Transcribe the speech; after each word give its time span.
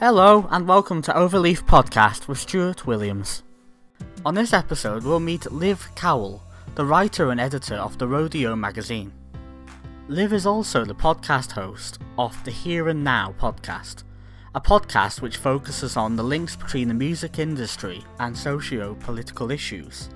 Hello, 0.00 0.48
and 0.50 0.66
welcome 0.66 1.02
to 1.02 1.12
Overleaf 1.12 1.64
Podcast 1.66 2.26
with 2.26 2.38
Stuart 2.38 2.86
Williams. 2.86 3.42
On 4.24 4.34
this 4.34 4.54
episode, 4.54 5.04
we'll 5.04 5.20
meet 5.20 5.52
Liv 5.52 5.90
Cowle, 5.94 6.42
the 6.74 6.86
writer 6.86 7.30
and 7.30 7.38
editor 7.38 7.74
of 7.74 7.98
the 7.98 8.08
Rodeo 8.08 8.56
magazine. 8.56 9.12
Liv 10.08 10.32
is 10.32 10.46
also 10.46 10.86
the 10.86 10.94
podcast 10.94 11.52
host 11.52 11.98
of 12.16 12.42
the 12.44 12.50
Here 12.50 12.88
and 12.88 13.04
Now 13.04 13.34
podcast, 13.38 14.04
a 14.54 14.60
podcast 14.62 15.20
which 15.20 15.36
focuses 15.36 15.98
on 15.98 16.16
the 16.16 16.24
links 16.24 16.56
between 16.56 16.88
the 16.88 16.94
music 16.94 17.38
industry 17.38 18.02
and 18.20 18.34
socio 18.34 18.94
political 18.94 19.50
issues. 19.50 20.08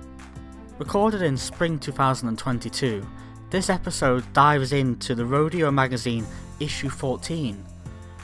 Recorded 0.79 1.21
in 1.21 1.37
spring 1.37 1.77
2022, 1.77 3.07
this 3.51 3.69
episode 3.69 4.33
dives 4.33 4.73
into 4.73 5.13
the 5.13 5.27
Rodeo 5.27 5.69
magazine 5.69 6.25
issue 6.59 6.89
14 6.89 7.63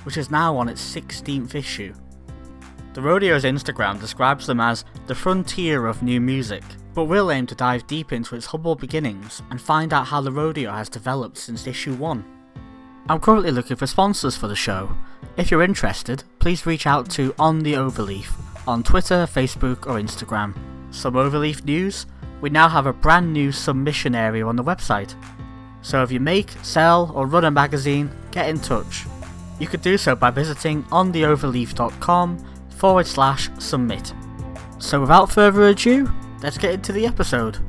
which 0.04 0.18
is 0.18 0.32
now 0.32 0.55
on 0.58 0.70
its 0.70 0.82
16th 0.96 1.55
issue. 1.55 1.94
The 2.94 3.02
Rodeo's 3.02 3.44
Instagram 3.44 4.00
describes 4.00 4.48
them 4.48 4.59
as 4.59 4.84
the 5.08 5.16
frontier 5.16 5.86
of 5.86 6.04
new 6.04 6.20
music, 6.20 6.64
but 6.94 7.05
we'll 7.05 7.32
aim 7.32 7.48
to 7.48 7.55
dive 7.55 7.88
deep 7.88 8.12
into 8.12 8.36
its 8.36 8.48
humble 8.48 8.76
beginnings 8.76 9.42
and 9.50 9.62
find 9.62 9.94
out 9.94 10.08
how 10.08 10.22
the 10.22 10.32
Rodeo 10.32 10.72
has 10.72 10.90
developed 10.90 11.38
since 11.38 11.68
issue 11.68 11.94
1. 11.94 12.26
I'm 13.08 13.20
currently 13.20 13.52
looking 13.52 13.78
for 13.78 13.88
sponsors 13.88 14.36
for 14.36 14.48
the 14.48 14.56
show. 14.56 14.95
If 15.38 15.50
you're 15.50 15.64
interested, 15.64 16.23
please 16.40 16.66
reach 16.66 16.86
out 16.86 17.09
to 17.12 17.34
On 17.40 17.59
the 17.59 17.73
Overleaf 17.73 18.28
on 18.68 18.84
Twitter, 18.84 19.26
Facebook, 19.26 19.88
or 19.88 20.00
Instagram. 20.00 20.56
Some 20.92 21.16
Overleaf 21.16 21.64
news? 21.66 22.06
We 22.42 22.50
now 22.50 22.70
have 22.70 22.86
a 22.86 22.94
brand 22.94 23.31
new 23.34 23.52
submission 23.52 24.16
area 24.16 24.45
on 24.45 24.56
the 24.56 24.64
website. 24.64 25.16
So 25.81 26.04
if 26.04 26.12
you 26.12 26.20
make, 26.20 26.52
sell, 26.62 27.12
or 27.16 27.26
run 27.26 27.45
a 27.45 27.52
magazine, 27.52 28.12
get 28.31 28.50
in 28.50 28.59
touch. 28.59 29.06
You 29.62 29.68
could 29.68 29.84
do 29.84 29.95
so 29.95 30.16
by 30.16 30.31
visiting 30.31 30.81
ontheoverleaf.com 30.86 32.40
forward 32.78 33.06
slash 33.06 33.48
submit. 33.59 34.12
So 34.80 35.00
without 35.00 35.31
further 35.31 35.68
ado, 35.68 36.12
let's 36.42 36.58
get 36.58 36.73
into 36.73 36.92
the 36.92 37.06
episode. 37.06 37.59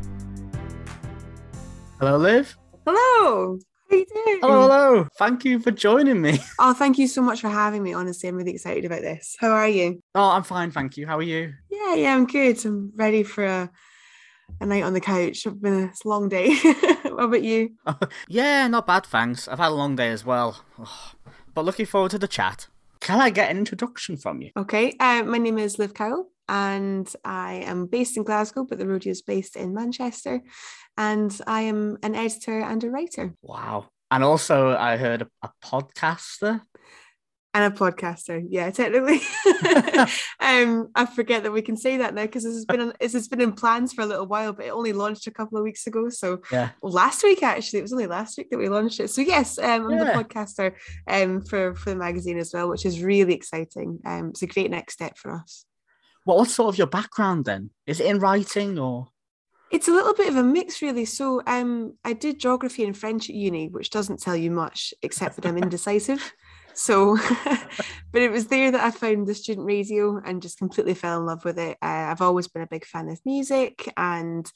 Hello, 2.01 2.17
Liv. 2.17 2.57
Hello. 2.87 3.59
How 3.91 3.97
you 3.97 4.07
doing? 4.07 4.39
Hello, 4.41 4.63
hello. 4.63 5.09
Thank 5.19 5.45
you 5.45 5.59
for 5.59 5.71
joining 5.71 6.23
me. 6.23 6.39
Oh, 6.59 6.73
thank 6.73 6.97
you 6.97 7.07
so 7.07 7.21
much 7.21 7.43
for 7.43 7.51
having 7.51 7.83
me. 7.83 7.93
Honestly, 7.93 8.27
I'm 8.27 8.37
really 8.37 8.53
excited 8.53 8.87
about 8.87 9.03
this. 9.03 9.37
How 9.39 9.51
are 9.51 9.69
you? 9.69 10.03
Oh, 10.15 10.31
I'm 10.31 10.45
fine, 10.45 10.71
thank 10.71 10.97
you. 10.97 11.07
How 11.07 11.19
are 11.19 11.23
you? 11.23 11.53
Yeah, 11.69 11.95
yeah, 11.95 12.15
I'm 12.15 12.25
good. 12.25 12.65
I'm 12.65 12.91
ready 12.97 13.23
for 13.23 13.45
a, 13.45 13.71
a 14.63 14.65
night 14.65 14.85
on 14.85 14.95
the 14.95 15.01
couch. 15.03 15.45
It's 15.45 15.57
been 15.57 15.93
a 15.93 16.09
long 16.09 16.31
day. 16.31 16.55
what 17.03 17.25
about 17.25 17.43
you? 17.43 17.75
yeah, 18.29 18.67
not 18.69 18.87
bad, 18.87 19.05
thanks. 19.05 19.47
I've 19.47 19.59
had 19.59 19.73
a 19.73 19.75
long 19.75 19.95
day 19.95 20.09
as 20.09 20.25
well. 20.25 20.65
Oh, 20.79 21.13
but 21.55 21.65
looking 21.65 21.87
forward 21.87 22.11
to 22.13 22.19
the 22.19 22.29
chat. 22.29 22.69
Can 23.01 23.21
I 23.21 23.31
get 23.31 23.51
an 23.51 23.59
introduction 23.59 24.17
from 24.17 24.43
you? 24.43 24.51
Okay, 24.57 24.95
uh, 25.01 25.25
my 25.25 25.39
name 25.39 25.59
is 25.59 25.79
Liv 25.79 25.93
Cowle 25.93 26.29
and 26.49 27.13
I 27.25 27.65
am 27.67 27.87
based 27.87 28.17
in 28.17 28.25
Glasgow, 28.25 28.65
but 28.65 28.79
the 28.79 28.87
rodeo 28.87 29.11
is 29.11 29.23
based 29.23 29.57
in 29.57 29.75
Manchester. 29.75 30.43
And 30.97 31.37
I 31.47 31.63
am 31.63 31.97
an 32.03 32.15
editor 32.15 32.61
and 32.61 32.85
a 32.85 32.91
writer. 32.91 33.35
Wow. 33.43 33.87
And 34.11 34.23
also, 34.23 34.77
I 34.77 34.99
heard 34.99 35.23
a, 35.23 35.29
a 35.43 35.51
podcaster. 35.65 36.61
And 37.55 37.71
a 37.71 37.77
podcaster, 37.77 38.43
yeah, 38.49 38.71
technically. 38.71 39.21
um, 40.41 40.89
I 40.95 41.05
forget 41.05 41.43
that 41.43 41.53
we 41.53 41.61
can 41.61 41.77
say 41.77 41.99
that 41.99 42.15
now 42.15 42.23
because 42.23 42.45
this 42.45 42.55
has 42.55 42.65
been 42.65 42.81
on, 42.81 42.93
this 42.99 43.13
has 43.13 43.29
been 43.29 43.43
in 43.43 43.53
plans 43.53 43.93
for 43.93 44.01
a 44.01 44.07
little 44.07 44.27
while, 44.27 44.55
but 44.55 44.65
it 44.65 44.71
only 44.71 44.95
launched 44.95 45.27
a 45.27 45.31
couple 45.31 45.59
of 45.59 45.65
weeks 45.65 45.87
ago. 45.87 46.09
So 46.09 46.41
yeah, 46.51 46.71
well, 46.81 46.93
last 46.93 47.23
week 47.23 47.43
actually, 47.43 47.81
it 47.81 47.83
was 47.83 47.93
only 47.93 48.07
last 48.07 48.39
week 48.39 48.49
that 48.51 48.59
we 48.59 48.71
launched 48.71 49.01
it. 49.01 49.11
So 49.11 49.21
yes, 49.21 49.59
um, 49.59 49.85
I'm 49.85 49.91
yeah. 49.91 50.05
the 50.05 50.25
podcaster 50.25 50.73
um, 51.09 51.43
for 51.43 51.75
for 51.75 51.91
the 51.91 51.97
magazine 51.97 52.39
as 52.39 52.55
well, 52.55 52.71
which 52.71 52.87
is 52.87 53.03
really 53.03 53.35
exciting. 53.35 53.99
Um, 54.07 54.31
it's 54.31 54.41
a 54.41 54.47
great 54.47 54.71
next 54.71 54.95
step 54.95 55.19
for 55.19 55.35
us. 55.35 55.67
What 56.25 56.39
what's 56.39 56.55
sort 56.55 56.71
of 56.71 56.79
your 56.79 56.87
background 56.87 57.45
then? 57.45 57.69
Is 57.87 58.01
it 58.01 58.07
in 58.07 58.19
writing 58.19 58.79
or? 58.79 59.09
It's 59.71 59.89
a 59.89 59.93
little 59.93 60.15
bit 60.15 60.29
of 60.29 60.37
a 60.37 60.43
mix, 60.43 60.83
really. 60.83 61.07
So, 61.07 61.43
um, 61.47 61.97
I 62.05 62.13
did 62.13 62.39
geography 62.39 62.85
and 62.85 62.97
French 62.97 63.31
at 63.31 63.35
uni, 63.35 63.69
which 63.69 63.89
doesn't 63.89 64.21
tell 64.21 64.37
you 64.37 64.51
much 64.51 64.93
except 65.03 65.37
that 65.37 65.47
I'm 65.47 65.57
indecisive. 65.63 66.33
So, 66.75 67.17
but 68.13 68.23
it 68.23 68.31
was 68.31 68.47
there 68.47 68.71
that 68.71 68.83
I 68.83 68.91
found 68.91 69.27
the 69.27 69.35
student 69.35 69.67
radio 69.67 70.21
and 70.25 70.43
just 70.43 70.59
completely 70.59 70.95
fell 70.95 71.19
in 71.19 71.27
love 71.27 71.45
with 71.45 71.59
it. 71.59 71.79
Uh, 71.83 72.09
I've 72.11 72.23
always 72.23 72.49
been 72.49 72.63
a 72.63 72.69
big 72.69 72.85
fan 72.85 73.09
of 73.09 73.21
music, 73.25 73.93
and 73.97 74.51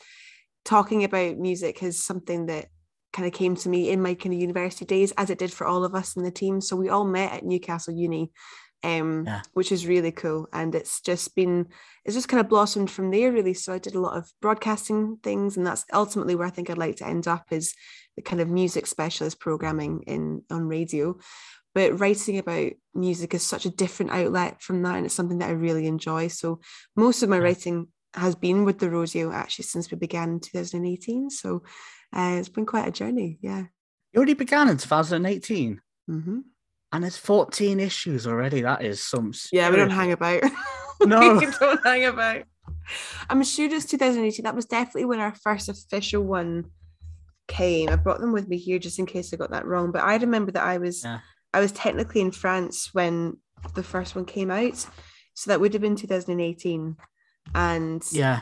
talking 0.65 1.05
about 1.05 1.39
music 1.39 1.83
is 1.83 2.03
something 2.03 2.47
that 2.47 2.67
kind 3.13 3.27
of 3.27 3.33
came 3.33 3.57
to 3.57 3.69
me 3.69 3.91
in 3.91 4.03
my 4.03 4.15
kind 4.15 4.35
of 4.35 4.41
university 4.41 4.85
days, 4.85 5.13
as 5.17 5.31
it 5.31 5.39
did 5.39 5.53
for 5.53 5.67
all 5.67 5.85
of 5.85 5.95
us 5.95 6.17
in 6.17 6.23
the 6.23 6.31
team. 6.31 6.61
So 6.61 6.77
we 6.77 6.89
all 6.89 7.07
met 7.07 7.33
at 7.33 7.45
Newcastle 7.45 7.95
Uni, 7.95 8.31
um, 8.83 9.25
yeah. 9.27 9.43
which 9.55 9.73
is 9.73 9.87
really 9.87 10.13
cool, 10.13 10.49
and 10.53 10.75
it's 10.75 11.01
just 11.01 11.35
been 11.35 11.67
it's 12.05 12.15
just 12.15 12.29
kind 12.29 12.41
of 12.41 12.49
blossomed 12.49 12.91
from 12.91 13.11
there, 13.11 13.33
really. 13.33 13.55
So 13.55 13.73
I 13.73 13.79
did 13.79 13.95
a 13.95 14.01
lot 14.01 14.17
of 14.17 14.31
broadcasting 14.41 15.19
things, 15.23 15.57
and 15.57 15.67
that's 15.67 15.85
ultimately 15.93 16.35
where 16.35 16.47
I 16.47 16.51
think 16.51 16.71
I'd 16.71 16.79
like 16.79 16.97
to 16.97 17.07
end 17.07 17.27
up 17.27 17.47
is 17.51 17.75
the 18.17 18.23
kind 18.23 18.41
of 18.41 18.49
music 18.49 18.87
specialist 18.87 19.41
programming 19.41 20.03
in 20.07 20.43
on 20.51 20.67
radio 20.67 21.17
but 21.77 22.01
writing 22.01 22.39
about 22.39 22.73
music 22.95 23.35
is 23.35 23.47
such 23.47 23.67
a 23.67 23.71
different 23.71 24.11
outlet 24.11 24.63
from 24.63 24.83
that 24.83 24.97
and 24.97 25.05
it's 25.05 25.15
something 25.15 25.41
that 25.41 25.51
i 25.51 25.53
really 25.53 25.87
enjoy. 25.87 26.27
So 26.27 26.59
most 26.97 27.23
of 27.23 27.29
my 27.29 27.39
writing 27.39 27.89
has 28.15 28.35
been 28.35 28.65
with 28.65 28.79
the 28.79 28.89
rodeo 28.89 29.31
actually 29.31 29.67
since 29.67 29.91
we 29.91 29.99
began 29.99 30.31
in 30.31 30.41
2018 30.41 31.29
so 31.29 31.63
uh, 32.17 32.37
it's 32.39 32.49
been 32.49 32.65
quite 32.65 32.89
a 32.89 32.91
journey 32.91 33.39
yeah. 33.43 33.65
You 34.13 34.17
already 34.17 34.33
began 34.33 34.71
in 34.71 34.79
2018 34.79 35.79
mm-hmm. 36.11 36.39
and 36.93 37.05
it's 37.05 37.19
14 37.19 37.79
issues 37.79 38.27
already. 38.27 38.63
That 38.63 38.83
is 38.83 39.05
some 39.05 39.35
yeah 39.53 39.69
we 39.69 39.77
don't 39.77 39.91
hang 39.91 40.13
about. 40.13 40.43
No. 41.05 41.35
We 41.41 41.47
don't 41.61 41.85
hang 41.85 42.07
about. 42.07 42.45
I'm 43.29 43.45
sure 43.45 43.67
it's 43.67 43.85
2018 43.85 44.45
that 44.45 44.55
was 44.55 44.65
definitely 44.65 45.05
when 45.05 45.21
our 45.21 45.35
first 45.35 45.69
official 45.69 46.23
one 46.23 46.71
came. 47.49 47.91
I 47.91 47.97
brought 47.97 48.23
them 48.23 48.33
with 48.33 48.49
me 48.49 48.57
here 48.57 48.79
just 48.79 48.99
in 48.99 49.05
case 49.05 49.35
i 49.35 49.37
got 49.37 49.51
that 49.51 49.67
wrong 49.67 49.93
but 49.93 50.03
i 50.03 50.17
remember 50.17 50.53
that 50.53 50.65
i 50.65 50.79
was 50.79 51.05
yeah. 51.05 51.21
I 51.57 51.61
was 51.61 51.73
technically 51.73 52.21
in 52.21 52.33
France 52.33 52.91
when 52.93 53.39
the 53.75 53.83
first 53.83 54.15
one 54.15 54.27
came 54.27 54.51
out. 54.51 54.87
So 55.33 55.49
that 55.49 55.59
would 55.59 55.73
have 55.73 55.81
been 55.81 55.97
2018. 55.97 56.97
And 57.55 58.03
yeah. 58.13 58.41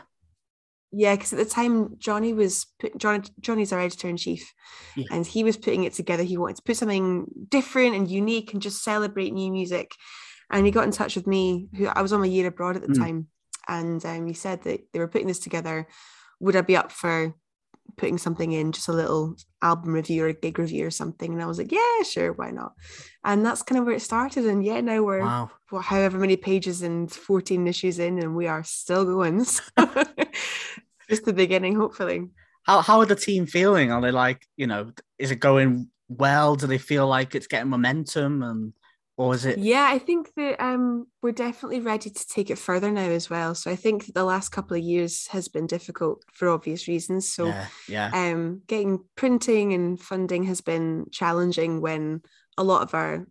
Yeah, 0.91 1.15
because 1.15 1.33
at 1.33 1.39
the 1.39 1.45
time 1.45 1.97
Johnny 1.99 2.33
was 2.33 2.67
put, 2.81 2.97
Johnny 2.99 3.25
Johnny's 3.41 3.73
our 3.73 3.81
editor 3.81 4.09
in 4.09 4.17
chief, 4.17 4.53
yeah. 4.97 5.07
and 5.11 5.27
he 5.27 5.43
was 5.43 5.57
putting 5.57 5.83
it 5.83 5.93
together. 5.93 6.23
He 6.23 6.37
wanted 6.37 6.57
to 6.57 6.63
put 6.63 6.77
something 6.77 7.27
different 7.49 7.97
and 7.97 8.09
unique 8.09 8.53
and 8.53 8.63
just 8.63 8.85
celebrate 8.85 9.33
new 9.33 9.51
music. 9.51 9.91
And 10.53 10.65
he 10.65 10.71
got 10.71 10.85
in 10.85 10.93
touch 10.93 11.17
with 11.17 11.27
me, 11.27 11.67
who 11.77 11.87
I 11.87 12.01
was 12.01 12.13
on 12.13 12.21
my 12.21 12.27
year 12.27 12.47
abroad 12.47 12.77
at 12.77 12.83
the 12.83 12.95
mm. 12.95 12.99
time, 12.99 13.27
and 13.67 14.05
um, 14.07 14.29
he 14.29 14.35
said 14.35 14.63
that 14.63 14.87
they 14.93 15.01
were 15.01 15.09
putting 15.09 15.27
this 15.27 15.41
together. 15.41 15.89
Would 16.39 16.55
I 16.55 16.61
be 16.61 16.77
up 16.77 16.93
for 16.93 17.35
putting 17.97 18.19
something 18.19 18.53
in, 18.53 18.73
just 18.73 18.89
a 18.89 18.93
little 18.93 19.37
album 19.63 19.93
review 19.93 20.25
or 20.25 20.29
a 20.29 20.33
gig 20.33 20.59
review 20.59 20.87
or 20.87 20.91
something. 20.91 21.33
And 21.33 21.43
I 21.43 21.47
was 21.47 21.59
like, 21.59 21.73
yeah, 21.73 22.03
sure, 22.03 22.33
why 22.33 22.51
not? 22.51 22.73
And 23.25 23.45
that's 23.45 23.63
kind 23.63 23.79
of 23.79 23.87
where 23.87 23.95
it 23.95 24.03
started. 24.03 24.47
And 24.47 24.65
yeah, 24.65 24.81
now 24.81 25.03
we're 25.03 25.21
wow. 25.21 25.51
well, 25.71 25.83
however 25.83 26.19
many 26.19 26.37
pages 26.37 26.83
and 26.83 27.11
14 27.11 27.67
issues 27.67 27.99
in, 27.99 28.19
and 28.19 28.37
we 28.37 28.47
are 28.47 28.65
still 28.65 29.05
going. 29.05 29.39
just 31.09 31.25
the 31.25 31.33
beginning, 31.33 31.77
hopefully. 31.77 32.29
How 32.65 32.81
how 32.81 33.01
are 33.01 33.07
the 33.07 33.17
team 33.17 33.47
feeling? 33.47 33.93
Are 33.93 34.01
they 34.01 34.11
like, 34.11 34.47
you 34.57 34.67
know, 34.67 34.93
is 35.19 35.31
it 35.31 35.37
going 35.37 35.89
well? 36.09 36.57
Do 36.57 36.67
they 36.67 36.79
feel 36.79 37.07
like 37.07 37.35
it's 37.35 37.47
getting 37.47 37.71
momentum 37.71 38.43
and 38.43 38.73
or 39.17 39.35
is 39.35 39.45
it 39.45 39.59
yeah 39.59 39.87
i 39.91 39.99
think 39.99 40.33
that 40.37 40.63
um 40.63 41.07
we're 41.23 41.33
definitely 41.33 41.81
ready 41.81 42.11
to 42.11 42.27
take 42.27 42.51
it 42.51 42.59
further 42.59 42.91
now 42.91 43.09
as 43.09 43.31
well 43.31 43.55
so 43.55 43.71
i 43.71 43.77
think 43.77 44.13
the 44.13 44.25
last 44.25 44.51
couple 44.51 44.77
of 44.77 44.83
years 44.83 45.27
has 45.29 45.49
been 45.49 45.67
difficult 45.67 46.23
for 46.33 46.49
obvious 46.49 46.89
reasons 46.89 47.29
so 47.29 47.47
yeah, 47.47 47.67
yeah. 47.89 48.11
um 48.13 48.63
getting 48.67 48.99
printing 49.17 49.73
and 49.73 50.01
funding 50.01 50.45
has 50.45 50.61
been 50.61 51.07
challenging 51.13 51.81
when 51.81 52.21
a 52.59 52.65
lot 52.65 52.83
of 52.83 52.95
our 52.95 53.27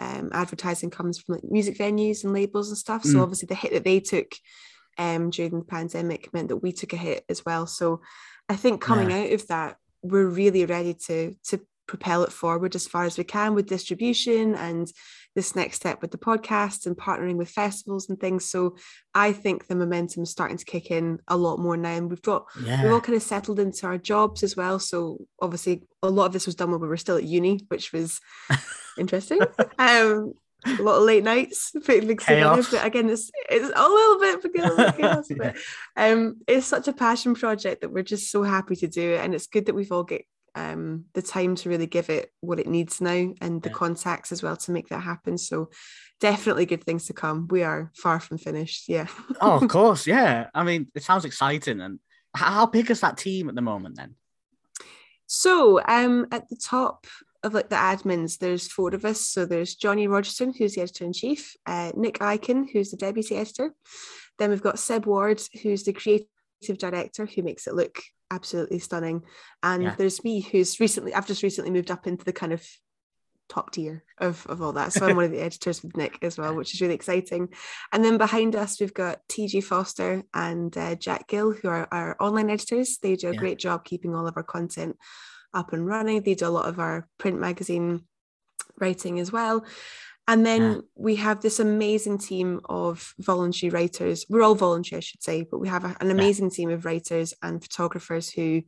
um, 0.00 0.30
advertising 0.32 0.90
comes 0.90 1.20
from 1.20 1.36
like 1.36 1.44
music 1.44 1.78
venues 1.78 2.24
and 2.24 2.32
labels 2.32 2.68
and 2.68 2.76
stuff 2.76 3.04
so 3.04 3.18
mm. 3.18 3.22
obviously 3.22 3.46
the 3.46 3.54
hit 3.54 3.72
that 3.72 3.84
they 3.84 4.00
took 4.00 4.32
um 4.98 5.30
during 5.30 5.60
the 5.60 5.64
pandemic 5.64 6.32
meant 6.34 6.48
that 6.48 6.56
we 6.56 6.72
took 6.72 6.92
a 6.92 6.96
hit 6.96 7.24
as 7.28 7.44
well 7.46 7.66
so 7.66 8.00
i 8.48 8.56
think 8.56 8.80
coming 8.80 9.10
yeah. 9.10 9.20
out 9.20 9.32
of 9.32 9.46
that 9.46 9.76
we're 10.02 10.26
really 10.26 10.66
ready 10.66 10.94
to 10.94 11.34
to 11.44 11.60
propel 11.86 12.22
it 12.22 12.32
forward 12.32 12.74
as 12.74 12.86
far 12.86 13.04
as 13.04 13.18
we 13.18 13.24
can 13.24 13.54
with 13.54 13.66
distribution 13.66 14.54
and 14.54 14.90
this 15.34 15.56
next 15.56 15.76
step 15.76 16.00
with 16.00 16.10
the 16.10 16.18
podcast 16.18 16.86
and 16.86 16.96
partnering 16.96 17.36
with 17.36 17.50
festivals 17.50 18.08
and 18.08 18.18
things. 18.20 18.48
So 18.48 18.76
I 19.14 19.32
think 19.32 19.66
the 19.66 19.76
momentum 19.76 20.22
is 20.22 20.30
starting 20.30 20.56
to 20.56 20.64
kick 20.64 20.90
in 20.90 21.18
a 21.28 21.36
lot 21.36 21.58
more 21.58 21.76
now. 21.76 21.94
And 21.94 22.10
we've 22.10 22.22
got 22.22 22.46
yeah. 22.62 22.82
we've 22.82 22.92
all 22.92 23.00
kind 23.00 23.16
of 23.16 23.22
settled 23.22 23.58
into 23.58 23.86
our 23.86 23.98
jobs 23.98 24.42
as 24.42 24.56
well. 24.56 24.78
So 24.78 25.18
obviously 25.40 25.82
a 26.02 26.10
lot 26.10 26.26
of 26.26 26.32
this 26.32 26.46
was 26.46 26.54
done 26.54 26.70
when 26.70 26.80
we 26.80 26.88
were 26.88 26.96
still 26.96 27.16
at 27.16 27.24
uni, 27.24 27.60
which 27.68 27.92
was 27.92 28.20
interesting. 28.98 29.40
um 29.78 30.34
a 30.66 30.82
lot 30.82 30.96
of 30.96 31.02
late 31.02 31.24
nights 31.24 31.72
putting 31.84 32.06
things 32.06 32.24
together. 32.24 32.62
But 32.70 32.86
again, 32.86 33.10
it's 33.10 33.30
it's 33.50 33.70
a 33.74 33.88
little 33.88 34.18
bit 34.18 34.42
because 34.42 34.92
chaos, 34.96 35.26
yeah. 35.30 35.36
but 35.38 35.56
um, 35.96 36.40
it's 36.46 36.66
such 36.66 36.88
a 36.88 36.92
passion 36.92 37.34
project 37.34 37.82
that 37.82 37.90
we're 37.92 38.02
just 38.02 38.30
so 38.30 38.42
happy 38.42 38.76
to 38.76 38.88
do 38.88 39.12
it, 39.12 39.20
and 39.20 39.34
it's 39.34 39.46
good 39.46 39.66
that 39.66 39.74
we've 39.74 39.92
all 39.92 40.04
get 40.04 40.24
um, 40.54 41.04
the 41.14 41.22
time 41.22 41.54
to 41.56 41.68
really 41.68 41.86
give 41.86 42.10
it 42.10 42.30
what 42.40 42.60
it 42.60 42.66
needs 42.66 43.00
now 43.00 43.32
and 43.40 43.62
the 43.62 43.68
Yeah. 43.70 43.74
contacts 43.74 44.32
as 44.32 44.42
well 44.42 44.56
to 44.56 44.70
make 44.72 44.88
that 44.88 45.00
happen. 45.00 45.36
So 45.38 45.70
definitely 46.20 46.66
good 46.66 46.84
things 46.84 47.06
to 47.06 47.12
come. 47.12 47.48
We 47.48 47.62
are 47.62 47.90
far 47.96 48.20
from 48.20 48.38
finished. 48.38 48.88
Yeah. 48.88 49.06
oh, 49.40 49.58
of 49.62 49.68
course, 49.68 50.06
yeah. 50.06 50.48
I 50.54 50.62
mean, 50.64 50.88
it 50.94 51.02
sounds 51.02 51.24
exciting. 51.24 51.80
And 51.80 51.98
how 52.34 52.66
big 52.66 52.90
is 52.90 53.00
that 53.00 53.16
team 53.18 53.48
at 53.48 53.54
the 53.54 53.62
moment 53.62 53.96
then? 53.96 54.14
So 55.26 55.80
um, 55.86 56.26
at 56.30 56.48
the 56.48 56.56
top 56.56 57.06
of 57.42 57.54
like 57.54 57.68
the 57.68 57.76
admins, 57.76 58.38
there's 58.38 58.68
four 58.68 58.94
of 58.94 59.04
us. 59.04 59.20
So 59.20 59.44
there's 59.46 59.74
Johnny 59.74 60.06
Rogerson, 60.06 60.52
who's 60.56 60.74
the 60.74 60.82
editor 60.82 61.04
in 61.04 61.12
chief, 61.12 61.56
uh, 61.66 61.92
Nick 61.94 62.18
Eichen, 62.18 62.66
who's 62.72 62.90
the 62.90 62.96
deputy 62.96 63.36
editor. 63.36 63.74
Then 64.38 64.50
we've 64.50 64.62
got 64.62 64.78
Seb 64.78 65.06
Ward, 65.06 65.40
who's 65.62 65.84
the 65.84 65.92
creative 65.92 66.26
director, 66.78 67.26
who 67.26 67.42
makes 67.42 67.66
it 67.66 67.74
look 67.74 68.00
absolutely 68.30 68.78
stunning. 68.78 69.22
And 69.62 69.82
Yeah. 69.84 69.94
there's 69.96 70.24
me, 70.24 70.40
who's 70.40 70.80
recently, 70.80 71.14
I've 71.14 71.26
just 71.26 71.42
recently 71.42 71.70
moved 71.70 71.90
up 71.90 72.06
into 72.06 72.24
the 72.24 72.32
kind 72.32 72.52
of 72.52 72.66
top 73.48 73.72
tier 73.72 74.04
of, 74.18 74.46
of 74.46 74.62
all 74.62 74.72
that. 74.72 74.92
So 74.92 75.06
I'm 75.06 75.16
one 75.16 75.24
of 75.26 75.30
the 75.30 75.40
editors 75.42 75.82
with 75.82 75.96
Nick 75.96 76.18
as 76.22 76.38
well, 76.38 76.54
which 76.54 76.74
is 76.74 76.80
really 76.80 76.94
exciting. 76.94 77.48
And 77.92 78.04
then 78.04 78.16
behind 78.18 78.56
us, 78.56 78.80
we've 78.80 78.94
got 78.94 79.20
TG 79.28 79.62
Foster 79.62 80.22
and 80.32 80.76
uh, 80.76 80.94
Jack 80.94 81.28
Gill, 81.28 81.52
who 81.52 81.68
are 81.68 81.86
our 81.92 82.16
online 82.20 82.50
editors. 82.50 82.98
They 82.98 83.16
do 83.16 83.28
a 83.28 83.32
Yeah. 83.32 83.38
great 83.38 83.58
job 83.58 83.84
keeping 83.84 84.14
all 84.14 84.26
of 84.26 84.36
our 84.36 84.42
content 84.42 84.96
up 85.52 85.72
and 85.72 85.86
running. 85.86 86.22
They 86.22 86.34
do 86.34 86.46
a 86.46 86.48
lot 86.48 86.68
of 86.68 86.78
our 86.78 87.06
print 87.18 87.38
magazine 87.38 88.04
writing 88.80 89.20
as 89.20 89.30
well. 89.30 89.64
And 90.26 90.44
then 90.46 90.62
Yeah. 90.62 90.80
we 90.94 91.16
have 91.16 91.40
this 91.40 91.60
amazing 91.60 92.18
team 92.18 92.60
of 92.64 93.14
voluntary 93.18 93.70
writers. 93.70 94.24
We're 94.28 94.42
all 94.42 94.54
voluntary, 94.54 94.98
I 94.98 95.00
should 95.00 95.22
say, 95.22 95.42
but 95.42 95.58
we 95.58 95.68
have 95.68 95.84
a- 95.84 95.96
an 96.00 96.10
amazing 96.10 96.50
team 96.50 96.70
of 96.70 96.84
writers 96.84 97.34
and 97.42 97.62
photographers 97.62 98.30
who 98.30 98.62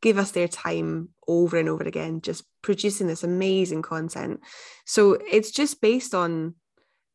give 0.00 0.18
us 0.18 0.30
their 0.30 0.48
time 0.48 1.10
over 1.26 1.56
and 1.58 1.68
over 1.68 1.84
again, 1.84 2.20
just 2.20 2.44
producing 2.62 3.06
this 3.08 3.24
amazing 3.24 3.82
content. 3.82 4.40
So 4.86 5.12
it's 5.12 5.50
just 5.50 5.80
based 5.80 6.14
on 6.14 6.54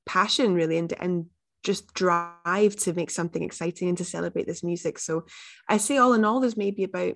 passion, 0.05 0.53
really, 0.53 0.77
and, 0.77 0.93
and 0.93 1.25
just 1.63 1.93
drive 1.93 2.75
to 2.75 2.93
make 2.93 3.11
something 3.11 3.43
exciting 3.43 3.87
and 3.87 3.97
to 3.97 4.05
celebrate 4.05 4.47
this 4.47 4.63
music. 4.63 4.99
So 4.99 5.25
I 5.67 5.77
say, 5.77 5.97
all 5.97 6.13
in 6.13 6.25
all, 6.25 6.39
there's 6.39 6.57
maybe 6.57 6.83
about 6.83 7.15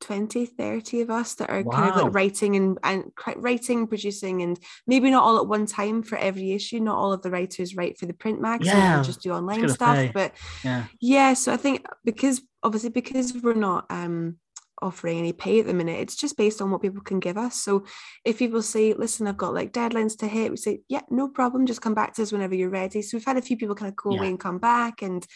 20 0.00 0.46
30 0.46 1.00
of 1.00 1.10
us 1.10 1.34
that 1.34 1.50
are 1.50 1.62
kind 1.64 1.90
of 1.90 1.96
like 2.04 2.14
writing 2.14 2.56
and, 2.56 2.78
and 2.84 3.12
writing 3.36 3.86
producing 3.86 4.42
and 4.42 4.58
maybe 4.86 5.10
not 5.10 5.24
all 5.24 5.38
at 5.38 5.46
one 5.46 5.66
time 5.66 6.02
for 6.02 6.16
every 6.18 6.52
issue 6.52 6.78
not 6.80 6.96
all 6.96 7.12
of 7.12 7.22
the 7.22 7.30
writers 7.30 7.74
write 7.76 7.98
for 7.98 8.06
the 8.06 8.12
print 8.12 8.40
mag 8.40 8.64
Yeah, 8.64 9.02
just 9.02 9.22
do 9.22 9.32
online 9.32 9.68
stuff 9.68 9.96
say. 9.96 10.10
but 10.14 10.34
Yeah. 10.64 10.84
yeah 11.00 11.34
so 11.34 11.52
i 11.52 11.56
think 11.56 11.86
because 12.04 12.40
obviously 12.62 12.90
because 12.90 13.34
we're 13.42 13.54
not 13.54 13.86
um 13.90 14.36
offering 14.82 15.18
any 15.18 15.32
pay 15.32 15.60
at 15.60 15.66
the 15.66 15.74
minute. 15.74 16.00
It's 16.00 16.16
just 16.16 16.36
based 16.36 16.60
on 16.62 16.70
what 16.70 16.82
people 16.82 17.02
can 17.02 17.20
give 17.20 17.36
us. 17.36 17.56
So 17.56 17.84
if 18.24 18.38
people 18.38 18.62
say 18.62 18.92
listen 18.94 19.26
i've 19.26 19.36
got 19.36 19.54
like 19.54 19.72
deadlines 19.72 20.16
to 20.18 20.26
hit 20.28 20.50
we 20.50 20.56
say 20.56 20.80
yeah 20.88 21.02
no 21.10 21.28
problem. 21.28 21.66
Just 21.66 21.82
come 21.82 21.94
back 21.94 22.14
to 22.14 22.22
us 22.22 22.32
whenever 22.32 22.54
you're 22.54 22.70
ready. 22.70 23.02
So 23.02 23.16
we've 23.16 23.24
had 23.24 23.36
a 23.36 23.42
few 23.42 23.56
people 23.56 23.74
kind 23.74 23.88
of 23.90 23.96
go 23.96 24.12
Yeah. 24.12 24.18
away 24.18 24.28
and 24.28 24.40
come 24.40 24.58
back 24.58 25.02
and 25.02 25.26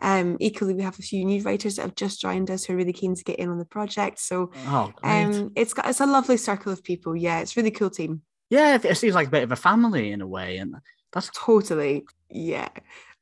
um 0.00 0.36
equally 0.40 0.74
we 0.74 0.82
have 0.82 0.98
a 0.98 1.02
few 1.02 1.24
new 1.24 1.42
writers 1.42 1.76
that 1.76 1.82
have 1.82 1.94
just 1.94 2.20
joined 2.20 2.50
us 2.50 2.64
who 2.64 2.74
are 2.74 2.76
really 2.76 2.92
keen 2.92 3.14
to 3.14 3.24
get 3.24 3.38
in 3.38 3.48
on 3.48 3.58
the 3.58 3.64
project. 3.64 4.18
So 4.18 4.50
Oh, 4.66 4.92
um 5.02 5.50
it's 5.56 5.74
got 5.74 5.88
it's 5.88 6.00
a 6.00 6.06
lovely 6.06 6.36
circle 6.36 6.72
of 6.72 6.82
people. 6.84 7.16
Yeah 7.16 7.40
it's 7.40 7.56
a 7.56 7.60
really 7.60 7.70
cool 7.70 7.90
team. 7.90 8.22
Yeah, 8.50 8.78
it 8.82 8.96
seems 8.96 9.14
like 9.14 9.28
a 9.28 9.30
bit 9.30 9.42
of 9.42 9.52
a 9.52 9.56
family 9.56 10.12
in 10.12 10.20
a 10.20 10.26
way. 10.26 10.58
And 10.58 10.76
that's 11.12 11.30
totally. 11.34 12.04
Yeah 12.30 12.68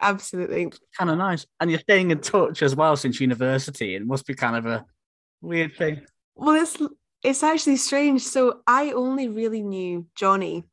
absolutely. 0.01 0.71
Kind 0.99 1.11
of 1.11 1.17
nice. 1.19 1.47
And 1.61 1.71
you're 1.71 1.81
staying 1.81 2.11
in 2.11 2.21
touch 2.21 2.63
as 2.63 2.77
well 2.77 2.95
since 2.97 3.21
university. 3.21 3.95
It 3.95 4.05
must 4.07 4.27
be 4.27 4.35
kind 4.35 4.57
of 4.57 4.67
a 4.67 4.85
weird 5.45 5.77
thing. 5.77 6.05
Well, 6.35 6.61
it's 6.61 6.77
it's 7.23 7.43
actually 7.43 7.77
strange. 7.77 8.23
So 8.23 8.61
I 8.67 8.93
only 8.93 9.29
really 9.29 9.63
knew 9.63 10.07
Johnny. 10.15 10.65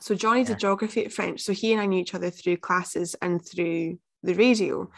So 0.00 0.14
Johnny 0.14 0.40
Yeah. 0.40 0.46
did 0.48 0.58
geography 0.60 1.04
at 1.04 1.12
French. 1.12 1.40
So 1.42 1.52
he 1.52 1.72
and 1.72 1.80
I 1.80 1.86
knew 1.86 2.00
each 2.00 2.14
other 2.14 2.30
through 2.30 2.56
classes 2.58 3.14
and 3.20 3.44
through 3.44 3.98
the 4.22 4.34
radio. 4.34 4.90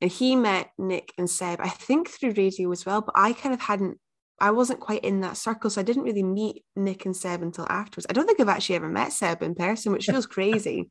And 0.00 0.10
he 0.10 0.36
met 0.36 0.70
Nick 0.78 1.12
and 1.18 1.28
Seb, 1.28 1.60
I 1.60 1.68
think 1.68 2.08
through 2.08 2.34
radio 2.36 2.70
as 2.72 2.86
well, 2.86 3.02
but 3.02 3.14
I 3.16 3.34
kind 3.34 3.52
of 3.52 3.60
hadn't, 3.60 3.98
I 4.38 4.50
wasn't 4.52 4.80
quite 4.80 5.04
in 5.04 5.20
that 5.20 5.36
circle. 5.36 5.68
So 5.68 5.80
I 5.80 5.84
didn't 5.84 6.04
really 6.04 6.22
meet 6.22 6.64
Nick 6.74 7.04
and 7.04 7.14
Seb 7.14 7.42
until 7.42 7.66
afterwards. 7.68 8.06
I 8.08 8.14
don't 8.14 8.26
think 8.26 8.40
I've 8.40 8.48
actually 8.48 8.76
ever 8.76 8.88
met 8.88 9.12
Seb 9.12 9.42
in 9.42 9.54
person, 9.54 9.92
which 9.92 10.06
feels 10.06 10.26
crazy. 10.26 10.88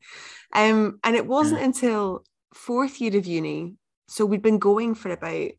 Um, 0.54 1.00
and 1.04 1.16
it 1.16 1.26
wasn't 1.26 1.62
until 1.64 2.24
fourth 2.54 3.02
year 3.02 3.18
of 3.18 3.26
uni. 3.26 3.76
So 4.08 4.26
we'd 4.26 4.44
been 4.44 4.60
going 4.60 4.94
for 4.96 5.12
about 5.12 5.52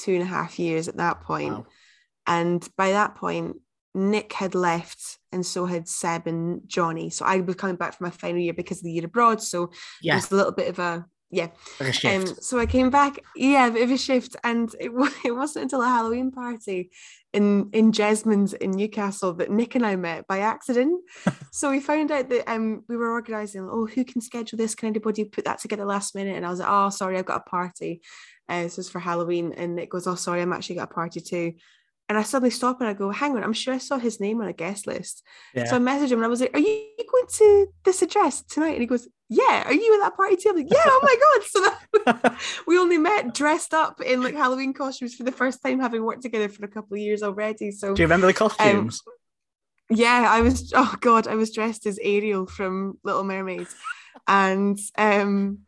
two 0.00 0.14
and 0.14 0.22
a 0.22 0.26
half 0.26 0.58
years 0.58 0.88
at 0.88 0.96
that 0.96 1.20
point. 1.20 1.54
Wow. 1.54 1.66
And 2.26 2.68
by 2.76 2.92
that 2.92 3.14
point, 3.14 3.56
Nick 3.94 4.32
had 4.32 4.54
left, 4.54 5.18
and 5.32 5.44
so 5.44 5.66
had 5.66 5.88
Seb 5.88 6.26
and 6.26 6.62
Johnny. 6.66 7.10
So 7.10 7.24
I 7.24 7.40
was 7.40 7.56
coming 7.56 7.76
back 7.76 7.96
for 7.96 8.04
my 8.04 8.10
final 8.10 8.40
year 8.40 8.52
because 8.52 8.78
of 8.78 8.84
the 8.84 8.92
year 8.92 9.04
abroad. 9.04 9.42
So 9.42 9.70
it 10.02 10.14
was 10.14 10.30
a 10.30 10.36
little 10.36 10.52
bit 10.52 10.68
of 10.68 10.78
a 10.78 11.06
yeah. 11.30 11.48
like 11.78 12.04
a. 12.04 12.16
Um, 12.16 12.26
so 12.26 12.58
I 12.58 12.66
came 12.66 12.90
back, 12.90 13.20
yeah, 13.36 13.66
a 13.66 13.70
bit 13.70 13.84
of 13.84 13.90
a 13.90 13.96
shift, 13.96 14.36
and 14.44 14.72
it, 14.80 14.90
it 15.24 15.32
wasn't 15.32 15.64
until 15.64 15.82
a 15.82 15.88
Halloween 15.88 16.30
party 16.30 16.90
in 17.32 17.70
in 17.72 17.92
Jesmond's 17.92 18.52
in 18.54 18.72
Newcastle 18.72 19.32
that 19.34 19.50
Nick 19.50 19.76
and 19.76 19.86
I 19.86 19.96
met 19.96 20.26
by 20.26 20.40
accident. 20.40 21.00
so 21.52 21.70
we 21.70 21.80
found 21.80 22.10
out 22.10 22.28
that 22.28 22.50
um 22.50 22.84
we 22.88 22.96
were 22.96 23.10
organising. 23.10 23.68
Oh, 23.70 23.86
who 23.86 24.04
can 24.04 24.20
schedule 24.20 24.56
this? 24.56 24.74
Can 24.74 24.88
anybody 24.88 25.24
put 25.24 25.44
that 25.44 25.60
together 25.60 25.84
last 25.84 26.14
minute? 26.14 26.36
And 26.36 26.44
I 26.44 26.50
was 26.50 26.58
like, 26.58 26.68
oh, 26.70 26.90
sorry, 26.90 27.18
I've 27.18 27.26
got 27.26 27.42
a 27.46 27.50
party. 27.50 28.02
Uh, 28.50 28.62
this 28.64 28.78
is 28.78 28.90
for 28.90 28.98
Halloween, 28.98 29.54
and 29.56 29.76
Nick 29.76 29.90
goes, 29.90 30.06
oh, 30.08 30.16
sorry, 30.16 30.42
I'm 30.42 30.52
actually 30.52 30.74
got 30.76 30.90
a 30.90 30.94
party 30.94 31.20
too. 31.20 31.54
And 32.08 32.18
I 32.18 32.24
suddenly 32.24 32.50
stop 32.50 32.80
and 32.80 32.88
I 32.90 32.92
go, 32.92 33.10
hang 33.10 33.36
on, 33.36 33.44
I'm 33.44 33.52
sure 33.52 33.72
I 33.72 33.78
saw 33.78 33.96
his 33.96 34.18
name 34.18 34.40
on 34.40 34.48
a 34.48 34.52
guest 34.52 34.88
list. 34.88 35.22
yeah. 35.54 35.66
So 35.66 35.76
I 35.76 35.78
message 35.78 36.10
him 36.10 36.18
and 36.18 36.24
I 36.24 36.28
was 36.28 36.40
like, 36.40 36.52
Are 36.52 36.58
you 36.58 36.84
going 37.08 37.26
to 37.34 37.68
this 37.84 38.02
address 38.02 38.42
tonight? 38.42 38.72
And 38.72 38.80
he 38.80 38.86
goes, 38.86 39.06
Yeah, 39.28 39.62
are 39.64 39.72
you 39.72 39.94
at 39.94 40.00
that 40.00 40.16
party 40.16 40.34
too? 40.34 40.48
I'm 40.48 40.56
like, 40.56 40.66
Yeah, 40.68 40.82
oh 40.84 41.00
my 41.04 41.16
God. 41.24 41.46
So 41.46 41.60
that, 41.62 42.38
we 42.66 42.76
only 42.80 42.98
met 42.98 43.32
dressed 43.32 43.72
up 43.72 44.00
in 44.00 44.24
like 44.24 44.34
Halloween 44.34 44.72
costumes 44.74 45.14
for 45.14 45.22
the 45.22 45.30
first 45.30 45.62
time, 45.62 45.78
having 45.78 46.02
worked 46.02 46.22
together 46.22 46.48
for 46.48 46.64
a 46.64 46.68
couple 46.68 46.96
of 46.96 47.00
years 47.00 47.22
already. 47.22 47.70
So 47.70 47.94
Do 47.94 48.02
you 48.02 48.06
remember 48.06 48.26
the 48.26 48.34
costumes? 48.34 49.02
yeah, 49.88 50.26
I 50.28 50.40
was 50.40 50.72
oh 50.74 50.96
god, 51.00 51.28
I 51.28 51.36
was 51.36 51.52
dressed 51.52 51.86
as 51.86 52.00
Ariel 52.02 52.46
from 52.46 52.98
Little 53.04 53.22
Mermaid. 53.22 53.68
And 54.26 54.80
um 54.98 55.60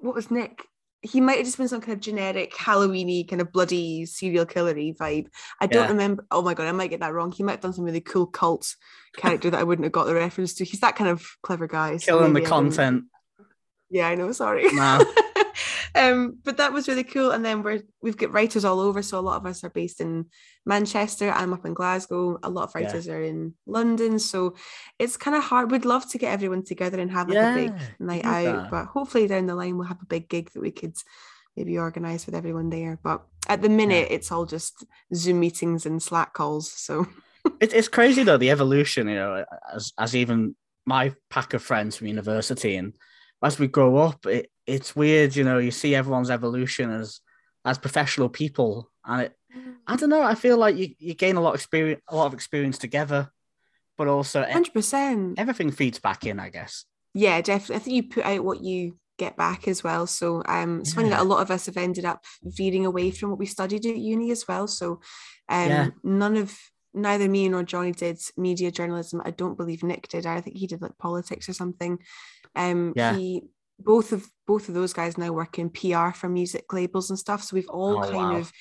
what 0.00 0.14
was 0.14 0.30
Nick? 0.30 0.66
He 1.04 1.20
might 1.20 1.36
have 1.38 1.46
just 1.46 1.58
been 1.58 1.66
some 1.68 1.80
kind 1.80 1.94
of 1.94 2.00
generic 2.00 2.54
Halloweeny 2.54 3.28
kind 3.28 3.42
of 3.42 3.50
bloody 3.52 4.06
serial 4.06 4.46
killery 4.46 4.96
vibe. 4.96 5.26
I 5.60 5.66
don't 5.66 5.82
Yeah. 5.84 5.88
remember. 5.88 6.24
Oh 6.30 6.42
my 6.42 6.54
god, 6.54 6.68
I 6.68 6.72
might 6.72 6.90
get 6.90 7.00
that 7.00 7.12
wrong. 7.12 7.32
He 7.32 7.42
might 7.42 7.52
have 7.52 7.60
done 7.60 7.72
some 7.72 7.84
really 7.84 8.00
cool 8.00 8.26
cult 8.26 8.76
character 9.16 9.50
that 9.50 9.58
I 9.58 9.64
wouldn't 9.64 9.84
have 9.84 9.92
got 9.92 10.04
the 10.06 10.14
reference 10.14 10.54
to. 10.54 10.64
He's 10.64 10.80
that 10.80 10.94
kind 10.96 11.10
of 11.10 11.26
clever 11.42 11.66
guy. 11.66 11.96
so 11.96 12.12
Killing 12.18 12.32
the 12.32 12.40
maybe 12.40 12.46
I 12.46 12.48
didn't- 12.50 12.50
content. 12.76 13.04
Yeah, 13.90 14.08
I 14.08 14.14
know. 14.14 14.30
Sorry. 14.32 14.70
No. 14.72 15.04
um, 15.94 16.38
but 16.44 16.56
that 16.56 16.72
was 16.72 16.88
really 16.88 17.04
cool. 17.04 17.30
And 17.30 17.44
then 17.44 17.62
we're 17.62 17.82
we've 18.00 18.16
got 18.16 18.32
writers 18.32 18.64
all 18.64 18.80
over. 18.80 19.02
So 19.02 19.18
a 19.18 19.20
lot 19.20 19.36
of 19.36 19.46
us 19.46 19.62
are 19.64 19.70
based 19.70 20.00
in 20.00 20.26
Manchester. 20.66 21.30
I'm 21.30 21.52
up 21.52 21.66
in 21.66 21.74
Glasgow. 21.74 22.38
A 22.42 22.50
lot 22.50 22.64
of 22.64 22.72
Yeah. 22.74 22.86
writers 22.86 23.08
are 23.08 23.22
in 23.22 23.54
London. 23.66 24.18
So 24.18 24.54
it's 24.98 25.16
kind 25.16 25.36
of 25.36 25.42
hard. 25.44 25.70
We'd 25.70 25.84
love 25.84 26.08
to 26.10 26.18
get 26.18 26.32
everyone 26.32 26.64
together 26.64 27.00
and 27.00 27.10
have 27.10 27.28
like 27.28 27.38
a 27.38 27.54
big 27.54 27.72
night 27.98 28.24
out. 28.24 28.44
that. 28.44 28.70
But 28.70 28.86
hopefully 28.86 29.26
down 29.26 29.46
the 29.46 29.54
line 29.54 29.76
we'll 29.76 29.88
have 29.88 30.02
a 30.02 30.06
big 30.06 30.28
gig 30.28 30.50
that 30.52 30.60
we 30.62 30.70
could 30.70 30.94
maybe 31.56 31.78
organise 31.78 32.26
with 32.26 32.34
everyone 32.34 32.70
there. 32.70 32.98
But 33.02 33.22
at 33.48 33.60
the 33.60 33.68
minute 33.68 34.08
it's 34.10 34.30
all 34.32 34.46
just 34.46 34.84
Zoom 35.14 35.40
meetings 35.40 35.84
and 35.86 36.02
Slack 36.02 36.32
calls. 36.32 36.70
So 36.70 37.06
It, 37.60 37.72
it's 37.72 37.88
crazy 37.88 38.22
though 38.22 38.38
the 38.38 38.50
evolution, 38.50 39.08
you 39.08 39.16
know, 39.16 39.44
as 39.74 39.92
as 39.98 40.14
even 40.14 40.54
my 40.86 41.12
pack 41.28 41.54
of 41.54 41.62
friends 41.62 41.96
from 41.96 42.06
university, 42.06 42.76
and 42.76 42.94
as 43.42 43.58
we 43.58 43.66
grow 43.66 43.96
up, 43.96 44.24
it, 44.26 44.50
it's 44.66 44.94
weird, 44.96 45.34
you 45.36 45.44
know. 45.44 45.58
You 45.58 45.70
see 45.70 45.94
everyone's 45.94 46.30
evolution 46.30 46.90
as 46.90 47.20
as 47.64 47.78
professional 47.78 48.28
people, 48.28 48.90
and 49.04 49.22
it, 49.22 49.36
I 49.86 49.96
don't 49.96 50.10
know. 50.10 50.22
I 50.22 50.34
feel 50.34 50.56
like 50.58 50.76
you, 50.76 50.94
you 50.98 51.14
gain 51.14 51.36
a 51.36 51.40
lot 51.40 51.50
of 51.50 51.54
experience, 51.56 52.00
a 52.08 52.16
lot 52.16 52.26
of 52.26 52.34
experience 52.34 52.78
together, 52.78 53.30
but 53.98 54.08
also 54.08 54.44
hundred 54.44 54.72
percent. 54.74 55.38
everything 55.38 55.70
feeds 55.70 55.98
back 55.98 56.26
in, 56.26 56.38
I 56.40 56.48
guess. 56.50 56.84
yeah 57.14 57.40
definitely 57.40 57.76
i 57.76 57.78
think 57.78 57.96
you 57.96 58.02
put 58.08 58.24
out 58.24 58.44
what 58.44 58.62
you 58.62 58.96
get 59.18 59.36
back 59.36 59.68
as 59.68 59.84
well 59.84 60.06
so 60.06 60.42
um 60.46 60.80
it's 60.80 60.94
funny 60.94 61.10
that 61.10 61.20
a 61.20 61.24
lot 61.32 61.42
of 61.42 61.50
us 61.50 61.66
have 61.66 61.76
ended 61.76 62.04
up 62.06 62.24
veering 62.42 62.86
away 62.86 63.10
from 63.10 63.28
what 63.30 63.38
we 63.38 63.44
studied 63.46 63.84
at 63.86 63.96
uni 63.96 64.30
as 64.30 64.48
well 64.48 64.66
so 64.66 65.00
um 65.50 65.68
Yeah. 65.68 65.88
none 66.02 66.36
of 66.38 66.58
neither 66.94 67.28
me 67.28 67.48
nor 67.48 67.62
johnny 67.62 67.92
did 67.92 68.18
media 68.38 68.70
journalism 68.70 69.20
i 69.24 69.30
don't 69.30 69.58
believe 69.58 69.82
nick 69.82 70.08
did 70.08 70.24
i 70.26 70.40
think 70.40 70.56
he 70.56 70.66
did 70.66 70.80
like 70.80 70.96
politics 70.98 71.48
or 71.48 71.52
something 71.52 71.98
um 72.56 72.94
Yeah. 72.96 73.14
he 73.14 73.42
both 73.84 74.12
of 74.12 74.26
both 74.46 74.68
of 74.68 74.74
those 74.74 74.92
guys 74.92 75.16
now 75.18 75.32
work 75.32 75.58
in 75.58 75.70
pr 75.70 76.10
for 76.10 76.28
music 76.28 76.72
labels 76.72 77.10
and 77.10 77.18
stuff 77.18 77.42
so 77.42 77.54
we've 77.54 77.68
all 77.68 77.98
Oh, 77.98 78.10
kind 78.10 78.32
wow. 78.32 78.38
of 78.38 78.52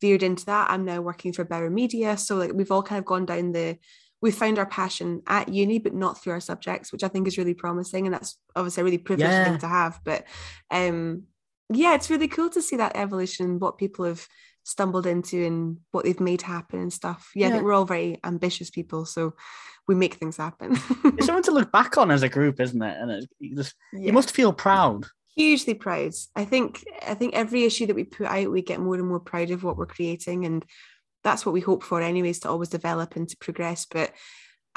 veered 0.00 0.22
into 0.22 0.46
that 0.46 0.70
i'm 0.70 0.84
now 0.84 1.00
working 1.00 1.32
for 1.32 1.44
Bauer 1.44 1.70
media 1.70 2.16
so 2.16 2.36
like 2.36 2.52
we've 2.52 2.70
all 2.70 2.82
kind 2.82 2.98
of 2.98 3.04
gone 3.04 3.26
down 3.26 3.52
the 3.52 3.78
we 4.20 4.32
found 4.32 4.58
our 4.58 4.66
passion 4.66 5.22
at 5.28 5.48
uni, 5.48 5.78
but 5.78 5.94
not 5.94 6.20
through 6.20 6.32
our 6.32 6.40
subjects, 6.40 6.90
which 6.90 7.04
I 7.04 7.08
think 7.08 7.28
is 7.28 7.38
really 7.38 7.54
promising. 7.54 8.04
And 8.04 8.12
that's 8.12 8.36
obviously 8.56 8.80
a 8.80 8.84
really 8.84 8.98
privileged 8.98 9.30
Yeah. 9.32 9.44
thing 9.44 9.58
to 9.58 9.68
have. 9.68 10.00
But 10.04 10.24
um, 10.72 11.22
yeah, 11.72 11.94
it's 11.94 12.10
really 12.10 12.26
cool 12.26 12.50
to 12.50 12.60
see 12.60 12.74
that 12.78 12.96
evolution, 12.96 13.60
what 13.60 13.78
people 13.78 14.04
have 14.06 14.26
stumbled 14.64 15.06
into 15.06 15.46
and 15.46 15.78
what 15.92 16.04
they've 16.04 16.18
made 16.18 16.42
happen 16.42 16.80
and 16.80 16.92
stuff. 16.92 17.30
Yeah, 17.36 17.46
I 17.46 17.50
think 17.52 17.62
we're 17.62 17.72
all 17.74 17.84
very 17.84 18.18
ambitious 18.24 18.70
people, 18.70 19.06
so 19.06 19.34
we 19.88 19.94
make 19.94 20.14
things 20.14 20.36
happen. 20.36 20.72
It's 21.04 21.26
something 21.26 21.42
to 21.44 21.50
look 21.50 21.72
back 21.72 21.98
on 21.98 22.10
as 22.10 22.22
a 22.22 22.28
group, 22.28 22.60
isn't 22.60 22.80
it? 22.82 22.96
And 23.00 23.10
it's, 23.10 23.26
you, 23.40 23.56
just, 23.56 23.74
Yeah. 23.92 24.06
you 24.06 24.12
must 24.12 24.30
feel 24.32 24.52
proud. 24.52 25.06
hugely 25.34 25.74
proud. 25.74 26.12
I 26.36 26.44
think 26.44 26.84
I 27.06 27.14
think 27.14 27.34
every 27.34 27.64
issue 27.64 27.86
that 27.86 27.96
we 27.96 28.04
put 28.04 28.26
out, 28.26 28.50
we 28.50 28.62
get 28.62 28.80
more 28.80 28.94
and 28.96 29.08
more 29.08 29.20
proud 29.20 29.50
of 29.50 29.64
what 29.64 29.76
we're 29.76 29.86
creating, 29.86 30.44
and 30.44 30.64
that's 31.24 31.44
what 31.46 31.52
we 31.52 31.60
hope 31.60 31.82
for, 31.82 32.00
anyways, 32.02 32.40
to 32.40 32.48
always 32.48 32.68
develop 32.68 33.16
and 33.16 33.28
to 33.28 33.36
progress. 33.38 33.86
But 33.90 34.12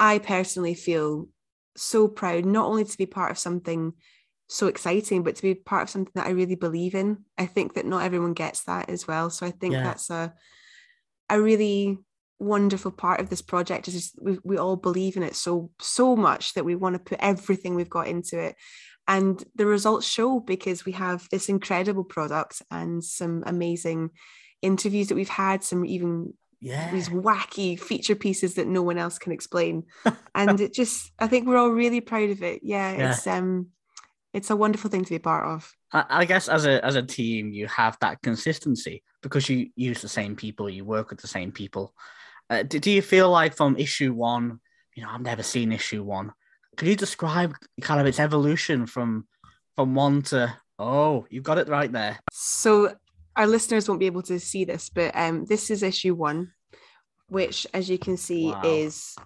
I 0.00 0.18
personally 0.18 0.74
feel 0.74 1.28
so 1.76 2.08
proud 2.08 2.44
not 2.44 2.66
only 2.66 2.84
to 2.84 2.98
be 2.98 3.06
part 3.06 3.30
of 3.30 3.38
something 3.38 3.92
so 4.48 4.66
exciting, 4.66 5.22
but 5.22 5.36
to 5.36 5.42
be 5.42 5.54
part 5.54 5.84
of 5.84 5.90
something 5.90 6.12
that 6.14 6.26
I 6.26 6.30
really 6.30 6.56
believe 6.56 6.94
in. 6.94 7.24
I 7.38 7.46
think 7.46 7.74
that 7.74 7.86
not 7.86 8.02
everyone 8.04 8.34
gets 8.34 8.64
that 8.64 8.88
as 8.90 9.06
well. 9.06 9.30
So 9.30 9.46
I 9.46 9.50
think 9.50 9.72
Yeah. 9.74 9.82
that's 9.84 10.10
a 10.10 10.34
a 11.30 11.40
really 11.40 11.98
wonderful 12.42 12.90
part 12.90 13.20
of 13.20 13.28
this 13.30 13.42
project 13.42 13.88
is 13.88 14.12
we, 14.20 14.38
we 14.44 14.56
all 14.56 14.76
believe 14.76 15.16
in 15.16 15.22
it 15.22 15.34
so 15.36 15.70
so 15.80 16.16
much 16.16 16.54
that 16.54 16.64
we 16.64 16.74
want 16.74 16.94
to 16.94 16.98
put 16.98 17.18
everything 17.20 17.74
we've 17.74 17.88
got 17.90 18.08
into 18.08 18.38
it 18.38 18.56
and 19.08 19.44
the 19.54 19.66
results 19.66 20.06
show 20.06 20.40
because 20.40 20.84
we 20.84 20.92
have 20.92 21.26
this 21.30 21.48
incredible 21.48 22.04
product 22.04 22.62
and 22.70 23.02
some 23.02 23.42
amazing 23.46 24.10
interviews 24.60 25.08
that 25.08 25.14
we've 25.14 25.28
had 25.28 25.62
some 25.62 25.84
even 25.84 26.34
Yeah. 26.60 26.90
these 26.92 27.08
wacky 27.08 27.78
feature 27.78 28.14
pieces 28.16 28.54
that 28.54 28.66
no 28.66 28.82
one 28.82 28.98
else 28.98 29.18
can 29.18 29.32
explain 29.32 29.84
and 30.34 30.60
it 30.60 30.72
just 30.74 31.12
i 31.18 31.26
think 31.26 31.46
we're 31.46 31.58
all 31.58 31.70
really 31.70 32.00
proud 32.00 32.30
of 32.30 32.42
it 32.42 32.60
yeah, 32.62 32.92
Yeah. 32.92 33.10
it's 33.10 33.26
um 33.26 33.68
it's 34.32 34.50
a 34.50 34.56
wonderful 34.56 34.90
thing 34.90 35.04
to 35.04 35.10
be 35.10 35.16
a 35.16 35.20
part 35.20 35.46
of 35.46 35.72
I, 35.92 36.04
I 36.08 36.24
guess 36.24 36.48
as 36.48 36.64
a 36.66 36.84
as 36.84 36.96
a 36.96 37.02
team, 37.02 37.52
you 37.52 37.66
have 37.68 37.98
that 38.00 38.22
consistency 38.22 39.02
because 39.22 39.48
you 39.48 39.70
use 39.76 40.00
the 40.00 40.08
same 40.08 40.34
people, 40.36 40.70
you 40.70 40.84
work 40.84 41.10
with 41.10 41.20
the 41.20 41.28
same 41.28 41.52
people. 41.52 41.94
Uh, 42.52 42.62
do, 42.62 42.78
do 42.78 42.90
you 42.90 43.00
feel 43.00 43.30
like 43.30 43.56
from 43.56 43.76
issue 43.78 44.12
one, 44.12 44.60
you 44.94 45.02
know, 45.02 45.08
I've 45.10 45.22
never 45.22 45.42
seen 45.42 45.72
issue 45.72 46.02
one. 46.02 46.32
Could 46.76 46.88
you 46.88 46.96
describe 46.96 47.54
kind 47.80 47.98
of 48.00 48.06
its 48.06 48.20
evolution 48.20 48.86
from 48.86 49.26
from 49.74 49.94
one 49.94 50.20
to 50.22 50.54
oh, 50.78 51.26
you've 51.30 51.44
got 51.44 51.56
it 51.58 51.68
right 51.68 51.90
there. 51.90 52.18
so 52.30 52.94
our 53.36 53.46
listeners 53.46 53.88
won't 53.88 54.00
be 54.00 54.06
able 54.06 54.22
to 54.22 54.38
see 54.38 54.64
this 54.66 54.90
but 54.90 55.10
um 55.16 55.46
this 55.46 55.70
is 55.70 55.82
issue 55.82 56.14
one 56.14 56.52
which 57.28 57.66
as 57.72 57.88
you 57.88 57.98
can 57.98 58.16
see 58.18 58.48
Wow. 58.52 58.60
is 58.64 59.16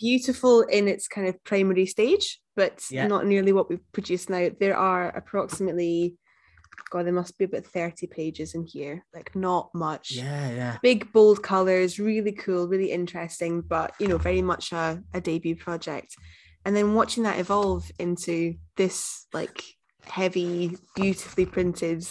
beautiful 0.00 0.62
in 0.62 0.86
its 0.86 1.08
kind 1.08 1.26
of 1.26 1.42
primary 1.42 1.86
stage 1.86 2.40
but 2.54 2.84
Yeah. 2.90 3.08
not 3.08 3.26
nearly 3.26 3.52
what 3.52 3.68
we've 3.68 3.92
produced 3.92 4.30
now 4.30 4.48
there 4.60 4.76
are 4.76 5.08
approximately 5.08 6.16
god 6.90 7.06
there 7.06 7.12
must 7.12 7.36
be 7.38 7.44
about 7.44 7.64
30 7.64 8.06
pages 8.06 8.54
in 8.54 8.64
here 8.64 9.04
like 9.14 9.34
not 9.34 9.70
much 9.74 10.12
Yeah, 10.12 10.50
yeah. 10.50 10.78
big 10.82 11.12
bold 11.12 11.42
colors 11.42 11.98
really 11.98 12.32
cool 12.32 12.66
really 12.68 12.90
interesting 12.90 13.60
but 13.62 13.92
you 13.98 14.08
know 14.08 14.18
very 14.18 14.42
much 14.42 14.72
a, 14.72 15.02
a 15.12 15.20
debut 15.20 15.56
project 15.56 16.16
and 16.64 16.74
then 16.74 16.94
watching 16.94 17.24
that 17.24 17.38
evolve 17.38 17.90
into 17.98 18.54
this 18.76 19.26
like 19.32 19.62
heavy 20.04 20.76
beautifully 20.94 21.46
printed 21.46 22.06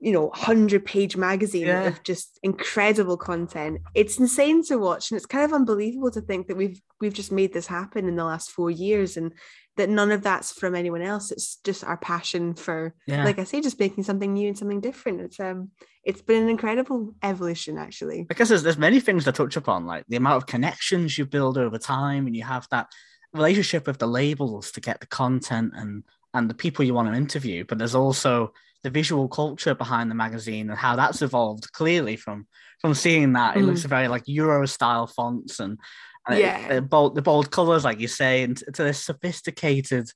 you 0.00 0.10
know 0.10 0.26
100 0.26 0.84
page 0.84 1.16
magazine 1.16 1.66
Yeah. 1.66 1.84
of 1.86 2.02
just 2.02 2.38
incredible 2.42 3.16
content 3.16 3.80
it's 3.94 4.18
insane 4.18 4.64
to 4.64 4.76
watch 4.76 5.10
and 5.10 5.16
it's 5.16 5.26
kind 5.26 5.44
of 5.44 5.52
unbelievable 5.52 6.10
to 6.10 6.20
think 6.20 6.48
that 6.48 6.56
we've 6.56 6.80
we've 7.00 7.14
just 7.14 7.30
made 7.30 7.52
this 7.52 7.68
happen 7.68 8.08
in 8.08 8.16
the 8.16 8.24
last 8.24 8.50
four 8.50 8.70
years 8.70 9.16
and 9.16 9.32
that 9.76 9.88
none 9.88 10.10
of 10.12 10.22
that's 10.22 10.52
from 10.52 10.74
anyone 10.74 11.02
else 11.02 11.30
it's 11.30 11.56
just 11.64 11.82
our 11.84 11.96
passion 11.96 12.54
for 12.54 12.94
Yeah. 13.06 13.24
like 13.24 13.38
i 13.38 13.44
say 13.44 13.60
just 13.60 13.80
making 13.80 14.04
something 14.04 14.32
new 14.34 14.48
and 14.48 14.58
something 14.58 14.80
different 14.80 15.20
it's 15.20 15.40
um 15.40 15.70
it's 16.04 16.22
been 16.22 16.42
an 16.42 16.48
incredible 16.48 17.14
evolution 17.22 17.78
actually 17.78 18.26
I 18.30 18.34
guess 18.34 18.48
there's, 18.48 18.62
there's 18.62 18.78
many 18.78 19.00
things 19.00 19.24
to 19.24 19.32
touch 19.32 19.56
upon, 19.56 19.86
like 19.86 20.04
the 20.08 20.16
amount 20.16 20.36
of 20.36 20.46
connections 20.46 21.16
you 21.16 21.26
build 21.26 21.56
over 21.58 21.78
time, 21.78 22.26
and 22.26 22.34
you 22.36 22.42
have 22.44 22.66
that 22.70 22.86
relationship 23.32 23.86
with 23.86 23.98
the 23.98 24.06
labels 24.06 24.72
to 24.72 24.80
get 24.80 25.00
the 25.00 25.06
content 25.06 25.72
and 25.76 26.02
and 26.34 26.48
the 26.50 26.54
people 26.54 26.84
you 26.84 26.94
want 26.94 27.08
to 27.08 27.14
interview. 27.14 27.64
But 27.68 27.78
there's 27.78 27.94
also 27.94 28.52
the 28.82 28.90
visual 28.90 29.28
culture 29.28 29.74
behind 29.74 30.10
the 30.10 30.14
magazine 30.16 30.70
and 30.70 30.78
how 30.78 30.96
that's 30.96 31.22
evolved 31.22 31.70
clearly 31.72 32.16
from 32.16 32.46
from 32.80 32.94
seeing 32.94 33.34
that. 33.34 33.56
It 33.56 33.60
Mm. 33.62 33.66
looks 33.66 33.84
very 33.84 34.08
like 34.08 34.24
Euro 34.26 34.66
style 34.66 35.06
fonts 35.06 35.60
and, 35.60 35.78
and 36.26 36.38
it- 36.38 36.40
Yeah. 36.40 36.74
the 36.74 36.82
bold 36.82 37.14
the 37.14 37.22
bold 37.22 37.50
colors, 37.50 37.84
like 37.84 38.00
you 38.00 38.08
say, 38.08 38.42
and 38.42 38.56
to 38.56 38.82
this 38.84 39.02
sophisticated, 39.02 40.10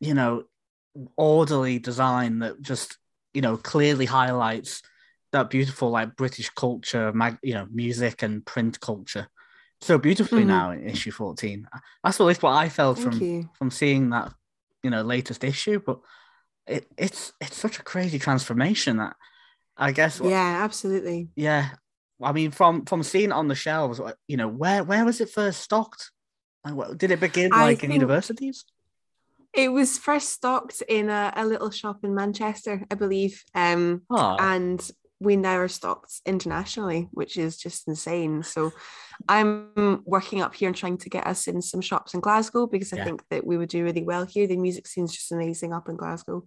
you 0.00 0.14
know, 0.14 0.44
orderly 1.16 1.78
design 1.78 2.38
that 2.40 2.60
just 2.62 2.98
you 3.34 3.42
know 3.42 3.56
clearly 3.56 4.06
highlights 4.06 4.82
that 5.32 5.50
beautiful 5.50 5.90
like 5.90 6.16
British 6.16 6.48
culture, 6.50 7.12
mag- 7.12 7.38
you 7.42 7.54
know, 7.54 7.66
music 7.70 8.22
and 8.22 8.44
print 8.46 8.80
culture 8.80 9.28
so 9.82 9.98
beautifully 9.98 10.42
Mhm. 10.42 10.46
now 10.46 10.70
in 10.70 10.88
issue 10.88 11.10
14. 11.10 11.68
That's 12.02 12.18
at 12.18 12.24
least 12.26 12.42
what 12.42 12.52
I 12.54 12.70
felt 12.70 12.96
thank 12.98 13.12
from 13.12 13.22
you 13.22 13.50
from 13.58 13.70
seeing 13.70 14.08
that, 14.10 14.32
you 14.82 14.88
know, 14.88 15.02
latest 15.02 15.44
issue. 15.44 15.80
But 15.84 16.00
it, 16.66 16.90
it's 16.96 17.32
it's 17.42 17.56
such 17.56 17.78
a 17.78 17.82
crazy 17.82 18.18
transformation 18.18 18.96
that 18.96 19.16
I 19.76 19.92
guess 19.92 20.18
yeah 20.24 20.62
absolutely 20.64 21.28
yeah. 21.36 21.70
I 22.22 22.32
mean, 22.32 22.50
from 22.50 22.84
from 22.86 23.02
seeing 23.02 23.30
it 23.30 23.32
on 23.32 23.48
the 23.48 23.54
shelves, 23.54 24.00
you 24.26 24.36
know, 24.36 24.48
where 24.48 24.82
where 24.84 25.04
was 25.04 25.20
it 25.20 25.30
first 25.30 25.60
stocked? 25.60 26.10
Like, 26.64 26.74
what, 26.74 26.98
did 26.98 27.10
it 27.10 27.20
begin 27.20 27.50
like 27.50 27.84
in 27.84 27.92
universities? 27.92 28.64
it 29.52 29.72
was 29.72 29.96
first 29.96 30.28
stocked 30.30 30.82
in 30.86 31.08
a, 31.08 31.32
a 31.34 31.46
little 31.46 31.70
shop 31.70 32.04
in 32.04 32.14
manchester 32.14 32.84
i 32.90 32.94
believe 32.94 33.42
um 33.54 34.02
Oh, 34.10 34.36
and 34.38 34.90
we 35.18 35.36
now 35.36 35.56
are 35.56 35.68
stocked 35.68 36.20
internationally, 36.26 37.08
which 37.12 37.38
is 37.38 37.56
just 37.56 37.88
insane. 37.88 38.42
So 38.42 38.70
I'm 39.28 40.02
working 40.04 40.42
up 40.42 40.54
here 40.54 40.68
and 40.68 40.76
trying 40.76 40.98
to 40.98 41.08
get 41.08 41.26
us 41.26 41.48
in 41.48 41.62
some 41.62 41.80
shops 41.80 42.12
in 42.12 42.20
Glasgow 42.20 42.66
because 42.66 42.92
I 42.92 42.96
Yeah. 42.98 43.04
think 43.04 43.22
that 43.30 43.46
we 43.46 43.56
would 43.56 43.70
do 43.70 43.82
really 43.82 44.02
well 44.04 44.26
here. 44.26 44.46
The 44.46 44.58
music 44.58 44.86
scene's 44.86 45.14
just 45.14 45.32
amazing 45.32 45.72
up 45.72 45.88
in 45.88 45.96
Glasgow. 45.96 46.44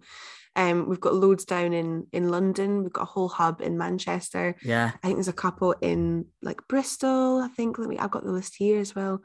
Um, 0.60 0.88
we've 0.88 1.00
got 1.00 1.14
loads 1.14 1.46
down 1.46 1.72
in 1.72 2.06
in 2.12 2.28
London. 2.28 2.82
We've 2.82 2.92
got 2.92 3.02
a 3.02 3.12
whole 3.12 3.28
hub 3.28 3.62
in 3.62 3.78
Manchester. 3.78 4.56
yeah, 4.62 4.92
I 5.02 5.06
think 5.06 5.16
there's 5.16 5.28
a 5.28 5.32
couple 5.32 5.72
in 5.80 6.26
like 6.42 6.68
Bristol. 6.68 7.38
I 7.38 7.48
think 7.48 7.78
let 7.78 7.88
me. 7.88 7.98
I've 7.98 8.10
got 8.10 8.24
the 8.24 8.32
list 8.32 8.56
here 8.56 8.78
as 8.78 8.94
well. 8.94 9.22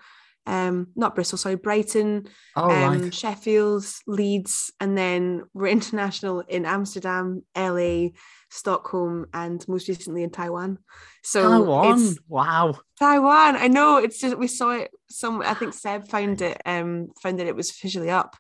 Um, 0.48 0.90
not 0.96 1.16
Bristol, 1.16 1.40
sorry, 1.40 1.56
Brighton, 1.56 2.28
oh 2.56 2.70
um, 2.70 3.02
right, 3.02 3.14
Sheffield, 3.14 3.84
Leeds, 4.06 4.72
and 4.80 4.96
then 4.98 5.44
we're 5.54 5.68
international 5.80 6.42
in 6.42 6.66
Amsterdam, 6.66 7.44
LA, 7.58 8.10
Stockholm, 8.52 9.26
and 9.34 9.68
most 9.68 9.88
recently 9.88 10.22
in 10.24 10.30
Taiwan. 10.30 10.78
So 11.24 11.50
Taiwan, 11.50 12.16
wow, 12.30 12.76
Taiwan. 13.00 13.56
I 13.56 13.68
know 13.68 13.98
it's 13.98 14.20
just 14.20 14.38
we 14.38 14.48
saw 14.48 14.72
it. 14.72 14.92
Some 15.10 15.42
I 15.42 15.56
think 15.56 15.74
Seb 15.74 16.08
found 16.08 16.42
it. 16.42 16.62
Um, 16.66 17.10
found 17.22 17.40
that 17.40 17.48
it 17.48 17.56
was 17.56 17.72
officially 17.72 18.12
up, 18.12 18.38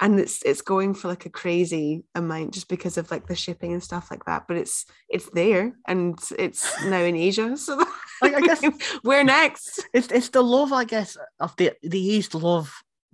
and 0.00 0.20
it's 0.20 0.42
it's 0.44 0.62
going 0.62 0.94
for 0.94 1.08
like 1.08 1.26
a 1.26 1.30
crazy 1.30 2.04
amount 2.14 2.54
just 2.54 2.68
because 2.68 2.96
of 2.98 3.10
like 3.10 3.26
the 3.26 3.34
shipping 3.34 3.72
and 3.72 3.82
stuff 3.82 4.10
like 4.10 4.24
that. 4.26 4.46
But 4.46 4.56
it's 4.56 4.86
it's 5.08 5.28
there 5.30 5.72
and 5.86 6.18
it's 6.38 6.80
now 6.84 7.00
in 7.00 7.16
Asia. 7.16 7.56
So 7.56 7.76
Like, 8.22 8.34
I 8.34 8.40
guess 8.40 8.62
we're 9.04 9.24
next. 9.24 9.84
it's 9.92 10.08
it's 10.10 10.30
the 10.30 10.42
love, 10.42 10.72
I 10.72 10.84
guess, 10.84 11.16
of 11.38 11.54
the 11.56 11.72
the 11.82 12.00
East 12.00 12.34
love, 12.34 12.72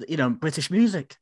you 0.08 0.16
know, 0.16 0.30
British 0.30 0.70
music, 0.70 1.16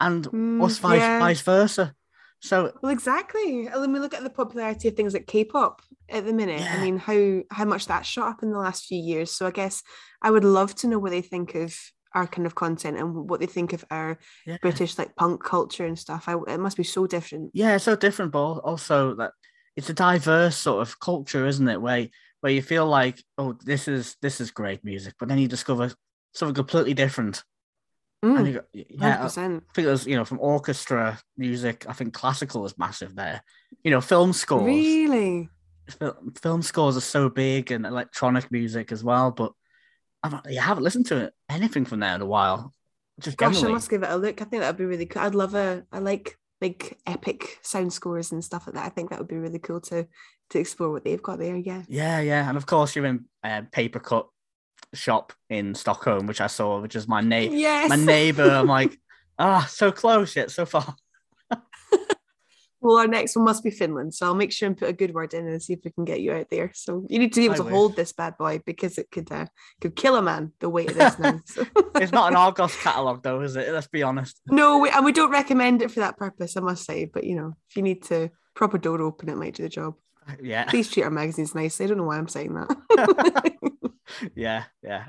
and 0.00 0.26
Mm, 0.26 0.62
us 0.64 0.78
vice 0.78 1.00
yeah. 1.02 1.18
vice 1.18 1.40
versa. 1.42 1.94
So 2.40 2.72
Well, 2.82 2.92
exactly. 2.92 3.66
when 3.66 3.92
we 3.92 3.98
look 3.98 4.14
at 4.14 4.22
the 4.22 4.30
popularity 4.30 4.88
of 4.88 4.94
things 4.94 5.12
like 5.12 5.26
K-pop 5.26 5.82
at 6.08 6.24
the 6.24 6.32
minute. 6.32 6.62
Yeah. 6.62 6.74
I 6.74 6.82
mean, 6.82 6.96
how 6.98 7.42
how 7.50 7.64
much 7.64 7.86
that 7.86 8.06
shot 8.06 8.28
up 8.28 8.42
in 8.42 8.50
the 8.50 8.58
last 8.58 8.86
few 8.86 8.98
years. 9.00 9.30
So 9.30 9.46
I 9.46 9.50
guess 9.50 9.82
I 10.22 10.30
would 10.30 10.44
love 10.44 10.74
to 10.76 10.86
know 10.88 10.98
what 10.98 11.10
they 11.10 11.22
think 11.22 11.54
of 11.54 11.74
our 12.14 12.26
kind 12.26 12.46
of 12.46 12.54
content 12.54 12.98
and 12.98 13.28
what 13.28 13.40
they 13.40 13.46
think 13.46 13.72
of 13.72 13.84
our 13.90 14.18
yeah. 14.46 14.56
British 14.62 14.98
like 14.98 15.14
punk 15.16 15.42
culture 15.42 15.86
and 15.86 15.98
stuff. 15.98 16.24
I, 16.26 16.36
it 16.48 16.60
must 16.60 16.76
be 16.76 16.84
so 16.84 17.06
different. 17.06 17.50
Yeah, 17.54 17.76
so 17.76 17.96
different, 17.96 18.32
but 18.32 18.58
also 18.58 19.14
that 19.16 19.32
it's 19.76 19.90
a 19.90 19.94
diverse 19.94 20.56
sort 20.56 20.82
of 20.82 20.98
culture, 21.00 21.46
isn't 21.46 21.68
it? 21.68 21.80
Where 21.80 22.08
where 22.40 22.52
you 22.52 22.62
feel 22.62 22.86
like, 22.86 23.22
oh, 23.36 23.56
this 23.64 23.88
is 23.88 24.16
this 24.22 24.40
is 24.40 24.50
great 24.50 24.84
music, 24.84 25.14
but 25.18 25.28
then 25.28 25.38
you 25.38 25.48
discover 25.48 25.92
something 26.34 26.54
completely 26.54 26.94
different. 26.94 27.42
And 28.22 28.38
Mm, 28.38 28.46
you 28.48 28.52
go, 28.54 28.60
yeah, 28.72 29.22
I 29.22 29.26
100%. 29.26 29.62
think 29.74 29.86
there's 29.86 30.06
you 30.06 30.16
know 30.16 30.24
from 30.24 30.40
orchestra 30.40 31.20
music. 31.36 31.86
I 31.88 31.92
think 31.92 32.14
classical 32.14 32.64
is 32.66 32.76
massive 32.76 33.14
there. 33.14 33.42
You 33.84 33.92
know, 33.92 34.00
film 34.00 34.32
scores. 34.32 34.64
Really? 34.64 35.48
Film 36.42 36.62
scores 36.62 36.96
are 36.96 37.00
so 37.00 37.28
big, 37.28 37.70
and 37.70 37.86
electronic 37.86 38.50
music 38.50 38.90
as 38.92 39.04
well. 39.04 39.30
But 39.30 39.52
I've, 40.22 40.34
I 40.34 40.54
haven't 40.60 40.84
listened 40.84 41.06
to 41.06 41.32
anything 41.48 41.84
from 41.84 42.00
there 42.00 42.14
in 42.14 42.20
a 42.20 42.26
while. 42.26 42.74
Just 43.20 43.36
Gosh, 43.36 43.62
I 43.62 43.68
must 43.68 43.90
give 43.90 44.02
it 44.02 44.10
a 44.10 44.16
look. 44.16 44.40
I 44.40 44.44
think 44.44 44.62
that'd 44.62 44.76
be 44.76 44.84
really 44.84 45.06
cool. 45.06 45.22
I'd 45.22 45.34
love 45.34 45.54
a 45.54 45.84
I 45.90 45.98
like 45.98 46.38
big 46.60 46.96
epic 47.06 47.58
sound 47.62 47.92
scores 47.92 48.32
and 48.32 48.44
stuff 48.44 48.66
like 48.66 48.74
that. 48.74 48.86
I 48.86 48.90
think 48.90 49.10
that 49.10 49.18
would 49.18 49.28
be 49.28 49.36
really 49.36 49.58
cool 49.58 49.80
to 49.82 50.06
to 50.50 50.58
explore 50.58 50.90
what 50.90 51.04
they've 51.04 51.22
got 51.22 51.38
there. 51.38 51.56
Yeah. 51.56 51.82
Yeah, 51.88 52.20
yeah, 52.20 52.48
and 52.48 52.56
of 52.56 52.66
course 52.66 52.94
you're 52.94 53.06
in 53.06 53.26
uh, 53.44 53.62
Papercut 53.72 54.26
shop 54.94 55.32
in 55.50 55.74
Stockholm, 55.74 56.26
which 56.26 56.40
I 56.40 56.46
saw, 56.46 56.80
which 56.80 56.96
is 56.96 57.08
my 57.08 57.20
neighbor. 57.20 57.54
Yes. 57.56 57.90
My 57.90 57.96
neighbor. 57.96 58.48
I'm 58.48 58.66
like, 58.66 58.98
ah, 59.38 59.66
so 59.68 59.92
close 59.92 60.36
yet 60.36 60.50
so 60.50 60.64
far. 60.64 60.96
Well, 62.80 62.98
our 62.98 63.08
next 63.08 63.34
one 63.34 63.44
must 63.44 63.64
be 63.64 63.70
Finland, 63.70 64.14
so 64.14 64.26
I'll 64.26 64.34
make 64.34 64.52
sure 64.52 64.68
and 64.68 64.76
put 64.76 64.88
a 64.88 64.92
good 64.92 65.12
word 65.12 65.34
in 65.34 65.48
and 65.48 65.60
see 65.62 65.72
if 65.72 65.80
we 65.84 65.90
can 65.90 66.04
get 66.04 66.20
you 66.20 66.32
out 66.32 66.48
there. 66.50 66.70
So 66.74 67.04
you 67.08 67.18
need 67.18 67.32
to 67.32 67.40
be 67.40 67.46
able 67.46 67.54
I 67.54 67.58
to 67.58 67.64
wish. 67.64 67.72
hold 67.72 67.96
this 67.96 68.12
bad 68.12 68.38
boy 68.38 68.60
because 68.64 68.98
it 68.98 69.10
could 69.10 69.30
uh, 69.32 69.46
could 69.80 69.96
kill 69.96 70.14
a 70.16 70.22
man 70.22 70.52
the 70.60 70.68
weight 70.68 70.90
it 70.90 70.96
is 70.96 71.18
now. 71.18 71.40
So- 71.46 71.64
It's 71.96 72.12
not 72.12 72.30
an 72.30 72.36
Argos 72.44 72.76
catalogue, 72.76 73.22
though, 73.24 73.40
is 73.40 73.56
it? 73.56 73.72
Let's 73.72 73.88
be 73.88 74.02
honest. 74.04 74.40
no, 74.48 74.78
we, 74.78 74.90
and 74.90 75.04
we 75.04 75.12
don't 75.12 75.32
recommend 75.32 75.82
it 75.82 75.90
for 75.90 76.00
that 76.00 76.16
purpose, 76.16 76.56
I 76.56 76.60
must 76.60 76.84
say. 76.84 77.06
But 77.06 77.24
you 77.24 77.34
know, 77.36 77.54
if 77.68 77.76
you 77.76 77.82
need 77.82 78.04
to 78.04 78.30
prop 78.54 78.74
a 78.74 78.78
door 78.78 79.00
open, 79.02 79.28
it 79.28 79.36
might 79.36 79.54
do 79.54 79.64
the 79.64 79.68
job. 79.68 79.94
Yeah, 80.42 80.64
Please 80.66 80.90
treat 80.90 81.04
our 81.04 81.10
magazines 81.10 81.54
nicely. 81.54 81.84
I 81.84 81.88
don't 81.88 81.96
know 81.98 82.04
why 82.04 82.18
I'm 82.18 82.28
saying 82.28 82.52
that. 82.54 83.52
yeah, 84.34 84.64
yeah. 84.82 85.04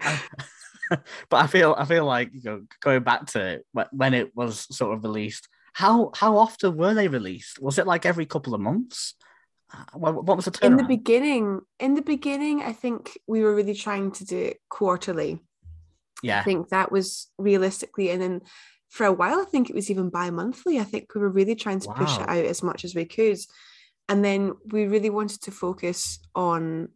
but 1.30 1.38
I 1.38 1.48
feel, 1.48 1.76
I 1.78 1.86
feel 1.86 2.06
like 2.06 2.32
you 2.34 2.42
know, 2.44 2.62
going 2.82 3.04
back 3.04 3.26
to 3.28 3.62
when 3.92 4.14
it 4.14 4.36
was 4.36 4.66
sort 4.76 4.98
of 4.98 5.04
released. 5.04 5.48
How 5.80 6.12
how 6.14 6.38
often 6.38 6.76
were 6.76 6.94
they 6.94 7.08
released? 7.08 7.62
Was 7.62 7.80
it 7.80 7.88
like 7.88 8.06
every 8.06 8.26
couple 8.26 8.54
of 8.54 8.60
months? 8.60 9.16
Uh, 9.74 9.86
What, 9.94 10.26
what 10.26 10.36
was 10.36 10.46
the 10.46 10.52
turnaround? 10.52 10.72
in 10.72 10.78
the 10.78 10.84
beginning, 10.84 11.62
in 11.80 11.94
the 11.96 12.02
beginning, 12.02 12.62
I 12.62 12.74
think 12.74 13.18
we 13.28 13.42
were 13.44 13.56
really 13.56 13.76
trying 13.76 14.12
to 14.12 14.26
do 14.26 14.38
it 14.38 14.58
quarterly. 14.70 15.40
yeah, 16.22 16.40
I 16.42 16.44
think 16.44 16.68
that 16.70 16.92
was 16.92 17.32
realistically, 17.38 18.10
and 18.12 18.22
then 18.22 18.42
for 18.90 19.06
a 19.06 19.14
while, 19.14 19.40
I 19.40 19.46
think 19.46 19.70
it 19.70 19.76
was 19.76 19.90
even 19.90 20.10
bi-monthly. 20.10 20.80
I 20.80 20.84
think 20.84 21.16
we 21.16 21.22
were 21.22 21.30
really 21.40 21.56
trying 21.56 21.80
to 21.80 21.90
push 21.90 22.20
it 22.20 22.28
out 22.28 22.46
as 22.54 22.62
much 22.62 22.84
as 22.84 22.94
we 22.94 23.06
could, 23.06 23.40
and 24.10 24.20
then 24.26 24.54
we 24.74 24.86
really 24.88 25.10
wanted 25.10 25.42
to 25.44 25.52
focus 25.52 26.20
on 26.36 26.90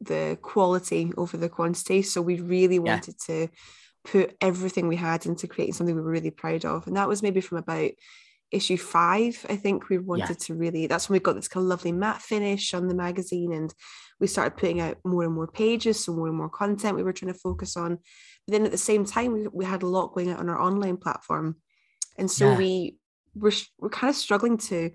the 0.00 0.38
quality 0.40 1.12
over 1.16 1.36
the 1.36 1.48
quantity. 1.48 2.02
So 2.02 2.22
we 2.22 2.36
really 2.40 2.78
Yeah. 2.78 2.92
wanted 2.92 3.16
to 3.26 3.48
put 4.04 4.36
everything 4.40 4.88
we 4.88 4.96
had 4.96 5.26
into 5.26 5.46
creating 5.46 5.74
something 5.74 5.94
we 5.94 6.00
were 6.02 6.10
really 6.10 6.30
proud 6.30 6.64
of, 6.64 6.86
and 6.86 6.96
that 6.96 7.08
was 7.08 7.22
maybe 7.22 7.40
from 7.40 7.58
about 7.58 7.90
issue 8.50 8.76
five. 8.76 9.46
I 9.48 9.56
think 9.56 9.88
we 9.88 9.98
wanted 9.98 10.40
to 10.40 10.54
really. 10.54 10.86
That's 10.86 11.08
when 11.08 11.14
we 11.16 11.20
got 11.20 11.34
this 11.36 11.48
kind 11.48 11.64
of 11.64 11.68
lovely 11.68 11.92
matte 11.92 12.22
finish 12.22 12.74
on 12.74 12.88
the 12.88 12.94
magazine, 12.94 13.52
and 13.52 13.72
we 14.18 14.26
started 14.26 14.56
putting 14.58 14.80
out 14.80 14.98
more 15.04 15.24
and 15.24 15.34
more 15.34 15.46
pages, 15.46 16.04
so 16.04 16.12
more 16.12 16.28
and 16.28 16.36
more 16.36 16.48
content 16.50 16.96
we 16.96 17.02
were 17.02 17.12
trying 17.12 17.32
to 17.32 17.38
focus 17.38 17.76
on. 17.76 17.98
But 18.46 18.52
then 18.52 18.64
at 18.64 18.72
the 18.72 18.78
same 18.78 19.04
time, 19.04 19.32
we, 19.32 19.48
we 19.48 19.64
had 19.64 19.82
a 19.82 19.86
lot 19.88 20.12
going 20.14 20.30
out 20.30 20.40
on 20.40 20.48
our 20.48 20.60
online 20.60 20.96
platform, 20.96 21.56
and 22.18 22.30
so 22.30 22.50
Yeah. 22.50 22.58
we 22.58 22.96
were 23.34 23.52
we're 23.78 23.90
kind 23.90 24.10
of 24.10 24.16
struggling 24.16 24.56
to 24.58 24.90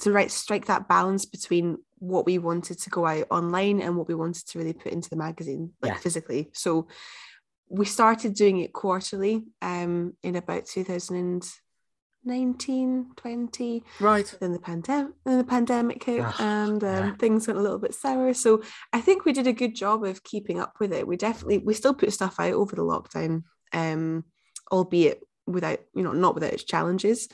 to 0.00 0.10
right 0.10 0.30
strike 0.30 0.66
that 0.66 0.88
balance 0.88 1.24
between 1.26 1.78
what 1.98 2.26
we 2.26 2.36
wanted 2.38 2.76
to 2.80 2.90
go 2.90 3.06
out 3.06 3.26
online 3.30 3.80
and 3.80 3.96
what 3.96 4.08
we 4.08 4.14
wanted 4.16 4.44
to 4.48 4.58
really 4.58 4.72
put 4.72 4.92
into 4.92 5.08
the 5.08 5.14
magazine, 5.16 5.72
like 5.80 5.92
Yeah. 5.92 5.98
physically. 5.98 6.50
So 6.52 6.88
we 7.72 7.86
started 7.86 8.34
doing 8.34 8.58
it 8.58 8.72
quarterly 8.74 9.42
um 9.62 10.12
in 10.22 10.36
about 10.36 10.66
2019 10.66 13.06
20 13.16 13.82
right. 13.98 14.34
then 14.40 14.52
the 14.52 14.58
pandemic 14.58 15.12
then 15.24 15.38
the 15.38 15.44
pandemic 15.44 16.04
hit 16.04 16.20
Ugh, 16.20 16.34
and 16.38 16.84
um, 16.84 16.90
yeah. 16.90 17.14
things 17.14 17.46
went 17.46 17.58
a 17.58 17.62
little 17.62 17.78
bit 17.78 17.94
sour 17.94 18.34
so 18.34 18.62
i 18.92 19.00
think 19.00 19.24
we 19.24 19.32
did 19.32 19.46
a 19.46 19.54
good 19.54 19.74
job 19.74 20.04
of 20.04 20.22
keeping 20.22 20.60
up 20.60 20.74
with 20.80 20.92
it 20.92 21.06
we 21.08 21.16
definitely 21.16 21.58
we 21.58 21.72
still 21.72 21.94
put 21.94 22.12
stuff 22.12 22.38
out 22.38 22.52
over 22.52 22.76
the 22.76 22.82
lockdown 22.82 23.42
um 23.72 24.22
albeit 24.70 25.22
without 25.46 25.78
you 25.94 26.02
know 26.02 26.12
not 26.12 26.34
without 26.34 26.52
its 26.52 26.64
challenges 26.64 27.28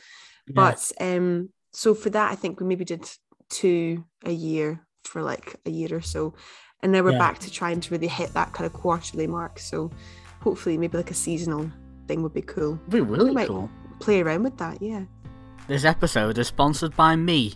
Yeah. 0.47 0.52
but 0.54 0.92
um 1.00 1.49
so 1.73 1.95
for 1.95 2.11
that 2.11 2.30
i 2.30 2.37
think 2.37 2.61
we 2.61 2.66
maybe 2.66 2.85
did 2.85 3.11
two 3.50 4.04
a 4.25 4.30
year 4.33 4.87
for 5.04 5.23
like 5.23 5.57
a 5.66 5.71
year 5.71 5.92
or 5.92 6.00
so 6.00 6.35
and 6.80 6.92
now 6.92 7.02
we're 7.02 7.11
Yeah. 7.12 7.18
back 7.18 7.40
to 7.40 7.50
trying 7.50 7.80
to 7.80 7.90
really 7.92 8.07
hit 8.09 8.35
that 8.35 8.52
kind 8.52 8.66
of 8.66 8.73
quarterly 8.73 9.26
mark 9.26 9.59
so 9.59 9.90
hopefully 10.40 10.78
maybe 10.78 10.97
like 10.97 11.11
a 11.11 11.14
seasonal 11.14 11.71
thing 12.07 12.23
would 12.23 12.35
be 12.35 12.42
cool 12.42 12.75
It'd 12.88 12.90
be 12.90 13.00
really 13.00 13.33
might- 13.33 13.49
cool. 13.49 13.71
play 14.00 14.21
around 14.21 14.42
with 14.45 14.57
that 14.59 14.80
yeah 14.80 15.04
This 15.66 15.85
episode 15.85 16.38
is 16.38 16.47
sponsored 16.49 16.97
by 16.97 17.14
me, 17.16 17.54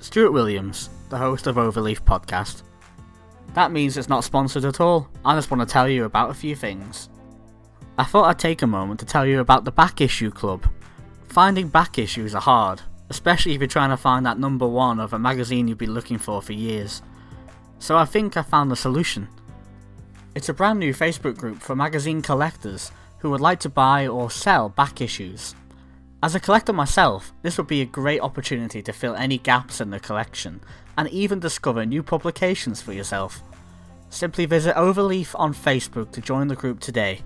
Stuart 0.00 0.30
Williams, 0.32 0.90
the 1.08 1.18
host 1.18 1.46
of 1.48 1.56
Overleaf 1.56 2.00
Podcast. 2.02 2.62
That 3.54 3.72
means 3.72 3.96
it's 3.96 4.08
not 4.08 4.22
sponsored 4.22 4.64
at 4.64 4.80
all. 4.80 5.08
I 5.24 5.34
just 5.34 5.50
want 5.50 5.60
to 5.66 5.72
tell 5.72 5.88
you 5.88 6.04
about 6.04 6.30
a 6.30 6.34
few 6.34 6.54
things. 6.54 7.08
I 7.98 8.04
thought 8.04 8.26
I'd 8.28 8.38
take 8.38 8.62
a 8.62 8.66
moment 8.68 9.00
to 9.00 9.06
tell 9.06 9.26
you 9.26 9.40
about 9.40 9.64
the 9.64 9.72
Back 9.72 10.00
Issue 10.00 10.30
Club. 10.30 10.68
Finding 11.28 11.66
back 11.66 11.98
issues 11.98 12.32
are 12.34 12.40
hard, 12.40 12.82
especially 13.10 13.54
if 13.54 13.60
you're 13.60 13.66
trying 13.66 13.90
to 13.90 13.96
find 13.96 14.24
that 14.24 14.38
number 14.38 14.68
one 14.68 15.00
of 15.00 15.12
a 15.12 15.18
magazine 15.18 15.66
you've 15.66 15.78
been 15.78 15.94
looking 15.94 16.18
for 16.18 16.40
for 16.40 16.52
years. 16.52 17.02
So 17.80 17.96
I 17.96 18.04
think 18.04 18.36
I 18.36 18.42
found 18.42 18.70
the 18.70 18.76
solution. 18.76 19.26
It's 20.34 20.48
a 20.48 20.54
brand 20.54 20.78
new 20.78 20.94
Facebook 20.94 21.36
group 21.36 21.60
for 21.60 21.74
magazine 21.74 22.22
collectors 22.22 22.92
who 23.18 23.30
would 23.30 23.40
like 23.40 23.60
to 23.60 23.68
buy 23.68 24.06
or 24.06 24.30
sell 24.30 24.68
back 24.68 25.00
issues. 25.00 25.54
As 26.22 26.34
a 26.34 26.40
collector 26.40 26.72
myself, 26.72 27.32
this 27.42 27.56
would 27.58 27.66
be 27.66 27.80
a 27.80 27.86
great 27.86 28.20
opportunity 28.20 28.82
to 28.82 28.92
fill 28.92 29.14
any 29.14 29.38
gaps 29.38 29.80
in 29.80 29.90
the 29.90 30.00
collection 30.00 30.60
and 30.96 31.08
even 31.10 31.40
discover 31.40 31.86
new 31.86 32.02
publications 32.02 32.82
for 32.82 32.92
yourself. 32.92 33.42
Simply 34.10 34.46
visit 34.46 34.74
Overleaf 34.76 35.34
on 35.38 35.54
Facebook 35.54 36.12
to 36.12 36.20
join 36.20 36.48
the 36.48 36.56
group 36.56 36.80
today. 36.80 37.20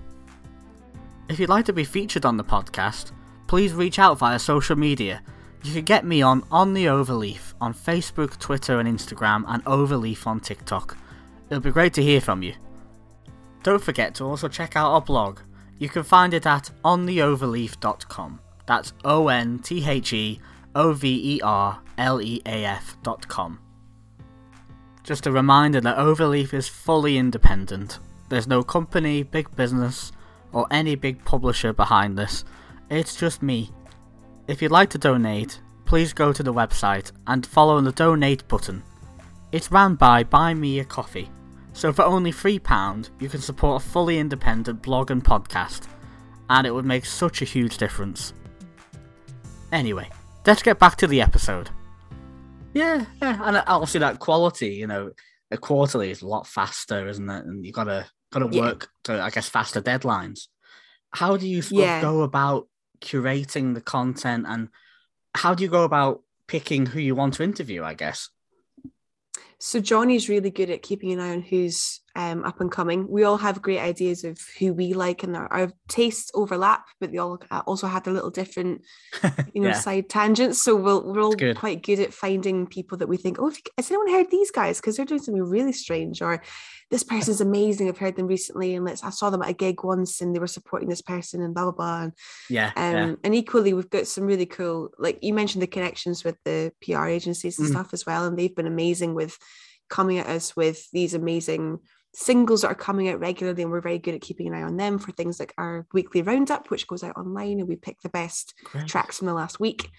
If 1.29 1.39
you'd 1.39 1.49
like 1.49 1.65
to 1.65 1.73
be 1.73 1.83
featured 1.83 2.25
on 2.25 2.37
the 2.37 2.43
podcast, 2.43 3.11
please 3.47 3.73
reach 3.73 3.99
out 3.99 4.17
via 4.17 4.39
social 4.39 4.75
media. 4.75 5.21
You 5.63 5.73
can 5.73 5.85
get 5.85 6.05
me 6.05 6.21
on 6.21 6.43
On 6.51 6.73
the 6.73 6.85
Overleaf 6.85 7.53
on 7.61 7.73
Facebook, 7.73 8.37
Twitter, 8.39 8.79
and 8.79 8.89
Instagram, 8.89 9.43
and 9.47 9.63
Overleaf 9.65 10.27
on 10.27 10.39
TikTok. 10.39 10.97
It'll 11.49 11.61
be 11.61 11.71
great 11.71 11.93
to 11.93 12.03
hear 12.03 12.21
from 12.21 12.43
you. 12.43 12.53
Don't 13.63 13.81
forget 13.81 14.13
to 14.15 14.25
also 14.25 14.47
check 14.47 14.75
out 14.75 14.91
our 14.91 15.01
blog. 15.01 15.39
You 15.79 15.89
can 15.89 16.03
find 16.03 16.33
it 16.33 16.45
at 16.45 16.69
ontheoverleaf.com. 16.83 18.39
That's 18.65 18.93
O 19.03 19.29
N 19.29 19.59
T 19.59 19.87
H 19.87 20.13
E 20.13 20.39
O 20.75 20.93
V 20.93 21.35
E 21.35 21.41
R 21.41 21.81
L 21.97 22.21
E 22.21 22.41
A 22.45 22.65
F.com. 22.65 23.59
Just 25.03 25.27
a 25.27 25.31
reminder 25.31 25.81
that 25.81 25.97
Overleaf 25.97 26.53
is 26.53 26.67
fully 26.67 27.17
independent. 27.17 27.99
There's 28.29 28.47
no 28.47 28.63
company, 28.63 29.23
big 29.23 29.53
business, 29.55 30.11
or 30.53 30.65
any 30.71 30.95
big 30.95 31.23
publisher 31.25 31.73
behind 31.73 32.17
this. 32.17 32.45
It's 32.89 33.15
just 33.15 33.43
me. 33.43 33.71
If 34.47 34.61
you'd 34.61 34.71
like 34.71 34.89
to 34.91 34.97
donate, 34.97 35.59
please 35.85 36.13
go 36.13 36.31
to 36.31 36.43
the 36.43 36.53
website 36.53 37.11
and 37.27 37.45
follow 37.45 37.79
the 37.81 37.91
donate 37.91 38.47
button. 38.47 38.83
It's 39.51 39.71
ran 39.71 39.95
by 39.95 40.23
Buy 40.23 40.53
Me 40.53 40.79
a 40.79 40.85
Coffee, 40.85 41.29
so 41.73 41.91
for 41.91 42.03
only 42.03 42.31
£3 42.31 43.09
you 43.19 43.29
can 43.29 43.41
support 43.41 43.81
a 43.81 43.85
fully 43.85 44.19
independent 44.19 44.81
blog 44.81 45.11
and 45.11 45.23
podcast, 45.23 45.87
and 46.49 46.65
it 46.67 46.71
would 46.71 46.85
make 46.85 47.05
such 47.05 47.41
a 47.41 47.45
huge 47.45 47.77
difference. 47.77 48.33
Anyway, 49.71 50.09
let's 50.45 50.63
get 50.63 50.79
back 50.79 50.95
to 50.97 51.07
the 51.07 51.21
episode. 51.21 51.69
Yeah, 52.73 53.05
yeah, 53.21 53.39
and 53.43 53.63
obviously 53.67 53.99
that 53.99 54.19
quality, 54.19 54.69
you 54.69 54.87
know, 54.87 55.11
a 55.51 55.57
quarterly 55.57 56.09
is 56.11 56.21
a 56.21 56.27
lot 56.27 56.47
faster, 56.47 57.07
isn't 57.07 57.29
it? 57.29 57.45
And 57.45 57.65
you 57.65 57.71
gotta 57.71 58.07
gotta 58.31 58.49
Yeah. 58.51 58.61
work 58.61 58.89
to, 59.03 59.21
I 59.21 59.29
guess, 59.29 59.47
faster 59.47 59.79
deadlines. 59.79 60.47
How 61.11 61.37
do 61.37 61.47
you 61.47 61.61
Yeah. 61.69 62.01
go 62.01 62.23
about 62.23 62.67
curating 62.99 63.75
the 63.75 63.81
content, 63.81 64.45
and 64.47 64.69
how 65.35 65.53
do 65.53 65.63
you 65.63 65.69
go 65.69 65.83
about 65.83 66.21
picking 66.47 66.87
who 66.87 66.99
you 66.99 67.13
want 67.13 67.35
to 67.35 67.43
interview? 67.43 67.83
I 67.83 67.93
guess. 67.93 68.29
So 69.65 69.79
Johnny's 69.79 70.27
really 70.27 70.49
good 70.51 70.69
at 70.69 70.81
keeping 70.81 71.13
an 71.13 71.21
eye 71.21 71.31
on 71.31 71.41
who's 71.41 72.01
um, 72.17 72.43
up 72.43 72.59
and 72.59 72.69
coming. 72.69 73.07
We 73.09 73.23
all 73.23 73.37
have 73.37 73.61
great 73.61 73.79
ideas 73.79 74.25
of 74.25 74.37
who 74.59 74.73
we 74.73 74.91
like, 74.93 75.23
and 75.23 75.37
our, 75.37 75.47
our 75.53 75.71
tastes 75.87 76.31
overlap, 76.33 76.85
but 76.99 77.13
they 77.13 77.17
all 77.17 77.41
uh, 77.49 77.61
also 77.65 77.87
have 77.87 78.03
their 78.03 78.13
little 78.13 78.29
different, 78.29 78.81
you 79.53 79.61
know, 79.61 79.69
Yeah. 79.69 79.79
side 79.79 80.09
tangents. 80.09 80.61
So 80.61 80.75
we'll, 80.75 81.05
we're 81.05 81.21
all 81.21 81.31
good. 81.31 81.55
quite 81.55 81.81
good 81.81 82.01
at 82.01 82.13
finding 82.13 82.67
people 82.67 82.97
that 82.97 83.07
we 83.07 83.15
think, 83.15 83.37
oh, 83.39 83.51
you- 83.51 83.55
has 83.77 83.89
anyone 83.89 84.11
heard 84.11 84.29
these 84.29 84.51
guys? 84.51 84.81
Because 84.81 84.97
they're 84.97 85.05
doing 85.05 85.21
something 85.23 85.41
really 85.41 85.71
strange, 85.71 86.21
or 86.21 86.43
this 86.93 87.03
person's 87.03 87.41
amazing. 87.41 87.89
I've 87.89 87.97
heard 87.97 88.15
them 88.15 88.27
recently, 88.27 88.75
and 88.75 88.85
let's 88.85 89.03
I 89.03 89.09
saw 89.09 89.31
them 89.31 89.41
at 89.41 89.49
a 89.49 89.53
gig 89.53 89.83
once, 89.83 90.21
and 90.21 90.33
they 90.33 90.37
were 90.37 90.45
supporting 90.45 90.89
this 90.89 91.01
person, 91.01 91.41
and 91.41 91.51
blah 91.51 91.63
blah 91.63 91.71
blah. 91.71 92.01
And 92.03 92.13
Yeah, 92.51 92.71
um, 92.75 92.93
yeah, 92.93 93.15
and 93.23 93.33
equally, 93.33 93.73
we've 93.73 93.89
got 93.89 94.05
some 94.05 94.25
really 94.25 94.45
cool, 94.45 94.91
like 94.99 95.17
you 95.23 95.33
mentioned, 95.33 95.63
the 95.63 95.67
connections 95.67 96.23
with 96.23 96.37
the 96.45 96.71
PR 96.81 97.07
agencies 97.07 97.57
and 97.57 97.67
Mm. 97.67 97.71
stuff 97.71 97.93
as 97.93 98.05
well. 98.05 98.25
And 98.25 98.37
they've 98.37 98.55
been 98.55 98.67
amazing 98.67 99.15
with 99.15 99.39
coming 99.89 100.19
at 100.19 100.27
us 100.27 100.55
with 100.55 100.87
these 100.91 101.15
amazing 101.15 101.79
singles 102.13 102.61
that 102.61 102.67
are 102.67 102.75
coming 102.75 103.09
out 103.09 103.19
regularly. 103.19 103.63
And 103.63 103.71
we're 103.71 103.81
very 103.81 103.97
good 103.97 104.13
at 104.13 104.21
keeping 104.21 104.47
an 104.47 104.53
eye 104.53 104.61
on 104.61 104.77
them 104.77 104.99
for 104.99 105.11
things 105.11 105.39
like 105.39 105.51
our 105.57 105.87
weekly 105.93 106.21
roundup, 106.21 106.69
which 106.69 106.85
goes 106.85 107.03
out 107.03 107.17
online 107.17 107.59
and 107.59 107.67
we 107.67 107.75
pick 107.75 107.99
the 108.01 108.09
best 108.09 108.53
Great. 108.65 108.85
tracks 108.87 109.17
from 109.17 109.25
the 109.25 109.33
last 109.33 109.59
week. 109.59 109.89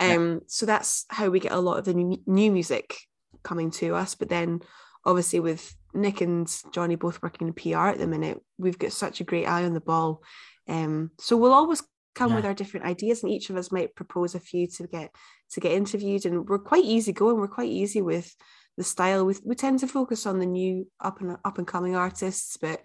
Yeah. 0.00 0.14
Um, 0.14 0.42
So 0.46 0.64
that's 0.64 1.06
how 1.08 1.28
we 1.28 1.40
get 1.40 1.50
a 1.50 1.58
lot 1.58 1.78
of 1.80 1.86
the 1.86 1.94
new 1.94 2.52
music 2.52 2.96
coming 3.42 3.72
to 3.72 3.96
us. 3.96 4.14
But 4.14 4.28
then 4.28 4.60
obviously 5.04 5.40
with 5.40 5.74
Nick 5.96 6.20
and 6.20 6.46
Johnny 6.72 6.94
both 6.96 7.22
working 7.22 7.48
in 7.48 7.54
PR 7.54 7.88
at 7.88 7.98
the 7.98 8.06
minute, 8.06 8.40
we've 8.58 8.78
got 8.78 8.92
such 8.92 9.20
a 9.20 9.24
great 9.24 9.46
eye 9.46 9.64
on 9.64 9.74
the 9.74 9.80
ball. 9.80 10.22
Um, 10.68 11.10
so 11.18 11.36
we'll 11.36 11.52
always 11.52 11.82
come 12.14 12.34
with 12.34 12.46
our 12.46 12.54
different 12.54 12.86
ideas 12.86 13.22
and 13.22 13.30
each 13.30 13.50
of 13.50 13.56
us 13.56 13.70
might 13.70 13.94
propose 13.94 14.34
a 14.34 14.40
few 14.40 14.66
to 14.66 14.86
get 14.86 15.14
to 15.52 15.60
get 15.60 15.72
interviewed. 15.72 16.24
And 16.26 16.48
we're 16.48 16.58
quite 16.58 16.84
easy 16.84 17.12
going 17.12 17.36
we're 17.36 17.48
quite 17.48 17.70
easy 17.70 18.02
with 18.02 18.34
the 18.76 18.84
style. 18.84 19.26
We, 19.26 19.34
we 19.44 19.54
tend 19.54 19.80
to 19.80 19.86
focus 19.86 20.26
on 20.26 20.38
the 20.38 20.46
new 20.46 20.88
up 21.00 21.20
and 21.20 21.36
up 21.44 21.58
and 21.58 21.66
coming 21.66 21.94
artists 21.94 22.56
but 22.56 22.80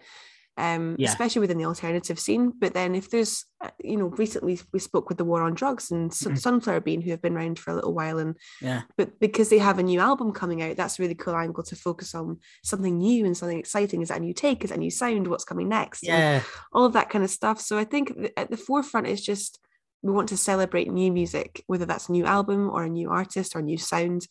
um, 0.58 0.96
Yeah. 0.98 1.08
especially 1.08 1.40
within 1.40 1.58
the 1.58 1.64
alternative 1.64 2.18
scene. 2.20 2.52
But 2.58 2.74
then 2.74 2.94
if 2.94 3.08
there's, 3.10 3.46
uh, 3.64 3.70
you 3.82 3.96
know, 3.96 4.06
recently 4.06 4.60
we 4.72 4.78
spoke 4.78 5.08
with 5.08 5.16
the 5.18 5.24
War 5.24 5.42
on 5.42 5.54
Drugs 5.54 5.90
and 5.90 6.10
Mhm. 6.10 6.38
Sunflower 6.38 6.80
Bean, 6.80 7.00
who 7.00 7.10
have 7.10 7.22
been 7.22 7.36
around 7.36 7.58
for 7.58 7.70
a 7.70 7.74
little 7.74 7.94
while, 7.94 8.18
and 8.18 8.36
Yeah. 8.60 8.82
but 8.98 9.18
because 9.18 9.48
they 9.48 9.58
have 9.58 9.78
a 9.78 9.82
new 9.82 9.98
album 9.98 10.32
coming 10.32 10.60
out, 10.62 10.76
that's 10.76 10.98
a 10.98 11.02
really 11.02 11.14
cool 11.14 11.34
angle 11.36 11.64
to 11.64 11.74
focus 11.76 12.14
on 12.14 12.38
something 12.62 12.98
new 12.98 13.24
and 13.24 13.36
something 13.36 13.58
exciting. 13.58 14.02
Is 14.02 14.08
that 14.08 14.18
a 14.18 14.20
new 14.20 14.34
take? 14.34 14.62
Is 14.62 14.70
that 14.70 14.76
a 14.76 14.80
new 14.80 14.90
sound? 14.90 15.26
What's 15.28 15.44
coming 15.44 15.68
next? 15.68 16.02
Yeah. 16.02 16.42
all 16.72 16.84
of 16.84 16.92
that 16.92 17.08
kind 17.10 17.24
of 17.24 17.30
stuff. 17.30 17.60
So 17.60 17.78
I 17.78 17.84
think 17.84 18.14
th- 18.14 18.32
at 18.36 18.50
the 18.50 18.56
forefront 18.56 19.06
is 19.06 19.22
just 19.24 19.58
we 20.02 20.12
want 20.12 20.28
to 20.30 20.36
celebrate 20.36 20.90
new 20.90 21.12
music, 21.12 21.62
whether 21.68 21.86
that's 21.86 22.08
a 22.08 22.12
new 22.12 22.26
album 22.26 22.68
or 22.68 22.82
a 22.82 22.88
new 22.88 23.08
artist 23.08 23.54
or 23.54 23.60
a 23.60 23.62
new 23.62 23.78
sound. 23.78 24.26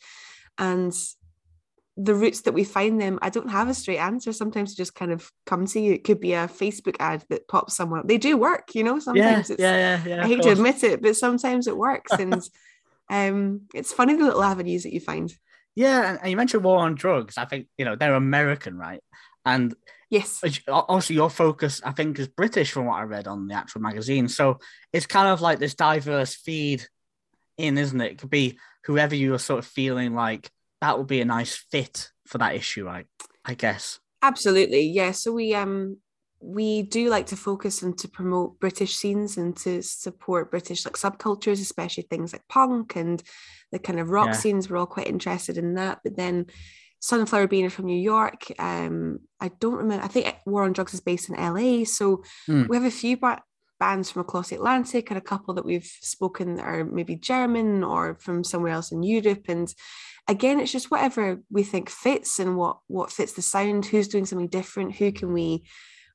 And 0.57 0.93
the 2.03 2.15
routes 2.15 2.41
that 2.41 2.53
we 2.53 2.63
find 2.63 2.99
them, 2.99 3.19
I 3.21 3.29
don't 3.29 3.49
have 3.49 3.69
a 3.69 3.73
straight 3.73 3.97
answer. 3.97 4.33
Sometimes 4.33 4.73
they 4.73 4.81
just 4.81 4.95
kind 4.95 5.11
of 5.11 5.31
come 5.45 5.65
to 5.67 5.79
you. 5.79 5.93
It 5.93 6.03
could 6.03 6.19
be 6.19 6.33
a 6.33 6.47
Facebook 6.47 6.95
ad 6.99 7.23
that 7.29 7.47
pops 7.47 7.75
somewhere. 7.75 8.01
They 8.03 8.17
do 8.17 8.37
work, 8.37 8.73
you 8.73 8.83
know. 8.83 8.95
Yeah. 8.95 8.99
Sometimes 8.99 9.49
it's 9.49 9.61
Yeah. 9.61 9.77
Yeah. 9.77 10.03
Yeah. 10.05 10.23
I 10.23 10.27
hate 10.27 10.41
to 10.43 10.51
admit 10.51 10.83
it, 10.83 11.01
but 11.01 11.15
sometimes 11.15 11.67
it 11.67 11.77
works. 11.77 12.11
And 12.19 12.41
um 13.09 13.61
it's 13.73 13.91
funny 13.91 14.15
the 14.15 14.23
little 14.23 14.43
avenues 14.43 14.83
that 14.83 14.93
you 14.93 15.01
find. 15.01 15.33
Yeah, 15.75 16.17
and, 16.21 16.29
you 16.29 16.37
mentioned 16.37 16.63
war 16.63 16.79
on 16.79 16.95
drugs. 16.95 17.37
I 17.37 17.45
think 17.45 17.67
you 17.77 17.85
know 17.85 17.95
they're 17.95 18.15
American, 18.15 18.77
right? 18.77 19.01
And 19.45 19.75
Yes. 20.09 20.43
also 20.67 21.13
your 21.13 21.29
focus, 21.29 21.81
I 21.85 21.91
think, 21.91 22.19
is 22.19 22.27
British 22.27 22.71
from 22.71 22.85
what 22.85 22.99
I 22.99 23.03
read 23.03 23.27
on 23.27 23.47
the 23.47 23.53
actual 23.53 23.79
magazine. 23.79 24.27
So 24.27 24.59
it's 24.91 25.07
kind 25.07 25.29
of 25.29 25.39
like 25.39 25.57
this 25.57 25.73
diverse 25.73 26.35
feed 26.35 26.85
in, 27.57 27.77
isn't 27.77 28.01
it? 28.01 28.11
It 28.11 28.17
could 28.17 28.29
be 28.29 28.59
whoever 28.83 29.15
you 29.15 29.33
are 29.33 29.39
sort 29.39 29.59
of 29.59 29.65
feeling 29.65 30.13
like 30.13 30.51
that 30.81 30.97
would 30.97 31.07
be 31.07 31.21
a 31.21 31.25
nice 31.25 31.55
fit 31.55 32.09
for 32.25 32.37
that 32.39 32.55
issue, 32.55 32.85
right? 32.85 33.05
I 33.45 33.53
guess. 33.53 33.99
Absolutely, 34.21 34.81
yeah. 34.87 35.11
So 35.11 35.31
we 35.31 35.53
um 35.55 35.97
we 36.43 36.81
do 36.81 37.07
like 37.09 37.27
to 37.27 37.35
focus 37.35 37.83
and 37.83 37.95
to 37.99 38.07
promote 38.07 38.59
British 38.59 38.95
scenes 38.95 39.37
and 39.37 39.55
to 39.57 39.81
support 39.83 40.49
British 40.51 40.85
like 40.85 40.95
subcultures, 40.95 41.61
especially 41.61 42.03
things 42.09 42.33
like 42.33 42.47
punk 42.49 42.95
and 42.95 43.21
the 43.71 43.77
kind 43.79 43.99
of 43.99 44.09
rock 44.09 44.27
Yeah. 44.27 44.33
scenes. 44.33 44.69
We're 44.69 44.77
all 44.77 44.87
quite 44.87 45.07
interested 45.07 45.57
in 45.57 45.75
that. 45.75 45.99
But 46.03 46.17
then 46.17 46.47
Sunflower 46.99 47.47
Bean 47.47 47.65
are 47.65 47.69
from 47.71 47.85
New 47.85 47.99
York. 47.99 48.45
Um, 48.59 49.19
I 49.39 49.49
don't 49.59 49.75
remember. 49.75 50.03
I 50.03 50.07
think 50.07 50.35
War 50.45 50.63
on 50.63 50.73
Drugs 50.73 50.93
is 50.95 50.99
based 51.01 51.29
in 51.29 51.35
LA. 51.35 51.83
So 51.85 52.23
Hmm. 52.47 52.65
we 52.67 52.75
have 52.75 52.85
a 52.85 52.91
few 52.91 53.17
ba- 53.17 53.43
bands 53.79 54.09
from 54.11 54.21
across 54.21 54.49
the 54.49 54.55
Atlantic 54.55 55.09
and 55.09 55.17
a 55.17 55.21
couple 55.21 55.53
that 55.55 55.65
we've 55.65 55.89
spoken 56.01 56.55
that 56.55 56.65
are 56.65 56.85
maybe 56.85 57.15
German 57.15 57.83
or 57.83 58.15
from 58.19 58.43
somewhere 58.43 58.73
else 58.73 58.91
in 58.91 59.01
Europe. 59.03 59.45
And 59.47 59.73
again, 60.27 60.59
it's 60.59 60.71
just 60.71 60.91
whatever 60.91 61.41
we 61.49 61.63
think 61.63 61.89
fits 61.89 62.39
and 62.39 62.57
what 62.57 62.77
what 62.87 63.11
fits 63.11 63.33
the 63.33 63.41
sound. 63.41 63.85
Who's 63.85 64.07
doing 64.07 64.25
something 64.25 64.47
different? 64.47 64.95
Who 64.95 65.11
can 65.11 65.33
we? 65.33 65.63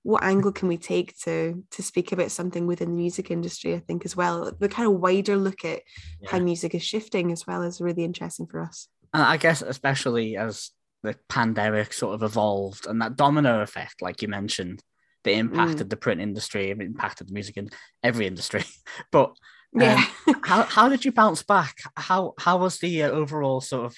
What 0.02 0.22
angle 0.22 0.52
can 0.52 0.68
we 0.68 0.78
take 0.78 1.18
to 1.24 1.64
to 1.72 1.82
speak 1.82 2.12
about 2.12 2.30
something 2.30 2.66
within 2.66 2.90
the 2.90 2.96
music 2.96 3.30
industry? 3.30 3.74
I 3.74 3.80
think 3.80 4.04
as 4.04 4.16
well. 4.16 4.52
The 4.58 4.68
kind 4.68 4.88
of 4.88 5.00
wider 5.00 5.36
look 5.36 5.64
at 5.64 5.82
how 6.28 6.38
music 6.38 6.74
is 6.74 6.84
shifting 6.84 7.32
as 7.32 7.46
well 7.46 7.62
is 7.62 7.80
really 7.80 8.04
interesting 8.04 8.46
for 8.46 8.62
us. 8.62 8.88
And 9.12 9.22
I 9.22 9.36
guess 9.36 9.62
especially 9.62 10.36
as 10.36 10.70
the 11.02 11.16
pandemic 11.28 11.92
sort 11.92 12.14
of 12.14 12.22
evolved 12.22 12.86
and 12.86 13.00
that 13.02 13.16
domino 13.16 13.60
effect, 13.62 14.02
like 14.02 14.22
you 14.22 14.28
mentioned, 14.28 14.82
that 15.24 15.34
Mm. 15.34 15.38
impacted 15.38 15.90
the 15.90 15.96
print 15.96 16.20
industry, 16.20 16.70
impacted 16.70 17.28
the 17.28 17.34
music 17.34 17.56
in 17.56 17.70
every 18.02 18.26
industry. 18.26 18.64
But 19.10 19.36
Um, 19.76 19.82
Yeah. 19.82 20.04
how 20.44 20.62
how 20.64 20.88
did 20.88 21.04
you 21.04 21.12
bounce 21.12 21.42
back? 21.42 21.76
How 21.96 22.34
how 22.38 22.58
was 22.58 22.78
the 22.78 23.02
uh, 23.04 23.10
overall 23.10 23.60
sort 23.60 23.86
of 23.86 23.96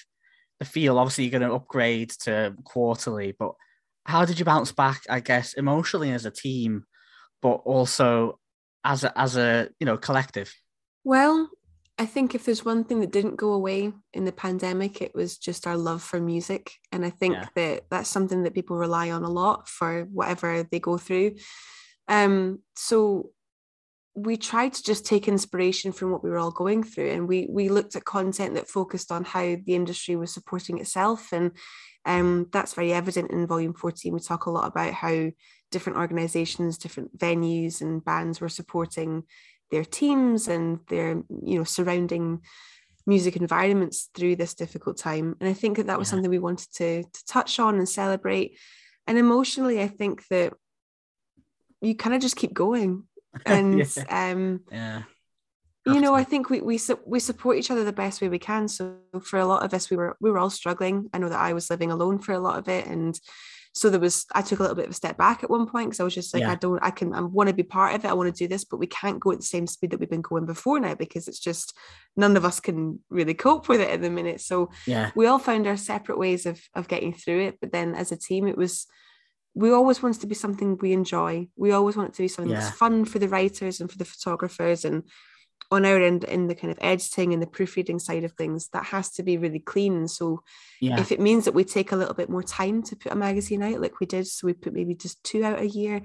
the 0.59 0.65
feel? 0.65 0.97
Obviously, 0.97 1.25
you're 1.25 1.39
going 1.39 1.49
to 1.49 1.55
upgrade 1.55 2.09
to 2.21 2.55
quarterly, 2.63 3.33
but 3.37 3.53
how 4.05 4.25
did 4.25 4.39
you 4.39 4.45
bounce 4.45 4.71
back? 4.71 5.01
I 5.09 5.19
guess 5.19 5.53
emotionally 5.53 6.11
as 6.11 6.25
a 6.25 6.31
team, 6.31 6.85
but 7.41 7.61
also 7.65 8.39
as 8.83 9.03
a 9.03 9.17
as 9.17 9.37
a 9.37 9.69
you 9.79 9.85
know 9.85 9.97
collective. 9.97 10.53
Well, 11.03 11.49
I 11.97 12.05
think 12.05 12.33
if 12.33 12.45
there's 12.45 12.63
one 12.65 12.83
thing 12.83 13.01
that 13.01 13.11
didn't 13.11 13.35
go 13.35 13.53
away 13.53 13.91
in 14.13 14.25
the 14.25 14.31
pandemic, 14.31 15.01
it 15.01 15.13
was 15.13 15.37
just 15.37 15.67
our 15.67 15.77
love 15.77 16.01
for 16.01 16.19
music. 16.19 16.73
And 16.91 17.05
I 17.05 17.09
think 17.09 17.33
Yeah. 17.33 17.47
that 17.55 17.83
that's 17.89 18.09
something 18.09 18.43
that 18.43 18.53
people 18.53 18.77
rely 18.77 19.11
on 19.11 19.23
a 19.23 19.29
lot 19.29 19.67
for 19.67 20.03
whatever 20.05 20.63
they 20.63 20.79
go 20.79 20.97
through. 20.97 21.35
Um, 22.07 22.59
so 22.75 23.31
we 24.15 24.37
tried 24.37 24.73
to 24.73 24.83
just 24.83 25.05
take 25.05 25.27
inspiration 25.27 25.91
from 25.91 26.11
what 26.11 26.23
we 26.23 26.29
were 26.29 26.37
all 26.37 26.51
going 26.51 26.83
through 26.83 27.09
and 27.11 27.27
we 27.27 27.47
we 27.49 27.69
looked 27.69 27.95
at 27.95 28.05
content 28.05 28.55
that 28.55 28.67
focused 28.67 29.11
on 29.11 29.23
how 29.23 29.55
the 29.65 29.75
industry 29.75 30.15
was 30.15 30.33
supporting 30.33 30.79
itself 30.79 31.31
and 31.31 31.51
um, 32.05 32.47
that's 32.51 32.73
very 32.73 32.91
evident 32.93 33.31
in 33.31 33.45
volume 33.45 33.73
14 33.73 34.13
we 34.13 34.19
talk 34.19 34.45
a 34.45 34.51
lot 34.51 34.67
about 34.67 34.93
how 34.93 35.29
different 35.71 35.99
organizations 35.99 36.77
different 36.77 37.17
venues 37.17 37.81
and 37.81 38.03
bands 38.03 38.41
were 38.41 38.49
supporting 38.49 39.23
their 39.69 39.85
teams 39.85 40.47
and 40.47 40.79
their 40.87 41.21
you 41.43 41.57
know 41.57 41.63
surrounding 41.63 42.41
music 43.05 43.35
environments 43.35 44.09
through 44.15 44.35
this 44.35 44.53
difficult 44.53 44.97
time 44.97 45.35
and 45.39 45.49
i 45.49 45.53
think 45.53 45.77
that 45.77 45.87
that 45.87 45.99
was 45.99 46.07
Yeah. 46.07 46.11
something 46.11 46.31
we 46.31 46.39
wanted 46.39 46.71
to 46.73 47.03
to 47.03 47.25
touch 47.25 47.59
on 47.59 47.75
and 47.75 47.87
celebrate. 47.87 48.57
And 49.07 49.17
emotionally 49.17 49.81
i 49.81 49.87
think 49.87 50.27
that 50.29 50.53
you 51.81 51.95
kind 51.95 52.15
of 52.15 52.21
just 52.21 52.35
keep 52.35 52.53
going 52.53 53.07
and 53.45 53.77
Yeah. 53.79 54.31
um 54.31 54.61
Yeah, 54.71 55.03
you 55.85 56.01
know 56.01 56.13
i 56.13 56.23
think 56.23 56.49
we 56.49 56.61
we 56.61 56.77
su- 56.77 56.99
we 57.05 57.19
support 57.19 57.57
each 57.57 57.71
other 57.71 57.83
the 57.83 57.93
best 57.93 58.21
way 58.21 58.29
we 58.29 58.39
can. 58.39 58.67
So 58.67 58.97
for 59.23 59.39
a 59.39 59.45
lot 59.45 59.63
of 59.63 59.73
us 59.73 59.89
we 59.89 59.97
were 59.97 60.17
we 60.21 60.29
were 60.31 60.39
all 60.39 60.49
struggling. 60.49 61.09
I 61.13 61.17
know 61.19 61.29
that 61.29 61.39
i 61.39 61.53
was 61.53 61.69
living 61.69 61.91
alone 61.91 62.19
for 62.19 62.33
a 62.33 62.39
lot 62.39 62.59
of 62.59 62.67
it. 62.67 62.85
And 62.85 63.19
so 63.73 63.89
there 63.89 63.99
was 63.99 64.25
i 64.33 64.41
took 64.41 64.59
a 64.59 64.63
little 64.63 64.75
bit 64.75 64.85
of 64.85 64.91
a 64.91 65.01
step 65.01 65.15
back 65.17 65.43
at 65.43 65.49
one 65.49 65.67
point 65.67 65.87
because 65.89 65.99
i 65.99 66.03
was 66.03 66.15
just 66.15 66.33
like 66.33 66.41
Yeah. 66.41 66.51
i 66.51 66.55
don't 66.55 66.79
i 66.83 66.91
can 66.91 67.13
i 67.13 67.21
want 67.21 67.49
to 67.49 67.55
be 67.55 67.63
part 67.63 67.93
of 67.95 68.03
it. 68.03 68.09
I 68.09 68.13
want 68.13 68.27
to 68.35 68.43
do 68.43 68.47
this 68.47 68.65
but 68.65 68.77
we 68.77 68.87
can't 68.87 69.19
go 69.19 69.31
at 69.31 69.37
the 69.39 69.43
same 69.55 69.67
speed 69.67 69.91
that 69.91 69.99
we've 69.99 70.09
been 70.09 70.21
going 70.21 70.45
before 70.45 70.79
now 70.79 70.95
because 70.95 71.27
it's 71.27 71.39
just 71.39 71.75
none 72.17 72.35
of 72.35 72.45
us 72.45 72.59
can 72.59 72.99
really 73.09 73.35
cope 73.35 73.69
with 73.69 73.79
it 73.81 73.89
at 73.91 74.01
the 74.01 74.09
minute. 74.09 74.41
So 74.41 74.69
yeah, 74.85 75.11
we 75.15 75.27
all 75.27 75.39
found 75.39 75.65
our 75.67 75.77
separate 75.77 76.17
ways 76.19 76.45
of 76.45 76.59
of 76.75 76.87
getting 76.87 77.13
through 77.13 77.41
it. 77.47 77.57
But 77.61 77.71
then 77.71 77.95
as 77.95 78.11
a 78.11 78.17
team 78.17 78.47
it 78.47 78.57
was 78.57 78.85
we 79.55 79.71
always 79.71 80.01
want 80.01 80.15
it 80.15 80.21
to 80.21 80.27
be 80.27 80.35
something 80.35 80.77
we 80.77 80.93
enjoy. 80.93 81.47
We 81.55 81.71
always 81.71 81.95
want 81.95 82.09
it 82.09 82.15
to 82.15 82.21
be 82.21 82.27
something 82.27 82.51
Yeah. 82.51 82.61
that's 82.61 82.77
fun 82.77 83.05
for 83.05 83.19
the 83.19 83.27
writers 83.27 83.81
and 83.81 83.91
for 83.91 83.97
the 83.97 84.05
photographers 84.05 84.85
and 84.85 85.03
on 85.71 85.85
our 85.85 86.01
end 86.01 86.23
in 86.23 86.47
the 86.47 86.55
kind 86.55 86.71
of 86.71 86.79
editing 86.81 87.33
and 87.33 87.41
the 87.41 87.47
proofreading 87.47 87.99
side 87.99 88.23
of 88.23 88.31
things 88.33 88.69
that 88.69 88.85
has 88.85 89.11
to 89.11 89.23
be 89.23 89.37
really 89.37 89.59
clean. 89.59 90.07
So 90.07 90.41
yeah, 90.81 90.99
if 90.99 91.11
it 91.11 91.19
means 91.19 91.45
that 91.45 91.53
we 91.53 91.63
take 91.63 91.91
a 91.91 91.95
little 91.95 92.13
bit 92.13 92.29
more 92.29 92.43
time 92.43 92.81
to 92.83 92.95
put 92.95 93.11
a 93.11 93.15
magazine 93.15 93.61
out 93.61 93.81
like 93.81 93.99
we 93.99 94.05
did 94.07 94.25
so 94.27 94.47
we 94.47 94.53
put 94.53 94.73
maybe 94.73 94.95
just 94.95 95.23
two 95.23 95.43
out 95.43 95.59
a 95.59 95.67
year 95.67 96.01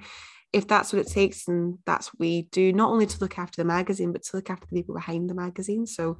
if 0.52 0.68
that's 0.68 0.92
what 0.92 1.00
it 1.00 1.10
takes 1.10 1.48
and 1.48 1.78
that's 1.84 2.12
what 2.12 2.20
we 2.20 2.42
do 2.52 2.72
not 2.72 2.90
only 2.90 3.06
to 3.06 3.18
look 3.20 3.38
after 3.38 3.60
the 3.60 3.66
magazine 3.66 4.12
but 4.12 4.22
to 4.22 4.36
look 4.36 4.50
after 4.50 4.66
the 4.70 4.76
people 4.76 4.94
behind 4.94 5.28
the 5.30 5.34
magazine. 5.34 5.86
So 5.86 6.18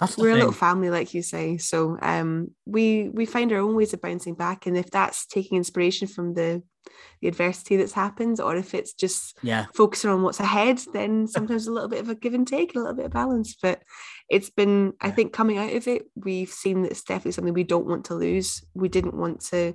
that's 0.00 0.16
we're 0.16 0.30
a 0.30 0.36
little 0.36 0.52
family 0.52 0.90
like 0.90 1.14
you 1.14 1.22
say 1.22 1.56
so 1.58 1.96
um 2.02 2.48
we 2.66 3.08
we 3.10 3.26
find 3.26 3.52
our 3.52 3.58
own 3.60 3.76
ways 3.76 3.92
of 3.92 4.00
bouncing 4.00 4.34
back 4.34 4.66
and 4.66 4.76
if 4.76 4.90
that's 4.90 5.26
taking 5.26 5.56
inspiration 5.58 6.08
from 6.08 6.34
the 6.34 6.62
the 7.20 7.28
adversity 7.28 7.76
that's 7.76 7.92
happened 7.92 8.40
or 8.40 8.56
if 8.56 8.74
it's 8.74 8.94
just 8.94 9.38
yeah, 9.42 9.66
focusing 9.74 10.10
on 10.10 10.22
what's 10.22 10.40
ahead 10.40 10.80
then 10.94 11.26
sometimes 11.28 11.66
a 11.66 11.72
little 11.72 11.88
bit 11.88 12.00
of 12.00 12.08
a 12.08 12.14
give 12.14 12.34
and 12.34 12.48
take 12.48 12.74
a 12.74 12.78
little 12.78 12.94
bit 12.94 13.04
of 13.04 13.12
balance. 13.12 13.54
But 13.60 13.82
it's 14.30 14.48
been 14.50 14.94
i 15.00 15.10
think 15.10 15.32
coming 15.32 15.58
out 15.58 15.72
of 15.74 15.86
it 15.86 16.02
we've 16.14 16.48
seen 16.48 16.82
that 16.82 16.90
it's 16.92 17.04
definitely 17.04 17.32
something 17.32 17.52
we 17.52 17.64
don't 17.64 17.86
want 17.86 18.06
to 18.06 18.14
lose. 18.14 18.64
We 18.74 18.88
didn't 18.88 19.14
want 19.14 19.40
to 19.50 19.74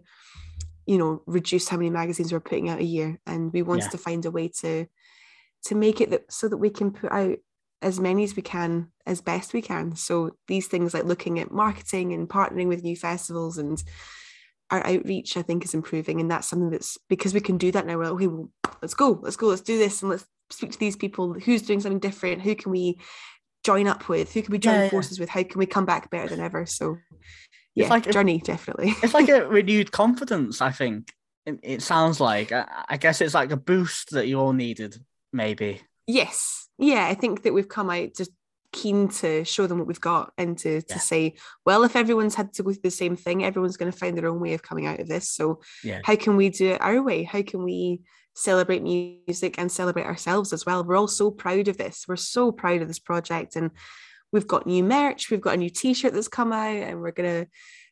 you 0.88 0.98
know 0.98 1.22
reduce 1.28 1.68
how 1.70 1.78
many 1.78 1.90
magazines 1.92 2.34
we're 2.34 2.40
putting 2.40 2.70
out 2.70 2.80
a 2.80 2.84
year 2.84 3.20
and 3.28 3.54
we 3.54 3.62
wanted 3.62 3.84
Yeah. 3.86 3.90
to 3.90 3.98
find 4.00 4.26
a 4.26 4.32
way 4.32 4.48
to 4.62 4.88
to 5.66 5.76
make 5.76 6.02
it 6.02 6.10
that 6.10 6.32
so 6.32 6.48
that 6.50 6.58
we 6.58 6.70
can 6.70 6.92
put 6.92 7.12
out 7.12 7.38
as 7.86 8.00
many 8.00 8.24
as 8.24 8.36
we 8.36 8.42
can 8.42 8.88
as 9.06 9.22
best 9.22 9.54
we 9.54 9.62
can. 9.62 9.96
So 9.96 10.32
these 10.48 10.68
things 10.68 10.94
like 10.94 11.06
looking 11.06 11.40
at 11.40 11.52
marketing 11.52 12.14
and 12.14 12.28
partnering 12.28 12.68
with 12.68 12.84
new 12.84 12.96
festivals 12.96 13.58
and 13.60 13.82
our 14.72 14.84
outreach 14.88 15.38
i 15.38 15.44
think 15.44 15.64
is 15.64 15.76
improving. 15.76 16.20
And 16.20 16.30
that's 16.32 16.48
something 16.48 16.72
that's 16.72 16.98
because 17.08 17.34
we 17.34 17.40
can 17.42 17.58
do 17.58 17.72
that 17.72 17.86
now 17.86 17.98
we're 17.98 18.06
like 18.06 18.14
okay 18.14 18.28
well 18.28 18.50
let's 18.82 18.96
go 18.96 19.20
let's 19.22 19.38
go 19.38 19.48
let's 19.48 19.62
do 19.62 19.78
this 19.78 20.02
and 20.02 20.10
let's 20.12 20.26
speak 20.50 20.72
to 20.72 20.80
these 20.80 20.96
people. 20.96 21.34
Who's 21.34 21.62
doing 21.62 21.80
something 21.80 22.00
different? 22.00 22.42
Who 22.42 22.56
can 22.56 22.72
we 22.72 23.00
join 23.64 23.88
up 23.88 24.10
with? 24.10 24.34
Who 24.34 24.42
can 24.42 24.52
we 24.52 24.58
join 24.60 24.74
Yeah, 24.76 24.84
yeah. 24.86 24.90
forces 24.90 25.20
with? 25.20 25.30
How 25.30 25.44
can 25.44 25.60
we 25.60 25.66
come 25.68 25.86
back 25.86 26.10
better 26.10 26.30
than 26.30 26.40
ever? 26.40 26.66
So 26.66 26.98
yeah 27.76 27.90
like 27.90 28.08
a- 28.08 28.14
journey 28.14 28.40
definitely. 28.40 28.94
It's 29.04 29.14
like 29.14 29.30
a 29.30 29.48
renewed 29.48 29.92
confidence. 29.92 30.62
I 30.62 30.72
think. 30.72 31.14
It, 31.46 31.60
it 31.62 31.82
sounds 31.84 32.20
like. 32.20 32.52
I, 32.52 32.66
I 32.90 32.98
guess 32.98 33.22
it's 33.22 33.36
like 33.36 33.52
a 33.52 33.58
boost 33.58 34.10
that 34.12 34.28
you 34.28 34.40
all 34.40 34.54
needed, 34.54 34.98
maybe. 35.32 35.82
yes 36.08 36.65
yeah 36.78 37.06
i 37.06 37.14
think 37.14 37.44
that 37.44 37.54
we've 37.54 37.70
come 37.70 37.90
out 37.90 38.10
just 38.16 38.32
keen 38.72 39.08
to 39.08 39.46
show 39.46 39.68
them 39.68 39.78
what 39.78 39.88
we've 39.88 40.02
got 40.02 40.34
and 40.38 40.58
to, 40.58 40.82
to 40.82 41.00
say 41.00 41.34
well 41.66 41.84
if 41.84 41.96
everyone's 41.96 42.36
had 42.36 42.52
to 42.52 42.62
go 42.62 42.74
through 42.74 42.82
the 42.84 42.92
same 42.92 43.16
thing 43.16 43.44
everyone's 43.44 43.78
going 43.78 43.90
to 43.90 43.98
find 43.98 44.18
their 44.18 44.28
own 44.28 44.42
way 44.42 44.54
of 44.54 44.62
coming 44.62 44.86
out 44.86 45.00
of 45.00 45.08
this 45.08 45.30
so 45.30 45.62
Yeah, 45.82 46.02
how 46.04 46.18
can 46.18 46.36
we 46.36 46.50
do 46.50 46.72
it 46.72 46.82
our 46.82 47.02
way 47.02 47.24
how 47.24 47.42
can 47.42 47.64
we 47.64 48.02
celebrate 48.34 48.84
music 48.84 49.56
and 49.58 49.72
celebrate 49.72 50.06
ourselves 50.06 50.52
as 50.52 50.66
well 50.66 50.84
we're 50.84 50.98
all 50.98 51.08
so 51.08 51.32
proud 51.32 51.70
of 51.70 51.78
this 51.78 52.04
we're 52.06 52.18
so 52.18 52.52
proud 52.52 52.82
of 52.82 52.90
this 52.90 53.00
project 53.00 53.56
and 53.56 53.72
we've 54.34 54.48
got 54.48 54.68
new 54.68 54.84
merch 54.84 55.32
we've 55.32 55.40
got 55.40 55.54
a 55.54 55.58
new 55.58 55.70
t-shirt 55.70 56.14
that's 56.14 56.28
come 56.28 56.52
out 56.52 56.76
and 56.76 57.00
we're 57.00 57.12
going 57.12 57.46
to 57.46 57.50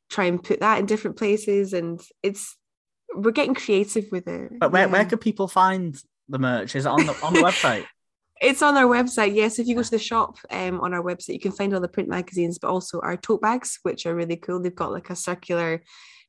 try 0.10 0.26
and 0.26 0.44
put 0.44 0.60
that 0.60 0.80
in 0.80 0.86
different 0.86 1.16
places 1.16 1.72
and 1.72 2.02
it's 2.22 2.58
we're 3.16 3.32
getting 3.32 3.56
creative 3.56 4.06
with 4.12 4.28
it. 4.28 4.60
But 4.60 4.72
where, 4.72 4.88
where 4.88 5.02
yeah. 5.02 5.10
can 5.10 5.20
people 5.20 5.48
find 5.48 5.96
the 6.30 6.40
merch? 6.40 6.76
Is 6.76 6.86
it 6.86 6.90
on 6.90 7.06
the 7.06 7.16
on 7.24 7.34
the 7.34 7.40
website? 7.44 7.86
It's 8.42 8.62
on 8.62 8.76
our 8.76 8.86
website. 8.86 9.36
Yes, 9.36 9.60
if 9.60 9.68
you 9.68 9.76
go 9.76 9.84
to 9.84 9.92
the 9.92 10.00
shop 10.00 10.38
um, 10.50 10.82
on 10.82 10.94
our 10.94 11.02
website, 11.04 11.34
you 11.34 11.40
can 11.40 11.52
find 11.52 11.74
all 11.74 11.80
the 11.82 11.88
print 11.88 12.10
magazines, 12.10 12.60
but 12.60 12.70
also 12.70 13.00
our 13.02 13.16
tote 13.16 13.42
bags, 13.42 13.80
which 13.84 14.06
are 14.06 14.16
really 14.16 14.36
cool. 14.36 14.60
They've 14.62 14.76
got 14.76 14.92
like 14.92 15.10
a 15.10 15.16
circular 15.16 15.82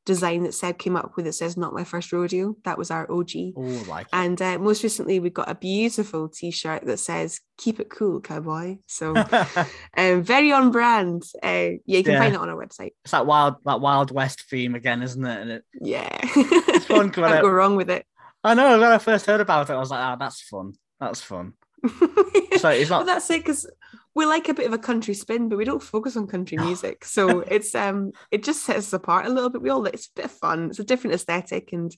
design 0.05 0.43
that 0.43 0.53
Seb 0.53 0.77
came 0.77 0.95
up 0.95 1.13
with. 1.17 1.25
It 1.25 1.33
says 1.33 1.57
"Not 1.57 1.73
my 1.73 1.83
first 1.83 2.13
rodeo." 2.13 2.55
That 2.63 2.77
was 2.77 2.91
our 2.91 3.11
OG. 3.11 3.31
Oh, 3.57 3.85
like. 3.89 4.07
And 4.13 4.39
uh, 4.41 4.59
most 4.59 4.83
recently, 4.83 5.19
we 5.19 5.29
got 5.31 5.49
a 5.49 5.55
beautiful 5.55 6.29
T-shirt 6.29 6.85
that 6.85 6.99
says 6.99 7.41
"Keep 7.57 7.79
it 7.79 7.89
cool, 7.89 8.21
cowboy." 8.21 8.77
So, 8.85 9.15
um, 9.97 10.21
very 10.23 10.51
on 10.53 10.71
brand. 10.71 11.23
Uh, 11.43 11.81
yeah, 11.85 11.97
you 11.97 12.03
can 12.03 12.13
Yeah. 12.13 12.19
find 12.19 12.35
it 12.35 12.39
on 12.39 12.49
our 12.49 12.55
website. 12.55 12.91
it's 13.03 13.11
that 13.11 13.25
wild 13.25 13.55
that 13.65 13.81
wild 13.81 14.11
west 14.11 14.45
theme 14.49 14.75
again, 14.75 15.01
isn't 15.01 15.25
it? 15.25 15.41
And 15.41 15.51
it, 15.51 15.63
Yeah, 15.81 16.07
it's 16.23 16.85
fun. 16.85 17.09
Can't 17.11 17.25
I- 17.27 17.41
go 17.41 17.49
wrong 17.49 17.75
with 17.75 17.89
it. 17.89 18.05
I 18.43 18.53
know 18.53 18.79
when 18.79 18.91
I 18.91 18.99
first 18.99 19.25
heard 19.25 19.41
about 19.41 19.69
it, 19.71 19.73
I 19.73 19.79
was 19.79 19.89
like, 19.89 19.99
"Ah, 20.01 20.15
that's 20.17 20.41
fun. 20.43 20.73
That's 20.99 21.19
fun." 21.19 21.53
So 22.57 22.69
it's 22.69 22.89
that's 22.89 23.29
it 23.29 23.43
because 23.43 23.69
we 24.15 24.25
like 24.25 24.47
a 24.47 24.53
bit 24.53 24.65
of 24.65 24.73
a 24.73 24.77
country 24.77 25.13
spin, 25.13 25.49
but 25.49 25.57
we 25.57 25.65
don't 25.65 25.83
focus 25.83 26.15
on 26.15 26.25
country 26.27 26.57
music. 26.57 27.03
So 27.05 27.39
it's 27.55 27.75
um 27.75 28.11
it 28.31 28.43
just 28.43 28.63
sets 28.63 28.79
us 28.87 28.93
apart 28.93 29.25
a 29.25 29.29
little 29.29 29.49
bit. 29.49 29.61
We 29.61 29.69
all 29.69 29.85
it's 29.85 30.07
a 30.07 30.15
bit 30.15 30.25
of 30.25 30.31
fun. 30.31 30.69
It's 30.69 30.79
a 30.79 30.83
different 30.83 31.15
aesthetic 31.15 31.73
and 31.73 31.95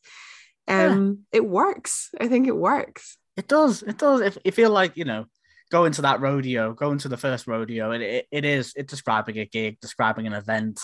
um 0.68 1.20
it 1.32 1.46
works. 1.48 2.10
I 2.20 2.28
think 2.28 2.48
it 2.48 2.56
works. 2.56 3.18
It 3.38 3.48
does. 3.48 3.84
It 3.84 3.98
does. 3.98 4.22
If 4.22 4.38
you 4.44 4.52
feel 4.52 4.72
like 4.72 4.98
you 4.98 5.06
know, 5.06 5.26
going 5.72 5.92
to 5.94 6.02
that 6.02 6.22
rodeo, 6.22 6.74
going 6.74 6.98
to 7.00 7.10
the 7.10 7.18
first 7.18 7.46
rodeo, 7.48 7.92
it 7.92 8.02
it, 8.02 8.28
it 8.32 8.46
is. 8.46 8.74
It's 8.76 8.90
describing 8.90 9.38
a 9.38 9.46
gig, 9.46 9.80
describing 9.80 10.26
an 10.28 10.34
event, 10.34 10.82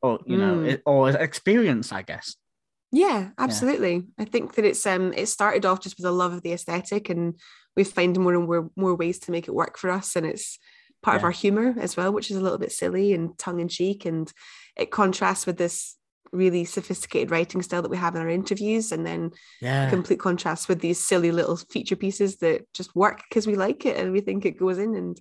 or 0.00 0.18
you 0.26 0.38
know, 0.38 0.56
Mm. 0.56 0.66
it, 0.66 0.82
or 0.86 1.10
experience, 1.10 1.92
I 1.92 2.02
guess. 2.02 2.36
Yeah, 2.92 3.30
absolutely. 3.38 4.06
I 4.18 4.24
think 4.24 4.54
that 4.54 4.64
it's 4.64 4.84
um 4.84 5.12
it 5.12 5.26
started 5.26 5.64
off 5.64 5.80
just 5.80 5.96
with 5.96 6.06
a 6.06 6.10
love 6.10 6.32
of 6.32 6.42
the 6.42 6.52
aesthetic 6.52 7.08
and 7.08 7.38
we 7.76 7.84
find 7.84 8.18
more 8.18 8.34
and 8.34 8.44
more 8.46 8.70
more 8.76 8.94
ways 8.96 9.18
to 9.20 9.30
make 9.30 9.46
it 9.46 9.54
work 9.54 9.78
for 9.78 9.90
us 9.90 10.16
and 10.16 10.26
it's 10.26 10.58
part 11.02 11.16
of 11.16 11.24
our 11.24 11.30
humor 11.30 11.74
as 11.78 11.96
well, 11.96 12.12
which 12.12 12.30
is 12.30 12.36
a 12.36 12.40
little 12.40 12.58
bit 12.58 12.72
silly 12.72 13.12
and 13.12 13.38
tongue 13.38 13.60
in 13.60 13.68
cheek 13.68 14.04
and 14.04 14.32
it 14.76 14.90
contrasts 14.90 15.46
with 15.46 15.56
this 15.56 15.96
really 16.32 16.64
sophisticated 16.64 17.30
writing 17.30 17.62
style 17.62 17.82
that 17.82 17.90
we 17.90 17.96
have 17.96 18.14
in 18.14 18.20
our 18.22 18.28
interviews 18.28 18.92
and 18.92 19.06
then 19.06 19.30
Yeah. 19.60 19.88
complete 19.90 20.20
contrast 20.20 20.68
with 20.68 20.80
these 20.80 20.98
silly 20.98 21.32
little 21.32 21.56
feature 21.56 21.96
pieces 21.96 22.38
that 22.38 22.62
just 22.74 22.94
work 22.94 23.22
because 23.28 23.46
we 23.46 23.54
like 23.56 23.86
it 23.86 23.96
and 23.96 24.12
we 24.12 24.20
think 24.20 24.44
it 24.44 24.58
goes 24.58 24.78
in 24.78 24.94
and 24.94 25.20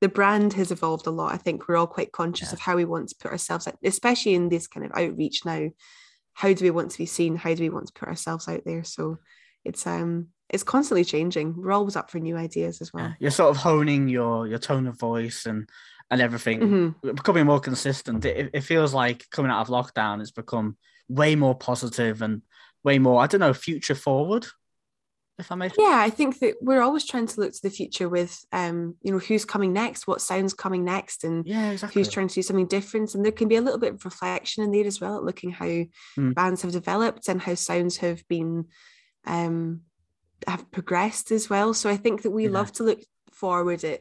the 0.00 0.08
brand 0.08 0.52
has 0.54 0.70
evolved 0.70 1.06
a 1.06 1.10
lot 1.10 1.32
i 1.34 1.36
think 1.38 1.66
we're 1.68 1.76
all 1.76 1.86
quite 1.86 2.12
conscious 2.12 2.50
Yeah. 2.50 2.54
of 2.54 2.60
how 2.60 2.76
we 2.76 2.84
want 2.84 3.08
to 3.08 3.16
put 3.20 3.32
ourselves 3.32 3.66
out 3.66 3.76
especially 3.84 4.34
in 4.34 4.48
this 4.50 4.66
kind 4.68 4.86
of 4.86 4.92
outreach 4.94 5.44
now 5.44 5.68
how 6.36 6.52
do 6.52 6.64
we 6.64 6.70
want 6.70 6.90
to 6.90 6.98
be 6.98 7.06
seen 7.06 7.34
how 7.36 7.54
do 7.54 7.62
we 7.62 7.70
want 7.70 7.86
to 7.86 7.92
put 7.98 8.08
ourselves 8.08 8.46
out 8.48 8.62
there 8.64 8.84
so 8.84 9.18
it's 9.64 9.86
um 9.86 10.28
it's 10.50 10.62
constantly 10.62 11.04
changing 11.04 11.54
we're 11.56 11.72
always 11.72 11.96
up 11.96 12.10
for 12.10 12.18
new 12.20 12.36
ideas 12.36 12.80
as 12.80 12.90
Yeah. 12.94 13.00
well 13.02 13.14
You're 13.18 13.30
sort 13.32 13.50
of 13.50 13.56
honing 13.56 14.08
your 14.08 14.46
your 14.46 14.58
tone 14.58 14.86
of 14.86 14.98
voice 14.98 15.46
and 15.46 15.68
and 16.10 16.20
everything, 16.20 16.60
Mhm. 16.60 17.16
becoming 17.16 17.46
more 17.46 17.58
consistent. 17.58 18.24
It, 18.24 18.50
it 18.54 18.60
feels 18.60 18.94
like 18.94 19.28
coming 19.30 19.50
out 19.50 19.62
of 19.62 19.68
lockdown, 19.68 20.20
it's 20.20 20.30
become 20.30 20.76
way 21.08 21.34
more 21.34 21.56
positive 21.56 22.22
and 22.22 22.42
way 22.84 23.00
more. 23.00 23.20
I 23.20 23.26
don't 23.26 23.40
know, 23.40 23.52
future 23.52 23.96
forward. 23.96 24.46
If 25.38 25.52
I 25.52 25.54
may. 25.54 25.70
yeah 25.78 25.98
i 26.00 26.08
think 26.10 26.38
that 26.38 26.54
we're 26.62 26.80
always 26.80 27.04
trying 27.04 27.26
to 27.26 27.40
look 27.40 27.52
to 27.52 27.62
the 27.62 27.70
future 27.70 28.08
with 28.08 28.42
um 28.52 28.96
you 29.02 29.12
know 29.12 29.18
who's 29.18 29.44
coming 29.44 29.72
next 29.72 30.06
what 30.06 30.20
sounds 30.22 30.54
coming 30.54 30.84
next 30.84 31.24
and 31.24 31.46
Yeah, 31.46 31.70
exactly. 31.72 32.00
who's 32.00 32.10
trying 32.10 32.28
to 32.28 32.34
do 32.34 32.42
something 32.42 32.66
different. 32.66 33.14
And 33.14 33.24
there 33.24 33.32
can 33.32 33.48
be 33.48 33.56
a 33.56 33.60
little 33.60 33.78
bit 33.78 33.94
of 33.94 34.04
reflection 34.04 34.64
in 34.64 34.72
there 34.72 34.86
as 34.86 35.00
well, 35.00 35.16
at 35.16 35.24
looking 35.24 35.50
how 35.50 35.66
Mm. 36.18 36.34
bands 36.34 36.62
have 36.62 36.72
developed 36.72 37.28
and 37.28 37.40
how 37.42 37.54
sounds 37.54 37.98
have 37.98 38.26
been 38.28 38.66
um 39.26 39.82
have 40.46 40.70
progressed 40.70 41.30
as 41.32 41.50
well. 41.50 41.74
So 41.74 41.90
I 41.90 41.96
think 41.96 42.22
that 42.22 42.30
we 42.30 42.44
Yeah. 42.44 42.50
love 42.58 42.72
to 42.72 42.84
look 42.84 43.00
forward 43.32 43.84
at 43.84 44.00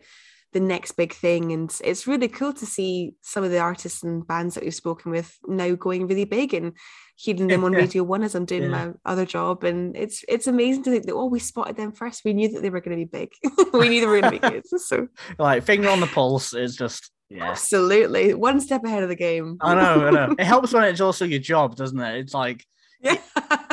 the 0.54 0.60
next 0.60 0.94
big 0.94 1.14
thing. 1.14 1.52
And 1.52 1.74
it's 1.84 2.08
really 2.08 2.28
cool 2.28 2.54
to 2.54 2.66
see 2.66 3.14
some 3.22 3.44
of 3.44 3.52
the 3.52 3.60
artists 3.60 4.04
and 4.04 4.26
bands 4.26 4.56
that 4.56 4.64
we've 4.64 4.74
spoken 4.74 5.12
with 5.12 5.38
now 5.48 5.76
going 5.76 6.08
really 6.08 6.26
big 6.26 6.54
and 6.54 6.74
hearing 7.18 7.48
them 7.48 7.64
on 7.64 7.72
Radio 7.74 8.04
One 8.04 8.24
as 8.24 8.36
I'm 8.36 8.46
doing 8.46 8.64
Yeah. 8.64 8.70
my 8.70 8.92
other 9.06 9.26
job. 9.26 9.64
And 9.64 9.96
it's 9.98 10.24
it's 10.30 10.48
amazing 10.48 10.84
to 10.84 10.92
think 10.92 11.06
that 11.06 11.14
oh 11.14 11.26
we 11.26 11.40
spotted 11.40 11.76
them 11.78 11.92
first. 11.92 12.24
We 12.24 12.34
knew 12.34 12.50
that 12.54 12.62
they 12.62 12.70
were 12.70 12.82
going 12.82 12.98
to 12.98 13.06
be 13.06 13.10
big. 13.20 13.32
we 13.74 13.90
knew 13.90 14.02
they 14.02 14.08
were 14.08 14.22
going 14.22 14.34
to 14.34 14.40
be 14.40 14.50
good. 14.62 14.64
So 14.80 15.08
like 15.38 15.64
finger 15.64 15.90
on 15.90 16.00
the 16.00 16.08
pulse 16.08 16.54
is 16.54 16.76
just 16.78 17.12
yeah. 17.30 17.52
absolutely 17.52 18.34
one 18.34 18.62
step 18.62 18.84
ahead 18.86 19.04
of 19.04 19.10
the 19.10 19.16
game. 19.16 19.58
I 19.62 19.76
know, 19.76 20.08
I 20.08 20.12
know. 20.12 20.36
It 20.40 20.46
helps 20.46 20.74
when 20.74 20.84
it's 20.86 21.02
also 21.02 21.26
your 21.26 21.40
job, 21.40 21.76
doesn't 21.76 22.00
it? 22.00 22.18
It's 22.20 22.34
like 22.34 22.64
Yeah. 23.02 23.18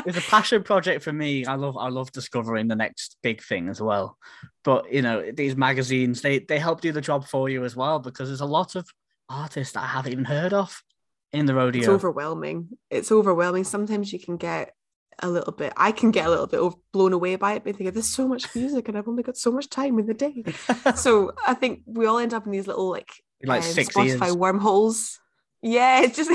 it's 0.07 0.19
a 0.19 0.31
passion 0.31 0.63
project 0.63 1.03
for 1.03 1.13
me. 1.13 1.47
I 1.47 1.55
love 1.55 1.77
I 1.77 1.89
love 1.89 2.13
discovering 2.13 2.69
the 2.69 2.77
next 2.77 3.17
big 3.23 3.43
thing 3.43 3.69
as 3.69 3.81
well. 3.81 4.19
But 4.65 4.93
you 4.93 5.03
know, 5.03 5.31
these 5.33 5.57
magazines 5.57 6.23
they 6.23 6.41
they 6.41 6.59
help 6.59 6.81
do 6.81 6.93
the 6.93 7.01
job 7.01 7.27
for 7.27 7.49
you 7.49 7.65
as 7.65 7.77
well 7.77 7.99
because 7.99 8.29
there's 8.29 8.41
a 8.41 8.47
lot 8.47 8.75
of 8.75 8.89
artists 9.29 9.75
that 9.75 9.85
I 9.85 9.87
haven't 9.87 10.13
even 10.13 10.25
heard 10.25 10.53
of 10.53 10.83
in 11.33 11.47
the 11.47 11.55
rodeo. 11.55 11.81
it's 11.81 11.89
overwhelming. 11.89 12.69
It's 12.91 13.11
overwhelming. 13.11 13.65
Sometimes 13.65 14.13
you 14.13 14.19
can 14.19 14.37
get 14.37 14.75
a 15.21 15.29
little 15.29 15.53
bit, 15.53 15.73
I 15.77 15.93
can 15.93 16.11
get 16.11 16.27
a 16.27 16.31
little 16.31 16.47
bit 16.47 16.61
blown 16.93 17.13
away 17.13 17.37
by 17.37 17.55
it, 17.55 17.65
but 17.65 17.77
thinking 17.77 17.93
there's 17.93 18.09
so 18.09 18.27
much 18.27 18.55
music 18.55 18.89
and 18.89 18.97
I've 18.97 19.09
only 19.09 19.23
got 19.23 19.37
so 19.37 19.51
much 19.53 19.69
time 19.69 19.99
in 19.99 20.07
the 20.07 20.15
day. 20.15 20.45
So 20.97 21.33
I 21.47 21.55
think 21.55 21.83
we 21.87 22.07
all 22.07 22.19
end 22.19 22.35
up 22.35 22.47
in 22.47 22.53
these 22.53 22.67
little 22.67 22.91
like, 22.91 23.11
like 23.45 23.63
um, 23.63 23.69
six 23.69 23.95
Spotify 23.95 24.27
years. 24.27 24.37
wormholes. 24.37 25.21
Yeah, 25.65 26.01
it's 26.03 26.17
just 26.17 26.31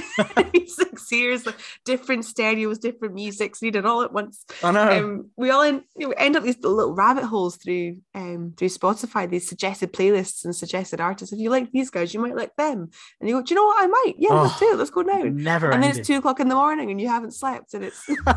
six 0.78 1.12
years, 1.12 1.46
like 1.46 1.56
different 1.84 2.24
stereos, 2.24 2.78
different 2.80 3.14
musics 3.14 3.62
needed 3.62 3.86
all 3.86 4.02
at 4.02 4.14
once. 4.14 4.46
I 4.64 4.72
know. 4.72 4.90
Um, 4.90 5.32
we 5.36 5.50
all 5.50 5.62
end, 5.64 5.84
you 5.98 6.08
know, 6.08 6.14
end 6.18 6.38
up 6.38 6.44
these 6.44 6.58
little 6.64 6.96
rabbit 6.96 7.26
holes 7.26 7.58
through 7.58 7.98
um 8.16 8.54
through 8.58 8.70
Spotify, 8.70 9.30
these 9.30 9.48
suggested 9.50 9.92
playlists 9.92 10.46
and 10.46 10.56
suggested 10.56 11.02
artists. 11.02 11.34
If 11.34 11.40
you 11.40 11.50
like 11.50 11.72
these 11.74 11.90
guys, 11.90 12.14
you 12.14 12.22
might 12.22 12.38
like 12.38 12.56
them. 12.56 12.90
And 13.20 13.28
you 13.30 13.36
go, 13.36 13.42
do 13.42 13.54
you 13.54 13.60
know 13.60 13.66
what? 13.66 13.84
I 13.84 13.88
might. 13.88 14.14
Yeah, 14.18 14.34
let's 14.34 14.56
Oh, 14.56 14.60
do 14.66 14.74
it. 14.74 14.78
Let's 14.78 14.92
go 14.92 15.02
now. 15.02 15.22
Never 15.24 15.72
And 15.72 15.84
then 15.84 15.90
ending. 15.90 16.00
it's 16.00 16.08
two 16.08 16.16
o'clock 16.18 16.40
in 16.40 16.48
the 16.48 16.56
morning 16.56 16.90
and 16.90 17.02
you 17.02 17.10
haven't 17.10 17.34
slept, 17.34 17.74
and 17.74 17.84
it's 17.84 18.10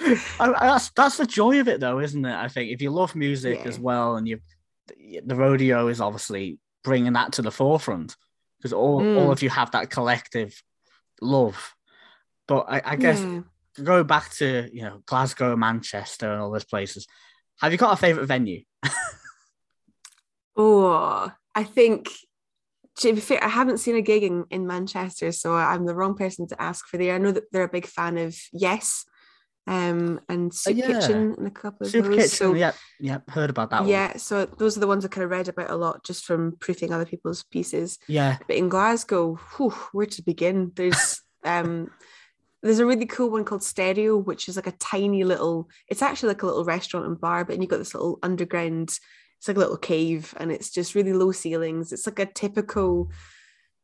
I, 0.00 0.16
I- 0.38 0.66
that's 0.66 0.90
that's 0.90 1.16
the 1.18 1.26
joy 1.26 1.60
of 1.60 1.68
it, 1.68 1.80
though, 1.80 1.98
isn't 2.00 2.24
it? 2.24 2.34
I 2.34 2.48
think 2.48 2.70
if 2.72 2.80
you 2.80 2.90
love 2.90 3.14
music 3.14 3.66
as 3.66 3.78
well, 3.78 4.16
and 4.16 4.26
you, 4.26 4.38
the 5.24 5.34
rodeo 5.34 5.88
is 5.88 6.00
obviously 6.00 6.58
bringing 6.82 7.12
that 7.14 7.32
to 7.32 7.42
the 7.42 7.50
forefront 7.50 8.16
because 8.60 8.72
all 8.72 9.02
all 9.16 9.28
Mm. 9.30 9.32
of 9.32 9.42
you 9.42 9.50
have 9.50 9.70
that 9.70 9.90
collective 9.90 10.62
love. 11.22 11.74
But 12.46 12.66
I, 12.68 12.82
I 12.84 12.96
guess 12.96 13.24
Yeah. 13.24 13.40
go 13.82 14.04
back 14.04 14.30
to 14.34 14.68
you 14.72 14.82
know 14.82 15.02
Glasgow, 15.06 15.56
Manchester, 15.56 16.30
and 16.32 16.42
all 16.42 16.50
those 16.50 16.64
places. 16.64 17.06
Have 17.60 17.72
you 17.72 17.78
got 17.78 17.92
a 17.92 17.96
favorite 17.96 18.26
venue? 18.26 18.62
Oh, 20.56 21.30
I 21.54 21.64
think 21.64 22.08
to 22.98 23.14
be 23.14 23.20
fair, 23.20 23.42
I 23.42 23.48
haven't 23.48 23.78
seen 23.78 23.96
a 23.96 24.02
gig 24.02 24.24
in, 24.24 24.44
in 24.50 24.66
Manchester, 24.66 25.32
so 25.32 25.54
I'm 25.54 25.86
the 25.86 25.94
wrong 25.94 26.14
person 26.14 26.46
to 26.48 26.60
ask 26.60 26.86
for 26.86 26.98
there. 26.98 27.14
I 27.14 27.18
know 27.18 27.32
that 27.32 27.44
they're 27.50 27.62
a 27.64 27.68
big 27.68 27.86
fan 27.86 28.18
of 28.18 28.36
Yes, 28.52 29.06
um, 29.70 30.20
and 30.28 30.52
Soup 30.52 30.76
yeah. 30.76 30.88
Kitchen 30.88 31.36
and 31.38 31.46
a 31.46 31.50
couple 31.50 31.86
of 31.86 31.92
Super 31.92 32.08
those. 32.08 32.16
Kitchen. 32.16 32.28
So 32.30 32.54
Yep, 32.54 32.74
yep. 32.98 33.30
Heard 33.30 33.50
about 33.50 33.70
that 33.70 33.82
one. 33.82 33.88
yeah, 33.88 34.16
so 34.16 34.44
those 34.44 34.76
are 34.76 34.80
the 34.80 34.88
ones 34.88 35.04
I 35.04 35.08
kind 35.08 35.24
of 35.24 35.30
read 35.30 35.46
about 35.46 35.70
a 35.70 35.76
lot 35.76 36.02
just 36.02 36.24
from 36.24 36.56
proofing 36.58 36.92
other 36.92 37.06
people's 37.06 37.44
pieces. 37.44 38.00
Yeah. 38.08 38.38
But 38.48 38.56
in 38.56 38.68
Glasgow, 38.68 39.36
whew, 39.56 39.70
where 39.92 40.06
to 40.06 40.22
begin? 40.22 40.72
There's 40.74 41.22
um 41.44 41.88
there's 42.64 42.80
a 42.80 42.84
really 42.84 43.06
cool 43.06 43.30
one 43.30 43.44
called 43.44 43.62
Stereo, 43.62 44.16
which 44.16 44.48
is 44.48 44.56
like 44.56 44.66
a 44.66 44.72
tiny 44.72 45.22
little, 45.22 45.70
it's 45.88 46.02
actually 46.02 46.30
like 46.30 46.42
a 46.42 46.46
little 46.46 46.64
restaurant 46.64 47.06
and 47.06 47.18
bar, 47.18 47.44
but 47.44 47.54
and 47.54 47.62
you've 47.62 47.70
got 47.70 47.78
this 47.78 47.94
little 47.94 48.18
underground, 48.24 48.90
it's 49.38 49.48
like 49.48 49.56
a 49.56 49.60
little 49.60 49.78
cave 49.78 50.34
and 50.36 50.52
it's 50.52 50.70
just 50.70 50.96
really 50.96 51.14
low 51.14 51.32
ceilings. 51.32 51.92
It's 51.92 52.06
like 52.06 52.18
a 52.18 52.26
typical 52.26 53.10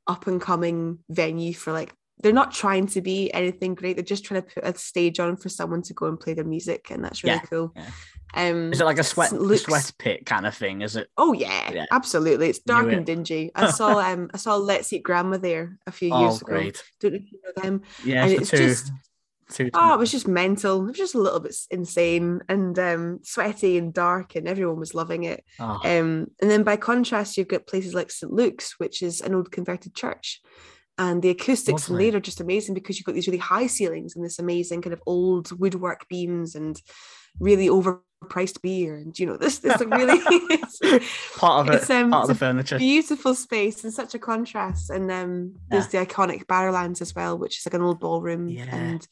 up 0.06 0.26
and 0.26 0.40
coming 0.42 0.98
venue 1.08 1.54
for 1.54 1.72
like 1.72 1.94
they're 2.22 2.32
not 2.32 2.52
trying 2.52 2.86
to 2.88 3.00
be 3.02 3.32
anything 3.34 3.74
great. 3.74 3.96
They're 3.96 4.04
just 4.04 4.24
trying 4.24 4.42
to 4.42 4.48
put 4.48 4.64
a 4.64 4.76
stage 4.78 5.20
on 5.20 5.36
for 5.36 5.48
someone 5.48 5.82
to 5.82 5.94
go 5.94 6.06
and 6.06 6.18
play 6.18 6.34
their 6.34 6.44
music, 6.44 6.90
and 6.90 7.04
that's 7.04 7.22
really 7.22 7.36
Yeah, 7.36 7.40
cool. 7.42 7.72
yeah. 7.76 7.90
Um, 8.34 8.72
Is 8.72 8.80
it 8.80 8.84
like 8.84 8.98
a 8.98 9.04
sweat 9.04 9.32
Luke's- 9.32 9.62
sweat 9.64 9.92
pit 9.98 10.26
kind 10.26 10.46
of 10.46 10.54
thing? 10.54 10.82
Is 10.82 10.96
it? 10.96 11.08
Oh 11.16 11.32
yeah, 11.32 11.72
Yeah. 11.72 11.84
absolutely. 11.90 12.48
It's 12.48 12.58
dark 12.58 12.90
and 12.90 13.06
dingy. 13.06 13.50
I 13.54 13.70
saw 13.80 13.98
um 14.00 14.30
I 14.34 14.36
saw 14.38 14.56
Let's 14.56 14.92
Eat 14.92 15.02
Grandma 15.04 15.36
there 15.38 15.78
a 15.86 15.92
few 15.92 16.12
Oh, 16.12 16.20
years 16.22 16.42
ago. 16.42 16.52
great. 16.52 16.82
Don't 17.00 17.12
know 17.12 17.18
if 17.18 17.32
you 17.32 17.38
know 17.44 17.62
them. 17.62 17.82
Yeah, 18.04 18.24
And 18.24 18.34
for 18.34 18.40
it's 18.42 18.50
two. 18.50 18.56
just- 18.58 18.92
two. 19.52 19.70
Oh, 19.74 19.94
it 19.94 19.98
was 19.98 20.10
just 20.10 20.26
mental. 20.26 20.82
It 20.82 20.88
was 20.88 20.96
just 20.96 21.14
a 21.14 21.20
little 21.20 21.38
bit 21.40 21.54
insane 21.70 22.40
and 22.48 22.76
um 22.78 23.20
sweaty 23.22 23.78
and 23.78 23.94
dark, 23.94 24.34
and 24.34 24.48
everyone 24.48 24.80
was 24.80 24.94
loving 24.94 25.22
it. 25.24 25.44
Oh, 25.60 25.78
Um, 25.84 26.26
and 26.42 26.50
then 26.50 26.62
by 26.64 26.76
contrast, 26.76 27.36
you've 27.36 27.46
got 27.48 27.66
places 27.68 27.94
like 27.94 28.10
St 28.10 28.32
Luke's, 28.32 28.74
which 28.78 29.02
is 29.02 29.20
an 29.20 29.34
old 29.34 29.52
converted 29.52 29.94
church. 29.94 30.40
And 30.98 31.22
the 31.22 31.28
acoustics 31.30 31.88
in 31.88 31.98
there 31.98 32.16
are 32.16 32.20
just 32.20 32.40
amazing 32.40 32.74
because 32.74 32.96
you've 32.96 33.04
got 33.04 33.14
these 33.14 33.26
really 33.26 33.38
high 33.38 33.66
ceilings 33.66 34.16
and 34.16 34.24
this 34.24 34.38
amazing 34.38 34.80
kind 34.80 34.94
of 34.94 35.02
old 35.06 35.52
woodwork 35.58 36.08
beams 36.08 36.54
and 36.54 36.80
really 37.38 37.68
overpriced 37.68 38.62
beer. 38.62 38.96
And 38.96 39.18
you 39.18 39.26
know, 39.26 39.36
this 39.36 39.58
this 39.58 39.78
like 39.78 39.90
really 39.90 40.18
part 41.36 41.68
of 41.68 41.74
it. 41.74 41.76
it's, 41.82 41.90
um, 41.90 42.10
part 42.10 42.22
of 42.22 42.28
the 42.28 42.34
furniture. 42.34 42.78
beautiful 42.78 43.34
space 43.34 43.84
and 43.84 43.92
such 43.92 44.14
a 44.14 44.18
contrast. 44.18 44.88
And 44.88 45.10
um, 45.10 45.56
there's 45.68 45.88
the 45.88 45.98
iconic 45.98 46.46
Barrowlands 46.46 47.02
as 47.02 47.14
well, 47.14 47.36
which 47.36 47.58
is 47.58 47.66
like 47.66 47.74
an 47.74 47.82
old 47.82 48.00
ballroom. 48.00 48.48
Yeah. 48.48 48.74
And 48.74 49.06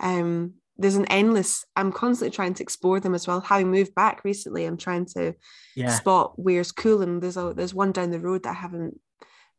Um, 0.00 0.54
there's 0.78 0.94
an 0.96 1.06
endless. 1.06 1.64
I'm 1.74 1.90
constantly 1.92 2.34
trying 2.34 2.54
to 2.54 2.62
explore 2.62 3.00
them 3.00 3.14
as 3.14 3.26
well. 3.26 3.40
Having 3.40 3.70
moved 3.72 3.94
back 3.94 4.22
recently, 4.24 4.64
I'm 4.64 4.76
trying 4.78 5.06
to 5.06 5.34
Yeah. 5.74 5.90
spot 5.90 6.34
where's 6.36 6.72
cool. 6.72 7.02
And 7.02 7.20
there's 7.20 7.36
a 7.36 7.52
there's 7.54 7.74
one 7.74 7.92
down 7.92 8.12
the 8.12 8.20
road 8.20 8.44
that 8.44 8.50
I 8.56 8.60
haven't 8.60 8.98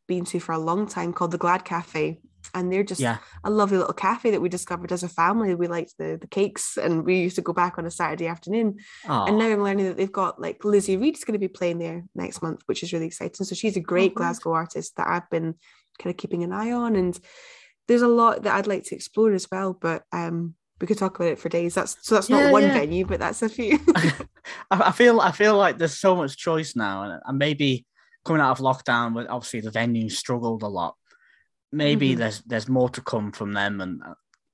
been 0.09 0.25
to 0.25 0.39
for 0.41 0.51
a 0.53 0.59
long 0.59 0.87
time 0.87 1.13
called 1.13 1.31
the 1.31 1.37
Glad 1.45 1.63
Cafe, 1.63 2.19
and 2.55 2.71
they're 2.71 2.83
just 2.83 2.99
Yeah. 2.99 3.17
a 3.43 3.49
lovely 3.49 3.77
little 3.77 3.93
cafe 3.93 4.31
that 4.31 4.41
we 4.41 4.49
discovered 4.49 4.91
as 4.91 5.03
a 5.03 5.07
family. 5.21 5.53
We 5.55 5.67
liked 5.67 5.93
the 5.99 6.17
the 6.19 6.27
cakes, 6.27 6.77
and 6.77 7.05
we 7.05 7.13
used 7.27 7.35
to 7.37 7.41
go 7.49 7.53
back 7.53 7.77
on 7.77 7.85
a 7.85 7.91
Saturday 7.91 8.27
afternoon. 8.27 8.77
Oh, 9.07 9.25
And 9.27 9.37
now 9.37 9.45
I'm 9.51 9.63
learning 9.63 9.85
that 9.87 9.97
they've 9.97 10.19
got 10.23 10.41
like 10.41 10.65
Lizzie 10.65 10.97
Reid's 10.97 11.23
going 11.23 11.39
to 11.39 11.47
be 11.47 11.57
playing 11.59 11.79
there 11.79 12.03
next 12.15 12.41
month, 12.41 12.61
which 12.65 12.81
is 12.83 12.91
really 12.91 13.05
exciting. 13.11 13.45
So 13.45 13.55
she's 13.55 13.77
a 13.77 13.79
great 13.79 14.13
great. 14.13 14.15
Glasgow 14.15 14.53
artist 14.53 14.95
that 14.97 15.07
I've 15.07 15.29
been 15.29 15.55
kind 16.01 16.11
of 16.13 16.17
keeping 16.17 16.43
an 16.43 16.51
eye 16.51 16.71
on, 16.71 16.95
and 16.95 17.17
there's 17.87 18.01
a 18.09 18.15
lot 18.21 18.43
that 18.43 18.55
I'd 18.55 18.67
like 18.73 18.83
to 18.85 18.95
explore 18.95 19.31
as 19.33 19.47
well. 19.51 19.71
But 19.87 20.03
um, 20.11 20.55
we 20.81 20.87
could 20.87 20.97
talk 20.97 21.15
about 21.19 21.33
it 21.33 21.39
for 21.39 21.49
days. 21.49 21.75
That's 21.75 21.97
so 22.01 22.15
that's 22.15 22.29
Yeah, 22.29 22.43
not 22.43 22.51
one 22.53 22.63
yeah. 22.63 22.73
venue, 22.73 23.05
but 23.05 23.19
that's 23.19 23.41
a 23.43 23.49
few. 23.49 23.77
I, 24.71 24.91
feel 24.91 25.19
I 25.21 25.31
feel 25.31 25.55
like 25.57 25.77
there's 25.77 25.99
so 25.99 26.15
much 26.15 26.37
choice 26.37 26.75
now, 26.75 27.19
and 27.25 27.37
maybe 27.37 27.85
coming 28.25 28.41
out 28.41 28.51
of 28.51 28.63
lockdown, 28.63 29.15
with 29.15 29.27
obviously 29.27 29.61
the 29.61 29.71
venues 29.71 30.13
struggled 30.13 30.63
a 30.63 30.67
lot. 30.67 30.95
Maybe 31.71 32.13
Mhm. 32.15 32.17
there's 32.17 32.41
there's 32.41 32.67
more 32.69 32.89
to 32.89 33.01
come 33.01 33.31
from 33.31 33.53
them, 33.53 33.81
and 33.81 34.01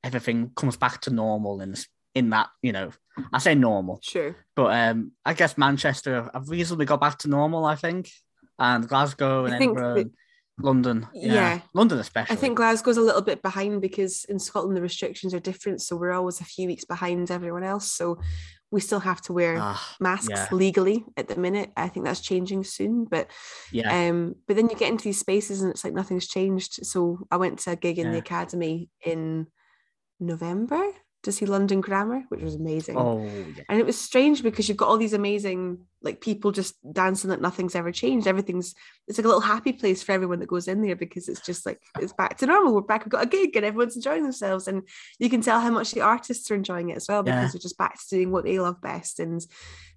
everything 0.04 0.52
comes 0.56 0.78
back 0.78 1.02
to 1.02 1.10
normal 1.12 1.62
in 1.62 1.76
in 2.14 2.30
that 2.32 2.50
you 2.62 2.72
know. 2.72 2.92
I 3.32 3.40
say 3.40 3.56
normal, 3.56 4.00
sure. 4.04 4.36
but 4.58 4.74
um, 4.74 5.14
I 5.26 5.34
guess 5.34 5.58
Manchester 5.58 6.30
have- 6.34 6.50
reasonably 6.50 6.86
got 6.86 7.00
back 7.00 7.18
to 7.20 7.30
normal. 7.30 7.64
I 7.64 7.76
think, 7.76 8.12
and 8.60 8.86
Glasgow 8.88 9.46
and 9.46 9.56
Edinburgh, 9.56 9.96
that- 9.96 10.12
London, 10.60 11.08
yeah. 11.14 11.34
Yeah. 11.34 11.62
London 11.74 12.00
especially. 12.00 12.34
I 12.36 12.40
think 12.40 12.58
Glasgow's 12.58 12.98
a 12.98 13.02
little 13.02 13.22
bit 13.22 13.42
behind 13.42 13.82
because 13.82 14.26
in 14.26 14.38
Scotland 14.40 14.76
the 14.76 14.82
restrictions 14.82 15.34
are 15.34 15.40
different, 15.40 15.82
so 15.82 15.96
we're 15.96 16.12
always 16.12 16.42
a 16.42 16.46
few 16.46 16.68
weeks 16.68 16.84
behind 16.86 17.32
everyone 17.32 17.64
else. 17.64 17.90
So 17.92 18.20
we 18.76 18.82
still 18.82 19.02
have 19.02 19.22
to 19.24 19.34
wear 19.34 19.56
Ah, 19.60 19.98
masks 20.00 20.30
yeah. 20.32 20.50
legally 20.52 21.06
at 21.18 21.28
the 21.30 21.36
minute. 21.38 21.72
I 21.78 21.88
think 21.90 22.06
that's 22.06 22.22
changing 22.22 22.64
soon, 22.66 23.06
but 23.06 23.32
yeah, 23.72 23.92
um 23.92 24.36
but 24.48 24.56
then 24.58 24.70
you 24.70 24.76
get 24.78 24.92
into 24.92 25.06
these 25.06 25.20
spaces 25.20 25.62
and 25.62 25.72
it's 25.72 25.84
like 25.86 25.94
nothing's 25.94 26.28
changed 26.28 26.86
so 26.86 27.20
i 27.32 27.38
went 27.38 27.60
to 27.60 27.72
a 27.72 27.76
gig 27.76 28.00
in 28.00 28.12
the 28.12 28.18
academy 28.18 28.90
in 29.06 29.48
november 30.20 30.84
to 31.26 31.32
see 31.32 31.46
london 31.46 31.82
grammar 31.82 32.24
which 32.30 32.42
was 32.42 32.56
amazing. 32.56 32.96
Oh 32.98 33.24
yeah, 33.24 33.64
and 33.68 33.80
it 33.80 33.86
was 33.86 34.00
strange 34.00 34.42
because 34.42 34.68
you've 34.70 34.78
got 34.78 34.88
all 34.88 34.98
these 34.98 35.14
amazing 35.14 35.80
like 36.02 36.22
people 36.22 36.52
just 36.52 36.76
dancing 36.94 37.32
like 37.32 37.42
nothing's 37.42 37.76
ever 37.76 37.92
changed. 37.92 38.28
Everything's 38.28 38.76
it's 39.08 39.18
like 39.18 39.26
a 39.26 39.28
little 39.28 39.42
happy 39.42 39.74
place 39.74 40.04
for 40.04 40.12
everyone 40.12 40.40
that 40.40 40.48
goes 40.48 40.68
in 40.68 40.82
there 40.82 40.96
because 40.96 41.28
it's 41.28 41.42
just 41.42 41.66
like 41.66 41.82
it's 42.00 42.14
back 42.14 42.38
to 42.38 42.46
normal. 42.46 42.76
We're 42.76 42.82
back 42.82 43.04
we've 43.06 43.12
got 43.12 43.24
a 43.24 43.28
gig 43.28 43.56
and 43.56 43.66
everyone's 43.66 43.96
enjoying 43.96 44.24
themselves. 44.24 44.68
And 44.68 44.84
you 45.20 45.30
can 45.30 45.42
tell 45.42 45.60
how 45.60 45.72
much 45.72 45.92
the 45.92 46.02
artists 46.02 46.50
are 46.52 46.56
enjoying 46.56 46.90
it 46.90 46.98
as 46.98 47.08
well 47.10 47.24
because 47.24 47.42
Yeah. 47.46 47.48
they're 47.54 47.60
just 47.60 47.78
back 47.80 47.96
to 48.00 48.08
doing 48.10 48.32
what 48.32 48.44
they 48.46 48.60
love 48.60 48.80
best. 48.82 49.20
And 49.20 49.44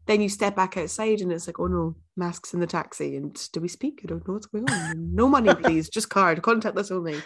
then 0.06 0.22
you 0.22 0.30
step 0.30 0.56
back 0.56 0.78
outside 0.78 1.20
and 1.20 1.30
it's 1.30 1.46
like 1.46 1.60
oh 1.60 1.66
no 1.66 1.94
masks 2.16 2.54
in 2.54 2.60
the 2.60 2.66
taxi. 2.66 3.14
And 3.16 3.38
do 3.52 3.60
we 3.60 3.68
speak? 3.68 4.00
I 4.02 4.06
don't 4.06 4.26
know 4.26 4.32
what's 4.34 4.46
going 4.46 4.70
on. 4.70 5.14
No 5.14 5.28
money 5.28 5.54
please. 5.62 5.90
Just 5.90 6.08
card 6.08 6.40
contactless 6.40 6.90
only 6.90 7.20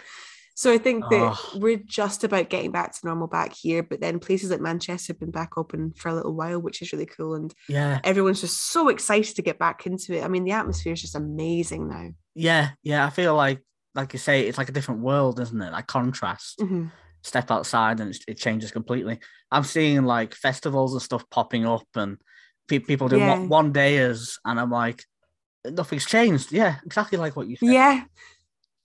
so 0.55 0.71
i 0.71 0.77
think 0.77 1.03
that 1.09 1.33
Oh. 1.35 1.57
we're 1.59 1.81
just 1.85 2.23
about 2.23 2.49
getting 2.49 2.71
back 2.71 2.93
to 2.93 2.99
normal 3.05 3.27
back 3.27 3.53
here 3.53 3.83
but 3.83 3.99
then 4.01 4.19
places 4.19 4.51
like 4.51 4.61
manchester 4.61 5.13
have 5.13 5.19
been 5.19 5.31
back 5.31 5.57
open 5.57 5.93
for 5.93 6.09
a 6.09 6.13
little 6.13 6.33
while 6.33 6.59
which 6.59 6.81
is 6.81 6.91
really 6.93 7.05
cool 7.05 7.35
and 7.35 7.53
yeah. 7.67 7.99
everyone's 8.03 8.41
just 8.41 8.57
so 8.71 8.89
excited 8.89 9.35
to 9.35 9.41
get 9.41 9.57
back 9.59 9.85
into 9.85 10.13
it 10.17 10.23
i 10.23 10.27
mean 10.27 10.43
the 10.43 10.51
atmosphere 10.51 10.93
is 10.93 11.01
just 11.01 11.15
amazing 11.15 11.87
now 11.89 12.09
Yeah, 12.35 12.71
yeah. 12.83 13.05
I 13.05 13.09
feel 13.09 13.35
like, 13.35 13.61
like 13.95 14.13
you 14.13 14.19
say, 14.19 14.47
it's 14.47 14.57
like 14.57 14.69
a 14.69 14.73
different 14.73 15.01
world, 15.01 15.39
isn't 15.39 15.61
it? 15.61 15.71
Like 15.71 15.85
contrast. 15.85 16.57
Mhm. 16.59 16.91
Step 17.21 17.51
outside 17.51 17.99
and 17.99 18.17
it 18.27 18.37
changes 18.39 18.71
completely. 18.71 19.19
I'm 19.51 19.63
seeing 19.63 20.03
like 20.03 20.33
festivals 20.33 20.93
and 20.93 21.01
stuff 21.01 21.23
popping 21.29 21.63
up, 21.67 21.85
and 21.95 22.17
pe- 22.67 22.79
people 22.79 23.07
doing 23.07 23.21
Yeah. 23.21 23.37
one, 23.37 23.49
one 23.49 23.71
dayers, 23.73 24.39
and 24.45 24.59
I'm 24.59 24.71
like, 24.71 25.03
nothing's 25.63 26.07
changed. 26.07 26.51
Yeah, 26.51 26.77
exactly 26.83 27.19
like 27.19 27.35
what 27.35 27.47
you 27.47 27.55
said. 27.57 27.69
yeah 27.69 28.03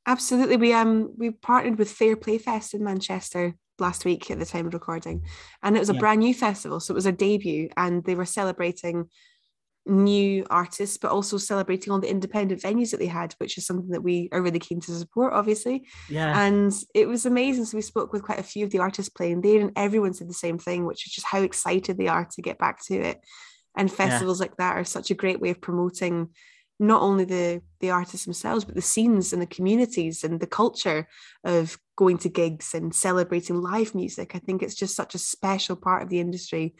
absolutely 0.08 0.56
we 0.56 0.72
um 0.72 1.12
we 1.16 1.30
partnered 1.30 1.78
with 1.78 1.90
fair 1.90 2.16
play 2.16 2.38
fest 2.38 2.74
in 2.74 2.82
manchester 2.82 3.54
last 3.78 4.04
week 4.04 4.28
at 4.30 4.38
the 4.40 4.46
time 4.46 4.66
of 4.66 4.74
recording 4.74 5.22
and 5.62 5.76
it 5.76 5.78
was 5.78 5.90
a 5.90 5.94
Yeah. 5.94 6.00
brand 6.00 6.20
new 6.20 6.34
festival 6.34 6.80
so 6.80 6.92
it 6.92 6.96
was 6.96 7.06
a 7.06 7.12
debut 7.12 7.68
and 7.76 8.04
they 8.04 8.16
were 8.16 8.24
celebrating 8.24 9.08
new 9.86 10.44
artists 10.50 10.98
but 10.98 11.10
also 11.10 11.38
celebrating 11.38 11.92
all 11.92 12.00
the 12.00 12.10
independent 12.10 12.60
venues 12.60 12.90
that 12.90 12.98
they 12.98 13.06
had 13.06 13.34
which 13.38 13.56
is 13.56 13.64
something 13.64 13.88
that 13.90 14.02
we 14.02 14.28
are 14.32 14.42
really 14.42 14.58
keen 14.58 14.80
to 14.80 14.92
support 14.92 15.32
obviously 15.32 15.86
yeah, 16.10 16.38
and 16.38 16.72
it 16.94 17.08
was 17.08 17.24
amazing. 17.24 17.64
So 17.64 17.76
we 17.78 17.82
spoke 17.82 18.12
with 18.12 18.22
quite 18.22 18.38
a 18.40 18.42
few 18.42 18.64
of 18.64 18.70
the 18.70 18.80
artists 18.80 19.08
playing 19.08 19.40
there, 19.40 19.60
and 19.60 19.72
everyone 19.76 20.12
said 20.12 20.28
the 20.28 20.34
same 20.34 20.58
thing, 20.58 20.84
which 20.84 21.06
is 21.06 21.12
just 21.12 21.26
how 21.26 21.40
excited 21.40 21.96
they 21.96 22.08
are 22.08 22.26
to 22.32 22.42
get 22.42 22.58
back 22.58 22.84
to 22.86 22.94
it. 22.94 23.18
And 23.76 23.90
festivals 23.90 24.40
like 24.40 24.56
that 24.56 24.76
are 24.76 24.84
such 24.84 25.10
a 25.10 25.14
great 25.14 25.40
way 25.40 25.50
of 25.50 25.60
promoting 25.60 26.30
not 26.78 27.02
only 27.02 27.24
the 27.24 27.60
the 27.80 27.90
artists 27.90 28.24
themselves, 28.24 28.64
but 28.64 28.74
the 28.74 28.82
scenes 28.82 29.32
and 29.32 29.40
the 29.42 29.46
communities 29.46 30.24
and 30.24 30.40
the 30.40 30.46
culture 30.46 31.08
of 31.44 31.78
going 31.96 32.18
to 32.18 32.28
gigs 32.28 32.74
and 32.74 32.94
celebrating 32.94 33.56
live 33.60 33.94
music. 33.94 34.34
I 34.34 34.38
think 34.38 34.62
it's 34.62 34.74
just 34.74 34.94
such 34.96 35.14
a 35.14 35.18
special 35.18 35.76
part 35.76 36.02
of 36.02 36.08
the 36.08 36.20
industry, 36.20 36.74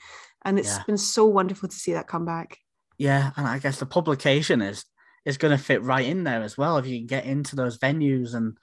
and 0.45 0.59
it's 0.59 0.77
Yeah. 0.77 0.85
been 0.87 0.99
so 0.99 1.25
wonderful 1.27 1.69
to 1.69 1.77
see 1.77 1.93
that 1.95 2.07
come 2.09 2.25
back. 2.25 2.59
yeah. 3.01 3.31
And 3.37 3.47
I 3.47 3.59
guess 3.61 3.79
the 3.79 3.87
publication 3.87 4.61
is 4.63 4.85
is 5.25 5.37
going 5.37 5.57
to 5.57 5.63
fit 5.63 5.83
right 5.83 6.07
in 6.07 6.25
there 6.25 6.43
as 6.43 6.57
well. 6.57 6.79
If 6.79 6.87
you 6.87 6.99
can 6.99 7.07
get 7.07 7.27
into 7.27 7.55
those 7.55 7.77
venues 7.79 8.35
and, 8.35 8.57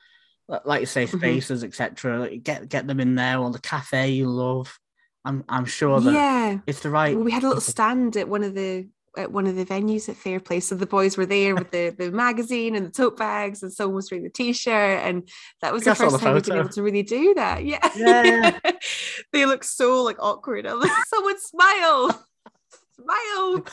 like 0.66 0.80
you 0.82 0.86
say, 0.88 1.06
Mhm. 1.06 1.18
spaces, 1.18 1.64
etc., 1.64 2.38
get 2.38 2.70
get 2.70 2.88
them 2.88 3.00
in 3.00 3.16
there 3.16 3.38
or 3.40 3.52
the 3.52 3.60
cafe 3.60 4.12
you 4.12 4.28
love. 4.30 4.78
I'm 5.24 5.44
I'm 5.50 5.66
sure 5.66 6.00
that 6.02 6.14
yeah. 6.14 6.58
it's 6.68 6.80
the 6.82 6.90
right. 6.90 7.16
Well, 7.16 7.24
we 7.26 7.32
had 7.32 7.44
a 7.44 7.48
little 7.48 7.62
stand 7.62 8.16
at 8.18 8.28
one 8.30 8.44
of 8.44 8.54
the 8.56 8.88
at 9.18 9.32
one 9.32 9.48
of 9.48 9.56
the 9.56 9.66
venues 9.66 10.10
at 10.10 10.16
Fairplay. 10.16 10.60
So 10.60 10.76
the 10.76 10.86
boys 10.86 11.18
were 11.18 11.26
there 11.26 11.56
with 11.56 11.72
the, 11.72 11.90
the 11.90 12.12
magazine 12.26 12.76
and 12.76 12.86
the 12.88 12.92
tote 12.92 13.18
bags, 13.18 13.64
and 13.64 13.72
someone 13.72 13.96
was 13.96 14.12
wearing 14.12 14.24
the 14.24 14.30
t-shirt, 14.30 15.02
and 15.04 15.28
that 15.62 15.74
was 15.74 15.84
the 15.84 15.96
first 15.96 16.14
the 16.14 16.20
time 16.20 16.34
we've 16.36 16.44
been 16.44 16.58
able 16.58 16.70
to 16.70 16.84
really 16.84 17.04
do 17.04 17.34
that. 17.36 17.64
Yeah, 17.66 17.80
Yeah, 17.96 18.60
they 19.32 19.46
look 19.46 19.64
so 19.64 20.04
like 20.04 20.18
awkward. 20.20 20.66
I'm 20.66 20.80
like, 20.80 20.92
someone 21.08 21.40
smile, 21.40 22.26
smile. 23.04 23.66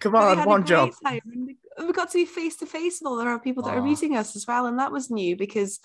Come 0.00 0.14
on, 0.14 0.44
one 0.44 0.64
job. 0.66 0.90
and 1.04 1.22
we 1.86 1.92
got 1.92 2.10
to 2.10 2.18
be 2.18 2.24
face 2.24 2.56
to 2.56 2.66
face 2.66 3.00
with 3.00 3.08
all 3.10 3.20
our 3.20 3.38
people 3.38 3.62
that 3.64 3.74
are 3.74 3.80
Aw. 3.80 3.84
meeting 3.84 4.16
us 4.16 4.36
as 4.36 4.46
well, 4.46 4.66
and 4.66 4.78
that 4.78 4.92
was 4.92 5.10
new 5.10 5.36
because. 5.36 5.80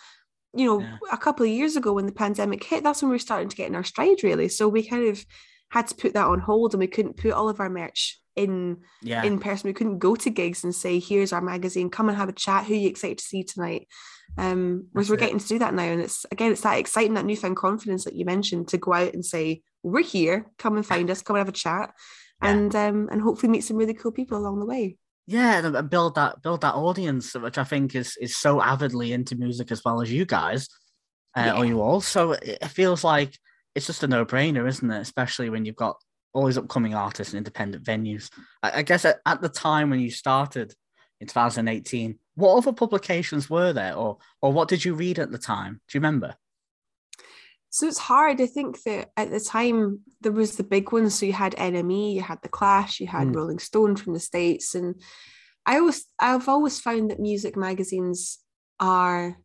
You 0.53 0.65
know, 0.65 0.79
Yeah. 0.79 0.97
a 1.11 1.17
couple 1.17 1.45
of 1.45 1.51
years 1.51 1.75
ago 1.75 1.93
when 1.93 2.07
the 2.07 2.11
pandemic 2.11 2.63
hit, 2.63 2.81
that's 2.81 3.01
when 3.03 3.09
we 3.09 3.15
were 3.15 3.19
starting 3.19 3.49
to 3.49 3.55
get 3.55 3.67
in 3.67 3.75
our 3.75 3.83
stride, 3.83 4.23
really. 4.23 4.47
So 4.47 4.67
we 4.67 4.81
kind 4.81 5.07
of 5.07 5.23
had 5.69 5.85
to 5.87 5.95
put 5.95 6.13
that 6.13 6.25
on 6.25 6.39
hold 6.39 6.73
and 6.73 6.79
we 6.79 6.87
couldn't 6.87 7.17
put 7.17 7.31
all 7.33 7.49
of 7.49 7.59
our 7.59 7.69
merch 7.69 8.19
in 8.37 8.77
Yeah, 9.01 9.23
in 9.23 9.39
person. 9.39 9.67
We 9.67 9.73
couldn't 9.73 9.99
go 9.99 10.15
to 10.15 10.29
gigs 10.29 10.63
and 10.63 10.73
say, 10.73 10.99
"Here's 10.99 11.33
our 11.33 11.41
magazine. 11.41 11.89
Come 11.89 12.07
and 12.07 12.17
have 12.17 12.29
a 12.29 12.33
chat. 12.33 12.65
Who 12.65 12.73
are 12.73 12.77
you 12.77 12.87
excited 12.89 13.17
to 13.17 13.23
see 13.25 13.43
tonight?" 13.43 13.87
Um, 14.37 14.87
whereas 14.91 15.07
That's 15.07 15.09
we're 15.09 15.15
it. 15.17 15.19
getting 15.27 15.39
to 15.39 15.47
do 15.47 15.59
that 15.59 15.73
now, 15.73 15.83
and 15.83 16.01
it's 16.01 16.25
again, 16.31 16.51
it's 16.51 16.61
that 16.61 16.77
exciting, 16.77 17.15
that 17.15 17.25
newfound 17.25 17.57
confidence 17.57 18.05
that 18.05 18.15
you 18.15 18.23
mentioned 18.25 18.67
to 18.69 18.77
go 18.77 18.93
out 18.93 19.13
and 19.13 19.25
say, 19.25 19.63
"We're 19.83 20.03
here. 20.03 20.51
Come 20.57 20.75
and 20.77 20.85
find 20.85 21.09
us. 21.09 21.21
Come 21.21 21.35
and 21.35 21.41
have 21.41 21.49
a 21.49 21.57
chat." 21.57 21.91
Yeah. 22.43 22.49
And 22.51 22.75
um, 22.75 23.09
and 23.11 23.19
hopefully 23.19 23.49
meet 23.51 23.63
some 23.63 23.77
really 23.77 23.95
cool 23.95 24.11
people 24.11 24.37
along 24.37 24.59
the 24.59 24.67
way. 24.67 24.97
yeah, 25.25 25.57
and- 25.65 25.75
and 25.75 25.89
build 25.89 26.13
that 26.15 26.43
build 26.43 26.61
that 26.61 26.75
audience, 26.75 27.33
which 27.33 27.57
I 27.57 27.63
think 27.63 27.95
is 27.95 28.15
is 28.21 28.37
so 28.37 28.61
avidly 28.61 29.11
into 29.11 29.35
music 29.35 29.71
as 29.71 29.81
well 29.83 30.03
as 30.03 30.11
you 30.11 30.23
guys, 30.23 30.67
uh, 31.35 31.55
or 31.57 31.65
you 31.65 31.81
all. 31.81 31.99
So 31.99 32.33
it 32.33 32.59
it 32.61 32.67
feels 32.67 33.03
like 33.03 33.35
it's 33.73 33.87
just 33.87 34.03
a 34.03 34.07
no 34.07 34.23
brainer, 34.23 34.67
isn't 34.67 34.91
it? 34.91 35.01
Especially 35.01 35.49
when 35.49 35.65
you've 35.65 35.75
got 35.75 35.95
all 36.33 36.45
these 36.45 36.57
upcoming 36.57 36.93
artists 36.93 37.33
and 37.33 37.37
independent 37.39 37.83
venues. 37.83 38.29
I, 38.61 38.79
I 38.79 38.81
guess 38.83 39.05
at, 39.05 39.19
at 39.25 39.41
the 39.41 39.49
time 39.49 39.89
when 39.89 39.99
you 39.99 40.11
started 40.11 40.73
in 41.19 41.27
2018, 41.27 42.19
what 42.35 42.55
other 42.57 42.73
publications 42.73 43.49
were 43.49 43.73
there, 43.73 43.95
or 43.95 44.17
or 44.41 44.53
what 44.53 44.67
did 44.67 44.85
you 44.85 44.93
read 44.93 45.19
at 45.19 45.31
the 45.31 45.37
time? 45.39 45.81
Do 45.87 45.97
you 45.97 46.01
remember? 46.01 46.35
So 47.69 47.87
it's 47.87 47.97
hard. 47.97 48.39
I 48.41 48.45
think 48.45 48.81
that 48.83 49.09
at 49.17 49.29
the 49.29 49.39
time 49.39 49.99
there 50.21 50.31
was 50.31 50.55
the 50.55 50.63
big 50.63 50.91
ones. 50.91 51.15
So 51.15 51.25
you 51.25 51.33
had 51.33 51.55
NME, 51.55 52.13
you 52.13 52.21
had 52.21 52.41
The 52.41 52.49
Clash, 52.49 52.99
you 52.99 53.07
had 53.07 53.27
Mm. 53.27 53.35
Rolling 53.35 53.59
Stone 53.59 53.97
from 53.97 54.13
the 54.13 54.19
States. 54.19 54.73
And 54.73 55.01
I 55.65 55.77
always 55.79 56.05
I've 56.17 56.47
always 56.47 56.79
found 56.79 57.11
that 57.11 57.19
music 57.19 57.57
magazines 57.57 58.39
are 58.79 59.37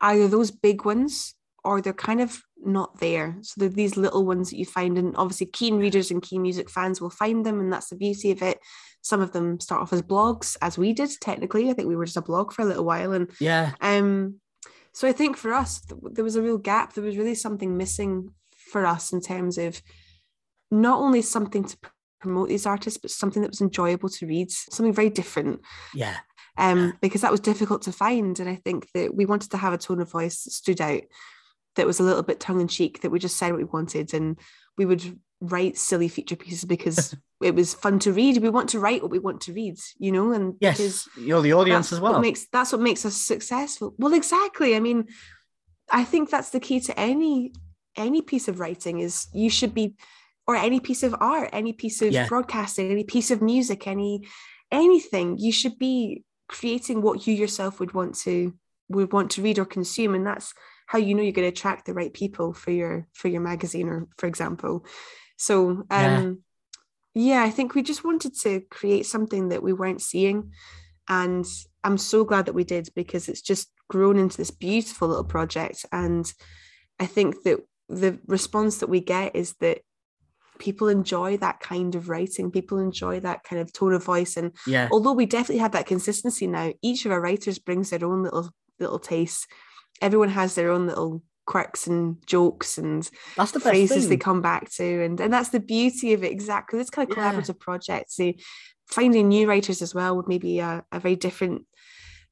either 0.00 0.28
those 0.28 0.50
big 0.50 0.84
ones 0.84 1.34
or 1.64 1.80
they're 1.80 1.92
kind 1.92 2.20
of 2.20 2.42
not 2.64 2.98
there. 3.00 3.36
So 3.42 3.54
they're 3.56 3.68
these 3.68 3.96
little 3.96 4.24
ones 4.24 4.50
that 4.50 4.58
you 4.58 4.66
find, 4.66 4.98
and 4.98 5.16
obviously 5.16 5.46
keen 5.46 5.76
readers 5.76 6.10
and 6.10 6.22
keen 6.22 6.42
music 6.42 6.70
fans 6.70 7.00
will 7.00 7.10
find 7.10 7.44
them, 7.44 7.60
and 7.60 7.72
that's 7.72 7.88
the 7.88 7.96
beauty 7.96 8.30
of 8.30 8.42
it. 8.42 8.58
Some 9.02 9.20
of 9.20 9.32
them 9.32 9.60
start 9.60 9.82
off 9.82 9.92
as 9.92 10.02
blogs, 10.02 10.56
as 10.62 10.78
we 10.78 10.92
did 10.92 11.10
technically. 11.20 11.70
I 11.70 11.74
think 11.74 11.88
we 11.88 11.96
were 11.96 12.06
just 12.06 12.16
a 12.16 12.22
blog 12.22 12.52
for 12.52 12.62
a 12.62 12.66
little 12.66 12.84
while, 12.84 13.12
and 13.12 13.30
Yeah, 13.40 13.72
um, 13.80 14.40
so 14.92 15.08
I 15.08 15.12
think 15.12 15.36
for 15.36 15.52
us, 15.52 15.80
th- 15.80 16.00
there 16.12 16.24
was 16.24 16.36
a 16.36 16.42
real 16.42 16.58
gap. 16.58 16.92
There 16.92 17.04
was 17.04 17.16
really 17.16 17.34
something 17.34 17.76
missing 17.76 18.30
for 18.70 18.86
us 18.86 19.12
in 19.12 19.20
terms 19.20 19.58
of 19.58 19.82
not 20.70 21.00
only 21.00 21.22
something 21.22 21.64
to 21.64 21.76
promote 22.20 22.48
these 22.48 22.64
artists, 22.66 22.98
but 22.98 23.10
something 23.10 23.42
that 23.42 23.50
was 23.50 23.60
enjoyable 23.60 24.08
to 24.08 24.26
read, 24.26 24.50
something 24.50 24.92
very 24.92 25.10
different. 25.10 25.60
yeah, 25.94 26.16
Um, 26.56 26.94
because 27.02 27.20
that 27.20 27.30
was 27.30 27.40
difficult 27.40 27.82
to 27.82 27.92
find, 27.92 28.40
and 28.40 28.48
I 28.48 28.54
think 28.54 28.88
that 28.94 29.14
we 29.14 29.26
wanted 29.26 29.50
to 29.50 29.56
have 29.58 29.72
a 29.72 29.78
tone 29.78 30.00
of 30.00 30.10
voice 30.10 30.44
that 30.44 30.52
stood 30.52 30.80
out. 30.80 31.02
That 31.76 31.86
was 31.86 32.00
a 32.00 32.02
little 32.02 32.22
bit 32.22 32.40
tongue 32.40 32.60
in 32.60 32.68
cheek 32.68 33.00
that 33.00 33.10
we 33.10 33.18
just 33.18 33.36
said 33.36 33.50
what 33.50 33.58
we 33.58 33.64
wanted 33.64 34.14
and 34.14 34.38
we 34.76 34.84
would 34.84 35.18
write 35.40 35.76
silly 35.76 36.08
feature 36.08 36.36
pieces 36.36 36.64
because 36.64 37.14
it 37.42 37.54
was 37.54 37.74
fun 37.74 37.98
to 38.00 38.12
read. 38.12 38.42
We 38.42 38.48
want 38.48 38.70
to 38.70 38.80
write 38.80 39.02
what 39.02 39.10
we 39.10 39.18
want 39.18 39.42
to 39.42 39.52
read, 39.52 39.76
you 39.98 40.12
know, 40.12 40.32
and 40.32 40.54
yes, 40.60 41.08
you're 41.18 41.42
the 41.42 41.52
audience 41.52 41.92
as 41.92 42.00
well. 42.00 42.20
makes 42.20 42.46
that's 42.46 42.72
what 42.72 42.80
makes 42.80 43.04
us 43.04 43.16
successful. 43.16 43.94
Well, 43.98 44.14
exactly. 44.14 44.76
I 44.76 44.80
mean, 44.80 45.06
I 45.90 46.04
think 46.04 46.30
that's 46.30 46.50
the 46.50 46.60
key 46.60 46.80
to 46.80 46.98
any 46.98 47.52
any 47.96 48.22
piece 48.22 48.48
of 48.48 48.58
writing 48.58 49.00
is 49.00 49.28
you 49.32 49.50
should 49.50 49.74
be 49.74 49.94
or 50.46 50.56
any 50.56 50.80
piece 50.80 51.02
of 51.02 51.14
art, 51.20 51.50
any 51.52 51.72
piece 51.72 52.02
of 52.02 52.12
yeah. 52.12 52.28
broadcasting, 52.28 52.90
any 52.90 53.04
piece 53.04 53.30
of 53.30 53.40
music, 53.40 53.86
any 53.86 54.26
anything, 54.70 55.38
you 55.38 55.52
should 55.52 55.78
be 55.78 56.24
creating 56.48 57.00
what 57.00 57.26
you 57.26 57.34
yourself 57.34 57.80
would 57.80 57.94
want 57.94 58.14
to 58.14 58.52
would 58.88 59.12
want 59.12 59.30
to 59.32 59.42
read 59.42 59.58
or 59.58 59.64
consume. 59.64 60.14
And 60.14 60.26
that's 60.26 60.52
how 60.86 60.98
you 60.98 61.14
know 61.14 61.22
you're 61.22 61.32
going 61.32 61.50
to 61.50 61.56
attract 61.56 61.86
the 61.86 61.94
right 61.94 62.12
people 62.12 62.52
for 62.52 62.70
your 62.70 63.06
for 63.12 63.28
your 63.28 63.40
magazine 63.40 63.88
or 63.88 64.08
for 64.18 64.26
example. 64.26 64.86
So 65.36 65.84
um 65.90 66.42
yeah. 67.14 67.40
yeah, 67.40 67.42
I 67.42 67.50
think 67.50 67.74
we 67.74 67.82
just 67.82 68.04
wanted 68.04 68.38
to 68.40 68.60
create 68.70 69.06
something 69.06 69.48
that 69.48 69.62
we 69.62 69.72
weren't 69.72 70.02
seeing. 70.02 70.52
And 71.08 71.46
I'm 71.82 71.98
so 71.98 72.24
glad 72.24 72.46
that 72.46 72.54
we 72.54 72.64
did 72.64 72.88
because 72.94 73.28
it's 73.28 73.42
just 73.42 73.70
grown 73.88 74.18
into 74.18 74.36
this 74.36 74.50
beautiful 74.50 75.08
little 75.08 75.24
project. 75.24 75.84
And 75.92 76.32
I 76.98 77.06
think 77.06 77.42
that 77.42 77.60
the 77.88 78.18
response 78.26 78.78
that 78.78 78.88
we 78.88 79.00
get 79.00 79.36
is 79.36 79.54
that 79.60 79.80
people 80.58 80.88
enjoy 80.88 81.36
that 81.36 81.60
kind 81.60 81.94
of 81.94 82.08
writing 82.08 82.50
people 82.50 82.78
enjoy 82.78 83.18
that 83.20 83.42
kind 83.42 83.60
of 83.60 83.72
tone 83.72 83.92
of 83.92 84.04
voice 84.04 84.36
and 84.36 84.52
yeah 84.66 84.88
although 84.92 85.12
we 85.12 85.26
definitely 85.26 85.58
have 85.58 85.72
that 85.72 85.86
consistency 85.86 86.46
now 86.46 86.72
each 86.80 87.04
of 87.04 87.12
our 87.12 87.20
writers 87.20 87.58
brings 87.58 87.90
their 87.90 88.04
own 88.04 88.22
little 88.22 88.48
little 88.78 88.98
taste 88.98 89.48
everyone 90.00 90.28
has 90.28 90.54
their 90.54 90.70
own 90.70 90.86
little 90.86 91.22
quirks 91.46 91.86
and 91.86 92.16
jokes 92.26 92.78
and 92.78 93.10
that's 93.36 93.52
the 93.52 93.60
phrases 93.60 94.08
they 94.08 94.16
come 94.16 94.40
back 94.40 94.70
to 94.70 95.04
and 95.04 95.20
and 95.20 95.32
that's 95.32 95.50
the 95.50 95.60
beauty 95.60 96.14
of 96.14 96.24
it 96.24 96.32
exactly 96.32 96.78
this 96.78 96.88
kind 96.88 97.10
of 97.10 97.16
collaborative 97.16 97.48
yeah. 97.48 97.54
project 97.60 98.10
so 98.10 98.32
finding 98.86 99.28
new 99.28 99.46
writers 99.46 99.82
as 99.82 99.94
well 99.94 100.16
with 100.16 100.26
maybe 100.26 100.58
a, 100.58 100.82
a 100.90 100.98
very 100.98 101.16
different 101.16 101.66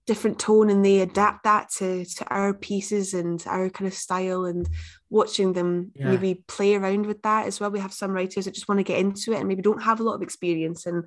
different 0.07 0.39
tone 0.39 0.69
and 0.69 0.85
they 0.85 1.01
adapt 1.01 1.45
that 1.45 1.71
to 1.71 2.05
to 2.05 2.25
our 2.29 2.53
pieces 2.53 3.15
and 3.15 3.45
our 3.47 3.71
kind 3.71 3.87
of 3.87 3.95
style 3.95 4.45
and 4.47 4.69
watching 5.11 5.53
them 5.53 5.93
yeah. 5.95 6.09
maybe 6.09 6.43
play 6.49 6.75
around 6.75 7.07
with 7.07 7.23
that 7.23 7.47
as 7.47 7.61
well 7.61 7.71
we 7.71 7.79
have 7.79 7.93
some 7.93 8.11
writers 8.11 8.47
that 8.47 8.55
just 8.55 8.69
want 8.69 8.79
to 8.79 8.85
get 8.85 8.99
into 8.99 9.33
it 9.33 9.39
and 9.39 9.47
maybe 9.47 9.63
don't 9.63 9.83
have 9.83 10.01
a 10.01 10.03
lot 10.03 10.15
of 10.15 10.23
experience 10.23 10.87
and 10.87 11.05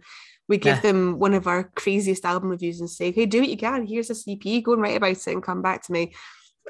we 0.48 0.58
give 0.58 0.78
yeah. 0.78 0.82
them 0.82 1.20
one 1.20 1.34
of 1.34 1.48
our 1.48 1.72
craziest 1.76 2.24
album 2.24 2.50
reviews 2.50 2.80
and 2.80 2.90
say 2.90 3.12
hey 3.12 3.26
do 3.26 3.42
what 3.42 3.50
you 3.50 3.58
can 3.58 3.86
here's 3.86 4.10
a 4.10 4.14
cp 4.14 4.64
go 4.64 4.74
and 4.74 4.82
write 4.82 4.96
about 4.96 5.10
it 5.12 5.28
and 5.28 5.44
come 5.44 5.62
back 5.62 5.82
to 5.82 5.92
me 5.92 6.14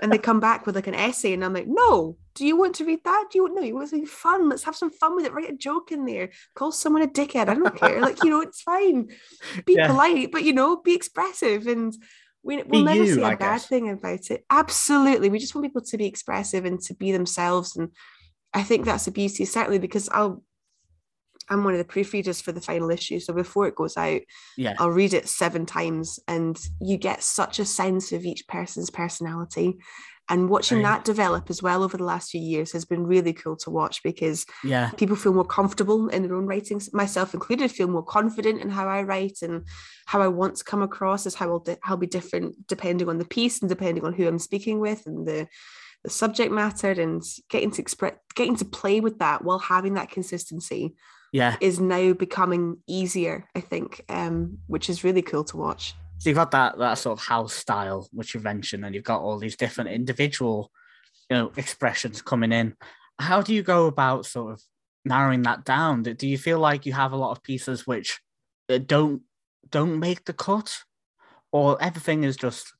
and 0.02 0.12
they 0.12 0.18
come 0.18 0.40
back 0.40 0.66
with 0.66 0.76
like 0.76 0.88
an 0.88 0.96
essay 0.96 1.34
and 1.34 1.44
i'm 1.44 1.54
like 1.54 1.68
no 1.68 2.18
do 2.34 2.46
you 2.46 2.58
want 2.58 2.76
to 2.76 2.86
read 2.86 3.04
that 3.04 3.26
do 3.32 3.38
you 3.38 3.44
want 3.44 3.56
no 3.56 3.62
you 3.62 3.74
want 3.74 3.86
to 3.86 3.90
something 3.92 4.08
fun 4.08 4.50
let's 4.50 4.64
have 4.64 4.76
some 4.76 4.92
fun 4.92 5.16
with 5.16 5.26
it 5.26 5.34
write 5.34 5.50
a 5.50 5.56
joke 5.56 5.92
in 5.92 6.06
there 6.06 6.30
call 6.54 6.72
someone 6.72 7.02
a 7.02 7.08
dickhead 7.08 7.48
i 7.48 7.54
don't 7.54 7.76
care 7.78 8.02
like 8.02 8.24
you 8.24 8.30
know 8.30 8.42
it's 8.42 8.62
fine 8.62 9.08
be 9.66 9.74
yeah. 9.74 9.88
polite 9.88 10.32
but 10.32 10.44
you 10.44 10.54
know 10.54 10.78
be 10.78 10.94
expressive 10.94 11.68
and 11.68 11.96
we, 12.46 12.62
will 12.62 12.84
never 12.84 13.04
you, 13.04 13.16
say 13.16 13.22
a 13.24 13.26
I 13.26 13.36
bad 13.36 13.56
guess. 13.56 13.68
thing 13.68 13.90
about 13.90 14.30
it. 14.30 14.46
Absolutely. 14.52 15.30
We 15.30 15.40
just 15.40 15.56
want 15.56 15.66
people 15.66 15.82
to 15.82 15.98
be 15.98 16.06
expressive 16.06 16.64
and 16.64 16.80
to 16.82 16.94
be 16.94 17.12
themselves. 17.12 17.76
And 17.76 17.90
I 18.54 18.62
think 18.62 18.86
that's 18.86 19.06
the 19.06 19.12
beauty, 19.12 19.46
certainly 19.46 19.80
because 19.80 20.08
I'll 20.10 20.44
I'm 21.50 21.64
one 21.64 21.74
of 21.74 21.80
the 21.80 21.86
proofreaders 21.86 22.42
for 22.42 22.52
the 22.52 22.62
final 22.62 22.90
issue. 22.90 23.20
So 23.20 23.34
before 23.34 23.68
it 23.68 23.76
goes 23.76 23.98
out, 23.98 24.22
yeah, 24.58 24.74
I'll 24.80 24.90
read 24.90 25.14
it 25.14 25.28
seven 25.28 25.66
times 25.66 26.20
and 26.28 26.58
you 26.82 26.98
get 26.98 27.24
such 27.24 27.60
a 27.60 27.66
sense 27.66 28.12
of 28.12 28.26
each 28.26 28.48
person's 28.48 28.90
personality 28.90 29.78
and 30.30 30.50
watching 30.50 30.78
right. 30.82 30.84
that 30.84 31.06
develop 31.06 31.50
as 31.50 31.62
well 31.62 31.84
over 31.84 31.98
the 31.98 32.04
last 32.04 32.32
few 32.32 32.42
years 32.42 32.72
has 32.72 32.86
been 32.86 33.06
really 33.06 33.34
cool 33.34 33.56
to 33.56 33.70
watch 33.70 34.02
because 34.04 34.46
yeah 34.64 34.90
people 34.92 35.16
feel 35.16 35.34
more 35.34 35.46
comfortable 35.46 36.08
in 36.10 36.24
their 36.24 36.36
own 36.36 36.46
writings 36.46 36.94
myself 36.94 37.34
included 37.34 37.72
feel 37.72 37.88
more 37.88 38.04
confident 38.04 38.62
in 38.62 38.70
how 38.70 38.88
i 38.88 39.02
write 39.02 39.38
and 39.42 39.66
how 40.06 40.22
i 40.22 40.28
want 40.28 40.56
to 40.56 40.64
come 40.64 40.82
across 40.82 41.26
is 41.26 41.36
how 41.36 41.50
i'll, 41.50 41.60
di- 41.60 41.78
I'll 41.84 41.98
be 41.98 42.08
different 42.08 42.68
depending 42.68 43.10
on 43.10 43.18
the 43.18 43.26
piece 43.26 43.62
and 43.62 43.70
depending 43.70 44.06
on 44.06 44.14
who 44.14 44.28
i'm 44.28 44.40
speaking 44.40 44.80
with 44.80 45.06
and 45.06 45.28
the 45.28 45.48
the 46.04 46.10
subject 46.12 46.52
matter 46.52 46.92
and 46.92 47.24
getting 47.50 47.72
to 47.72 47.82
express 47.82 48.14
getting 48.36 48.56
to 48.58 48.66
play 48.66 49.00
with 49.00 49.20
that 49.20 49.44
while 49.44 49.60
having 49.60 49.96
that 49.96 50.12
consistency 50.12 50.96
yeah 51.32 51.56
is 51.62 51.80
now 51.80 52.14
becoming 52.14 52.78
easier 52.88 53.48
i 53.56 53.60
think 53.60 54.04
um 54.10 54.58
which 54.68 54.90
is 54.90 55.04
really 55.04 55.22
cool 55.22 55.44
to 55.44 55.58
watch 55.58 55.96
so 56.18 56.30
you've 56.30 56.38
got 56.38 56.52
that 56.52 56.78
that 56.78 56.96
sort 56.96 57.20
of 57.20 57.26
house 57.26 57.54
style, 57.54 58.08
which 58.12 58.34
you 58.34 58.40
mentioned, 58.40 58.86
and 58.86 58.96
you've 58.96 59.04
got 59.04 59.22
all 59.22 59.38
these 59.38 59.56
different 59.56 59.90
individual, 59.90 60.72
you 61.30 61.38
know, 61.38 61.52
expressions 61.58 62.22
coming 62.22 62.52
in. 62.52 62.76
How 63.20 63.42
do 63.42 63.54
you 63.54 63.64
go 63.64 63.88
about 63.88 64.26
sort 64.26 64.54
of 64.54 64.62
narrowing 65.04 65.44
that 65.44 65.66
down? 65.66 66.04
Do 66.04 66.28
you 66.28 66.38
feel 66.38 66.60
like 66.60 66.86
you 66.86 66.94
have 66.94 67.12
a 67.12 67.18
lot 67.18 67.32
of 67.32 67.44
pieces 67.44 67.86
which 67.86 68.22
uh, 68.70 68.80
don't 68.80 69.22
don't 69.70 70.00
make 70.00 70.26
the 70.26 70.34
cut, 70.34 70.84
or 71.52 71.82
everything 71.82 72.24
is 72.24 72.38
just 72.38 72.74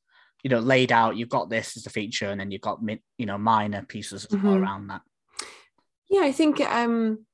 you 0.44 0.50
know 0.50 0.60
laid 0.60 0.92
out? 0.92 1.18
You've 1.18 1.30
got 1.30 1.50
this 1.50 1.76
as 1.76 1.86
a 1.86 1.90
feature, 1.90 2.30
and 2.30 2.40
then 2.40 2.52
you've 2.52 2.62
got 2.62 2.80
you 3.18 3.26
know 3.26 3.38
minor 3.38 3.84
pieces 3.84 4.26
mm-hmm. 4.28 4.48
around 4.48 4.88
that. 4.88 5.02
Yeah, 6.10 6.22
I 6.22 6.32
think 6.32 6.62
um 6.62 7.26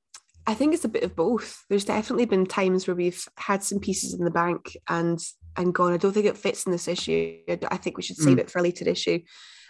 I 0.48 0.54
think 0.54 0.74
it's 0.74 0.86
a 0.86 0.90
bit 0.90 1.04
of 1.04 1.16
both. 1.16 1.64
There's 1.70 1.86
definitely 1.86 2.26
been 2.26 2.46
times 2.46 2.88
where 2.88 2.96
we've 2.96 3.24
had 3.38 3.64
some 3.64 3.80
pieces 3.80 4.14
in 4.14 4.24
the 4.26 4.32
bank 4.32 4.76
and 4.88 5.20
and 5.58 5.74
gone. 5.74 5.94
I 5.94 5.98
don't 5.98 6.14
think 6.14 6.26
it 6.26 6.38
fits 6.38 6.66
in 6.66 6.72
this 6.72 6.88
issue. 6.88 7.38
I 7.70 7.78
think 7.78 7.98
we 7.98 8.04
should 8.04 8.18
save 8.18 8.38
mm. 8.38 8.40
it 8.40 8.50
for 8.50 8.60
a 8.60 8.64
later 8.64 8.88
issue. 8.88 9.20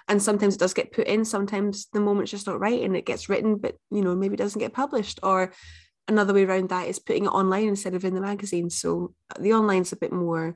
And 0.08 0.22
sometimes 0.22 0.56
it 0.56 0.60
does 0.60 0.74
get 0.74 0.92
put 0.92 1.08
in. 1.08 1.26
Sometimes 1.26 1.88
the 1.94 2.00
moment's 2.00 2.32
just 2.32 2.48
not 2.48 2.60
right, 2.60 2.82
and 2.82 2.96
it 2.96 3.06
gets 3.06 3.30
written, 3.30 3.58
but 3.58 3.76
you 3.90 4.02
know 4.02 4.16
maybe 4.16 4.36
doesn't 4.36 4.60
get 4.60 4.74
published. 4.74 5.20
Or 5.24 5.54
another 6.08 6.34
way 6.34 6.46
around 6.46 6.70
that 6.70 6.88
is 6.88 7.00
putting 7.00 7.26
it 7.26 7.30
online 7.30 7.68
instead 7.68 7.96
of 7.96 8.06
in 8.06 8.16
the 8.16 8.22
magazine. 8.22 8.70
So 8.70 9.14
uh, 9.36 9.42
the 9.42 9.54
online's 9.54 9.92
a 9.92 9.98
bit 9.98 10.12
more 10.12 10.56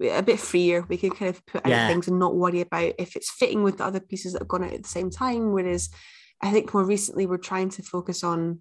a 0.00 0.22
bit 0.22 0.40
freer. 0.40 0.84
We 0.88 0.96
can 0.96 1.10
kind 1.10 1.30
of 1.30 1.44
put 1.46 1.64
out 1.66 1.88
things 1.88 2.08
and 2.08 2.18
not 2.18 2.34
worry 2.34 2.60
about 2.60 2.94
if 2.98 3.16
it's 3.16 3.30
fitting 3.30 3.62
with 3.62 3.78
the 3.78 3.84
other 3.84 4.00
pieces 4.00 4.32
that 4.32 4.40
have 4.40 4.48
gone 4.48 4.64
out 4.64 4.72
at 4.72 4.82
the 4.82 4.88
same 4.88 5.10
time. 5.10 5.52
Whereas 5.52 5.88
I 6.42 6.50
think 6.50 6.74
more 6.74 6.84
recently 6.84 7.26
we're 7.26 7.36
trying 7.36 7.70
to 7.70 7.82
focus 7.82 8.24
on 8.24 8.60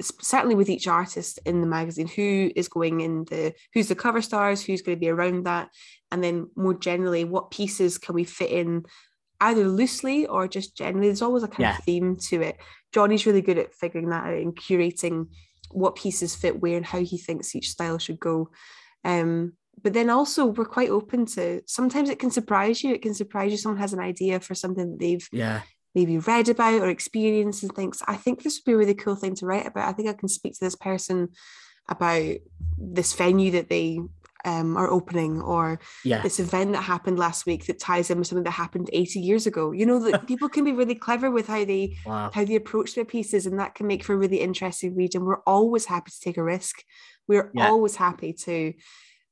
certainly 0.00 0.54
with 0.54 0.68
each 0.68 0.88
artist 0.88 1.38
in 1.44 1.60
the 1.60 1.66
magazine 1.66 2.08
who 2.08 2.50
is 2.56 2.68
going 2.68 3.00
in 3.00 3.24
the 3.24 3.54
who's 3.72 3.88
the 3.88 3.94
cover 3.94 4.20
stars 4.20 4.62
who's 4.62 4.82
going 4.82 4.96
to 4.96 5.00
be 5.00 5.08
around 5.08 5.44
that? 5.44 5.70
And 6.10 6.22
then 6.22 6.50
more 6.56 6.74
generally 6.74 7.24
what 7.24 7.50
pieces 7.50 7.98
can 7.98 8.14
we 8.14 8.24
fit 8.24 8.50
in 8.50 8.84
either 9.40 9.68
loosely 9.68 10.26
or 10.26 10.48
just 10.48 10.76
generally? 10.76 11.08
There's 11.08 11.22
always 11.22 11.42
a 11.42 11.48
kind 11.48 11.60
yeah. 11.60 11.78
of 11.78 11.84
theme 11.84 12.16
to 12.28 12.42
it. 12.42 12.56
Johnny's 12.92 13.26
really 13.26 13.42
good 13.42 13.58
at 13.58 13.74
figuring 13.74 14.10
that 14.10 14.24
out 14.24 14.34
and 14.34 14.54
curating 14.54 15.28
what 15.70 15.96
pieces 15.96 16.34
fit 16.34 16.60
where 16.60 16.76
and 16.76 16.86
how 16.86 17.00
he 17.00 17.18
thinks 17.18 17.54
each 17.54 17.70
style 17.70 17.98
should 17.98 18.20
go. 18.20 18.50
Um, 19.04 19.54
but 19.82 19.92
then 19.92 20.08
also 20.08 20.46
we're 20.46 20.64
quite 20.64 20.90
open 20.90 21.26
to 21.26 21.60
sometimes 21.66 22.08
it 22.08 22.18
can 22.18 22.30
surprise 22.30 22.82
you. 22.82 22.94
It 22.94 23.02
can 23.02 23.14
surprise 23.14 23.50
you 23.50 23.58
someone 23.58 23.80
has 23.80 23.92
an 23.92 24.00
idea 24.00 24.40
for 24.40 24.54
something 24.54 24.92
that 24.92 24.98
they've 24.98 25.28
yeah 25.32 25.62
maybe 25.94 26.18
read 26.18 26.48
about 26.48 26.82
or 26.82 26.88
experienced 26.88 27.62
and 27.62 27.72
thinks, 27.72 28.02
I 28.06 28.16
think 28.16 28.42
this 28.42 28.58
would 28.58 28.70
be 28.70 28.74
a 28.74 28.76
really 28.76 28.94
cool 28.94 29.16
thing 29.16 29.34
to 29.36 29.46
write 29.46 29.66
about. 29.66 29.88
I 29.88 29.92
think 29.92 30.08
I 30.08 30.12
can 30.14 30.28
speak 30.28 30.54
to 30.54 30.64
this 30.64 30.76
person 30.76 31.28
about 31.88 32.36
this 32.78 33.12
venue 33.12 33.52
that 33.52 33.68
they 33.68 34.00
um, 34.44 34.76
are 34.76 34.90
opening 34.90 35.40
or 35.40 35.80
yeah. 36.04 36.20
this 36.20 36.38
event 36.38 36.72
that 36.72 36.82
happened 36.82 37.18
last 37.18 37.46
week 37.46 37.66
that 37.66 37.80
ties 37.80 38.10
in 38.10 38.18
with 38.18 38.26
something 38.26 38.44
that 38.44 38.50
happened 38.50 38.90
80 38.92 39.20
years 39.20 39.46
ago. 39.46 39.72
You 39.72 39.86
know, 39.86 39.98
that 40.00 40.26
people 40.28 40.48
can 40.48 40.64
be 40.64 40.72
really 40.72 40.94
clever 40.94 41.30
with 41.30 41.46
how 41.46 41.64
they 41.64 41.96
wow. 42.04 42.30
how 42.32 42.44
they 42.44 42.54
approach 42.54 42.94
their 42.94 43.04
pieces 43.04 43.46
and 43.46 43.58
that 43.58 43.74
can 43.74 43.86
make 43.86 44.04
for 44.04 44.14
a 44.14 44.18
really 44.18 44.40
interesting 44.40 44.94
read. 44.94 45.14
And 45.14 45.24
we're 45.24 45.42
always 45.46 45.86
happy 45.86 46.10
to 46.10 46.20
take 46.20 46.36
a 46.36 46.42
risk. 46.42 46.82
We're 47.26 47.50
yeah. 47.54 47.68
always 47.68 47.96
happy 47.96 48.32
to 48.44 48.74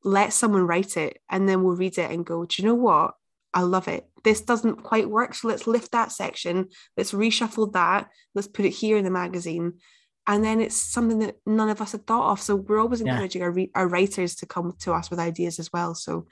let 0.04 0.32
someone 0.32 0.66
write 0.66 0.96
it 0.96 1.18
and 1.30 1.48
then 1.48 1.62
we'll 1.62 1.76
read 1.76 1.98
it 1.98 2.10
and 2.10 2.26
go, 2.26 2.44
do 2.44 2.60
you 2.60 2.68
know 2.68 2.74
what? 2.74 3.14
I 3.54 3.62
love 3.62 3.88
it. 3.88 4.06
This 4.24 4.40
doesn't 4.40 4.82
quite 4.82 5.10
work. 5.10 5.34
So 5.34 5.48
let's 5.48 5.66
lift 5.66 5.92
that 5.92 6.12
section. 6.12 6.68
Let's 6.96 7.12
reshuffle 7.12 7.72
that. 7.72 8.08
Let's 8.34 8.48
put 8.48 8.64
it 8.64 8.70
here 8.70 8.96
in 8.96 9.04
the 9.04 9.10
magazine. 9.10 9.74
And 10.26 10.44
then 10.44 10.60
it's 10.60 10.76
something 10.76 11.18
that 11.18 11.36
none 11.44 11.68
of 11.68 11.80
us 11.80 11.92
had 11.92 12.06
thought 12.06 12.30
of. 12.30 12.40
So 12.40 12.54
we're 12.56 12.80
always 12.80 13.00
encouraging 13.00 13.40
yeah. 13.40 13.46
our, 13.46 13.52
re- 13.52 13.70
our 13.74 13.88
writers 13.88 14.36
to 14.36 14.46
come 14.46 14.72
to 14.80 14.92
us 14.92 15.10
with 15.10 15.18
ideas 15.18 15.58
as 15.58 15.72
well. 15.72 15.94
So 15.94 16.26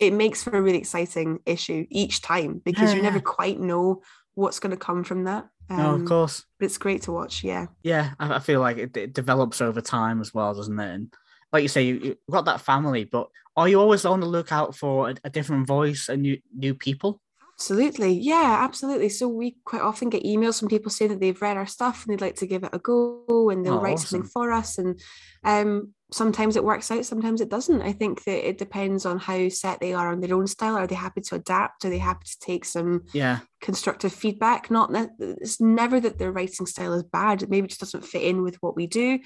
it 0.00 0.12
makes 0.12 0.42
for 0.42 0.56
a 0.56 0.62
really 0.62 0.78
exciting 0.78 1.38
issue 1.46 1.86
each 1.90 2.22
time 2.22 2.60
because 2.64 2.90
yeah, 2.90 2.96
you 2.96 3.02
never 3.02 3.20
quite 3.20 3.60
know 3.60 4.02
what's 4.34 4.58
going 4.58 4.72
to 4.72 4.76
come 4.76 5.04
from 5.04 5.24
that. 5.24 5.48
Um, 5.70 5.76
no, 5.76 5.94
of 5.94 6.04
course. 6.06 6.44
But 6.58 6.66
it's 6.66 6.78
great 6.78 7.02
to 7.02 7.12
watch. 7.12 7.44
Yeah. 7.44 7.66
Yeah. 7.82 8.10
I, 8.18 8.34
I 8.34 8.38
feel 8.40 8.60
like 8.60 8.78
it, 8.78 8.96
it, 8.96 9.14
develops 9.14 9.60
over 9.60 9.80
time 9.80 10.20
as 10.20 10.34
well, 10.34 10.54
doesn't 10.54 10.78
it? 10.78 10.94
And 10.94 11.14
like 11.52 11.62
you 11.62 11.68
say, 11.68 11.84
you, 11.84 12.00
have 12.02 12.32
got 12.32 12.44
that 12.46 12.60
family, 12.60 13.04
but 13.04 13.28
are 13.56 13.68
you 13.68 13.80
always 13.80 14.04
on 14.04 14.20
the 14.20 14.26
lookout 14.26 14.74
for 14.74 15.10
a, 15.10 15.14
a 15.24 15.30
different 15.30 15.66
voice 15.66 16.08
and 16.08 16.22
new 16.22 16.38
new 16.56 16.74
people? 16.74 17.20
Absolutely. 17.54 18.12
Yeah, 18.14 18.56
absolutely. 18.60 19.08
So 19.08 19.28
we 19.28 19.56
quite 19.64 19.82
often 19.82 20.08
get 20.08 20.24
emails 20.24 20.58
from 20.58 20.68
people 20.68 20.90
saying 20.90 21.10
that 21.12 21.20
they've 21.20 21.40
read 21.40 21.56
our 21.56 21.66
stuff 21.66 22.04
and 22.04 22.12
they'd 22.12 22.24
like 22.24 22.36
to 22.36 22.46
give 22.46 22.64
it 22.64 22.70
a 22.72 22.78
go 22.78 23.50
and 23.50 23.64
they'll 23.64 23.78
Oh, 23.78 23.80
write 23.80 23.94
awesome. 23.94 24.22
something 24.22 24.30
for 24.30 24.50
us. 24.50 24.78
And 24.78 25.00
um, 25.44 25.94
sometimes 26.10 26.56
it 26.56 26.64
works 26.64 26.90
out, 26.90 27.04
sometimes 27.04 27.40
it 27.40 27.50
doesn't. 27.50 27.82
I 27.82 27.92
think 27.92 28.24
that 28.24 28.48
it 28.48 28.58
depends 28.58 29.06
on 29.06 29.18
how 29.18 29.48
set 29.48 29.78
they 29.78 29.92
are 29.92 30.10
on 30.10 30.20
their 30.20 30.34
own 30.34 30.48
style. 30.48 30.76
Are 30.76 30.88
they 30.88 30.96
happy 30.96 31.20
to 31.20 31.36
adapt? 31.36 31.84
Are 31.84 31.90
they 31.90 31.98
happy 31.98 32.24
to 32.26 32.38
take 32.40 32.64
some 32.64 33.04
Yeah. 33.12 33.40
constructive 33.60 34.12
feedback? 34.12 34.68
Not 34.70 34.90
that 34.92 35.10
it's 35.20 35.60
never 35.60 36.00
that 36.00 36.18
their 36.18 36.32
writing 36.32 36.66
style 36.66 36.94
is 36.94 37.04
bad. 37.04 37.42
It 37.42 37.50
maybe 37.50 37.68
just 37.68 37.80
doesn't 37.80 38.04
fit 38.04 38.22
in 38.22 38.42
with 38.42 38.56
what 38.56 38.74
we 38.74 38.88
do. 38.88 39.20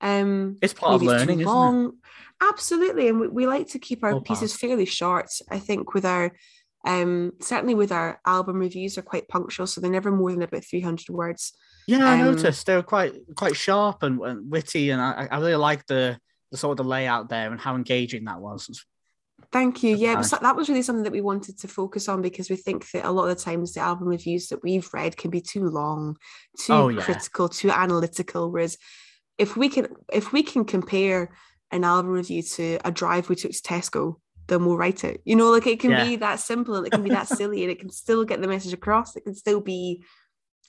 Um, 0.00 0.56
It's 0.62 0.72
part 0.74 0.94
of 0.94 1.02
learning, 1.02 1.40
isn't 1.40 1.84
it? 1.90 1.92
Absolutely, 2.42 3.08
and 3.08 3.20
we, 3.20 3.28
we 3.28 3.46
like 3.46 3.68
to 3.68 3.78
keep 3.78 4.02
our 4.02 4.12
part. 4.12 4.24
pieces 4.24 4.56
fairly 4.56 4.86
short. 4.86 5.28
I 5.50 5.58
think 5.58 5.94
with 5.94 6.04
our 6.04 6.32
um 6.86 7.32
certainly 7.40 7.74
with 7.74 7.92
our 7.92 8.18
album 8.24 8.56
reviews 8.58 8.96
are 8.96 9.02
quite 9.02 9.28
punctual, 9.28 9.66
so 9.66 9.80
they're 9.80 9.90
never 9.90 10.10
more 10.10 10.30
than 10.32 10.42
about 10.42 10.64
three 10.64 10.80
hundred 10.80 11.10
words. 11.10 11.52
Yeah, 11.86 12.08
I 12.08 12.20
Um, 12.20 12.34
noticed 12.34 12.64
they 12.66 12.76
were 12.76 12.82
quite 12.82 13.14
quite 13.36 13.56
sharp 13.56 14.02
and, 14.02 14.18
and 14.20 14.50
witty, 14.50 14.88
and 14.90 15.02
I, 15.02 15.28
I 15.30 15.38
really 15.38 15.56
like 15.56 15.86
the 15.86 16.18
the 16.50 16.56
sort 16.56 16.72
of 16.72 16.84
the 16.84 16.88
layout 16.88 17.28
there 17.28 17.50
and 17.50 17.60
how 17.60 17.76
engaging 17.76 18.24
that 18.24 18.40
was. 18.40 18.82
Thank 19.52 19.82
you. 19.82 19.96
Yeah, 19.96 20.14
Nice. 20.14 20.30
that 20.30 20.56
was 20.56 20.68
really 20.68 20.82
something 20.82 21.02
that 21.04 21.12
we 21.12 21.20
wanted 21.20 21.58
to 21.58 21.68
focus 21.68 22.08
on 22.08 22.22
because 22.22 22.48
we 22.48 22.56
think 22.56 22.90
that 22.92 23.04
a 23.04 23.10
lot 23.10 23.28
of 23.28 23.36
the 23.36 23.42
times 23.44 23.72
the 23.72 23.80
album 23.80 24.08
reviews 24.08 24.48
that 24.48 24.62
we've 24.62 24.88
read 24.94 25.16
can 25.16 25.30
be 25.30 25.40
too 25.40 25.64
long, 25.68 26.16
too 26.58 26.72
Oh, 26.72 26.88
yeah. 26.88 27.02
critical, 27.02 27.48
too 27.48 27.70
analytical. 27.70 28.50
Whereas 28.50 28.76
if 29.40 29.56
we 29.56 29.68
can 29.70 29.88
if 30.12 30.32
we 30.32 30.42
can 30.42 30.64
compare 30.64 31.30
an 31.72 31.82
album 31.82 32.10
review 32.12 32.42
to 32.42 32.78
a 32.84 32.90
drive 32.90 33.28
we 33.28 33.36
took 33.36 33.52
to 33.52 33.62
Tesco, 33.62 34.16
then 34.48 34.64
we'll 34.64 34.76
write 34.76 35.02
it. 35.02 35.22
You 35.24 35.36
know, 35.36 35.50
like 35.50 35.66
it 35.66 35.80
can 35.80 35.92
Yeah. 35.92 36.04
be 36.04 36.16
that 36.16 36.40
simple 36.40 36.74
and 36.76 36.86
it 36.86 36.92
can 36.92 37.02
be 37.02 37.10
that 37.10 37.28
silly 37.38 37.62
and 37.62 37.72
it 37.72 37.78
can 37.80 37.90
still 37.90 38.24
get 38.24 38.40
the 38.42 38.48
message 38.48 38.74
across. 38.74 39.16
It 39.16 39.24
can 39.24 39.34
still 39.34 39.60
be 39.60 40.04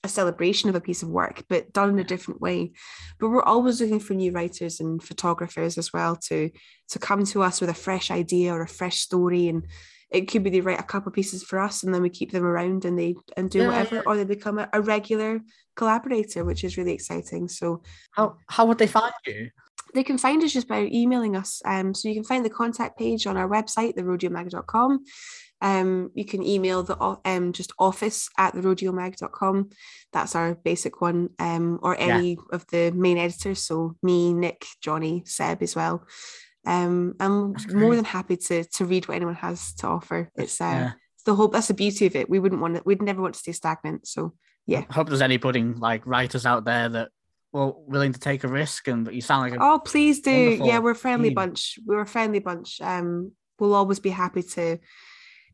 a 0.03 0.07
celebration 0.07 0.69
of 0.69 0.75
a 0.75 0.81
piece 0.81 1.03
of 1.03 1.09
work, 1.09 1.43
but 1.49 1.73
done 1.73 1.89
in 1.89 1.99
a 1.99 2.03
different 2.03 2.39
way. 2.41 2.71
But 3.19 3.29
we're 3.29 3.43
always 3.43 3.81
looking 3.81 3.99
for 3.99 4.13
new 4.13 4.31
writers 4.31 4.79
and 4.79 5.03
photographers 5.03 5.77
as 5.77 5.91
well 5.93 6.15
to 6.27 6.49
to 6.89 6.99
come 6.99 7.25
to 7.25 7.43
us 7.43 7.59
with 7.59 7.69
a 7.69 7.83
fresh 7.85 8.09
idea 8.09 8.53
or 8.53 8.61
a 8.61 8.67
fresh 8.79 8.99
story. 8.99 9.47
And 9.47 9.67
it 10.11 10.27
could 10.27 10.43
be 10.43 10.49
they 10.49 10.61
write 10.61 10.79
a 10.79 10.83
couple 10.83 11.11
pieces 11.11 11.43
for 11.43 11.57
us 11.59 11.83
and 11.83 11.93
then 11.93 12.01
we 12.01 12.09
keep 12.09 12.31
them 12.31 12.43
around 12.45 12.85
and 12.85 12.99
they 12.99 13.15
and 13.37 13.49
do 13.49 13.59
Yeah, 13.59 13.67
whatever, 13.67 13.95
yeah. 13.95 14.01
or 14.05 14.17
they 14.17 14.25
become 14.25 14.59
a, 14.59 14.69
a 14.73 14.81
regular 14.81 15.39
collaborator, 15.75 16.43
which 16.43 16.63
is 16.63 16.77
really 16.77 16.93
exciting. 16.93 17.47
So 17.47 17.81
How 18.11 18.37
how 18.47 18.65
would 18.65 18.77
they 18.77 18.87
find 18.87 19.13
you? 19.25 19.49
they 19.93 20.03
can 20.03 20.17
find 20.17 20.41
us 20.43 20.53
just 20.53 20.67
by 20.69 20.89
emailing 20.91 21.35
us. 21.35 21.61
Um, 21.65 21.93
so 21.93 22.07
you 22.07 22.15
can 22.15 22.23
find 22.23 22.45
the 22.45 22.49
contact 22.49 22.97
page 22.97 23.27
on 23.27 23.35
our 23.37 23.47
website, 23.49 23.95
therodeomag.com. 23.95 25.03
Um, 25.63 26.11
you 26.15 26.25
can 26.25 26.41
email 26.43 26.81
the 26.83 26.97
um, 27.25 27.51
just 27.53 27.71
office 27.77 28.29
at 28.37 28.53
therodeomag.com. 28.55 29.69
That's 30.13 30.33
our 30.35 30.55
basic 30.55 31.01
one. 31.01 31.29
Um, 31.39 31.77
or 31.83 31.95
Yeah. 31.95 32.15
any 32.17 32.37
of 32.51 32.65
the 32.67 32.91
main 32.91 33.17
editors. 33.17 33.59
So 33.63 33.95
me, 34.01 34.33
Nick, 34.33 34.65
Johnny, 34.81 35.23
Seb 35.25 35.61
as 35.61 35.75
well. 35.75 36.05
Um, 36.65 37.15
I'm 37.19 37.55
more 37.73 37.95
than 37.95 38.05
happy 38.05 38.37
to 38.37 38.63
to 38.63 38.85
read 38.85 39.07
what 39.07 39.15
anyone 39.15 39.35
has 39.35 39.73
to 39.75 39.87
offer. 39.87 40.31
It's 40.35 40.61
uh, 40.61 40.65
Yeah. 40.65 40.91
it's 41.15 41.23
the 41.23 41.35
whole 41.35 41.47
that's 41.47 41.67
the 41.67 41.73
beauty 41.73 42.05
of 42.05 42.15
it. 42.15 42.29
We 42.29 42.39
wouldn't 42.39 42.61
want 42.61 42.77
it. 42.77 42.85
We'd 42.85 43.01
never 43.01 43.21
want 43.21 43.33
to 43.33 43.39
stay 43.39 43.51
stagnant. 43.51 44.07
So 44.07 44.33
yeah. 44.67 44.85
I 44.89 44.93
hope 44.93 45.07
there's 45.09 45.21
any 45.21 45.37
budding 45.37 45.77
like 45.79 46.05
writers 46.05 46.45
out 46.45 46.65
there 46.65 46.87
that 46.89 47.09
well 47.51 47.83
willing 47.87 48.13
to 48.13 48.19
take 48.19 48.43
a 48.43 48.47
risk, 48.47 48.87
and 48.87 49.09
you 49.11 49.21
sound 49.21 49.41
like 49.49 49.59
a, 49.59 49.63
Oh, 49.63 49.79
please 49.79 50.21
do. 50.21 50.31
Yeah, 50.63 50.79
we're 50.79 50.91
a 50.91 50.95
friendly 50.95 51.29
team. 51.29 51.35
bunch. 51.35 51.79
We're 51.85 52.01
a 52.01 52.05
friendly 52.05 52.39
bunch. 52.39 52.79
Um, 52.79 53.31
we'll 53.59 53.73
always 53.75 53.99
be 53.99 54.11
happy 54.11 54.43
to 54.43 54.77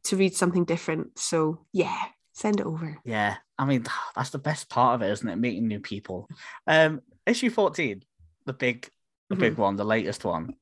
to 0.04 0.16
read 0.18 0.36
something 0.36 0.66
different. 0.66 1.18
So 1.18 1.66
yeah, 1.74 1.98
send 2.34 2.60
it 2.60 2.66
over. 2.66 2.98
yeah. 3.06 3.38
I 3.58 3.66
mean 3.66 3.86
that's 4.16 4.32
the 4.32 4.40
best 4.40 4.70
part 4.70 4.96
of 4.96 5.02
it, 5.08 5.12
isn't 5.12 5.28
it? 5.30 5.38
Meeting 5.38 5.68
new 5.68 5.80
people. 5.80 6.30
Um, 6.68 7.00
issue 7.26 7.50
fourteen, 7.50 8.04
the 8.46 8.54
big 8.54 8.90
the 9.30 9.36
Mm-hmm. 9.36 9.42
big 9.42 9.58
one, 9.58 9.76
the 9.76 9.84
latest 9.84 10.24
one. 10.24 10.54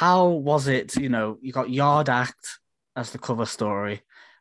How 0.00 0.28
was 0.28 0.68
it? 0.68 0.96
You 0.96 1.10
know, 1.10 1.38
you 1.42 1.52
got 1.52 1.68
Yard 1.70 2.08
Act 2.08 2.58
as 2.96 3.10
the 3.10 3.18
cover 3.18 3.44
story, 3.46 4.00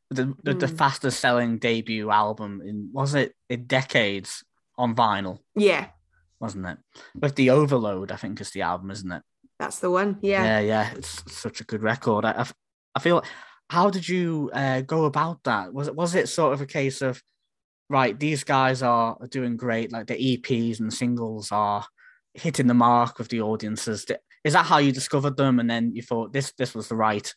the 0.09 0.33
the, 0.43 0.53
the 0.53 0.67
Mm. 0.67 0.77
fastest 0.77 1.19
selling 1.19 1.57
debut 1.59 2.09
album 2.09 2.61
in 2.65 2.89
was 2.93 3.13
it 3.15 3.35
in 3.49 3.65
decades 3.65 4.43
on 4.77 4.95
vinyl, 4.95 5.39
Yeah, 5.55 5.87
wasn't 6.39 6.67
it? 6.67 6.77
With 7.21 7.35
the 7.35 7.49
Overload, 7.49 8.11
I 8.11 8.15
think 8.15 8.39
is 8.41 8.51
the 8.51 8.61
album, 8.61 8.91
isn't 8.91 9.11
it? 9.11 9.23
that's 9.59 9.79
the 9.79 9.91
one. 9.91 10.17
Yeah. 10.21 10.43
yeah, 10.43 10.59
yeah. 10.59 10.91
It's 10.95 11.21
such 11.31 11.61
a 11.61 11.65
good 11.65 11.83
record. 11.83 12.23
I 12.25 12.45
I 12.95 12.99
feel. 12.99 13.23
How 13.69 13.89
did 13.89 14.07
you 14.07 14.49
uh, 14.53 14.81
go 14.81 15.05
about 15.05 15.43
that? 15.43 15.73
Was 15.73 15.87
it 15.89 15.95
was 15.95 16.15
it 16.15 16.29
sort 16.29 16.53
of 16.53 16.61
a 16.61 16.65
case 16.65 17.01
of, 17.01 17.21
right? 17.89 18.19
These 18.19 18.43
guys 18.43 18.81
are, 18.83 19.17
doing 19.29 19.55
great. 19.57 19.91
Like 19.91 20.07
the 20.07 20.15
EPs 20.37 20.79
and 20.79 20.91
singles 20.93 21.51
are 21.51 21.85
hitting 22.33 22.67
the 22.67 22.73
mark 22.73 23.17
with 23.19 23.29
the 23.29 23.41
audiences. 23.41 24.05
Di- 24.05 24.17
Is 24.43 24.53
that 24.53 24.65
how 24.65 24.77
you 24.77 24.91
discovered 24.91 25.37
them? 25.37 25.59
And 25.59 25.69
then 25.69 25.95
you 25.95 26.01
thought 26.01 26.33
this 26.33 26.53
this 26.57 26.73
was 26.73 26.87
the 26.87 26.95
right, 26.95 27.33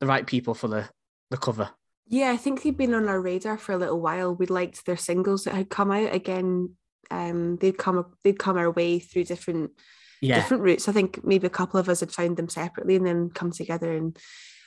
the 0.00 0.06
right 0.06 0.26
people 0.26 0.54
for 0.54 0.68
the 0.68 0.88
the 1.30 1.36
cover. 1.36 1.70
Yeah, 2.06 2.30
I 2.30 2.36
think 2.36 2.62
they'd 2.62 2.76
been 2.76 2.94
on 2.94 3.08
our 3.08 3.20
radar 3.20 3.58
for 3.58 3.72
a 3.72 3.76
little 3.76 4.00
while. 4.00 4.34
We 4.34 4.46
liked 4.46 4.86
their 4.86 4.96
singles 4.96 5.44
that 5.44 5.54
had 5.54 5.68
come 5.68 5.90
out. 5.90 6.14
Again, 6.14 6.74
um, 7.10 7.56
they'd 7.56 7.76
come 7.76 8.04
they'd 8.24 8.38
come 8.38 8.56
our 8.56 8.70
way 8.70 8.98
through 8.98 9.24
different 9.24 9.72
Yeah, 10.20 10.36
different 10.36 10.62
routes. 10.62 10.88
I 10.88 10.92
think 10.92 11.24
maybe 11.24 11.46
a 11.46 11.50
couple 11.50 11.78
of 11.78 11.88
us 11.88 12.00
had 12.00 12.12
found 12.12 12.36
them 12.36 12.48
separately 12.48 12.96
and 12.96 13.06
then 13.06 13.30
come 13.30 13.50
together. 13.50 13.92
And 13.94 14.16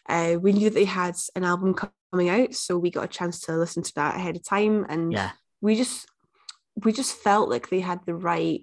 uh, 0.07 0.37
we 0.39 0.53
knew 0.53 0.69
that 0.69 0.75
they 0.75 0.85
had 0.85 1.15
an 1.35 1.43
album 1.43 1.73
coming 1.73 2.29
out, 2.29 2.53
so 2.53 2.77
we 2.77 2.91
got 2.91 3.05
a 3.05 3.07
chance 3.07 3.39
to 3.41 3.57
listen 3.57 3.83
to 3.83 3.93
that 3.95 4.15
ahead 4.15 4.35
of 4.35 4.43
time. 4.43 4.85
And 4.89 5.11
yeah, 5.11 5.31
we 5.61 5.75
just 5.75 6.07
we 6.83 6.91
just 6.91 7.15
felt 7.15 7.49
like 7.49 7.69
they 7.69 7.79
had 7.79 7.99
the 8.05 8.15
right 8.15 8.61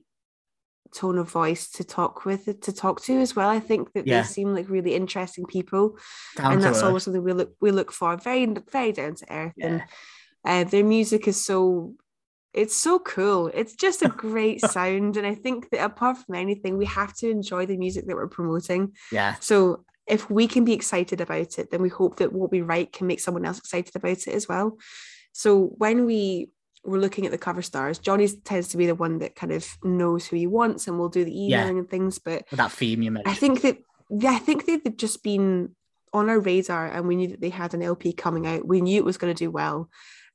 tone 0.92 1.18
of 1.18 1.30
voice 1.30 1.70
to 1.72 1.84
talk 1.84 2.24
with 2.24 2.60
to 2.60 2.72
talk 2.72 3.00
to 3.02 3.18
as 3.20 3.34
well. 3.36 3.48
I 3.48 3.60
think 3.60 3.92
that 3.92 4.06
Yeah. 4.06 4.22
they 4.22 4.26
seem 4.26 4.54
like 4.54 4.68
really 4.68 4.94
interesting 4.94 5.44
people 5.46 5.98
down 6.36 6.52
and 6.54 6.62
that's 6.62 6.78
earth. 6.78 6.84
always 6.84 7.02
something 7.04 7.22
we 7.22 7.32
look 7.32 7.54
we 7.60 7.70
look 7.70 7.92
for 7.92 8.16
very 8.16 8.46
very 8.72 8.92
down 8.92 9.14
to 9.16 9.26
earth 9.32 9.52
and 9.60 9.82
uh, 10.44 10.64
their 10.64 10.84
music 10.84 11.28
is 11.28 11.44
so 11.44 11.94
it's 12.54 12.74
so 12.74 12.98
cool 12.98 13.48
it's 13.54 13.74
just 13.74 14.02
a 14.02 14.08
great 14.08 14.60
sound 14.76 15.16
and 15.16 15.26
i 15.26 15.34
think 15.34 15.68
that 15.70 15.84
apart 15.84 16.16
from 16.16 16.34
anything 16.34 16.78
we 16.78 16.86
have 16.86 17.14
to 17.14 17.28
enjoy 17.28 17.66
the 17.66 17.76
music 17.76 18.06
that 18.06 18.16
we're 18.16 18.26
promoting 18.26 18.92
yeah, 19.12 19.34
so 19.40 19.84
if 20.06 20.30
we 20.30 20.46
can 20.48 20.64
be 20.64 20.72
excited 20.72 21.20
about 21.20 21.58
it 21.58 21.70
then 21.70 21.82
we 21.82 21.90
hope 21.90 22.16
that 22.16 22.32
what 22.32 22.50
we 22.50 22.62
write 22.62 22.92
can 22.92 23.06
make 23.06 23.20
someone 23.20 23.44
else 23.44 23.58
excited 23.58 23.94
about 23.94 24.16
it 24.26 24.28
as 24.28 24.48
well 24.48 24.78
so 25.32 25.66
when 25.76 26.06
we 26.06 26.48
were 26.90 26.98
looking 26.98 27.24
at 27.26 27.32
the 27.32 27.38
cover 27.38 27.62
stars 27.62 27.98
johnny 27.98 28.28
tends 28.44 28.68
to 28.68 28.76
be 28.76 28.86
the 28.86 28.94
one 28.94 29.18
that 29.18 29.34
kind 29.34 29.52
of 29.52 29.66
knows 29.84 30.26
who 30.26 30.36
he 30.36 30.46
wants 30.46 30.86
and 30.88 30.98
will 30.98 31.08
do 31.08 31.24
the 31.24 31.32
Yeah. 31.32 31.58
emailing 31.60 31.78
and 31.78 31.90
things 31.90 32.18
but 32.18 32.44
with 32.50 32.58
that 32.58 32.72
theme 32.72 33.02
you 33.02 33.10
mentioned. 33.10 33.32
I 33.32 33.38
think 33.38 33.60
that 33.62 33.78
yeah, 34.10 34.30
I 34.30 34.38
think 34.38 34.64
they've 34.64 34.96
just 34.96 35.22
been 35.22 35.74
on 36.14 36.30
our 36.30 36.40
radar 36.40 36.86
and 36.86 37.06
we 37.06 37.14
knew 37.16 37.28
that 37.28 37.42
they 37.42 37.50
had 37.50 37.74
an 37.74 37.82
LP 37.82 38.14
coming 38.14 38.46
out. 38.46 38.66
We 38.66 38.80
knew 38.80 38.96
it 38.98 39.04
was 39.04 39.18
going 39.18 39.34
to 39.34 39.38
do 39.44 39.50
well. 39.50 39.90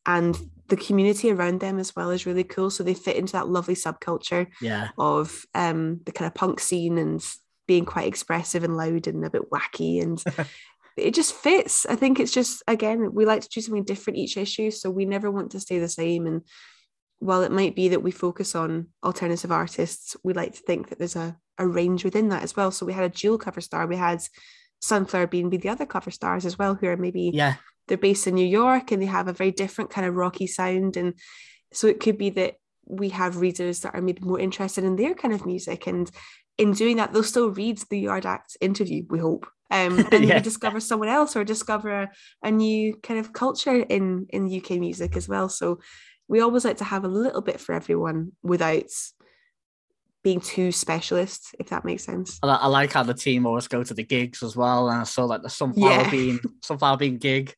And 0.06 0.38
the 0.68 0.78
community 0.78 1.32
around 1.32 1.60
them 1.60 1.80
as 1.80 1.96
well 1.96 2.12
is 2.12 2.28
really 2.28 2.44
cool. 2.44 2.70
So 2.70 2.84
they 2.84 2.94
fit 2.94 3.16
into 3.16 3.34
that 3.34 3.48
lovely 3.50 3.74
subculture 3.74 4.46
yeah, 4.62 4.90
of 5.00 5.44
um 5.56 6.02
the 6.06 6.12
kind 6.12 6.28
of 6.28 6.36
punk 6.36 6.60
scene 6.60 7.00
and 7.00 7.26
being 7.66 7.86
quite 7.86 8.08
expressive 8.08 8.64
and 8.64 8.78
loud 8.78 9.08
and 9.08 9.26
a 9.26 9.30
bit 9.32 9.50
wacky 9.50 10.02
and 10.04 10.24
it 10.98 11.14
just 11.14 11.34
fits. 11.34 11.86
I 11.86 11.96
think 11.96 12.20
it's 12.20 12.34
just 12.34 12.64
again, 12.68 13.14
we 13.14 13.26
like 13.26 13.42
to 13.42 13.50
do 13.50 13.62
something 13.62 13.84
different 13.84 14.20
each 14.20 14.38
issue. 14.38 14.72
So 14.72 14.90
we 14.90 15.06
never 15.06 15.32
want 15.32 15.52
to 15.52 15.60
stay 15.60 15.80
the 15.80 15.90
same. 15.90 16.28
And 16.28 16.42
while 17.20 17.44
it 17.44 17.52
might 17.52 17.76
be 17.76 17.90
that 17.90 18.04
we 18.04 18.12
focus 18.12 18.56
on 18.56 18.88
alternative 19.04 19.52
artists, 19.52 20.16
we 20.24 20.34
like 20.34 20.54
to 20.54 20.62
think 20.62 20.90
that 20.90 21.00
there's 21.00 21.16
a, 21.16 21.38
a 21.58 21.68
range 21.68 22.04
within 22.04 22.30
that 22.30 22.44
as 22.44 22.56
well. 22.56 22.72
So 22.72 22.86
we 22.86 22.94
had 22.94 23.06
a 23.06 23.16
dual 23.16 23.38
cover 23.38 23.62
star. 23.62 23.88
We 23.88 23.96
had 23.96 24.22
Sunflower 24.82 25.28
Bean 25.28 25.50
be 25.50 25.58
the 25.58 25.70
other 25.70 25.86
cover 25.86 26.12
stars 26.12 26.46
as 26.46 26.60
well, 26.60 26.76
who 26.76 26.88
are 26.88 26.98
maybe 26.98 27.32
yeah, 27.34 27.56
they're 27.88 27.98
based 27.98 28.28
in 28.28 28.36
New 28.36 28.46
York 28.46 28.92
and 28.92 29.02
they 29.02 29.08
have 29.08 29.28
a 29.28 29.34
very 29.34 29.52
different 29.52 29.90
kind 29.90 30.06
of 30.06 30.16
rocky 30.16 30.48
sound. 30.48 30.98
And 30.98 31.14
so 31.72 31.88
it 31.88 32.00
could 32.00 32.18
be 32.18 32.30
that 32.32 32.56
we 32.86 33.10
have 33.10 33.38
readers 33.38 33.80
that 33.82 33.96
are 33.96 34.02
maybe 34.02 34.22
more 34.22 34.40
interested 34.40 34.84
in 34.84 34.96
their 34.96 35.14
kind 35.14 35.34
of 35.34 35.46
music. 35.46 35.88
And 35.88 36.10
in 36.58 36.72
doing 36.74 36.98
that, 36.98 37.14
they'll 37.14 37.24
still 37.24 37.50
read 37.52 37.80
the 37.90 38.00
Yard 38.00 38.26
Act 38.26 38.58
interview, 38.62 39.04
we 39.10 39.20
hope. 39.20 39.48
Um, 39.72 40.06
and 40.12 40.26
Yeah. 40.26 40.40
discover 40.40 40.80
someone 40.80 41.10
else 41.10 41.36
or 41.36 41.44
discover 41.44 42.04
a, 42.04 42.12
a 42.44 42.52
new 42.52 42.96
kind 43.02 43.20
of 43.20 43.34
culture 43.34 43.82
in, 43.82 44.28
in 44.30 44.54
UK 44.54 44.72
music 44.80 45.16
as 45.16 45.28
well. 45.28 45.50
So 45.50 45.80
we 46.28 46.42
always 46.42 46.64
like 46.64 46.78
to 46.78 46.84
have 46.84 47.04
a 47.04 47.08
little 47.10 47.42
bit 47.42 47.60
for 47.60 47.74
everyone 47.74 48.34
without 48.44 48.86
being 50.24 50.40
too 50.40 50.72
specialist, 50.72 51.56
if 51.60 51.70
that 51.70 51.86
makes 51.86 52.04
sense. 52.06 52.40
I, 52.44 52.48
I 52.48 52.68
like 52.68 52.94
how 52.94 53.04
the 53.04 53.14
team 53.14 53.46
always 53.46 53.68
go 53.68 53.84
to 53.84 53.94
the 53.94 54.04
gigs 54.04 54.42
as 54.42 54.56
well. 54.56 54.90
And 54.90 55.02
I 55.02 55.04
saw 55.04 55.26
like 55.26 55.42
the 55.42 55.50
sunflower 55.50 55.90
Yeah. 55.90 56.12
bean 56.12 56.40
sunflower 56.62 56.98
bean 56.98 57.18
gig 57.18 57.54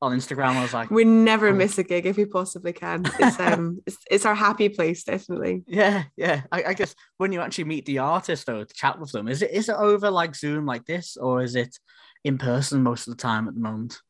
on 0.00 0.16
Instagram. 0.16 0.50
I 0.56 0.62
was 0.62 0.72
like, 0.74 0.90
We 0.90 1.04
never 1.04 1.48
Oh. 1.48 1.54
miss 1.54 1.76
a 1.78 1.82
gig 1.82 2.06
if 2.06 2.16
we 2.16 2.24
possibly 2.24 2.72
can. 2.72 3.04
It's 3.18 3.38
um 3.48 3.80
it's, 3.86 3.98
it's 4.10 4.26
our 4.26 4.34
happy 4.34 4.68
place, 4.68 5.04
definitely. 5.04 5.64
yeah, 5.66 6.04
yeah. 6.16 6.42
I, 6.52 6.62
I 6.68 6.74
guess 6.74 6.94
when 7.16 7.32
you 7.32 7.40
actually 7.40 7.64
meet 7.64 7.86
the 7.86 7.98
artist 7.98 8.46
though, 8.46 8.64
to 8.64 8.74
chat 8.74 8.98
with 9.00 9.12
them, 9.12 9.28
is 9.28 9.42
it 9.42 9.50
is 9.50 9.68
it 9.68 9.76
over 9.76 10.10
like 10.10 10.34
Zoom 10.36 10.66
like 10.66 10.84
this, 10.86 11.16
or 11.16 11.42
is 11.42 11.54
it 11.56 11.76
in 12.24 12.38
person 12.38 12.82
most 12.82 13.08
of 13.08 13.16
the 13.16 13.22
time 13.22 13.48
at 13.48 13.54
the 13.54 13.60
moment? 13.60 14.00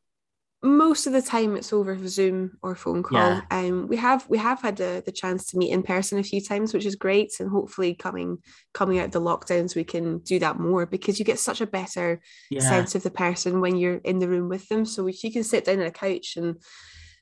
Most 0.61 1.07
of 1.07 1.13
the 1.13 1.21
time 1.21 1.55
it's 1.55 1.71
over 1.71 1.97
Zoom 2.07 2.57
or 2.61 2.75
phone 2.75 3.01
call. 3.03 3.17
Yeah. 3.17 3.41
Um, 3.49 3.87
we 3.87 3.95
have 3.97 4.27
we 4.29 4.37
have 4.37 4.61
had 4.61 4.75
the, 4.75 5.01
the 5.05 5.11
chance 5.11 5.45
to 5.47 5.57
meet 5.57 5.71
in 5.71 5.83
person 5.83 6.19
a 6.19 6.23
few 6.23 6.41
times, 6.41 6.73
which 6.73 6.85
is 6.85 6.95
great, 6.95 7.31
and 7.39 7.49
hopefully 7.49 7.95
coming 7.95 8.39
coming 8.73 8.99
out 8.99 9.05
of 9.05 9.11
the 9.11 9.21
lockdowns 9.21 9.75
we 9.75 9.85
can 9.85 10.19
do 10.19 10.39
that 10.39 10.59
more 10.59 10.85
because 10.85 11.17
you 11.17 11.23
get 11.25 11.39
such 11.39 11.61
a 11.61 11.67
better 11.67 12.21
Yeah. 12.49 12.61
sense 12.61 12.93
of 12.95 13.03
the 13.03 13.11
person 13.11 13.61
when 13.61 13.77
you're 13.77 14.01
in 14.03 14.19
the 14.19 14.27
room 14.27 14.49
with 14.49 14.67
them. 14.67 14.85
So 14.85 15.07
if 15.07 15.23
you 15.23 15.31
can 15.31 15.43
sit 15.43 15.63
down 15.65 15.79
on 15.79 15.85
a 15.87 15.91
couch 15.91 16.35
and 16.35 16.57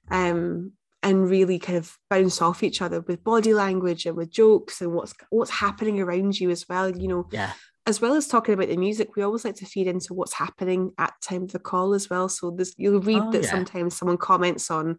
um 0.09 0.71
and 1.03 1.29
really 1.29 1.59
kind 1.59 1.77
of 1.77 1.95
bounce 2.09 2.41
off 2.41 2.63
each 2.63 2.81
other 2.81 3.01
with 3.01 3.23
body 3.23 3.53
language 3.53 4.05
and 4.07 4.17
with 4.17 4.31
jokes 4.31 4.81
and 4.81 4.93
what's 4.93 5.13
what's 5.29 5.51
happening 5.51 5.99
around 6.01 6.39
you 6.39 6.49
as 6.49 6.65
well. 6.67 6.89
You 6.89 7.07
know, 7.07 7.27
Yeah. 7.31 7.53
As 7.87 8.01
well 8.01 8.13
as 8.13 8.27
talking 8.27 8.53
about 8.53 8.67
the 8.67 8.77
music, 8.77 9.15
we 9.15 9.23
always 9.23 9.45
like 9.45 9.55
to 9.55 9.65
feed 9.65 9.87
into 9.87 10.13
what's 10.13 10.33
happening 10.33 10.91
at 10.97 11.13
the 11.21 11.27
time 11.27 11.43
of 11.43 11.53
the 11.53 11.59
call 11.59 11.93
as 11.93 12.09
well. 12.09 12.29
So 12.29 12.51
this 12.51 12.75
you'll 12.77 13.01
read 13.01 13.23
Oh, 13.23 13.31
that 13.31 13.43
yeah. 13.43 13.49
sometimes 13.49 13.95
someone 13.97 14.17
comments 14.17 14.69
on 14.69 14.97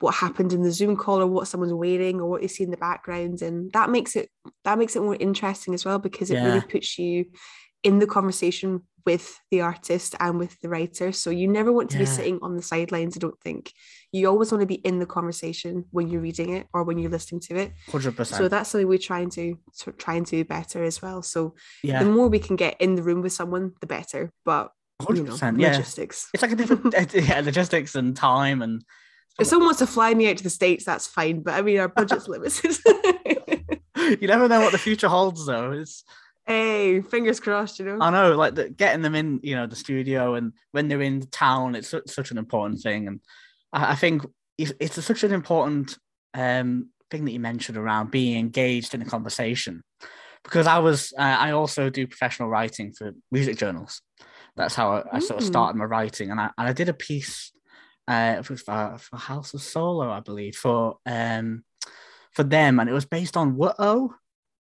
what 0.00 0.14
happened 0.16 0.52
in 0.52 0.62
the 0.62 0.72
Zoom 0.72 0.96
call 0.96 1.20
or 1.20 1.26
what 1.26 1.46
someone's 1.48 1.72
wearing 1.72 2.20
or 2.20 2.28
what 2.28 2.42
you 2.42 2.48
see 2.48 2.64
in 2.64 2.70
the 2.70 2.76
background. 2.76 3.42
And 3.42 3.70
that 3.72 3.90
makes 3.90 4.16
it 4.16 4.30
that 4.64 4.78
makes 4.78 4.96
it 4.96 5.02
more 5.02 5.16
interesting 5.16 5.74
as 5.74 5.84
well 5.84 5.98
because 5.98 6.30
it 6.30 6.42
really 6.42 6.60
puts 6.62 6.98
you 6.98 7.26
in 7.84 8.00
the 8.00 8.06
conversation 8.06 8.82
with 9.06 9.38
the 9.50 9.60
artist 9.60 10.14
and 10.18 10.38
with 10.38 10.58
the 10.60 10.68
writer. 10.68 11.12
So 11.12 11.30
you 11.30 11.46
never 11.46 11.70
want 11.70 11.90
to 11.90 11.98
be 11.98 12.06
sitting 12.06 12.38
on 12.42 12.56
the 12.56 12.62
sidelines, 12.62 13.16
I 13.16 13.20
don't 13.20 13.38
think. 13.40 13.72
You 14.12 14.28
always 14.28 14.50
want 14.50 14.62
to 14.62 14.66
be 14.66 14.76
in 14.76 14.98
the 14.98 15.06
conversation 15.06 15.84
when 15.90 16.08
you're 16.08 16.22
reading 16.22 16.54
it 16.54 16.66
or 16.72 16.84
when 16.84 16.98
you're 16.98 17.10
listening 17.10 17.40
to 17.42 17.56
it. 17.56 17.72
Hundred 17.88 18.16
percent. 18.16 18.38
So 18.38 18.48
that's 18.48 18.70
something 18.70 18.88
we 18.88 18.98
try 18.98 19.20
and 19.20 19.30
do 19.30 19.58
to 19.80 19.92
try 19.92 20.14
and 20.14 20.24
do 20.24 20.44
better 20.44 20.82
as 20.82 21.02
well. 21.02 21.22
So 21.22 21.54
yeah. 21.82 22.02
the 22.02 22.10
more 22.10 22.28
we 22.28 22.38
can 22.38 22.56
get 22.56 22.80
in 22.80 22.94
the 22.94 23.02
room 23.02 23.20
with 23.20 23.32
someone, 23.32 23.72
the 23.80 23.86
better. 23.86 24.32
But 24.44 24.70
you 25.10 25.24
know. 25.24 25.36
Yeah. 25.56 25.72
logistics. 25.72 26.28
It's 26.32 26.42
like 26.42 26.52
a 26.52 26.56
different 26.56 26.94
yeah, 27.14 27.40
logistics 27.40 27.94
and 27.94 28.16
time 28.16 28.62
and 28.62 28.82
If 29.38 29.48
someone 29.48 29.66
wants 29.66 29.80
to 29.80 29.86
fly 29.86 30.14
me 30.14 30.30
out 30.30 30.38
to 30.38 30.44
the 30.44 30.50
states, 30.50 30.84
that's 30.84 31.06
fine. 31.06 31.42
But 31.42 31.54
I 31.54 31.62
mean, 31.62 31.78
our 31.78 31.88
budget's 31.88 32.28
limited. 32.28 32.76
you 34.20 34.28
never 34.28 34.48
know 34.48 34.60
what 34.60 34.72
the 34.72 34.78
future 34.78 35.08
holds 35.08 35.44
though. 35.44 35.72
It's 35.72 36.04
hey, 36.46 37.00
fingers 37.00 37.40
crossed. 37.40 37.78
You 37.78 37.86
know. 37.86 37.98
I 38.00 38.10
know, 38.10 38.36
like 38.36 38.54
the, 38.54 38.68
getting 38.68 39.02
them 39.02 39.14
in, 39.14 39.40
you 39.42 39.56
know, 39.56 39.66
the 39.66 39.76
studio 39.76 40.34
and 40.34 40.52
when 40.72 40.88
they're 40.88 41.02
in 41.02 41.26
town, 41.28 41.74
it's 41.74 41.88
su- 41.88 42.02
such 42.06 42.30
an 42.30 42.38
important 42.38 42.80
thing. 42.80 43.08
And 43.08 43.20
I, 43.72 43.92
I 43.92 43.94
think 43.94 44.24
it's, 44.58 44.72
it's 44.80 45.02
such 45.04 45.24
an 45.24 45.32
important 45.32 45.98
um, 46.34 46.90
thing 47.10 47.24
that 47.24 47.32
you 47.32 47.40
mentioned 47.40 47.78
around 47.78 48.10
being 48.10 48.38
engaged 48.38 48.94
in 48.94 49.02
a 49.02 49.06
conversation. 49.06 49.82
Because 50.42 50.66
I 50.66 50.78
was, 50.78 51.14
uh, 51.18 51.22
I 51.22 51.52
also 51.52 51.88
do 51.88 52.06
professional 52.06 52.50
writing 52.50 52.92
for 52.92 53.12
music 53.30 53.56
journals. 53.56 54.02
That's 54.56 54.74
how 54.74 54.92
I, 54.92 55.16
I 55.16 55.18
sort 55.20 55.40
of 55.40 55.44
Mm. 55.44 55.48
started 55.48 55.78
my 55.78 55.84
writing, 55.84 56.30
and 56.30 56.38
I, 56.38 56.50
and 56.58 56.68
I 56.68 56.72
did 56.72 56.88
a 56.88 56.94
piece 56.94 57.50
uh, 58.06 58.42
for, 58.42 58.54
for 58.56 59.16
House 59.16 59.54
of 59.54 59.62
Solo, 59.62 60.10
I 60.10 60.20
believe, 60.20 60.54
for 60.54 60.98
um 61.06 61.64
for 62.32 62.42
them, 62.42 62.78
and 62.78 62.90
it 62.90 62.92
was 62.92 63.06
based 63.06 63.36
on 63.36 63.56
Wutto. 63.56 64.10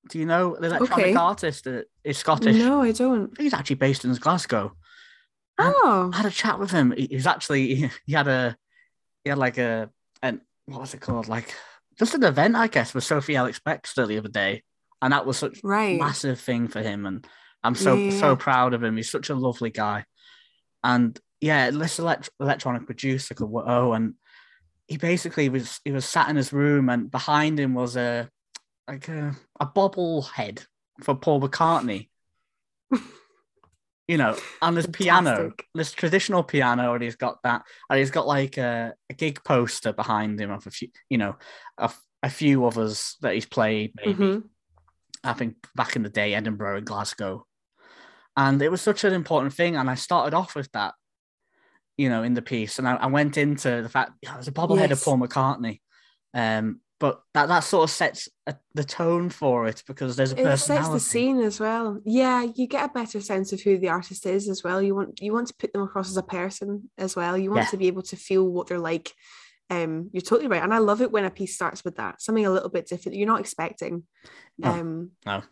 Do 0.09 0.19
you 0.19 0.25
know 0.27 0.57
the 0.59 0.67
electronic 0.69 1.07
Okay. 1.07 1.15
artist 1.15 1.65
that 1.65 1.87
is 2.05 2.19
Scottish? 2.19 2.57
no, 2.57 2.83
I 2.83 2.93
don't. 2.93 3.39
He's 3.39 3.53
actually 3.55 3.77
based 3.77 4.05
in 4.05 4.15
Glasgow. 4.15 4.73
Oh, 5.59 6.11
I 6.13 6.17
had 6.17 6.27
a 6.27 6.31
chat 6.31 6.59
with 6.59 6.71
him. 6.71 6.93
He- 6.97 7.09
He's 7.11 7.27
actually 7.27 7.75
he, 8.07 8.13
had 8.13 8.27
a 8.29 8.57
he 9.25 9.29
had 9.31 9.39
like 9.39 9.59
a 9.59 9.91
and 10.23 10.41
what 10.67 10.81
was 10.81 10.95
it 10.95 11.01
called? 11.01 11.29
Like 11.29 11.55
just 11.99 12.15
an 12.15 12.25
event, 12.25 12.57
I 12.57 12.67
guess, 12.69 12.95
with 12.95 13.05
Sophie 13.05 13.37
Ellis-Bextor 13.37 14.09
the 14.09 14.17
other 14.19 14.29
day, 14.31 14.63
and 15.03 15.13
that 15.13 15.27
was 15.27 15.37
such 15.37 15.59
a 15.63 15.69
right. 15.69 15.99
massive 16.01 16.41
thing 16.41 16.67
for 16.69 16.81
him. 16.81 17.05
And 17.05 17.27
I'm 17.63 17.75
so 17.75 17.95
yeah, 17.95 18.19
so 18.19 18.37
proud 18.37 18.73
of 18.73 18.83
him. 18.83 18.97
He's 18.97 19.11
such 19.11 19.29
a 19.29 19.35
lovely 19.35 19.71
guy, 19.71 20.07
and 20.83 21.19
yeah, 21.43 21.71
this 21.71 21.99
elect- 21.99 22.31
electronic 22.41 22.87
producer 22.87 23.35
called 23.35 23.65
Oh, 23.67 23.93
and 23.93 24.15
he 24.89 24.97
basically 24.97 25.51
was 25.51 25.79
he 25.85 25.93
was 25.93 26.07
sat 26.07 26.31
in 26.31 26.37
his 26.37 26.55
room, 26.55 26.89
and 26.89 27.11
behind 27.11 27.61
him 27.61 27.75
was 27.75 27.97
a 27.97 28.31
like 28.91 29.09
a 29.09 29.37
a 29.61 29.67
bobblehead 29.67 30.67
for 31.03 31.15
Paul 31.15 31.41
McCartney. 31.41 32.09
you 34.09 34.17
know, 34.17 34.37
and 34.61 34.77
this 34.77 34.87
piano, 34.87 35.53
this 35.75 35.93
traditional 35.93 36.43
piano, 36.43 36.95
and 36.95 37.03
he's 37.03 37.15
got 37.17 37.39
that, 37.45 37.63
and 37.89 37.99
he's 37.99 38.11
got 38.11 38.27
like 38.27 38.59
a, 38.59 38.93
a 39.09 39.15
gig 39.15 39.43
poster 39.45 39.93
behind 39.93 40.41
him 40.41 40.51
of 40.51 40.67
a 40.67 40.71
few, 40.71 40.89
you 41.09 41.19
know, 41.19 41.37
a, 41.79 41.91
a 42.25 42.31
few 42.31 42.65
others 42.67 43.17
that 43.23 43.35
he's 43.35 43.47
played, 43.47 43.93
maybe 43.97 44.25
Mhm. 44.25 44.43
I 45.23 45.35
think 45.35 45.55
back 45.77 45.97
in 45.97 46.03
the 46.03 46.09
day, 46.09 46.35
Edinburgh 46.35 46.79
and 46.79 46.87
Glasgow, 46.87 47.47
and 48.37 48.61
it 48.61 48.71
was 48.71 48.81
such 48.81 49.05
an 49.05 49.13
important 49.13 49.55
thing. 49.55 49.77
And 49.77 49.89
I 49.89 49.95
started 49.95 50.35
off 50.35 50.57
with 50.57 50.73
that, 50.73 50.95
you 51.97 52.09
know, 52.09 52.25
in 52.25 52.35
the 52.35 52.43
piece, 52.43 52.79
and 52.81 52.89
I, 52.89 52.97
I 52.97 53.07
went 53.07 53.37
into 53.37 53.83
the 53.83 53.89
fact 53.89 54.13
yeah, 54.23 54.33
there's 54.35 54.49
a 54.49 54.53
bobblehead 54.53 54.91
of 54.91 55.05
Paul 55.05 55.19
McCartney, 55.19 55.81
um, 56.35 56.81
but 57.01 57.23
that 57.33 57.49
that 57.49 57.61
sort 57.61 57.85
of 57.85 57.91
sets 57.91 58.29
a, 58.47 58.55
the 58.75 58.85
tone 58.85 59.31
for 59.31 59.67
it 59.67 59.83
because 59.87 60.17
there's 60.17 60.33
a 60.33 60.37
person. 60.37 60.53
It 60.53 60.59
sets 60.59 60.89
the 60.91 61.01
scene 61.01 61.41
as 61.41 61.59
well. 61.59 62.01
Yeah, 62.05 62.43
you 62.55 62.69
get 62.69 62.91
a 62.91 62.93
better 62.93 63.21
sense 63.21 63.53
of 63.53 63.63
who 63.63 63.79
the 63.79 63.89
artist 63.89 64.27
is 64.27 64.49
as 64.49 64.63
well. 64.63 64.81
You 64.81 64.95
want 64.95 65.21
you 65.21 65.33
want 65.33 65.49
to 65.49 65.55
put 65.59 65.73
them 65.73 65.83
across 65.83 66.11
as 66.11 66.19
a 66.19 66.23
person 66.23 66.91
as 66.99 67.17
well. 67.17 67.37
You 67.37 67.51
want 67.51 67.65
Yeah. 67.65 67.71
to 67.71 67.77
be 67.79 67.87
able 67.87 68.03
to 68.03 68.17
feel 68.17 68.47
what 68.47 68.69
they're 68.69 68.79
like. 68.79 69.13
Um, 69.71 70.11
you're 70.13 70.21
totally 70.21 70.49
right, 70.49 70.63
and 70.63 70.75
I 70.75 70.79
love 70.79 71.01
it 71.01 71.11
when 71.11 71.25
a 71.25 71.31
piece 71.31 71.55
starts 71.55 71.85
with 71.85 71.97
that 71.97 72.21
something 72.21 72.45
a 72.45 72.51
little 72.51 72.69
bit 72.69 72.87
different. 72.87 73.17
You're 73.17 73.27
not 73.27 73.41
expecting. 73.41 74.05
No, 74.59 74.71
um, 74.71 75.11
no. 75.25 75.43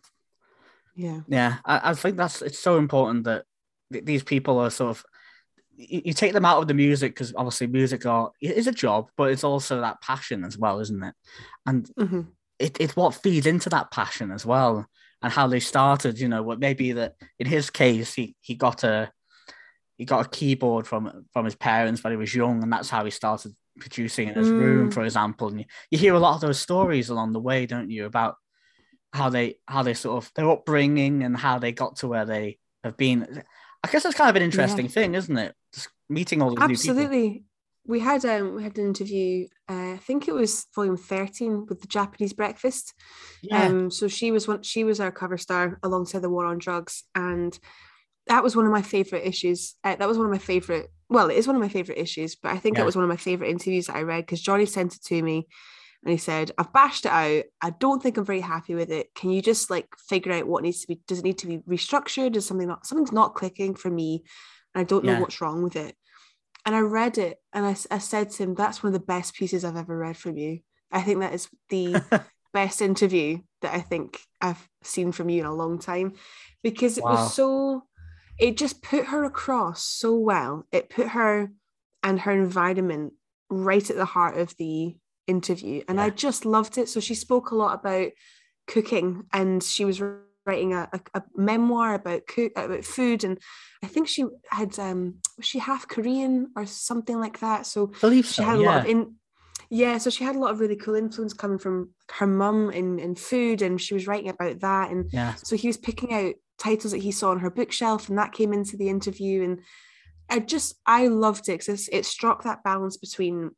Yeah. 0.95 1.21
Yeah, 1.29 1.57
I, 1.65 1.91
I 1.91 1.95
think 1.95 2.17
that's 2.17 2.43
it's 2.43 2.59
so 2.59 2.77
important 2.77 3.25
that 3.25 3.45
th- 3.93 4.05
these 4.05 4.23
people 4.23 4.59
are 4.59 4.71
sort 4.71 4.91
of 4.91 5.05
you, 5.79 6.03
you 6.07 6.13
take 6.13 6.33
them 6.33 6.45
out 6.45 6.61
of 6.61 6.69
the 6.69 6.75
music 6.75 7.15
because 7.15 7.33
obviously 7.37 7.67
music 7.69 8.05
are 8.05 8.33
it 8.41 8.57
is 8.57 8.67
a 8.67 8.73
job, 8.73 9.11
but 9.17 9.31
it's 9.31 9.45
also 9.45 9.81
that 9.81 10.01
passion 10.03 10.45
as 10.45 10.59
well, 10.59 10.81
isn't 10.81 11.03
it? 11.03 11.15
And 11.67 11.89
Mhm. 11.99 12.27
it, 12.59 12.77
it's 12.81 12.97
what 12.97 13.15
feeds 13.15 13.47
into 13.47 13.71
that 13.71 13.91
passion 13.91 14.31
as 14.33 14.45
well, 14.45 14.87
and 15.23 15.33
how 15.33 15.47
they 15.47 15.61
started. 15.61 16.19
You 16.19 16.29
know, 16.29 16.43
what 16.43 16.59
maybe 16.59 16.93
that 16.93 17.15
in 17.39 17.47
his 17.47 17.71
case 17.71 18.13
he 18.15 18.35
he 18.41 18.55
got 18.55 18.83
a 18.85 19.13
he 19.97 20.05
got 20.05 20.27
a 20.27 20.29
keyboard 20.29 20.87
from 20.87 21.27
from 21.33 21.45
his 21.45 21.55
parents 21.55 22.03
when 22.03 22.13
he 22.13 22.17
was 22.17 22.35
young, 22.35 22.63
and 22.63 22.73
that's 22.73 22.91
how 22.91 23.05
he 23.05 23.11
started 23.11 23.53
producing 23.81 24.29
in 24.29 24.35
his 24.35 24.51
room, 24.51 24.89
Mm. 24.91 24.93
for 24.93 25.05
example. 25.05 25.49
And 25.49 25.61
you, 25.61 25.67
you 25.91 25.99
hear 25.99 26.15
a 26.15 26.19
lot 26.19 26.35
of 26.35 26.41
those 26.41 26.59
stories 26.59 27.11
along 27.11 27.33
the 27.33 27.41
way, 27.41 27.67
don't 27.67 27.91
you, 27.91 28.07
about 28.07 28.35
how 29.13 29.29
they 29.31 29.59
how 29.67 29.83
they 29.85 29.95
sort 29.95 30.23
of 30.23 30.31
their 30.35 30.51
upbringing 30.51 31.23
and 31.23 31.37
how 31.37 31.59
they 31.61 31.73
got 31.73 31.97
to 31.97 32.09
where 32.09 32.27
they 32.27 32.59
have 32.85 32.97
been. 32.97 33.43
I 33.85 33.91
guess 33.91 34.03
that's 34.03 34.17
kind 34.17 34.31
of 34.31 34.37
an 34.37 34.43
interesting 34.43 34.89
thing, 34.89 35.15
isn't 35.15 35.37
it? 35.39 35.55
Just 35.73 35.89
meeting 36.09 36.43
all 36.43 36.51
these 36.51 36.59
new 36.59 36.67
people. 36.67 36.91
Absolutely. 36.91 37.45
We 37.87 38.01
had 38.01 38.25
um 38.25 38.55
we 38.57 38.63
had 38.63 38.77
an 38.77 38.87
interview. 38.87 39.47
Uh, 39.69 39.93
I 39.93 39.97
think 39.99 40.29
it 40.29 40.35
was 40.35 40.67
volume 40.75 40.97
thirteen 40.97 41.65
with 41.67 41.81
the 41.81 41.87
Japanese 41.89 42.33
breakfast. 42.35 42.93
Yeah, 43.43 43.67
Um, 43.67 43.91
so 43.91 44.09
she 44.09 44.31
was 44.31 44.47
one. 44.47 44.63
She 44.63 44.85
was 44.85 45.01
our 45.01 45.11
cover 45.13 45.39
star 45.39 45.79
alongside 45.83 46.21
the 46.23 46.29
War 46.29 46.45
on 46.45 46.59
Drugs, 46.59 47.05
and 47.15 47.59
that 48.27 48.43
was 48.43 48.55
one 48.55 48.67
of 48.67 48.73
my 48.73 48.83
favorite 48.83 49.27
issues. 49.27 49.77
Uh, 49.85 49.97
that 49.97 50.09
was 50.09 50.19
one 50.19 50.27
of 50.27 50.33
my 50.33 50.39
favorite. 50.39 50.91
Well, 51.09 51.31
it 51.31 51.39
is 51.39 51.47
one 51.47 51.57
of 51.57 51.63
my 51.63 51.71
favorite 51.71 51.97
issues, 51.99 52.35
but 52.35 52.53
I 52.53 52.59
think 52.59 52.77
Yeah. 52.77 52.83
it 52.83 52.87
was 52.87 52.97
one 52.97 53.05
of 53.05 53.09
my 53.09 53.17
favorite 53.17 53.49
interviews 53.49 53.87
that 53.87 53.97
I 53.97 54.03
read 54.03 54.27
because 54.27 54.43
Johnny 54.43 54.67
sent 54.67 54.97
it 54.97 55.03
to 55.05 55.23
me, 55.23 55.47
and 56.05 56.13
he 56.13 56.17
said, 56.17 56.53
"I've 56.59 56.73
bashed 56.73 57.07
it 57.07 57.13
out. 57.13 57.45
I 57.61 57.71
don't 57.71 58.03
think 58.03 58.17
I'm 58.17 58.25
very 58.25 58.41
happy 58.41 58.75
with 58.75 58.91
it. 58.91 59.15
Can 59.15 59.31
you 59.31 59.43
just 59.43 59.71
like 59.71 59.89
figure 59.99 60.33
out 60.33 60.47
what 60.47 60.63
needs 60.63 60.81
to 60.83 60.89
be? 60.89 61.01
Does 61.07 61.19
it 61.19 61.25
need 61.25 61.39
to 61.39 61.47
be 61.47 61.59
restructured? 61.59 62.37
Is 62.37 62.47
something 62.47 62.69
not 62.69 62.87
something's 62.87 63.13
not 63.13 63.35
clicking 63.35 63.75
for 63.75 63.91
me, 63.91 64.25
and 64.75 64.81
I 64.81 64.85
don't 64.85 65.05
know 65.05 65.13
Yeah. 65.13 65.21
what's 65.21 65.41
wrong 65.41 65.63
with 65.63 65.77
it." 65.77 65.97
And 66.65 66.75
I 66.75 66.81
read 66.81 67.19
it, 67.19 67.39
and 67.53 67.65
I, 67.65 67.77
I 67.91 67.99
said 67.99 68.31
to 68.31 68.43
him, 68.43 68.55
"That's 68.55 68.83
one 68.83 68.95
of 68.95 69.01
the 69.01 69.07
best 69.07 69.35
pieces 69.35 69.65
I've 69.65 69.77
ever 69.77 69.97
read 69.97 70.17
from 70.17 70.37
you. 70.37 70.61
I 70.91 71.03
think 71.03 71.21
that 71.21 71.35
is 71.35 71.49
the." 71.69 71.95
best 72.53 72.81
interview 72.81 73.39
that 73.61 73.75
I 73.75 73.81
think 73.81 74.21
I've 74.41 74.69
seen 74.83 75.13
from 75.13 75.29
you 75.29 75.41
in 75.41 75.47
a 75.47 75.55
long 75.55 75.79
time 75.79 76.15
because 76.63 76.99
it 76.99 77.05
Wow. 77.05 77.11
was 77.13 77.35
so 77.35 77.85
it 78.39 78.57
just 78.57 78.83
put 78.83 79.07
her 79.07 79.25
across 79.25 79.85
so 79.85 80.15
well. 80.17 80.67
It 80.73 80.91
put 80.91 81.09
her 81.09 81.51
and 82.03 82.21
her 82.21 82.33
environment 82.33 83.15
right 83.51 83.89
at 83.91 83.97
the 83.97 84.05
heart 84.05 84.39
of 84.39 84.57
the 84.57 84.97
interview 85.29 85.83
and 85.89 86.01
I 86.01 86.11
just 86.11 86.45
loved 86.45 86.79
it. 86.79 86.89
So 86.89 87.01
she 87.01 87.15
spoke 87.15 87.51
a 87.51 87.55
lot 87.55 87.75
about 87.79 88.11
cooking 88.67 89.25
and 89.33 89.63
she 89.63 89.85
was 89.85 90.03
writing 90.47 90.73
a, 90.73 90.89
a, 90.93 91.01
a 91.15 91.23
memoir 91.37 91.95
about 91.95 92.27
cook 92.27 92.53
about 92.57 92.85
food 92.85 93.23
and 93.23 93.39
I 93.83 93.87
think 93.87 94.09
she 94.09 94.25
had 94.51 94.79
um 94.79 95.17
was 95.37 95.47
she 95.47 95.59
half 95.59 95.87
Korean 95.87 96.51
or 96.57 96.67
something 96.67 97.21
like 97.21 97.41
that. 97.41 97.67
So 97.67 97.93
I 97.97 98.01
believe 98.01 98.27
she 98.27 98.35
so. 98.35 98.45
had 98.45 98.59
a 98.59 98.63
yeah. 98.63 98.67
lot 98.67 98.81
of 98.81 98.87
in 98.87 99.15
yeah 99.71 99.99
so 99.99 100.11
she 100.11 100.25
had 100.25 100.37
a 100.37 100.39
lot 100.39 100.51
of 100.51 100.61
really 100.61 100.77
cool 100.77 100.95
influence 100.95 101.33
coming 101.33 101.59
from 101.59 101.91
her 102.13 102.27
mum 102.27 102.71
in, 102.71 102.99
in 102.99 103.15
food 103.15 103.61
and 103.63 103.81
she 103.81 103.95
was 103.95 104.07
writing 104.07 104.31
about 104.31 104.61
that 104.61 104.91
and 104.91 105.11
yeah, 105.13 105.35
so 105.35 105.57
he 105.57 105.67
was 105.67 105.77
picking 105.77 106.13
out 106.13 106.35
titles 106.59 106.93
that 106.93 107.03
he 107.03 107.13
saw 107.13 107.31
on 107.31 107.41
her 107.41 107.51
bookshelf 107.51 108.09
and 108.09 108.19
that 108.19 108.33
came 108.33 108.53
into 108.53 108.77
the 108.77 108.89
interview 108.89 109.43
and 109.45 109.61
i 110.31 110.39
just 110.39 110.77
i 110.87 111.07
loved 111.07 111.49
it 111.49 111.59
because 111.59 111.89
it 111.93 112.07
struck 112.07 112.45
that 112.45 112.65
balance 112.65 112.97
between 112.97 113.51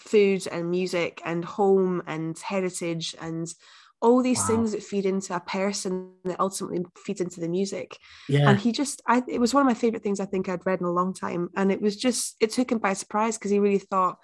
food 0.00 0.46
and 0.50 0.70
music 0.70 1.20
and 1.24 1.44
home 1.44 2.02
and 2.06 2.38
heritage 2.38 3.14
and 3.20 3.46
all 4.00 4.22
these 4.22 4.38
Wow. 4.40 4.46
things 4.46 4.72
that 4.72 4.82
feed 4.84 5.06
into 5.06 5.34
a 5.34 5.40
person 5.40 6.12
that 6.24 6.38
ultimately 6.38 6.84
feeds 7.04 7.20
into 7.20 7.40
the 7.40 7.48
music 7.48 7.96
Yeah. 8.28 8.48
and 8.48 8.58
he 8.58 8.70
just 8.70 9.02
I 9.08 9.22
it 9.26 9.40
was 9.40 9.52
one 9.52 9.60
of 9.62 9.66
my 9.66 9.74
favorite 9.74 10.02
things 10.04 10.20
I 10.20 10.26
think 10.26 10.48
I'd 10.48 10.64
read 10.66 10.80
in 10.80 10.86
a 10.86 10.92
long 10.92 11.12
time 11.14 11.48
and 11.56 11.72
it 11.72 11.80
was 11.80 11.96
just 11.96 12.36
it 12.40 12.50
took 12.52 12.70
him 12.70 12.78
by 12.78 12.92
surprise 12.92 13.36
because 13.36 13.50
he 13.50 13.58
really 13.58 13.78
thought 13.80 14.18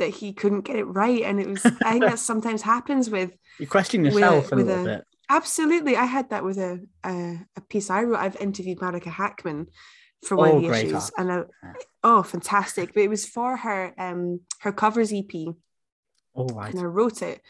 that 0.00 0.08
he 0.10 0.32
couldn't 0.32 0.62
get 0.62 0.74
it 0.76 0.84
right 0.84 1.22
and 1.22 1.38
it 1.40 1.48
was 1.48 1.64
I 1.64 1.92
think 1.92 2.04
that 2.06 2.18
sometimes 2.30 2.62
happens 2.62 3.08
with 3.08 3.36
you 3.60 3.68
question 3.68 4.02
with 4.02 4.14
a- 4.14 4.18
yourself 4.18 4.50
a 4.50 4.56
with 4.56 4.66
little 4.66 4.84
a- 4.84 4.96
bit. 4.96 5.04
absolutely 5.30 5.96
I 5.96 6.06
had 6.06 6.30
that 6.30 6.42
with 6.42 6.58
a 6.58 6.80
a, 7.04 7.38
a 7.56 7.60
piece 7.60 7.90
I 7.90 8.02
wrote 8.02 8.18
I've 8.18 8.36
interviewed 8.40 8.80
Marika 8.80 9.12
Hackman 9.12 9.68
for 10.26 10.36
one 10.36 10.50
Oh, 10.50 10.56
of 10.56 10.62
the 10.62 10.68
great 10.68 10.86
issues 10.86 11.10
art. 11.10 11.12
and 11.18 11.32
I, 11.32 11.72
oh 12.02 12.22
fantastic 12.22 12.94
but 12.94 13.02
it 13.02 13.08
was 13.10 13.26
for 13.26 13.56
her 13.56 13.92
um 13.98 14.40
her 14.60 14.72
covers 14.72 15.12
EP 15.12 15.32
All 16.34 16.48
right. 16.48 16.70
and 16.72 16.80
I 16.80 16.84
wrote 16.84 17.22
it. 17.22 17.40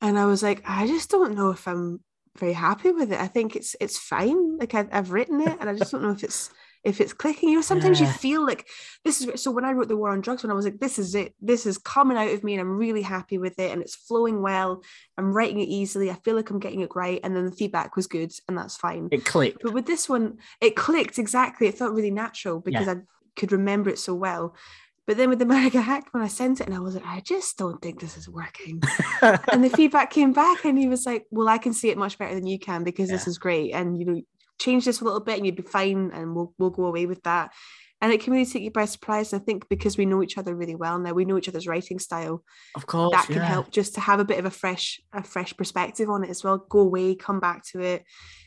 And 0.00 0.18
I 0.18 0.26
was 0.26 0.42
like, 0.42 0.62
I 0.66 0.86
just 0.86 1.08
don't 1.10 1.34
know 1.34 1.50
if 1.50 1.66
I'm 1.66 2.00
very 2.36 2.52
happy 2.52 2.90
with 2.92 3.10
it. 3.12 3.20
I 3.20 3.26
think 3.26 3.56
it's 3.56 3.74
it's 3.80 3.96
fine. 3.96 4.58
Like 4.58 4.74
I've, 4.74 4.88
I've 4.92 5.12
written 5.12 5.40
it, 5.40 5.56
and 5.60 5.70
I 5.70 5.74
just 5.74 5.92
don't 5.92 6.02
know 6.02 6.10
if 6.10 6.22
it's 6.24 6.50
if 6.84 7.00
it's 7.00 7.12
clicking. 7.12 7.48
You 7.48 7.56
know, 7.56 7.62
sometimes 7.62 8.00
Yeah. 8.00 8.06
you 8.06 8.12
feel 8.12 8.44
like 8.46 8.68
this 9.04 9.20
is. 9.20 9.42
So 9.42 9.50
when 9.50 9.64
I 9.64 9.72
wrote 9.72 9.88
the 9.88 9.96
War 9.96 10.10
on 10.10 10.20
Drugs, 10.20 10.42
when 10.42 10.50
I 10.50 10.54
was 10.54 10.64
like, 10.64 10.78
this 10.78 10.98
is 10.98 11.14
it. 11.14 11.34
This 11.40 11.66
is 11.66 11.78
coming 11.78 12.16
out 12.16 12.30
of 12.30 12.44
me, 12.44 12.54
and 12.54 12.60
I'm 12.60 12.76
really 12.76 13.02
happy 13.02 13.38
with 13.38 13.58
it, 13.58 13.72
and 13.72 13.82
it's 13.82 13.94
flowing 13.94 14.42
well. 14.42 14.82
I'm 15.16 15.32
writing 15.32 15.60
it 15.60 15.68
easily. 15.68 16.10
I 16.10 16.14
feel 16.14 16.36
like 16.36 16.50
I'm 16.50 16.60
getting 16.60 16.80
it 16.80 16.90
right, 16.94 17.20
and 17.24 17.34
then 17.34 17.46
the 17.46 17.52
feedback 17.52 17.96
was 17.96 18.06
good, 18.06 18.32
and 18.48 18.56
that's 18.56 18.76
fine. 18.76 19.08
It 19.10 19.24
clicked. 19.24 19.62
But 19.62 19.72
with 19.72 19.86
this 19.86 20.08
one, 20.08 20.38
it 20.60 20.76
clicked 20.76 21.18
exactly. 21.18 21.66
It 21.66 21.78
felt 21.78 21.94
really 21.94 22.10
natural 22.10 22.60
because 22.60 22.88
I 22.88 22.96
could 23.36 23.52
remember 23.52 23.90
it 23.90 23.98
so 23.98 24.14
well. 24.14 24.54
But 25.06 25.18
then 25.18 25.28
with 25.28 25.38
the 25.38 25.44
Marika 25.44 26.02
when 26.12 26.22
I 26.22 26.28
sent 26.28 26.60
it 26.60 26.66
and 26.66 26.74
I 26.74 26.80
was 26.80 26.94
like, 26.94 27.06
I 27.06 27.20
just 27.20 27.58
don't 27.58 27.80
think 27.82 28.00
this 28.00 28.16
is 28.16 28.28
working. 28.28 28.82
and 29.22 29.62
the 29.62 29.68
feedback 29.68 30.10
came 30.10 30.32
back 30.32 30.64
and 30.64 30.78
he 30.78 30.88
was 30.88 31.04
like, 31.04 31.26
Well, 31.30 31.48
I 31.48 31.58
can 31.58 31.74
see 31.74 31.90
it 31.90 31.98
much 31.98 32.16
better 32.16 32.34
than 32.34 32.46
you 32.46 32.58
can 32.58 32.84
because 32.84 33.10
this 33.10 33.26
is 33.26 33.36
great. 33.36 33.72
And 33.72 33.98
you 33.98 34.06
know, 34.06 34.20
change 34.58 34.84
this 34.84 35.00
a 35.00 35.04
little 35.04 35.20
bit 35.20 35.36
and 35.36 35.46
you'd 35.46 35.56
be 35.56 35.62
fine 35.62 36.10
and 36.12 36.34
we'll 36.34 36.52
we'll 36.58 36.70
go 36.70 36.86
away 36.86 37.06
with 37.06 37.22
that. 37.22 37.52
And 38.00 38.12
it 38.12 38.20
can 38.22 38.34
really 38.34 38.44
take 38.44 38.62
you 38.62 38.70
by 38.70 38.84
surprise. 38.84 39.32
And 39.32 39.40
I 39.40 39.44
think 39.44 39.68
because 39.68 39.96
we 39.96 40.04
know 40.04 40.22
each 40.22 40.36
other 40.36 40.54
really 40.54 40.74
well 40.74 40.98
now, 40.98 41.12
we 41.12 41.24
know 41.24 41.38
each 41.38 41.48
other's 41.48 41.66
writing 41.66 41.98
style, 41.98 42.44
of 42.74 42.86
course. 42.86 43.12
that 43.12 43.26
can 43.26 43.36
yeah. 43.36 43.46
help 43.46 43.70
just 43.70 43.94
to 43.94 44.00
have 44.00 44.20
a 44.20 44.24
bit 44.26 44.38
of 44.38 44.44
a 44.44 44.50
fresh, 44.50 45.00
a 45.14 45.22
fresh 45.22 45.56
perspective 45.56 46.10
on 46.10 46.22
it 46.22 46.28
as 46.28 46.44
well. 46.44 46.58
Go 46.68 46.80
away, 46.80 47.14
come 47.14 47.40
back 47.40 47.64
to 47.68 47.80
it, 47.80 48.04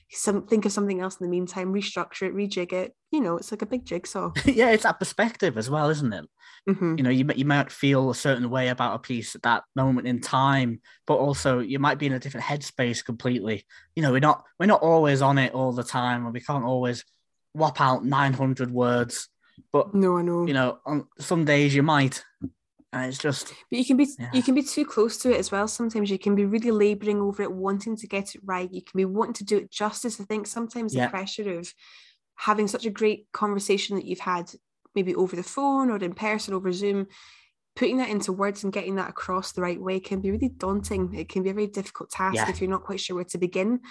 some 0.10 0.48
think 0.48 0.66
of 0.66 0.72
something 0.72 1.02
else 1.02 1.18
in 1.20 1.26
the 1.26 1.30
meantime, 1.30 1.74
restructure 1.74 2.24
it, 2.24 2.34
rejig 2.36 2.72
it. 2.74 2.94
You 3.12 3.22
know, 3.22 3.38
it's 3.38 3.52
like 3.52 3.62
a 3.62 3.66
big 3.66 3.86
jigsaw. 3.86 4.32
yeah, 4.46 4.70
it's 4.70 4.84
that 4.84 5.00
perspective 5.00 5.58
as 5.58 5.70
well, 5.70 5.90
isn't 5.90 6.14
it? 6.14 6.26
Mhm. 6.70 6.98
You 6.98 7.04
know, 7.04 7.10
you 7.10 7.26
you 7.36 7.46
might 7.46 7.72
feel 7.72 8.10
a 8.10 8.16
certain 8.16 8.50
way 8.50 8.70
about 8.70 8.96
a 8.96 9.00
piece 9.00 9.36
at 9.36 9.42
that 9.44 9.64
moment 9.76 10.08
in 10.08 10.20
time, 10.22 10.82
but 11.06 11.16
also 11.16 11.60
you 11.60 11.80
might 11.80 11.98
be 12.00 12.06
in 12.06 12.14
a 12.14 12.20
different 12.20 12.46
headspace 12.46 13.04
completely. 13.04 13.66
You 13.96 14.04
know, 14.04 14.12
we're 14.12 14.20
not 14.20 14.44
we're 14.60 14.66
not 14.66 14.82
always 14.82 15.22
on 15.22 15.38
it 15.38 15.54
all 15.54 15.72
the 15.72 15.84
time, 15.84 16.26
and 16.26 16.34
we 16.34 16.42
can't 16.42 16.66
always 16.66 17.04
whop 17.54 17.80
out 17.82 18.06
nine 18.06 18.34
hundred 18.34 18.72
words. 18.72 19.30
But 19.74 19.94
No, 19.96 20.18
I 20.18 20.22
know. 20.22 20.46
you 20.46 20.54
know, 20.54 20.80
on 20.86 21.08
some 21.20 21.44
days 21.46 21.74
you 21.74 21.84
might, 21.84 22.24
and 23.02 23.10
it's 23.10 23.18
just 23.18 23.54
But 23.70 23.80
you 23.80 23.86
can 23.86 23.98
be 23.98 24.08
Yeah. 24.20 24.30
you 24.34 24.44
can 24.44 24.56
be 24.56 24.64
too 24.64 24.86
close 24.86 25.18
to 25.20 25.32
it 25.32 25.38
as 25.40 25.52
well. 25.52 25.68
Sometimes 25.68 26.10
you 26.10 26.20
can 26.20 26.36
be 26.36 26.46
really 26.46 26.72
laboring 26.72 27.22
over 27.22 27.44
it, 27.44 27.52
wanting 27.52 27.96
to 27.98 28.08
get 28.08 28.36
it 28.36 28.42
right. 28.46 28.72
You 28.72 28.82
can 28.82 28.98
be 28.98 29.06
wanting 29.06 29.34
to 29.36 29.44
do 29.46 29.58
it 29.58 29.72
justice. 29.72 30.20
I 30.20 30.24
think 30.26 30.48
sometimes 30.48 30.94
Yeah. 30.94 31.06
the 31.08 31.12
pressure 31.12 31.60
of 31.60 31.74
having 32.36 32.68
such 32.68 32.86
a 32.86 32.90
great 32.92 33.28
conversation 33.34 33.96
that 33.96 34.06
you've 34.06 34.20
had 34.20 34.52
maybe 34.96 35.16
over 35.16 35.36
the 35.36 35.44
phone 35.44 35.90
or 35.90 35.98
in 35.98 36.14
person 36.14 36.54
over 36.54 36.72
Zoom, 36.72 37.08
putting 37.76 37.98
that 37.98 38.10
into 38.10 38.32
words 38.34 38.64
and 38.64 38.74
getting 38.74 38.96
that 38.96 39.10
across 39.10 39.52
the 39.52 39.62
right 39.62 39.80
way 39.82 40.00
can 40.00 40.20
be 40.22 40.32
really 40.32 40.50
daunting. 40.50 41.14
It 41.14 41.30
can 41.30 41.44
be 41.44 41.50
a 41.52 41.54
very 41.54 41.68
difficult 41.68 42.10
task 42.10 42.36
Yeah. 42.36 42.50
if 42.50 42.60
you're 42.60 42.70
not 42.70 42.84
quite 42.84 43.00
sure 43.00 43.16
where 43.16 43.26
to 43.26 43.38
begin. 43.38 43.82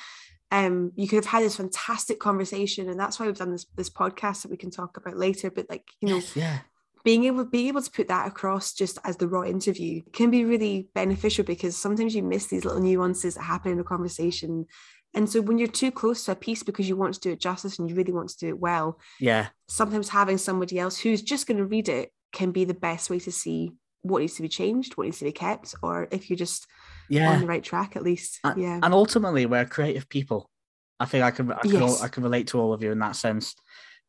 Um, 0.52 0.92
you 0.94 1.08
could 1.08 1.16
have 1.16 1.26
had 1.26 1.42
this 1.42 1.56
fantastic 1.56 2.20
conversation, 2.20 2.88
and 2.88 2.98
that's 2.98 3.18
why 3.18 3.26
we've 3.26 3.36
done 3.36 3.50
this 3.50 3.66
this 3.76 3.90
podcast 3.90 4.42
that 4.42 4.50
we 4.50 4.56
can 4.56 4.70
talk 4.70 4.96
about 4.96 5.16
later. 5.16 5.50
But 5.50 5.66
like 5.68 5.84
you 6.00 6.08
know, 6.08 6.14
yes, 6.16 6.36
yeah, 6.36 6.58
being 7.06 7.24
able 7.24 7.44
being 7.44 7.68
able 7.68 7.80
to 7.80 7.90
put 7.98 8.08
that 8.08 8.26
across 8.26 8.74
just 8.74 8.98
as 9.04 9.16
the 9.16 9.28
raw 9.28 9.44
interview 9.44 10.02
can 10.12 10.28
be 10.36 10.44
really 10.44 10.88
beneficial 10.94 11.44
because 11.44 11.74
sometimes 11.76 12.14
you 12.16 12.22
miss 12.22 12.46
these 12.48 12.64
little 12.66 12.82
nuances 12.82 13.34
that 13.36 13.42
happen 13.44 13.70
in 13.72 13.78
a 13.80 13.84
conversation 13.84 14.66
and 15.14 15.30
so 15.30 15.40
when 15.40 15.56
you're 15.56 15.68
too 15.82 15.92
close 16.00 16.24
to 16.24 16.32
a 16.32 16.34
piece 16.46 16.62
because 16.64 16.88
you 16.88 16.96
want 16.96 17.14
to 17.14 17.20
do 17.20 17.30
it 17.32 17.40
justice 17.40 17.78
and 17.78 17.88
you 17.88 17.94
really 17.94 18.12
want 18.12 18.28
to 18.28 18.38
do 18.44 18.48
it 18.48 18.58
well 18.58 18.98
yeah, 19.20 19.46
sometimes 19.68 20.08
having 20.08 20.36
somebody 20.36 20.78
else 20.78 20.98
who's 20.98 21.22
just 21.22 21.46
going 21.46 21.58
to 21.58 21.64
read 21.64 21.88
it 21.88 22.10
can 22.32 22.50
be 22.50 22.64
the 22.64 22.74
best 22.88 23.08
way 23.08 23.20
to 23.20 23.30
see 23.32 23.72
what 24.02 24.18
needs 24.20 24.34
to 24.34 24.42
be 24.42 24.48
changed 24.48 24.96
what 24.96 25.04
needs 25.04 25.18
to 25.20 25.24
be 25.24 25.32
kept 25.32 25.74
or 25.82 26.08
if 26.10 26.28
you're 26.28 26.36
just 26.46 26.66
yeah. 27.08 27.30
on 27.32 27.40
the 27.40 27.46
right 27.46 27.62
track 27.62 27.94
at 27.96 28.02
least 28.02 28.40
And- 28.44 28.60
yeah 28.60 28.80
And 28.82 28.92
ultimately, 28.92 29.46
we're 29.46 29.64
creative 29.64 30.08
people. 30.08 30.50
I 30.98 31.04
think 31.04 31.22
I 31.24 31.30
can 31.30 31.52
I 31.52 31.58
can, 31.60 31.70
Yes. 31.82 32.02
I 32.02 32.08
can 32.08 32.22
relate 32.24 32.48
to 32.48 32.58
all 32.60 32.72
of 32.72 32.82
you 32.82 32.90
in 32.90 32.98
that 32.98 33.16
sense. 33.16 33.54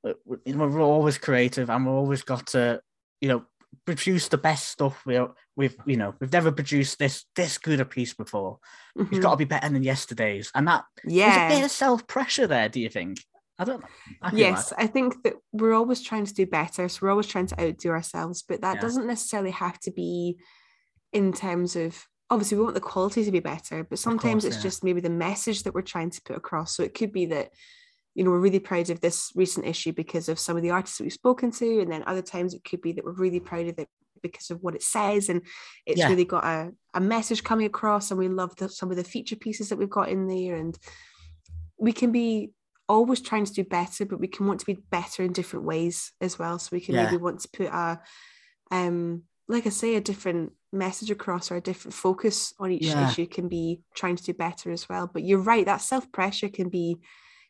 We- 0.04 0.38
you 0.46 0.56
know, 0.56 0.68
We're 0.68 0.82
always 0.82 1.18
creative, 1.18 1.70
and 1.70 1.86
we've 1.86 1.94
always 2.04 2.24
got 2.24 2.48
to, 2.54 2.82
you 3.22 3.30
know, 3.30 3.46
produce 3.86 4.28
the 4.28 4.38
best 4.38 4.70
stuff. 4.70 5.06
We 5.06 5.20
we've 5.56 5.76
you 5.86 5.98
know 5.98 6.14
we've 6.20 6.32
never 6.32 6.52
produced 6.52 7.00
this 7.00 7.26
this 7.36 7.58
good 7.58 7.80
a 7.80 7.86
piece 7.86 8.14
before. 8.14 8.60
It's 8.96 9.10
Mhm. 9.10 9.22
got 9.22 9.32
to 9.32 9.38
be 9.38 9.46
better 9.46 9.70
than 9.70 9.84
yesterday's, 9.84 10.52
and 10.56 10.68
that 10.68 10.86
yeah, 11.06 11.48
there's 11.50 11.52
a 11.52 11.56
bit 11.62 11.66
of 11.66 11.72
self 11.72 12.08
pressure 12.08 12.48
there. 12.48 12.70
Do 12.70 12.80
you 12.80 12.90
think? 12.90 13.20
I 13.60 13.64
don't 13.64 13.82
know. 13.82 13.88
I 14.22 14.32
yes 14.36 14.72
like- 14.72 14.84
i 14.84 14.88
think 14.88 15.24
that 15.24 15.34
we're 15.52 15.74
always 15.74 16.04
trying 16.04 16.28
to 16.28 16.34
do 16.34 16.46
better 16.46 16.88
so 16.88 17.00
we're 17.02 17.10
always 17.10 17.26
trying 17.26 17.48
to 17.48 17.60
outdo 17.60 17.90
ourselves 17.90 18.44
but 18.44 18.62
that 18.62 18.76
Yeah. 18.76 18.82
doesn't 18.82 19.08
necessarily 19.08 19.50
have 19.50 19.80
to 19.80 19.90
be 19.92 20.38
in 21.12 21.34
terms 21.34 21.76
of 21.76 22.06
obviously 22.30 22.56
we 22.60 22.64
want 22.66 22.76
the 22.76 22.82
quality 22.82 23.26
to 23.26 23.32
be 23.32 23.40
better 23.40 23.84
but 23.84 23.98
sometimes 23.98 24.44
course, 24.44 24.54
it's 24.54 24.58
yeah. 24.58 24.70
just 24.70 24.84
maybe 24.84 25.02
the 25.02 25.10
message 25.10 25.64
that 25.64 25.74
we're 25.74 25.82
trying 25.82 26.12
to 26.12 26.22
put 26.22 26.38
across 26.38 26.76
so 26.76 26.84
it 26.84 26.94
could 26.94 27.12
be 27.12 27.26
that 27.26 27.50
you 28.18 28.24
know 28.24 28.32
we're 28.32 28.40
really 28.40 28.60
proud 28.60 28.90
of 28.90 29.00
this 29.00 29.32
recent 29.36 29.64
issue 29.68 29.94
because 29.94 30.28
of 30.28 30.40
some 30.40 30.58
of 30.58 30.64
the 30.64 30.72
artists 30.72 30.98
that 30.98 31.04
we've 31.04 31.14
spoken 31.14 31.52
to 31.52 31.82
and 31.82 31.92
then 31.92 32.04
other 32.08 32.24
times 32.24 32.56
it 32.56 32.64
could 32.64 32.82
be 32.82 32.92
that 32.92 33.06
we're 33.06 33.12
really 33.12 33.40
proud 33.40 33.68
of 33.68 33.78
it 33.78 33.88
because 34.24 34.50
of 34.50 34.58
what 34.64 34.74
it 34.74 34.82
says 34.82 35.30
and 35.30 35.44
it's 35.86 36.00
Yeah. 36.00 36.10
really 36.10 36.26
got 36.26 36.44
a, 36.44 36.72
a 36.96 37.00
message 37.00 37.44
coming 37.44 37.68
across 37.68 38.10
and 38.10 38.20
we 38.20 38.28
love 38.28 38.56
the, 38.56 38.70
some 38.70 38.90
of 38.90 38.98
the 38.98 39.04
feature 39.04 39.36
pieces 39.36 39.70
that 39.70 39.78
we've 39.78 39.88
got 40.00 40.10
in 40.10 40.26
there 40.28 40.56
and 40.56 40.76
we 41.80 41.94
can 41.94 42.12
be 42.12 42.50
always 42.90 43.22
trying 43.22 43.46
to 43.46 43.54
do 43.54 43.64
better 43.64 44.04
but 44.04 44.20
we 44.20 44.28
can 44.28 44.48
want 44.48 44.60
to 44.62 44.66
be 44.66 44.80
better 44.90 45.22
in 45.22 45.32
different 45.32 45.66
ways 45.66 46.12
as 46.20 46.40
well 46.40 46.58
so 46.58 46.70
we 46.72 46.82
can 46.82 46.96
Yeah. 46.96 47.04
maybe 47.06 47.18
want 47.18 47.42
to 47.42 47.50
put 47.54 47.68
a 47.68 48.02
um 48.72 49.24
like 49.48 49.68
i 49.68 49.70
say 49.70 49.94
a 49.94 50.02
different 50.02 50.54
message 50.74 51.12
across 51.12 51.52
or 51.52 51.58
a 51.58 51.62
different 51.62 51.94
focus 51.94 52.52
on 52.60 52.72
each 52.72 52.82
Yeah. 52.88 53.08
issue 53.12 53.28
can 53.28 53.48
be 53.48 53.82
trying 53.94 54.16
to 54.16 54.24
do 54.24 54.34
better 54.34 54.72
as 54.72 54.90
well 54.90 55.08
but 55.14 55.24
you're 55.24 55.38
right 55.54 55.68
that 55.68 55.82
self 55.82 56.12
pressure 56.12 56.50
can 56.50 56.70
be 56.70 56.98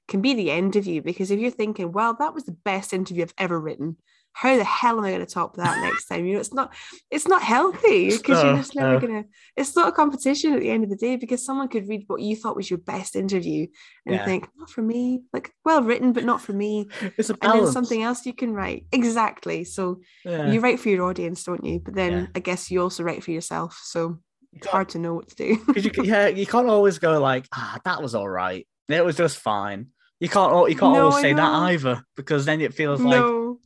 can 0.08 0.22
be 0.22 0.34
the 0.34 0.52
end 0.52 0.76
of 0.76 0.86
you 0.88 1.02
because 1.02 1.32
if 1.32 1.40
you're 1.40 1.52
thinking 1.52 1.92
well 1.92 2.16
that 2.18 2.34
was 2.34 2.46
the 2.46 2.52
best 2.64 2.94
interview 2.94 3.24
i've 3.24 3.34
ever 3.38 3.60
written 3.60 3.98
how 4.34 4.56
the 4.56 4.64
hell 4.64 4.98
am 5.00 5.04
i 5.04 5.10
going 5.10 5.26
to 5.26 5.32
top 5.34 5.56
that 5.56 5.82
next 5.82 6.06
time 6.08 6.26
you 6.26 6.34
know 6.36 6.40
it's 6.40 6.54
not 6.54 6.72
it's 7.10 7.28
not 7.28 7.42
healthy 7.42 8.10
because 8.12 8.44
you're 8.44 8.56
just 8.56 8.76
never 8.76 8.94
no. 8.94 9.00
gonna 9.00 9.24
it's 9.56 9.76
not 9.76 9.88
a 9.90 9.92
competition 9.92 10.54
at 10.54 10.60
the 10.60 10.70
end 10.70 10.84
of 10.84 10.90
the 10.90 10.96
day 10.96 11.16
because 11.16 11.44
someone 11.44 11.68
could 11.68 11.88
read 11.90 12.04
what 12.08 12.22
you 12.22 12.36
thought 12.36 12.56
was 12.56 12.70
your 12.70 12.78
best 12.80 13.16
interview 13.16 13.66
and 14.06 14.16
Yeah. 14.16 14.26
think 14.26 14.48
not 14.58 14.70
for 14.70 14.82
me 14.84 15.22
like 15.34 15.52
well 15.66 15.82
written 15.82 16.14
but 16.14 16.24
not 16.24 16.40
for 16.42 16.54
me 16.54 16.88
it's 17.18 17.30
a 17.30 17.34
and 17.34 17.40
balance. 17.42 17.64
then 17.66 17.74
something 17.74 18.04
else 18.04 18.26
you 18.26 18.34
can 18.34 18.54
write 18.54 18.86
exactly 18.92 19.64
so 19.64 20.02
Yeah. 20.24 20.52
you 20.52 20.60
write 20.60 20.80
for 20.80 20.90
your 20.90 21.04
audience 21.06 21.44
don't 21.44 21.64
you 21.66 21.80
but 21.80 21.96
then 21.96 22.12
Yeah. 22.12 22.26
i 22.36 22.40
guess 22.40 22.70
you 22.70 22.82
also 22.82 23.04
write 23.04 23.24
for 23.24 23.32
yourself 23.32 23.80
so 23.84 24.20
it's 24.54 24.68
hard 24.68 24.90
to 24.90 25.00
know 25.00 25.14
what 25.16 25.30
to 25.30 25.36
do 25.36 25.58
you, 25.76 25.90
can- 25.90 26.06
yeah, 26.06 26.28
you 26.28 26.46
can't 26.46 26.70
always 26.70 26.98
go 27.00 27.20
like, 27.20 27.48
ah, 27.54 27.80
that 27.86 28.02
was 28.02 28.16
all 28.16 28.28
right. 28.30 28.66
It 28.90 29.04
was 29.06 29.18
just 29.18 29.38
fine. 29.38 29.88
You 30.20 30.30
can't. 30.30 30.70
You 30.70 30.76
can't 30.76 30.94
No, 30.94 31.10
always 31.10 31.22
say 31.22 31.34
that 31.34 31.54
either 31.72 32.04
because 32.16 32.46
then 32.46 32.60
it 32.62 32.74
feels 32.74 33.02
like 33.02 33.24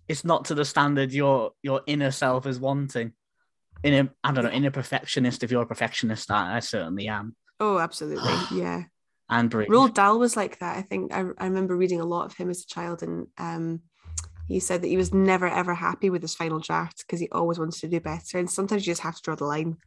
it's 0.08 0.26
not 0.26 0.46
to 0.46 0.56
the 0.56 0.66
standard 0.66 1.12
your 1.14 1.52
your 1.64 1.82
inner 1.88 2.12
self 2.12 2.46
is 2.46 2.60
wanting. 2.60 3.14
In 3.84 3.94
a, 3.94 4.10
I 4.24 4.32
don't 4.32 4.44
know, 4.44 4.52
in 4.52 4.66
a 4.66 4.72
perfectionist. 4.72 5.44
If 5.44 5.50
you're 5.52 5.64
a 5.64 5.66
perfectionist, 5.66 6.30
I, 6.30 6.58
I 6.58 6.60
certainly 6.60 7.08
am. 7.08 7.36
oh 7.60 7.80
absolutely 7.80 8.34
yeah 8.60 8.84
And 9.30 9.50
breathe. 9.50 9.70
Roald 9.70 9.94
Dahl 9.96 10.20
was 10.20 10.36
like 10.36 10.60
that. 10.60 10.78
I 10.78 10.82
think 10.84 11.14
I, 11.14 11.20
I 11.38 11.46
remember 11.46 11.76
reading 11.76 12.02
a 12.02 12.06
lot 12.06 12.26
of 12.26 12.34
him 12.34 12.50
as 12.50 12.62
a 12.62 12.68
child, 12.68 13.02
and 13.02 13.28
um, 13.38 13.82
he 14.48 14.60
said 14.60 14.82
that 14.82 14.88
he 14.90 14.98
was 14.98 15.14
never 15.14 15.48
ever 15.48 15.74
happy 15.74 16.10
with 16.10 16.22
his 16.22 16.36
final 16.36 16.60
draft 16.60 17.06
because 17.08 17.20
he 17.22 17.30
always 17.32 17.58
wanted 17.58 17.80
to 17.80 17.88
do 17.88 18.00
better. 18.02 18.38
And 18.38 18.50
sometimes 18.52 18.86
you 18.86 18.92
just 18.92 19.02
have 19.04 19.16
to 19.16 19.22
draw 19.24 19.36
the 19.36 19.46
line. 19.46 19.78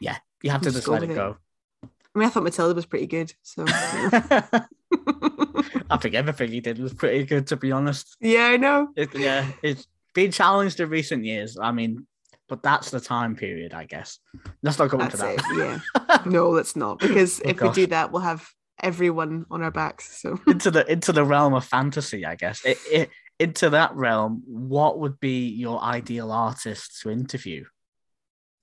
Yeah, 0.00 0.16
you 0.42 0.50
have 0.50 0.62
to 0.62 0.66
just 0.70 0.78
just 0.78 0.88
let 0.88 1.02
it 1.02 1.10
it. 1.10 1.14
go. 1.14 1.36
I 1.84 2.18
mean, 2.18 2.26
I 2.26 2.30
thought 2.30 2.42
Matilda 2.42 2.74
was 2.74 2.86
pretty 2.86 3.06
good. 3.06 3.32
So 3.42 3.64
I 5.90 5.96
think 5.96 6.14
everything 6.14 6.50
he 6.52 6.60
did 6.60 6.78
was 6.78 6.94
pretty 6.94 7.24
good, 7.24 7.46
to 7.48 7.56
be 7.56 7.72
honest. 7.72 8.16
yeah, 8.20 8.46
I 8.46 8.56
know. 8.56 8.88
It, 8.96 9.14
yeah, 9.14 9.50
it's 9.62 9.86
been 10.14 10.30
challenged 10.32 10.80
in 10.80 10.88
recent 10.88 11.24
years. 11.24 11.56
I 11.60 11.72
mean, 11.72 12.06
but 12.48 12.62
that's 12.62 12.90
the 12.90 13.00
time 13.00 13.36
period, 13.36 13.72
I 13.74 13.84
guess. 13.86 14.18
Let's 14.62 14.78
not 14.78 14.90
go 14.90 14.98
into 15.00 15.16
that. 15.16 15.38
it. 15.38 15.56
Yeah. 15.56 16.18
No, 16.26 16.50
let's 16.50 16.74
not 16.76 16.98
because 16.98 17.40
Oh, 17.44 17.48
if 17.48 17.60
we 17.60 17.70
do 17.70 17.86
that, 17.88 18.10
we'll 18.12 18.22
have 18.22 18.46
everyone 18.82 19.46
on 19.50 19.62
our 19.62 19.70
backs. 19.70 20.20
So 20.20 20.38
into 20.46 20.70
the 20.70 20.90
into 20.90 21.12
the 21.12 21.24
realm 21.24 21.54
of 21.54 21.64
fantasy, 21.64 22.26
I 22.26 22.34
guess. 22.34 22.64
It, 22.64 22.78
it, 22.90 23.10
into 23.38 23.70
that 23.70 23.94
realm, 23.94 24.42
what 24.46 24.98
would 24.98 25.18
be 25.20 25.48
your 25.48 25.80
ideal 25.82 26.30
artist 26.32 27.00
to 27.02 27.10
interview? 27.10 27.64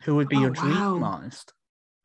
Who 0.04 0.16
would 0.16 0.30
be 0.30 0.36
Oh, 0.38 0.42
your 0.42 0.50
dream 0.52 0.76
wow. 1.02 1.02
artist? 1.04 1.54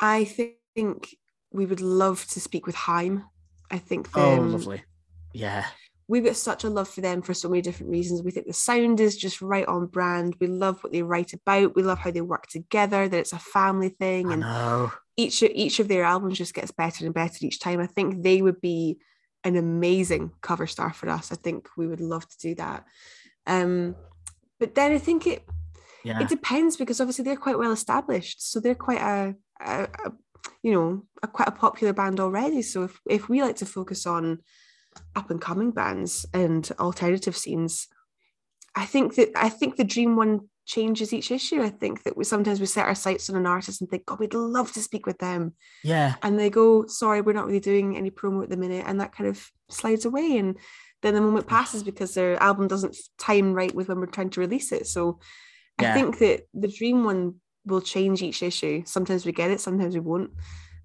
I 0.01 0.25
think 0.25 1.15
we 1.53 1.67
would 1.67 1.81
love 1.83 2.25
to 2.29 2.41
speak 2.41 2.65
with 2.67 2.75
Haim. 2.77 3.25
I 3.73 3.79
think 3.79 4.13
the, 4.13 4.21
Oh, 4.21 4.35
lovely. 4.37 4.85
Yeah. 5.33 5.65
we've 6.09 6.25
got 6.25 6.37
such 6.37 6.63
a 6.65 6.69
love 6.71 6.89
for 6.89 7.01
them 7.01 7.23
for 7.23 7.33
so 7.35 7.49
many 7.49 7.63
different 7.63 7.91
reasons. 7.91 8.23
We 8.23 8.31
think 8.31 8.47
the 8.47 8.53
sound 8.53 9.01
is 9.01 9.17
just 9.17 9.41
right 9.41 9.67
on 9.67 9.87
brand. 9.87 10.37
We 10.41 10.47
love 10.47 10.83
what 10.85 10.93
they 10.93 11.03
write 11.03 11.33
about. 11.33 11.75
We 11.75 11.83
love 11.83 11.99
how 11.99 12.11
they 12.11 12.21
work 12.21 12.47
together. 12.49 13.09
That 13.09 13.19
it's 13.21 13.33
a 13.33 13.39
family 13.39 13.89
thing, 13.89 14.29
I 14.29 14.33
and 14.35 14.41
know. 14.43 14.93
each 15.17 15.43
each 15.43 15.81
of 15.81 15.89
their 15.89 16.05
albums 16.05 16.37
just 16.39 16.53
gets 16.55 16.71
better 16.71 17.05
and 17.07 17.15
better 17.15 17.39
each 17.47 17.61
time. 17.61 17.81
I 17.81 17.87
think 17.87 18.23
they 18.23 18.43
would 18.43 18.61
be 18.61 18.99
an 19.45 19.57
amazing 19.57 20.33
cover 20.43 20.67
star 20.67 20.93
for 20.93 21.09
us. 21.09 21.33
I 21.33 21.37
think 21.37 21.69
we 21.77 21.87
would 21.89 22.01
love 22.01 22.29
to 22.29 22.39
do 22.39 22.55
that. 22.57 22.85
Um, 23.47 23.97
but 24.61 24.75
then 24.75 24.93
I 24.93 24.99
think 24.99 25.27
it 25.27 25.43
Yeah. 26.05 26.21
it 26.21 26.29
depends 26.29 26.77
because 26.77 27.01
obviously 27.01 27.25
they're 27.25 27.37
quite 27.47 27.59
well 27.59 27.73
established, 27.73 28.39
so 28.51 28.61
they're 28.61 28.75
quite 28.89 29.01
a, 29.01 29.35
a, 29.61 29.85
a 29.85 30.13
you 30.63 30.73
know 30.73 31.03
a 31.23 31.29
quite 31.29 31.49
a 31.49 31.53
popular 31.53 31.93
band 31.93 32.21
already. 32.21 32.63
So 32.63 32.85
if 32.85 33.01
if 33.09 33.29
we 33.29 33.43
like 33.43 33.57
to 33.57 33.67
focus 33.67 34.07
on 34.07 34.39
up 35.17 35.31
and 35.31 35.41
coming 35.41 35.71
bands 35.71 36.27
and 36.35 36.71
alternative 36.79 37.37
scenes, 37.37 37.89
I 38.75 38.85
think 38.87 39.15
that 39.17 39.31
I 39.37 39.49
think 39.49 39.77
the 39.77 39.85
dream 39.85 40.17
one 40.17 40.49
changes 40.65 41.13
each 41.13 41.31
issue. 41.31 41.61
I 41.61 41.71
think 41.71 42.05
that 42.05 42.17
we 42.17 42.25
sometimes 42.25 42.61
we 42.61 42.67
set 42.67 42.87
our 42.87 42.95
sights 42.95 43.29
on 43.29 43.37
an 43.37 43.47
artist 43.47 43.81
and 43.81 43.91
think, 43.91 44.07
God, 44.07 44.21
we'd 44.21 44.35
love 44.35 44.73
to 44.73 44.81
speak 44.81 45.07
with 45.07 45.19
them, 45.19 45.55
yeah. 45.83 46.15
and 46.23 46.39
they 46.39 46.51
go, 46.51 46.87
sorry, 46.87 47.21
we're 47.21 47.33
not 47.33 47.47
really 47.47 47.61
doing 47.61 47.97
any 47.97 48.11
promo 48.11 48.45
at 48.45 48.51
the 48.51 48.57
minute, 48.57 48.85
and 48.87 49.01
that 49.01 49.15
kind 49.15 49.29
of 49.29 49.51
slides 49.71 50.05
away 50.05 50.39
and. 50.39 50.57
Then 51.03 51.15
the 51.15 51.21
moment 51.21 51.49
passes 51.49 51.83
because 51.83 52.15
their 52.15 52.41
album 52.41 52.69
doesn't 52.69 52.97
time 53.19 53.55
right 53.55 53.75
with 53.75 53.89
when 53.89 53.99
we're 53.99 54.07
trying 54.07 54.31
to 54.31 54.41
release 54.41 54.71
it. 54.71 54.87
So 54.87 55.19
Yeah. 55.81 55.91
I 55.91 55.95
think 55.95 56.19
that 56.21 56.43
the 56.55 56.69
dream 56.69 57.03
one 57.03 57.41
will 57.67 57.81
change 57.81 58.23
each 58.23 58.43
issue. 58.43 58.83
Sometimes 58.87 59.25
we 59.27 59.33
get 59.33 59.51
it, 59.51 59.61
sometimes 59.61 59.95
we 59.95 60.01
won't. 60.01 60.31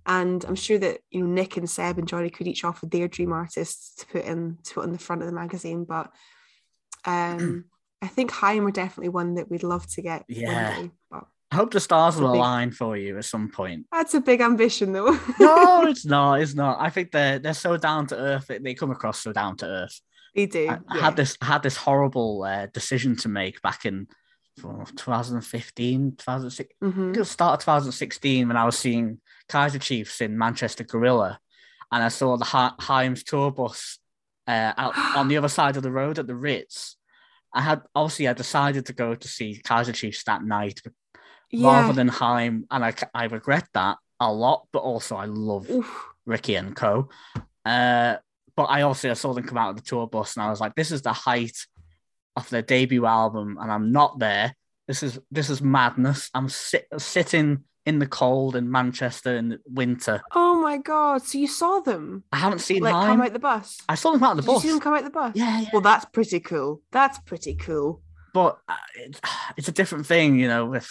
And 0.06 0.46
I'm 0.46 0.56
sure 0.56 0.78
that 0.80 1.00
you 1.12 1.22
know 1.22 1.28
Nick 1.28 1.58
and 1.58 1.70
Seb 1.70 1.98
and 1.98 2.08
Johnny 2.08 2.30
could 2.30 2.48
each 2.48 2.64
offer 2.64 2.86
their 2.86 3.08
dream 3.08 3.34
artists 3.34 3.96
to 3.98 4.06
put 4.08 4.24
in 4.26 4.58
to 4.64 4.74
put 4.76 4.84
on 4.84 4.92
the 4.94 4.98
front 5.00 5.22
of 5.22 5.26
the 5.28 5.34
magazine. 5.34 5.84
But 5.86 6.12
um 7.06 7.66
I 8.02 8.08
think 8.08 8.32
Haim 8.32 8.66
are 8.68 8.72
definitely 8.72 9.10
one 9.10 9.36
that 9.36 9.50
we'd 9.50 9.64
love 9.64 9.88
to 9.94 10.02
get 10.02 10.24
Yeah. 10.28 10.82
day. 10.82 10.92
But 11.10 11.26
I 11.52 11.56
hope 11.56 11.72
the 11.72 11.80
stars 11.80 12.18
will 12.18 12.32
big- 12.32 12.38
align 12.40 12.72
for 12.72 12.96
you 12.96 13.18
at 13.18 13.26
some 13.26 13.50
point. 13.50 13.86
that's 13.92 14.14
a 14.14 14.22
big 14.22 14.42
ambition 14.42 14.94
though. 14.94 15.18
No, 15.40 15.84
it's 15.88 16.06
not. 16.06 16.42
It's 16.42 16.54
not. 16.54 16.78
I 16.80 16.90
think 16.90 17.12
they're 17.12 17.40
they're 17.40 17.54
so 17.54 17.76
down 17.78 18.08
to 18.08 18.16
earth. 18.16 18.48
They, 18.48 18.60
they 18.60 18.74
come 18.76 18.92
across 18.92 19.20
so 19.22 19.34
down 19.34 19.58
to 19.58 19.66
earth. 19.66 20.00
they 20.36 20.46
do. 20.46 20.70
I, 20.70 20.80
I 20.90 20.98
had 21.00 21.16
this 21.16 21.38
I 21.42 21.46
had 21.46 21.64
this 21.64 21.76
horrible 21.78 22.44
uh, 22.44 22.68
decision 22.74 23.16
to 23.18 23.30
make 23.30 23.62
back 23.62 23.86
in 23.86 24.08
2015, 24.62 26.16
2016. 26.18 26.78
I 26.82 26.86
Mhm. 26.86 26.94
think 26.96 27.16
it 27.16 27.20
was 27.20 27.32
start 27.32 27.54
of 27.60 27.60
2016 27.66 28.48
when 28.48 28.58
I 28.58 28.66
was 28.66 28.78
seeing 28.78 29.20
Kaiser 29.50 29.80
Chiefs 29.80 30.22
in 30.22 30.38
Manchester 30.38 30.84
Gorilla, 30.84 31.40
and 31.92 32.04
I 32.04 32.10
saw 32.10 32.38
the 32.38 32.46
ha- 32.46 32.76
Haim's 32.80 33.24
tour 33.24 33.52
bus 33.52 34.00
uh, 34.48 34.74
out 34.78 34.94
on 35.18 35.28
the 35.28 35.38
other 35.38 35.50
side 35.50 35.78
of 35.78 35.84
the 35.84 35.92
road 35.92 36.20
at 36.20 36.28
the 36.28 36.36
Ritz. 36.36 36.96
I 37.54 37.62
had 37.62 37.82
obviously 37.96 38.28
I 38.28 38.34
decided 38.34 38.86
to 38.88 38.94
go 38.94 39.16
to 39.16 39.28
see 39.28 39.62
Kaiser 39.64 39.94
Chiefs 39.94 40.24
that 40.26 40.44
night 40.44 40.82
Yeah. 41.50 41.68
rather 41.82 41.94
than 41.94 42.08
Haim, 42.10 42.66
and 42.72 42.84
I 42.86 42.94
I 43.14 43.26
regret 43.26 43.68
that 43.74 43.98
a 44.20 44.32
lot. 44.32 44.68
But 44.72 44.80
also 44.80 45.16
I 45.16 45.26
love 45.26 45.70
Oof. 45.70 46.06
Ricky 46.26 46.56
and 46.56 46.76
Co. 46.76 47.10
Uh, 47.66 48.18
but 48.56 48.64
I 48.66 48.82
also 48.84 49.14
saw 49.14 49.34
them 49.34 49.44
come 49.46 49.58
out 49.58 49.70
of 49.72 49.76
the 49.76 49.82
tour 49.82 50.08
bus, 50.08 50.36
and 50.36 50.44
I 50.44 50.50
was 50.50 50.60
like, 50.62 50.76
this 50.76 50.92
is 50.92 51.02
the 51.02 51.14
height 51.14 51.58
of 52.38 52.50
their 52.50 52.62
debut 52.62 53.06
album, 53.06 53.58
and 53.60 53.72
I'm 53.72 53.92
not 53.92 54.20
there. 54.20 54.56
This 54.88 55.04
is 55.04 55.20
this 55.32 55.50
is 55.50 55.62
madness. 55.62 56.30
I'm 56.34 56.48
sit- 56.50 56.88
sitting 56.98 57.66
in 57.86 58.00
the 58.00 58.08
cold 58.08 58.56
in 58.56 58.70
Manchester 58.72 59.36
in 59.38 59.50
the 59.50 59.60
winter. 59.66 60.22
Oh 60.34 60.62
my 60.62 60.78
god. 60.78 61.22
So 61.24 61.38
you 61.38 61.48
saw 61.48 61.80
them 61.80 62.24
I 62.32 62.38
haven't 62.38 62.60
seen 62.60 62.82
like 62.84 62.94
Haim. 62.94 63.08
come 63.08 63.22
out 63.22 63.34
the 63.34 63.40
bus? 63.40 63.80
I 63.90 63.96
saw 63.96 64.12
them 64.12 64.24
out 64.24 64.32
of 64.32 64.38
the 64.38 64.42
Did 64.44 64.48
you 64.48 64.54
bus. 64.56 64.62
see 64.64 64.70
them 64.70 64.80
come 64.80 64.94
out 64.94 65.04
the 65.04 65.10
bus? 65.10 65.32
Yeah, 65.36 65.62
yeah. 65.62 65.70
Well, 65.74 65.82
that's 65.82 66.06
pretty 66.06 66.40
cool. 66.40 66.82
That's 66.92 67.18
pretty 67.20 67.56
cool. 67.56 68.02
but 68.34 68.60
uh, 68.70 68.76
it's, 68.96 69.20
it's 69.58 69.68
a 69.68 69.72
different 69.74 70.06
thing, 70.06 70.38
you 70.40 70.48
know. 70.48 70.66
With 70.66 70.90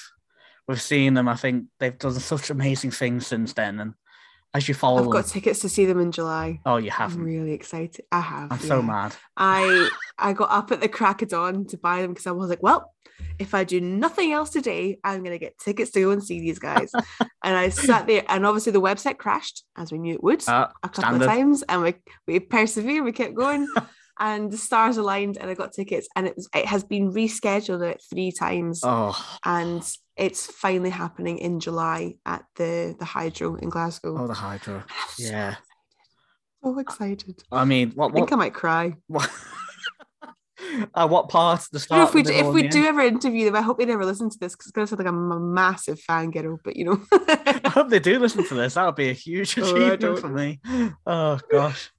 with 0.68 0.80
seeing 0.80 1.14
them, 1.14 1.28
I 1.28 1.36
think 1.36 1.66
they've 1.78 1.96
done 1.98 2.14
such 2.14 2.50
amazing 2.50 2.90
things 2.90 3.26
since 3.26 3.52
then, 3.52 3.78
and 3.80 3.94
as 4.54 4.68
you 4.68 4.74
follow 4.74 4.98
I've 4.98 5.04
them, 5.04 5.12
got 5.12 5.26
tickets 5.26 5.60
to 5.60 5.68
see 5.68 5.84
them 5.86 6.00
in 6.00 6.12
July. 6.12 6.60
oh, 6.66 6.76
you 6.78 6.90
have! 6.90 7.14
I'm 7.14 7.22
really 7.24 7.52
excited. 7.52 8.04
I 8.10 8.20
have. 8.20 8.52
I'm 8.52 8.58
so 8.58 8.82
mad. 8.82 9.14
I 9.36 9.88
I 10.18 10.32
got 10.32 10.50
up 10.50 10.72
at 10.72 10.80
the 10.80 10.88
crack 10.88 11.22
of 11.22 11.28
dawn 11.28 11.66
to 11.66 11.76
buy 11.78 12.02
them 12.02 12.12
because 12.12 12.26
I 12.26 12.32
was 12.32 12.48
like, 12.50 12.62
well, 12.62 12.92
if 13.38 13.54
I 13.54 13.64
do 13.64 13.80
nothing 13.80 14.32
else 14.32 14.50
today, 14.50 14.98
I'm 15.04 15.22
gonna 15.22 15.38
get 15.38 15.58
tickets 15.58 15.90
to 15.92 16.00
go 16.00 16.10
and 16.10 16.22
see 16.24 16.40
these 16.40 16.58
guys. 16.58 16.90
and 17.44 17.56
I 17.56 17.68
sat 17.68 18.06
there, 18.06 18.24
and 18.28 18.46
obviously 18.46 18.72
the 18.72 18.80
website 18.80 19.18
crashed, 19.18 19.64
as 19.76 19.92
we 19.92 19.98
knew 19.98 20.14
it 20.14 20.22
would, 20.22 20.46
Uh, 20.48 20.68
a 20.82 20.88
couple 20.88 21.02
standard. 21.02 21.22
of 21.22 21.28
times, 21.28 21.62
and 21.68 21.82
we 21.82 21.94
we 22.26 22.40
persevered, 22.40 23.04
we 23.04 23.12
kept 23.12 23.34
going. 23.34 23.66
And 24.18 24.50
the 24.50 24.56
stars 24.56 24.96
aligned, 24.96 25.36
and 25.36 25.50
I 25.50 25.52
got 25.52 25.74
tickets, 25.74 26.08
and 26.16 26.26
it 26.26 26.34
was 26.36 26.48
it 26.54 26.64
has 26.64 26.82
been 26.84 27.12
rescheduled 27.12 27.80
like 27.80 28.00
three 28.08 28.32
times, 28.32 28.80
oh, 28.82 29.14
and 29.44 29.82
it's 30.16 30.46
finally 30.46 30.90
happening 30.90 31.38
in 31.38 31.60
July 31.60 32.14
at 32.24 32.44
the 32.56 32.96
the 32.98 33.04
Hydro 33.04 33.56
in 33.56 33.68
Glasgow. 33.68 34.16
oh, 34.18 34.26
the 34.26 34.34
Hydro. 34.34 34.82
Yeah. 35.18 35.56
So 36.64 36.78
excited. 36.78 37.42
I 37.52 37.64
mean, 37.64 37.92
what 37.92 38.10
I 38.10 38.14
think 38.14 38.32
I 38.32 38.36
might 38.36 38.54
cry. 38.54 38.96
what, 39.06 39.30
uh, 40.94 41.06
what 41.06 41.28
part 41.28 41.60
of 41.60 41.68
the 41.70 41.78
start? 41.78 42.08
if 42.08 42.14
we 42.14 42.22
do, 42.22 42.32
if 42.32 42.46
we 42.52 42.66
do 42.66 42.84
ever 42.86 43.00
interview 43.02 43.44
them, 43.44 43.54
I 43.56 43.60
hope 43.62 43.78
they 43.78 43.84
never 43.84 44.04
listen 44.04 44.30
to 44.30 44.38
this 44.38 44.52
because 44.54 44.66
it's 44.66 44.72
gonna 44.72 44.86
sound 44.86 44.98
like 44.98 45.08
I'm 45.08 45.30
a 45.32 45.38
massive 45.38 46.00
fangirl, 46.00 46.58
but 46.64 46.74
you 46.76 46.84
know. 46.86 47.00
I 47.12 47.68
hope 47.72 47.88
they 47.90 47.98
do 48.00 48.18
listen 48.18 48.44
to 48.46 48.54
this. 48.54 48.74
That 48.74 48.86
would 48.86 48.96
be 48.96 49.10
a 49.10 49.14
huge 49.14 49.56
Oh, 49.58 49.62
achievement 49.62 50.00
don't- 50.00 50.18
for 50.20 50.28
me. 50.28 50.60
Oh 51.06 51.38
gosh, 51.50 51.90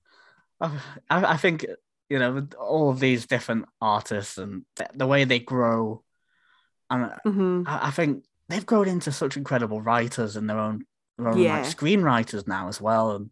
I, 0.60 0.72
I 1.10 1.38
think 1.38 1.66
you 2.10 2.20
know 2.20 2.48
all 2.60 2.90
of 2.90 3.00
these 3.00 3.26
different 3.26 3.66
artists 3.80 4.38
and 4.38 4.64
the 4.96 5.08
way 5.08 5.24
they 5.24 5.40
grow, 5.40 6.04
and 6.90 7.12
Mhm. 7.26 7.64
I, 7.68 7.88
I 7.88 7.92
think 7.92 8.24
they've 8.50 8.66
grown 8.66 8.88
into 8.88 9.12
such 9.12 9.38
incredible 9.38 9.82
writers 9.82 10.36
and 10.36 10.50
their 10.50 10.60
own, 10.60 10.86
their 11.18 11.30
own 11.30 11.38
Yeah. 11.38 11.58
like 11.58 11.66
screenwriters 11.66 12.48
now 12.48 12.68
as 12.68 12.80
well. 12.82 13.12
And 13.16 13.30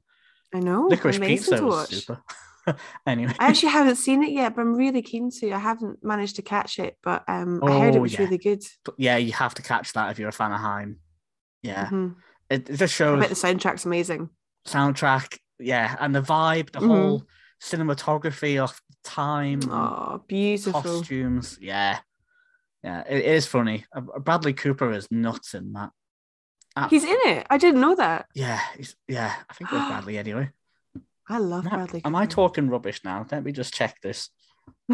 I 0.54 0.60
know. 0.60 0.88
Licorice 0.90 1.18
amazing 1.18 1.38
Pizza 1.60 1.66
was 1.66 1.90
super. 1.90 2.22
anyway, 3.08 3.34
I 3.40 3.48
actually 3.48 3.70
haven't 3.70 3.98
seen 3.98 4.24
it 4.24 4.32
yet, 4.32 4.56
but 4.56 4.62
I'm 4.62 4.76
really 4.76 5.02
keen 5.02 5.30
to. 5.40 5.52
I 5.52 5.60
haven't 5.60 6.04
managed 6.04 6.36
to 6.38 6.42
catch 6.42 6.80
it, 6.80 6.98
but 7.04 7.24
um, 7.28 7.62
I 7.64 7.80
heard 7.80 7.94
Oh, 7.94 7.98
it 7.98 8.02
was 8.02 8.14
yeah. 8.14 8.22
really 8.22 8.38
good. 8.40 8.64
but 8.84 8.96
yeah, 8.98 9.18
you 9.18 9.32
have 9.34 9.54
to 9.56 9.62
catch 9.62 9.94
that 9.94 10.12
if 10.12 10.20
you're 10.20 10.30
a 10.30 10.34
fan 10.34 10.52
of 10.52 10.60
Haim. 10.60 11.00
Yeah, 11.62 11.90
Mhm. 11.90 12.16
it, 12.50 12.70
it 12.70 12.78
just 12.78 12.94
I 12.96 12.98
shows 12.98 13.20
bet 13.20 13.30
the 13.30 13.36
soundtrack's 13.36 13.86
amazing. 13.86 14.30
soundtrack, 14.68 15.38
yeah, 15.60 15.96
and 16.00 16.14
the 16.16 16.22
vibe, 16.22 16.72
the 16.72 16.80
Mhm. 16.80 16.88
whole 16.88 17.24
cinematography 17.62 18.62
of 18.62 18.80
time, 19.04 19.62
Oh, 19.72 20.24
beautiful. 20.28 20.82
costumes, 20.82 21.58
yeah, 21.62 22.00
yeah, 22.86 23.04
it, 23.10 23.26
is 23.26 23.48
funny. 23.48 23.84
Uh, 23.94 24.02
Bradley 24.20 24.54
Cooper 24.54 24.92
is 24.92 25.08
nuts 25.12 25.54
in 25.56 25.74
that. 25.74 25.90
Ah, 26.76 26.88
He's 26.90 27.04
in 27.04 27.18
it. 27.26 27.48
I 27.50 27.58
didn't 27.58 27.82
know 27.82 27.96
that. 27.96 28.28
yeah, 28.36 28.60
he's, 28.78 28.96
yeah, 29.08 29.34
I 29.50 29.54
think 29.54 29.72
it 29.72 29.76
was 29.76 29.88
Bradley 29.90 30.18
anyway. 30.18 30.52
I 31.28 31.40
love 31.40 31.66
I- 31.66 31.70
Bradley. 31.72 32.02
Am 32.06 32.16
I 32.16 32.26
talking 32.28 32.70
rubbish 32.70 33.02
now? 33.04 33.26
Let 33.32 33.44
me 33.44 33.52
just 33.52 33.74
check 33.74 34.00
this. 34.02 34.30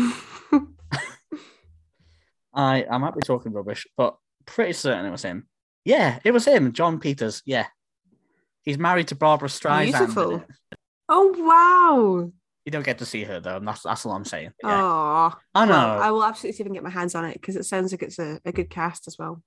I 2.53 2.85
I 2.89 2.97
might 2.97 3.15
be 3.15 3.21
talking 3.21 3.53
rubbish, 3.53 3.87
but 3.97 4.17
pretty 4.45 4.73
certain 4.73 5.05
it 5.05 5.11
was 5.11 5.23
him. 5.23 5.47
Yeah, 5.85 6.19
it 6.23 6.31
was 6.31 6.45
him, 6.45 6.73
Jon 6.73 6.99
Peters. 6.99 7.41
Yeah, 7.45 7.67
he's 8.63 8.77
married 8.77 9.07
to 9.09 9.15
Barbra 9.15 9.47
Streisand. 9.49 9.91
Beautiful. 9.97 10.43
oh 11.09 11.33
wow! 11.37 12.31
You 12.65 12.71
don't 12.71 12.85
get 12.85 12.99
to 12.99 13.05
see 13.05 13.23
her 13.23 13.39
though, 13.39 13.57
and 13.57 13.67
that's 13.67 13.81
that's 13.83 14.05
all 14.05 14.11
I'm 14.13 14.25
saying. 14.25 14.51
Yeah. 14.63 14.81
Oh, 14.83 15.33
I 15.55 15.65
know. 15.65 15.73
I 15.99 16.11
will 16.11 16.23
absolutely 16.23 16.57
see 16.57 16.61
if 16.63 16.65
I 16.65 16.69
can 16.69 16.73
get 16.75 16.83
my 16.83 16.89
hands 16.91 17.15
on 17.15 17.25
it 17.25 17.33
because 17.33 17.55
it 17.55 17.63
sounds 17.65 17.91
like 17.91 18.03
it's 18.03 18.19
a, 18.19 18.39
a 18.45 18.51
good 18.51 18.69
cast 18.69 19.07
as 19.07 19.17
well. 19.17 19.41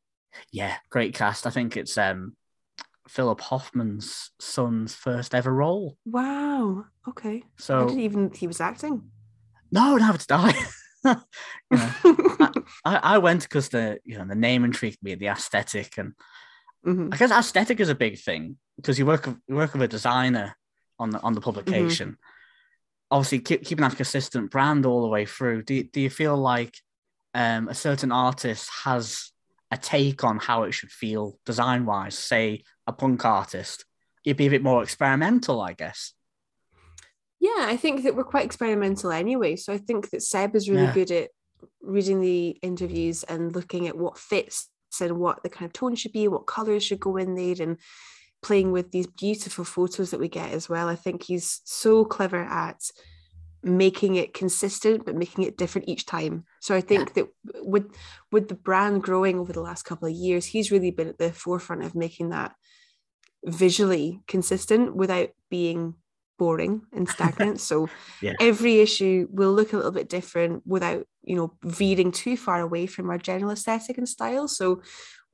Yeah, 0.50 0.76
great 0.90 1.14
cast. 1.14 1.46
I 1.46 1.50
think 1.50 1.76
it's 1.76 1.96
um 1.96 2.36
Philip 3.08 3.40
Hoffman's 3.40 4.30
son's 4.40 4.94
first 4.94 5.34
ever 5.34 5.52
role. 5.54 5.96
Wow. 6.04 6.86
Okay. 7.08 7.36
I 7.44 7.48
So 7.56 7.86
didn't 7.86 8.00
even 8.00 8.32
he 8.34 8.46
was 8.48 8.60
acting. 8.60 9.10
no, 9.70 9.96
no, 9.96 10.12
it's 10.12 10.26
die. 10.26 10.54
you 11.04 11.14
know, 11.72 11.90
I, 12.40 12.52
I 12.84 13.18
went 13.18 13.42
because 13.42 13.68
the 13.68 14.00
you 14.04 14.18
know 14.18 14.24
the 14.26 14.34
name 14.34 14.64
intrigued 14.64 15.02
me, 15.02 15.14
the 15.14 15.28
aesthetic, 15.28 15.98
and 15.98 16.14
Mhm. 16.84 17.14
I 17.14 17.16
guess 17.16 17.30
aesthetic 17.30 17.80
is 17.80 17.88
a 17.88 17.94
big 17.94 18.18
thing 18.18 18.58
because 18.76 18.98
you 18.98 19.06
work 19.06 19.24
with- 19.26 19.38
you 19.48 19.54
work 19.54 19.72
with 19.72 19.82
a 19.82 19.88
designer 19.88 20.54
on 20.98 21.10
the 21.10 21.20
on 21.20 21.32
the 21.34 21.40
publication. 21.40 22.18
Obviously, 23.14 23.38
keep, 23.38 23.64
keeping 23.64 23.84
that 23.84 23.96
consistent 23.96 24.50
brand 24.50 24.84
all 24.84 25.02
the 25.02 25.08
way 25.08 25.24
through. 25.24 25.62
Do 25.62 25.74
you, 25.74 25.84
do 25.84 26.00
you 26.00 26.10
feel 26.10 26.36
like 26.36 26.74
um, 27.32 27.68
a 27.68 27.74
certain 27.74 28.10
artist 28.10 28.68
has 28.82 29.30
a 29.70 29.76
take 29.76 30.24
on 30.24 30.38
how 30.38 30.64
it 30.64 30.72
should 30.72 30.90
feel 30.90 31.38
design 31.46 31.86
wise? 31.86 32.18
Say 32.18 32.64
a 32.88 32.92
punk 32.92 33.24
artist, 33.24 33.84
you'd 34.24 34.36
be 34.36 34.46
a 34.46 34.50
bit 34.50 34.64
more 34.64 34.82
experimental, 34.82 35.60
I 35.60 35.74
guess. 35.74 36.12
Yeah, 37.38 37.66
I 37.74 37.76
think 37.76 38.02
that 38.02 38.16
we're 38.16 38.24
quite 38.24 38.46
experimental 38.46 39.12
anyway. 39.12 39.54
So 39.54 39.72
I 39.72 39.78
think 39.78 40.10
that 40.10 40.22
Seb 40.22 40.56
is 40.56 40.68
really 40.68 40.82
Yeah. 40.82 40.94
good 40.94 41.10
at 41.12 41.30
reading 41.80 42.20
the 42.20 42.58
interviews 42.62 43.22
and 43.22 43.54
looking 43.54 43.86
at 43.86 43.96
what 43.96 44.18
fits 44.18 44.68
and 45.00 45.18
what 45.18 45.42
the 45.44 45.50
kind 45.50 45.66
of 45.66 45.72
tone 45.72 45.94
should 45.94 46.12
be, 46.12 46.26
what 46.26 46.46
colors 46.46 46.82
should 46.82 47.00
go 47.00 47.16
in 47.16 47.36
there, 47.36 47.56
and 47.60 47.78
playing 48.44 48.70
with 48.72 48.92
these 48.92 49.06
beautiful 49.06 49.64
photos 49.64 50.10
that 50.10 50.20
we 50.20 50.28
get 50.28 50.52
as 50.52 50.68
well. 50.68 50.86
I 50.86 50.96
think 50.96 51.22
he's 51.22 51.62
so 51.64 52.04
clever 52.04 52.42
at 52.42 52.80
making 53.62 54.16
it 54.16 54.34
consistent 54.34 55.06
but 55.06 55.16
making 55.16 55.44
it 55.44 55.56
different 55.56 55.88
each 55.88 56.04
time. 56.04 56.44
So 56.60 56.74
I 56.74 56.82
think 56.82 57.12
yeah. 57.16 57.22
that 57.22 57.66
with 57.66 57.86
with 58.30 58.48
the 58.48 58.54
brand 58.54 59.02
growing 59.02 59.38
over 59.38 59.52
the 59.52 59.62
last 59.62 59.84
couple 59.84 60.06
of 60.06 60.14
years, 60.14 60.44
he's 60.44 60.70
really 60.70 60.90
been 60.90 61.08
at 61.08 61.18
the 61.18 61.32
forefront 61.32 61.82
of 61.82 61.94
making 61.94 62.28
that 62.28 62.52
visually 63.44 64.20
consistent 64.28 64.94
without 64.94 65.30
being 65.50 65.94
boring 66.38 66.82
and 66.92 67.08
stagnant. 67.08 67.60
so 67.60 67.88
yeah. 68.20 68.32
every 68.40 68.80
issue 68.80 69.26
will 69.30 69.52
look 69.52 69.72
a 69.72 69.76
little 69.76 69.92
bit 69.92 70.08
different 70.08 70.62
without, 70.66 71.06
you 71.22 71.36
know, 71.36 71.54
veering 71.62 72.10
too 72.12 72.36
far 72.36 72.60
away 72.60 72.86
from 72.86 73.08
our 73.08 73.18
general 73.18 73.52
aesthetic 73.52 73.96
and 73.98 74.08
style. 74.08 74.48
So 74.48 74.82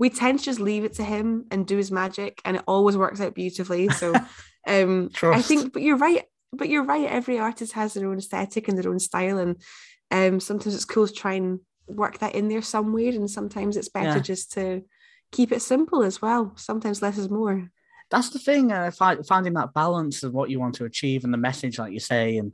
we 0.00 0.08
tend 0.08 0.38
to 0.38 0.44
just 0.44 0.58
leave 0.58 0.84
it 0.84 0.94
to 0.94 1.04
him 1.04 1.44
and 1.50 1.66
do 1.66 1.76
his 1.76 1.92
magic 1.92 2.40
and 2.46 2.56
it 2.56 2.64
always 2.66 2.96
works 2.96 3.20
out 3.20 3.34
beautifully. 3.34 3.90
So 3.90 4.14
um 4.66 5.10
I 5.22 5.42
think 5.42 5.72
but 5.74 5.82
you're 5.82 5.98
right. 5.98 6.24
But 6.52 6.68
you're 6.68 6.82
right, 6.82 7.08
every 7.08 7.38
artist 7.38 7.74
has 7.74 7.94
their 7.94 8.08
own 8.08 8.18
aesthetic 8.18 8.66
and 8.66 8.76
their 8.76 8.90
own 8.90 8.98
style. 8.98 9.38
And 9.38 9.62
um 10.10 10.40
sometimes 10.40 10.74
it's 10.74 10.86
cool 10.86 11.06
to 11.06 11.12
try 11.12 11.34
and 11.34 11.60
work 11.86 12.18
that 12.18 12.34
in 12.34 12.48
there 12.48 12.62
somewhere. 12.62 13.10
And 13.10 13.30
sometimes 13.30 13.76
it's 13.76 13.90
better 13.90 14.16
yeah. 14.16 14.20
just 14.20 14.52
to 14.52 14.82
keep 15.30 15.52
it 15.52 15.60
simple 15.60 16.02
as 16.02 16.20
well. 16.20 16.54
Sometimes 16.56 17.02
less 17.02 17.18
is 17.18 17.28
more 17.28 17.70
that's 18.10 18.30
the 18.30 18.40
thing. 18.40 18.72
Uh, 18.72 18.90
finding 18.90 19.54
that 19.54 19.72
balance 19.72 20.24
of 20.24 20.32
what 20.32 20.50
you 20.50 20.58
want 20.58 20.74
to 20.74 20.84
achieve 20.84 21.22
and 21.22 21.32
the 21.32 21.38
message, 21.38 21.78
like 21.78 21.92
you 21.92 22.00
say, 22.00 22.38
and 22.38 22.52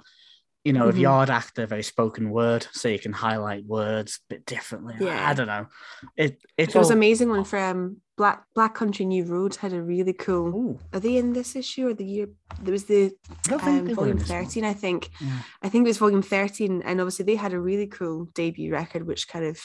you 0.66 0.72
know, 0.72 0.88
mm-hmm. 0.88 0.98
Yard 0.98 1.30
Act, 1.30 1.56
very 1.56 1.84
spoken 1.84 2.30
word, 2.30 2.66
so 2.72 2.88
you 2.88 2.98
can 2.98 3.12
highlight 3.12 3.64
words 3.66 4.18
a 4.18 4.34
bit 4.34 4.46
differently. 4.46 4.96
Yeah, 4.98 5.30
I, 5.30 5.32
don't 5.32 5.46
know. 5.46 5.68
It 6.16 6.42
it 6.58 6.74
was 6.74 6.90
amazing 6.90 7.28
one 7.28 7.44
from 7.44 7.62
um, 7.62 7.96
Black 8.16 8.42
Black 8.52 8.74
Country 8.74 9.04
New 9.04 9.24
Road 9.26 9.54
had 9.54 9.72
a 9.72 9.80
really 9.80 10.12
cool. 10.12 10.48
Ooh. 10.48 10.80
Are 10.92 10.98
they 10.98 11.18
in 11.18 11.34
this 11.34 11.54
issue 11.54 11.86
or 11.86 11.94
the 11.94 12.04
year? 12.04 12.26
There 12.60 12.72
was 12.72 12.86
the 12.86 13.12
um, 13.52 13.94
volume 13.94 14.18
thirteen, 14.18 14.64
one. 14.64 14.70
I 14.72 14.74
think. 14.74 15.10
Yeah. 15.20 15.38
I 15.62 15.68
think 15.68 15.84
it 15.84 15.90
was 15.90 15.98
volume 15.98 16.22
thirteen, 16.22 16.82
and 16.82 17.00
obviously 17.00 17.26
they 17.26 17.36
had 17.36 17.52
a 17.52 17.60
really 17.60 17.86
cool 17.86 18.24
debut 18.34 18.72
record, 18.72 19.06
which 19.06 19.28
kind 19.28 19.44
of 19.44 19.60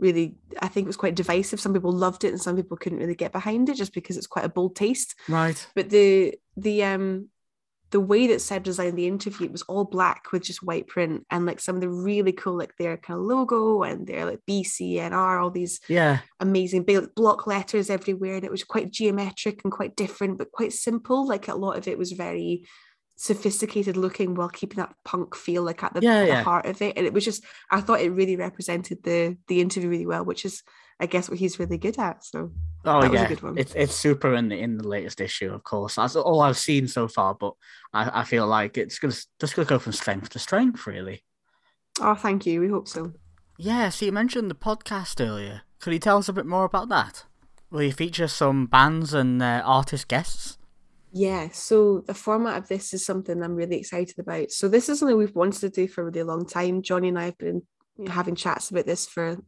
really 0.00 0.34
I 0.60 0.66
think 0.66 0.86
it 0.86 0.88
was 0.88 0.96
quite 0.96 1.14
divisive. 1.14 1.60
Some 1.60 1.72
people 1.72 1.92
loved 1.92 2.24
it 2.24 2.32
and 2.32 2.42
some 2.42 2.56
people 2.56 2.76
couldn't 2.76 2.98
really 2.98 3.14
get 3.14 3.30
behind 3.30 3.68
it 3.68 3.76
just 3.76 3.94
because 3.94 4.16
it's 4.16 4.26
quite 4.26 4.44
a 4.44 4.48
bold 4.48 4.74
taste. 4.74 5.14
Right. 5.28 5.64
But 5.76 5.90
the 5.90 6.34
the 6.56 6.82
um 6.82 7.28
the 7.94 8.00
way 8.00 8.26
that 8.26 8.40
Seb 8.40 8.64
designed 8.64 8.98
the 8.98 9.06
interview 9.06 9.46
it 9.46 9.52
was 9.52 9.62
all 9.62 9.84
black 9.84 10.32
with 10.32 10.42
just 10.42 10.64
white 10.64 10.88
print 10.88 11.24
and 11.30 11.46
like 11.46 11.60
some 11.60 11.76
of 11.76 11.80
the 11.80 11.88
really 11.88 12.32
cool 12.32 12.58
like 12.58 12.76
their 12.76 12.96
kind 12.96 13.20
of 13.20 13.24
logo 13.24 13.84
and 13.84 14.04
their 14.04 14.26
like 14.26 14.40
BCNR, 14.50 15.40
all 15.40 15.52
these 15.52 15.78
yeah 15.88 16.18
amazing 16.40 16.82
big 16.82 17.14
block 17.14 17.46
letters 17.46 17.90
everywhere. 17.90 18.34
And 18.34 18.44
it 18.44 18.50
was 18.50 18.64
quite 18.64 18.90
geometric 18.90 19.60
and 19.62 19.72
quite 19.72 19.94
different, 19.94 20.38
but 20.38 20.50
quite 20.50 20.72
simple. 20.72 21.24
Like 21.24 21.46
a 21.46 21.54
lot 21.54 21.78
of 21.78 21.86
it 21.86 21.96
was 21.96 22.10
very 22.10 22.66
sophisticated 23.14 23.96
looking 23.96 24.34
while 24.34 24.48
keeping 24.48 24.78
that 24.78 24.96
punk 25.04 25.36
feel 25.36 25.62
like 25.62 25.84
at 25.84 25.94
the, 25.94 26.02
yeah, 26.02 26.22
the 26.22 26.26
yeah. 26.26 26.42
heart 26.42 26.66
of 26.66 26.82
it 26.82 26.94
and 26.96 27.06
it 27.06 27.12
was 27.12 27.24
just 27.24 27.44
i 27.70 27.80
thought 27.80 28.00
it 28.00 28.10
really 28.10 28.34
represented 28.34 29.00
the 29.04 29.36
the 29.46 29.60
interview 29.60 29.88
really 29.88 30.04
well 30.04 30.24
which 30.24 30.44
is 30.44 30.64
i 31.00 31.06
guess 31.06 31.28
what 31.28 31.38
he's 31.38 31.58
really 31.58 31.78
good 31.78 31.98
at 31.98 32.24
so 32.24 32.50
oh 32.84 33.12
yeah. 33.12 33.34
it's, 33.56 33.74
it's 33.74 33.94
super 33.94 34.34
in 34.34 34.48
the 34.48 34.58
in 34.58 34.78
the 34.78 34.86
latest 34.86 35.20
issue 35.20 35.52
of 35.52 35.64
course. 35.64 35.96
That's 35.96 36.16
all 36.16 36.40
i've 36.40 36.58
seen 36.58 36.88
so 36.88 37.08
far 37.08 37.34
but 37.34 37.54
i, 37.92 38.20
I 38.20 38.24
feel 38.24 38.46
like 38.46 38.76
it's 38.76 38.98
gonna 38.98 39.14
just 39.40 39.56
gonna 39.56 39.66
go 39.66 39.78
from 39.78 39.92
strength 39.92 40.30
to 40.30 40.38
strength 40.38 40.86
really. 40.86 41.24
Oh 42.00 42.14
thank 42.14 42.44
you. 42.44 42.60
We 42.60 42.68
hope 42.68 42.88
so. 42.88 43.12
Yeah 43.56 43.88
so 43.88 44.06
you 44.06 44.12
mentioned 44.12 44.50
the 44.50 44.54
podcast 44.54 45.24
earlier. 45.24 45.62
Could 45.80 45.92
you 45.92 45.98
tell 45.98 46.18
us 46.18 46.28
a 46.28 46.32
bit 46.32 46.46
more 46.46 46.64
about 46.64 46.88
that? 46.88 47.24
Will 47.70 47.82
you 47.82 47.92
feature 47.92 48.28
some 48.28 48.66
bands 48.66 49.14
and 49.14 49.42
uh, 49.42 49.62
artist 49.64 50.08
guests? 50.08 50.58
Yeah, 51.16 51.48
so 51.52 52.00
the 52.00 52.12
format 52.14 52.58
of 52.58 52.68
this 52.68 52.92
is 52.92 53.06
something 53.06 53.40
I'm 53.40 53.54
really 53.54 53.78
excited 53.78 54.18
about. 54.18 54.50
So 54.50 54.66
this 54.66 54.88
is 54.88 54.98
something 54.98 55.16
we've 55.16 55.34
wanted 55.34 55.60
to 55.60 55.68
do 55.68 55.86
for 55.86 56.02
a 56.02 56.04
really 56.06 56.24
long 56.24 56.44
time. 56.44 56.82
Johnny 56.82 57.08
and 57.08 57.18
I 57.18 57.26
have 57.26 57.38
been 57.38 57.62
having 58.08 58.34
chats 58.34 58.70
about 58.70 58.86
this 58.86 59.06
for 59.06 59.38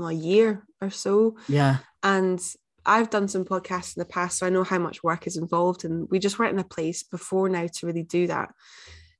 a 0.00 0.12
year 0.12 0.64
or 0.80 0.90
so. 0.90 1.36
Yeah. 1.48 1.78
And 2.02 2.40
I've 2.84 3.10
done 3.10 3.28
some 3.28 3.44
podcasts 3.44 3.96
in 3.96 4.00
the 4.00 4.06
past, 4.06 4.38
so 4.38 4.46
I 4.46 4.50
know 4.50 4.64
how 4.64 4.78
much 4.78 5.02
work 5.02 5.26
is 5.26 5.36
involved, 5.36 5.84
and 5.84 6.08
we 6.10 6.18
just 6.18 6.38
weren't 6.38 6.54
in 6.54 6.58
a 6.58 6.64
place 6.64 7.02
before 7.02 7.48
now 7.48 7.66
to 7.66 7.86
really 7.86 8.02
do 8.02 8.26
that. 8.26 8.50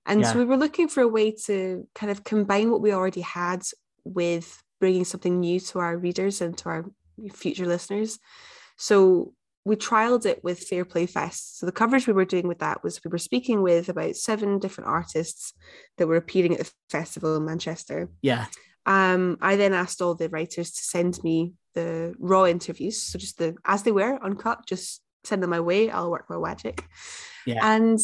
And 0.05 0.21
yeah. 0.21 0.33
so 0.33 0.39
we 0.39 0.45
were 0.45 0.57
looking 0.57 0.89
for 0.89 1.03
a 1.03 1.09
way 1.09 1.31
to 1.47 1.87
kind 1.95 2.11
of 2.11 2.25
combine 2.25 2.71
what 2.71 2.81
we 2.81 2.93
already 2.93 3.21
had 3.21 3.63
with 4.05 4.61
bringing 4.81 5.05
something 5.05 5.39
new 5.39 5.61
to 5.61 5.79
our 5.79 5.97
readers 5.97 6.41
and 6.41 6.59
to 6.59 6.69
our 6.69 6.85
future 7.33 7.67
listeners. 7.67 8.19
So 8.77 9.33
we 9.65 9.77
trialed 9.77 10.27
it 10.27 10.43
with 10.43 10.59
Fair 10.59 10.85
Play 10.85 11.07
Fest. 11.07 11.61
So 11.61 11.67
the 11.67 11.73
coverage 11.73 12.09
we 12.09 12.13
were 12.13 12.25
doing 12.25 12.49
with 12.49 12.59
that 12.59 12.83
was 12.83 13.01
we 13.05 13.11
were 13.11 13.19
speaking 13.19 13.63
with 13.63 13.89
about 13.89 14.17
seven 14.17 14.59
different 14.59 14.91
artists 14.91 15.53
that 15.99 16.09
were 16.09 16.17
appearing 16.17 16.55
at 16.55 16.59
the 16.59 16.71
festival 16.91 17.37
in 17.37 17.45
Manchester. 17.45 18.11
Yeah. 18.23 18.47
Um, 18.87 19.39
I 19.41 19.57
then 19.57 19.73
asked 19.73 20.03
all 20.03 20.15
the 20.15 20.29
writers 20.29 20.71
to 20.73 20.83
send 20.83 21.23
me 21.23 21.53
the 21.75 22.15
raw 22.19 22.47
interviews, 22.47 23.01
so 23.01 23.19
just 23.19 23.39
the 23.39 23.57
as 23.65 23.83
they 23.83 23.93
were 23.93 24.23
uncut, 24.23 24.67
just 24.67 25.03
send 25.25 25.43
them 25.43 25.51
my 25.51 25.61
way. 25.61 25.91
I'll 25.91 26.11
work 26.11 26.29
my 26.29 26.39
magic. 26.39 26.85
Yeah. 27.47 27.61
And 27.63 27.99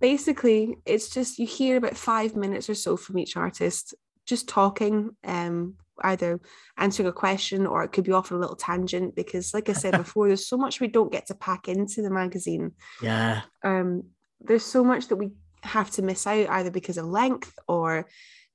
basically, 0.00 0.76
it's 0.86 1.08
just 1.08 1.38
you 1.38 1.46
hear 1.46 1.76
about 1.76 1.96
five 1.96 2.34
minutes 2.34 2.68
or 2.68 2.74
so 2.74 2.96
from 2.96 3.18
each 3.18 3.36
artist, 3.36 3.94
just 4.26 4.48
talking, 4.48 5.10
um, 5.24 5.76
either 6.00 6.40
answering 6.78 7.08
a 7.08 7.12
question 7.12 7.66
or 7.66 7.84
it 7.84 7.92
could 7.92 8.04
be 8.04 8.12
off 8.12 8.32
on 8.32 8.38
a 8.38 8.40
little 8.40 8.56
tangent 8.56 9.14
because 9.14 9.54
like 9.54 9.68
i 9.68 9.72
said 9.72 9.92
before 9.96 10.26
there's 10.26 10.46
so 10.46 10.56
much 10.56 10.80
we 10.80 10.88
don't 10.88 11.12
get 11.12 11.26
to 11.26 11.34
pack 11.34 11.68
into 11.68 12.02
the 12.02 12.10
magazine 12.10 12.72
yeah 13.02 13.42
um 13.62 14.02
there's 14.40 14.64
so 14.64 14.82
much 14.82 15.08
that 15.08 15.16
we 15.16 15.30
have 15.62 15.90
to 15.90 16.02
miss 16.02 16.26
out 16.26 16.48
either 16.48 16.70
because 16.70 16.98
of 16.98 17.06
length 17.06 17.56
or 17.68 18.08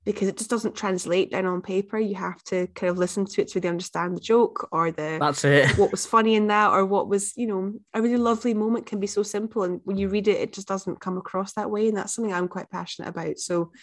because 0.07 0.29
it 0.29 0.37
just 0.37 0.49
doesn't 0.49 0.73
translate 0.73 1.31
down 1.31 1.45
on 1.45 1.61
paper. 1.61 1.99
You 1.99 2.15
have 2.15 2.41
to 2.45 2.67
kind 2.67 2.89
of 2.89 2.97
listen 2.97 3.25
to 3.25 3.41
it 3.41 3.49
to 3.49 3.59
really 3.59 3.67
understand 3.67 4.15
the 4.15 4.21
joke 4.21 4.69
or 4.71 4.89
the 4.89 5.17
that's 5.19 5.43
it. 5.43 5.69
what 5.77 5.91
was 5.91 6.05
funny 6.05 6.35
in 6.35 6.47
that 6.47 6.71
or 6.71 6.85
what 6.85 7.09
was 7.09 7.35
you 7.35 7.45
know 7.45 7.73
a 7.93 8.01
really 8.01 8.15
lovely 8.15 8.53
moment 8.53 8.85
can 8.85 9.01
be 9.01 9.07
so 9.07 9.21
simple 9.21 9.63
and 9.63 9.81
when 9.83 9.97
you 9.97 10.07
read 10.07 10.29
it 10.29 10.39
it 10.39 10.53
just 10.53 10.65
doesn't 10.65 11.01
come 11.01 11.17
across 11.17 11.51
that 11.53 11.69
way. 11.69 11.89
And 11.89 11.97
that's 11.97 12.13
something 12.13 12.33
i'm 12.33 12.47
quite 12.47 12.71
passionate 12.71 13.09
about. 13.09 13.37
So 13.37 13.73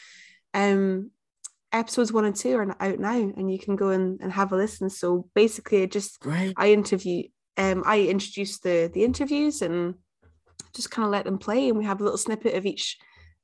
um 0.55 1.11
episodes 1.73 2.11
one 2.11 2.25
and 2.25 2.35
two 2.35 2.57
are 2.57 2.75
out 2.81 2.99
now 2.99 3.19
and 3.19 3.53
you 3.53 3.59
can 3.59 3.77
go 3.77 3.91
and, 3.91 4.19
and 4.23 4.33
have 4.33 4.51
a 4.53 4.57
listen. 4.57 4.89
So 4.89 5.29
basically 5.35 5.83
I 5.83 5.87
just 5.87 6.21
Great. 6.21 6.55
i 6.57 6.73
interview 6.73 7.25
um 7.59 7.83
i 7.85 8.01
introduce 8.01 8.61
the 8.61 8.91
the 8.95 9.05
interviews 9.05 9.61
and 9.61 9.97
just 10.75 10.91
kind 10.91 11.05
of 11.05 11.13
let 11.13 11.27
them 11.27 11.37
play 11.37 11.69
and 11.69 11.77
we 11.77 11.85
have 11.85 12.01
a 12.01 12.05
little 12.05 12.17
snippet 12.17 12.55
of 12.55 12.65
each 12.65 12.97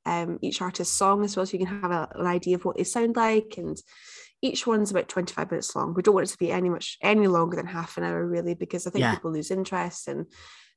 um 0.07 0.39
each 0.43 0.63
artist's 0.63 0.97
song 0.97 1.25
as 1.25 1.37
well 1.37 1.47
so 1.47 1.57
you 1.57 1.65
can 1.65 1.81
have 1.81 1.91
a, 1.91 2.09
an 2.15 2.27
idea 2.27 2.57
of 2.57 2.65
what 2.65 2.77
they 2.77 2.85
sound 2.85 3.17
like 3.17 3.55
and 3.57 3.81
each 4.43 4.67
one's 4.67 4.91
about 4.91 5.09
25 5.09 5.51
minutes 5.51 5.77
long 5.77 5.95
we 5.95 6.03
don't 6.03 6.15
want 6.15 6.29
it 6.29 6.33
to 6.33 6.39
be 6.39 6.51
any 6.51 6.71
much 6.71 6.97
any 7.03 7.27
longer 7.27 7.57
than 7.57 7.67
half 7.67 7.97
an 7.99 8.05
hour 8.05 8.27
really 8.27 8.55
because 8.55 8.87
i 8.87 8.91
think 8.91 9.03
yeah. 9.03 9.15
people 9.15 9.33
lose 9.33 9.51
interest 9.51 10.09
and 10.09 10.27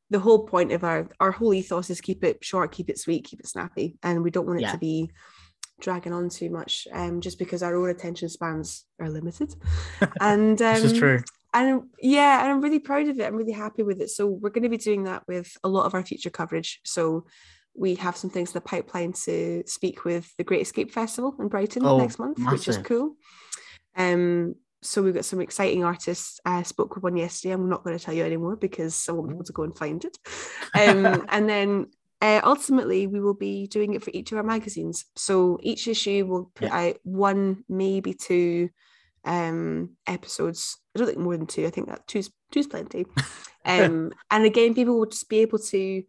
the 0.09 0.19
whole 0.19 0.45
point 0.45 0.71
of 0.71 0.83
our 0.83 1.09
our 1.19 1.31
whole 1.31 1.53
ethos 1.53 1.89
is 1.89 2.01
keep 2.01 2.23
it 2.23 2.43
short 2.43 2.71
keep 2.71 2.89
it 2.89 2.99
sweet 2.99 3.23
keep 3.23 3.39
it 3.39 3.47
snappy 3.47 3.95
and 4.03 4.21
we 4.21 4.29
don't 4.29 4.45
want 4.45 4.59
it 4.59 4.63
yeah. 4.63 4.71
to 4.71 4.77
be 4.77 5.09
dragging 5.79 6.13
on 6.13 6.29
too 6.29 6.49
much 6.49 6.87
um, 6.93 7.21
just 7.21 7.37
because 7.37 7.61
our 7.61 7.75
own 7.75 7.89
attention 7.89 8.29
spans 8.29 8.85
are 8.99 9.09
limited. 9.09 9.53
And 10.19 10.61
um, 10.61 10.73
this 10.75 10.83
is 10.83 10.97
true. 10.97 11.21
And 11.53 11.83
yeah, 11.99 12.41
and 12.41 12.51
I'm 12.51 12.61
really 12.61 12.79
proud 12.79 13.07
of 13.07 13.19
it. 13.19 13.25
I'm 13.25 13.35
really 13.35 13.51
happy 13.51 13.83
with 13.83 14.01
it. 14.01 14.09
So 14.09 14.25
we're 14.25 14.49
going 14.49 14.63
to 14.63 14.69
be 14.69 14.77
doing 14.77 15.03
that 15.03 15.23
with 15.27 15.55
a 15.63 15.69
lot 15.69 15.85
of 15.85 15.93
our 15.93 16.03
future 16.03 16.31
coverage. 16.31 16.79
So 16.83 17.25
we 17.75 17.95
have 17.95 18.15
some 18.15 18.29
things 18.29 18.49
in 18.49 18.53
the 18.53 18.61
pipeline 18.61 19.13
to 19.13 19.63
speak 19.65 20.05
with 20.05 20.35
the 20.37 20.43
Great 20.43 20.61
Escape 20.61 20.91
Festival 20.91 21.35
in 21.39 21.47
Brighton 21.47 21.85
oh, 21.85 21.97
next 21.97 22.19
month, 22.19 22.37
massive. 22.37 22.59
which 22.59 22.67
is 22.67 22.77
cool. 22.79 23.15
Um, 23.95 24.55
so 24.81 25.01
we've 25.01 25.13
got 25.13 25.25
some 25.25 25.41
exciting 25.41 25.83
artists. 25.83 26.39
I 26.45 26.63
spoke 26.63 26.95
with 26.95 27.03
one 27.03 27.15
yesterday. 27.15 27.53
I'm 27.53 27.69
not 27.69 27.83
going 27.83 27.97
to 27.97 28.03
tell 28.03 28.13
you 28.13 28.23
anymore 28.23 28.55
because 28.55 29.07
I 29.07 29.13
won't 29.13 29.29
be 29.29 29.35
able 29.35 29.45
to 29.45 29.53
go 29.53 29.63
and 29.63 29.77
find 29.77 30.03
it. 30.03 30.17
Um, 30.75 31.25
and 31.29 31.49
then 31.49 31.87
uh, 32.21 32.41
ultimately, 32.43 33.07
we 33.07 33.19
will 33.19 33.33
be 33.33 33.67
doing 33.67 33.93
it 33.93 34.03
for 34.03 34.11
each 34.13 34.31
of 34.31 34.37
our 34.37 34.43
magazines. 34.43 35.05
So 35.15 35.57
each 35.61 35.87
issue 35.87 36.25
will 36.25 36.51
put 36.53 36.67
yeah. 36.67 36.77
out 36.77 36.97
one, 37.03 37.63
maybe 37.69 38.13
two 38.13 38.69
um, 39.25 39.91
episodes. 40.05 40.77
I 40.95 40.99
don't 40.99 41.07
think 41.07 41.19
more 41.19 41.37
than 41.37 41.47
two. 41.47 41.65
I 41.65 41.69
think 41.69 41.87
that 41.87 42.07
two's 42.07 42.29
two's 42.51 42.67
plenty. 42.67 43.05
Um, 43.65 44.11
and 44.29 44.43
again, 44.43 44.73
people 44.73 44.99
will 44.99 45.05
just 45.05 45.29
be 45.29 45.39
able 45.39 45.57
to 45.57 46.03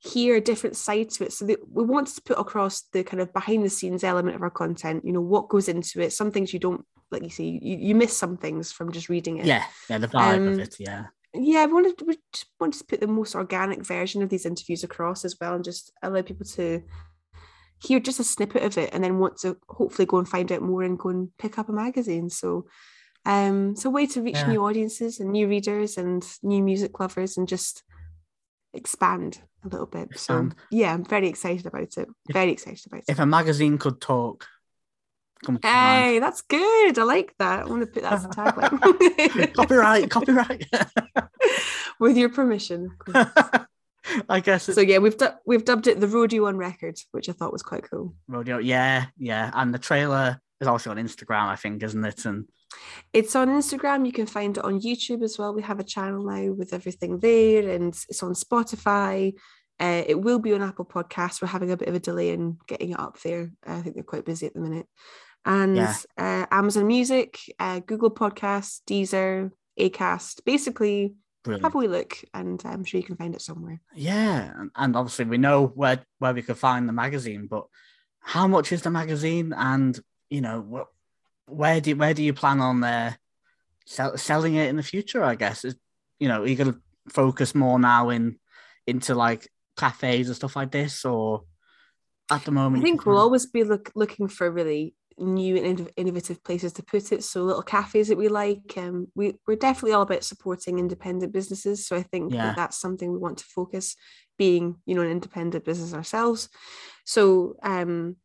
hear 0.00 0.36
a 0.36 0.40
different 0.40 0.76
side 0.76 1.10
to 1.10 1.24
it. 1.24 1.32
So 1.32 1.46
we 1.46 1.84
want 1.84 2.08
to 2.08 2.22
put 2.22 2.38
across 2.38 2.82
the 2.92 3.04
kind 3.04 3.20
of 3.20 3.32
behind 3.32 3.64
the 3.64 3.70
scenes 3.70 4.02
element 4.02 4.36
of 4.36 4.42
our 4.42 4.50
content. 4.50 5.04
You 5.04 5.12
know 5.12 5.20
what 5.20 5.48
goes 5.48 5.68
into 5.68 6.00
it. 6.00 6.12
Some 6.12 6.30
things 6.30 6.52
you 6.52 6.58
don't 6.58 6.84
like. 7.10 7.22
You 7.22 7.30
see, 7.30 7.58
you, 7.62 7.76
you 7.76 7.94
miss 7.94 8.16
some 8.16 8.36
things 8.36 8.72
from 8.72 8.92
just 8.92 9.08
reading 9.08 9.38
it. 9.38 9.46
Yeah, 9.46 9.64
yeah, 9.88 9.98
the 9.98 10.08
vibe 10.08 10.36
um, 10.36 10.48
of 10.48 10.58
it. 10.58 10.76
Yeah 10.78 11.06
yeah, 11.32 11.60
I 11.60 11.66
wanted 11.66 12.02
we 12.04 12.16
just 12.32 12.46
wanted 12.58 12.78
to 12.78 12.84
put 12.84 13.00
the 13.00 13.06
most 13.06 13.34
organic 13.34 13.84
version 13.84 14.22
of 14.22 14.30
these 14.30 14.46
interviews 14.46 14.82
across 14.82 15.24
as 15.24 15.36
well, 15.40 15.54
and 15.54 15.64
just 15.64 15.92
allow 16.02 16.22
people 16.22 16.46
to 16.46 16.82
hear 17.82 18.00
just 18.00 18.20
a 18.20 18.24
snippet 18.24 18.62
of 18.62 18.76
it, 18.78 18.90
and 18.92 19.04
then 19.04 19.18
want 19.18 19.38
to 19.38 19.56
hopefully 19.68 20.06
go 20.06 20.18
and 20.18 20.28
find 20.28 20.50
out 20.50 20.62
more 20.62 20.82
and 20.82 20.98
go 20.98 21.10
and 21.10 21.28
pick 21.38 21.58
up 21.58 21.68
a 21.68 21.72
magazine. 21.72 22.30
So, 22.30 22.66
um, 23.24 23.70
it's 23.70 23.84
a 23.84 23.90
way 23.90 24.06
to 24.08 24.22
reach 24.22 24.36
yeah. 24.36 24.48
new 24.48 24.64
audiences 24.64 25.20
and 25.20 25.30
new 25.30 25.46
readers 25.46 25.96
and 25.96 26.26
new 26.42 26.62
music 26.62 26.98
lovers, 26.98 27.36
and 27.36 27.46
just 27.46 27.84
expand 28.72 29.40
a 29.64 29.68
little 29.68 29.86
bit. 29.86 30.08
So 30.18 30.34
Expand. 30.34 30.54
yeah, 30.70 30.92
I'm 30.94 31.04
very 31.04 31.28
excited 31.28 31.66
about 31.66 31.96
it. 31.96 32.08
Very 32.32 32.52
excited 32.52 32.80
about 32.86 33.00
it. 33.00 33.04
If 33.08 33.18
a 33.18 33.26
magazine 33.26 33.78
could 33.78 34.00
talk, 34.00 34.46
come 35.44 35.58
to 35.58 35.66
mind. 35.66 36.04
Hey, 36.04 36.18
that's 36.18 36.42
good. 36.42 36.98
I 36.98 37.02
like 37.02 37.34
that. 37.38 37.60
I 37.60 37.64
want 37.64 37.82
to 37.82 37.86
put 37.86 38.02
that 38.02 38.12
as 38.12 38.24
a 38.24 38.28
tagline. 38.28 39.52
copyright, 39.54 40.10
copyright. 40.10 40.66
With 42.00 42.16
your 42.16 42.30
permission. 42.30 42.86
of 42.86 42.98
course. 42.98 43.66
I 44.28 44.40
guess 44.40 44.68
it's 44.68 44.74
so 44.76 44.80
yeah, 44.80 44.98
we've 44.98 45.16
du- 45.16 45.38
we've 45.46 45.64
dubbed 45.64 45.86
it 45.86 46.00
the 46.00 46.08
Rodeo 46.08 46.46
on 46.46 46.56
Record, 46.56 46.98
which 47.12 47.28
I 47.28 47.32
thought 47.32 47.52
was 47.52 47.62
quite 47.62 47.88
cool. 47.88 48.14
rodeo. 48.26 48.58
Yeah, 48.58 49.06
yeah. 49.18 49.50
And 49.54 49.72
the 49.72 49.78
trailer 49.78 50.40
is 50.60 50.68
also 50.68 50.90
on 50.90 50.96
Instagram, 50.98 51.46
I 51.48 51.56
think, 51.56 51.82
isn't 51.82 52.04
it? 52.04 52.24
And 52.26 52.46
It's 53.12 53.34
on 53.34 53.48
Instagram. 53.48 54.06
You 54.06 54.12
can 54.12 54.26
find 54.26 54.56
it 54.56 54.64
on 54.64 54.80
YouTube 54.80 55.22
as 55.22 55.38
well. 55.38 55.54
We 55.54 55.62
have 55.62 55.80
a 55.80 55.84
channel 55.84 56.22
now 56.24 56.52
with 56.52 56.72
everything 56.72 57.18
there, 57.18 57.68
and 57.68 57.88
it's 58.08 58.22
on 58.22 58.34
Spotify. 58.34 59.34
Uh, 59.80 60.02
it 60.06 60.20
will 60.20 60.38
be 60.38 60.52
on 60.52 60.62
Apple 60.62 60.84
Podcasts. 60.84 61.40
We're 61.40 61.48
having 61.48 61.70
a 61.72 61.76
bit 61.76 61.88
of 61.88 61.94
a 61.94 62.00
delay 62.00 62.30
in 62.30 62.58
getting 62.66 62.90
it 62.90 63.00
up 63.00 63.18
there. 63.22 63.50
I 63.66 63.80
think 63.80 63.94
they're 63.94 64.04
quite 64.04 64.26
busy 64.26 64.46
at 64.46 64.54
the 64.54 64.60
minute. 64.60 64.86
And 65.46 65.76
Yeah. 65.76 65.94
uh, 66.18 66.46
Amazon 66.50 66.86
Music, 66.86 67.38
uh, 67.58 67.80
Google 67.80 68.10
Podcasts, 68.10 68.82
Deezer, 68.86 69.50
Acast. 69.78 70.44
Basically, 70.44 71.14
brilliant. 71.42 71.64
have 71.64 71.74
a 71.74 71.78
wee 71.78 71.88
look, 71.88 72.18
and 72.34 72.60
I'm 72.66 72.84
sure 72.84 73.00
you 73.00 73.06
can 73.06 73.16
find 73.16 73.34
it 73.34 73.40
somewhere. 73.40 73.80
Yeah, 73.94 74.52
and- 74.60 74.70
and 74.76 74.94
obviously 74.96 75.24
we 75.24 75.38
know 75.38 75.68
where 75.68 76.04
where 76.18 76.34
we 76.34 76.42
could 76.42 76.58
find 76.58 76.86
the 76.86 76.92
magazine, 76.92 77.46
but 77.46 77.64
how 78.20 78.46
much 78.46 78.70
is 78.72 78.82
the 78.82 78.90
magazine? 78.90 79.54
And 79.56 79.98
you 80.30 80.40
know, 80.40 80.62
wh- 80.62 81.50
where 81.50 81.80
do 81.80 81.94
where 81.96 82.14
do 82.14 82.22
you 82.22 82.32
plan 82.32 82.60
on 82.60 82.82
uh, 82.82 83.12
sell, 83.84 84.16
selling 84.16 84.54
it 84.54 84.68
in 84.68 84.76
the 84.76 84.82
future? 84.82 85.22
I 85.22 85.34
guess 85.34 85.64
is 85.64 85.76
you 86.18 86.28
know, 86.28 86.42
are 86.42 86.46
you 86.46 86.56
going 86.56 86.72
to 86.72 86.80
focus 87.08 87.54
more 87.54 87.78
now 87.78 88.10
in 88.10 88.38
into 88.86 89.14
like 89.14 89.48
cafes 89.76 90.28
and 90.28 90.36
stuff 90.36 90.56
like 90.56 90.70
this, 90.70 91.04
or 91.04 91.42
at 92.30 92.44
the 92.44 92.50
moment? 92.52 92.82
I 92.82 92.82
think 92.84 93.04
we'll 93.04 93.18
always 93.18 93.46
be 93.46 93.64
look, 93.64 93.90
looking 93.94 94.28
for 94.28 94.50
really 94.50 94.94
new 95.18 95.56
and 95.56 95.90
innovative 95.96 96.42
places 96.42 96.72
to 96.74 96.82
put 96.82 97.12
it. 97.12 97.22
So 97.24 97.42
little 97.42 97.62
cafes 97.62 98.08
that 98.08 98.18
we 98.18 98.28
like. 98.28 98.74
Um, 98.76 99.08
we 99.14 99.34
we're 99.46 99.56
definitely 99.56 99.92
all 99.92 100.02
about 100.02 100.24
supporting 100.24 100.78
independent 100.78 101.32
businesses. 101.32 101.86
So 101.86 101.96
I 101.96 102.02
think 102.02 102.32
Yeah. 102.32 102.42
that 102.42 102.56
that's 102.56 102.80
something 102.80 103.10
we 103.10 103.18
want 103.18 103.38
to 103.38 103.44
focus, 103.44 103.96
being 104.38 104.76
you 104.86 104.94
know 104.94 105.02
an 105.02 105.10
independent 105.10 105.64
business 105.64 105.94
ourselves. 105.94 106.48
So 107.04 107.56
um, 107.62 108.16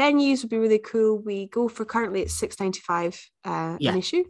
venues 0.00 0.42
would 0.42 0.50
be 0.50 0.58
really 0.58 0.78
cool. 0.78 1.18
We 1.18 1.48
go 1.48 1.68
for 1.68 1.84
currently 1.84 2.22
it's 2.22 2.38
six 2.38 2.58
ninety 2.58 2.80
five 2.80 3.20
uh, 3.44 3.76
Yeah. 3.78 3.92
an 3.92 3.98
issue, 3.98 4.24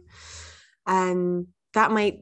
and 0.85 1.47
that 1.73 1.91
might 1.91 2.19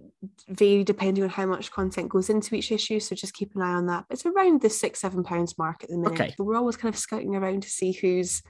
vary 0.49 0.83
depending 0.83 1.23
on 1.23 1.29
how 1.29 1.45
much 1.45 1.71
content 1.71 2.09
goes 2.09 2.29
into 2.29 2.53
each 2.55 2.71
issue. 2.71 2.99
So 2.99 3.15
just 3.15 3.33
keep 3.33 3.55
an 3.55 3.61
eye 3.61 3.73
on 3.73 3.85
that. 3.87 4.05
It's 4.09 4.25
around 4.25 4.61
the 4.61 4.69
six 4.69 4.99
seven 4.99 5.23
pounds 5.23 5.57
mark 5.57 5.83
at 5.83 5.89
the 5.89 5.97
minute. 5.97 6.19
Okay. 6.21 6.35
We're 6.37 6.57
always 6.57 6.77
kind 6.77 6.93
of 6.93 6.99
scouting 6.99 7.35
around 7.35 7.63
to 7.63 7.69
see 7.69 7.91
who's 7.93 8.41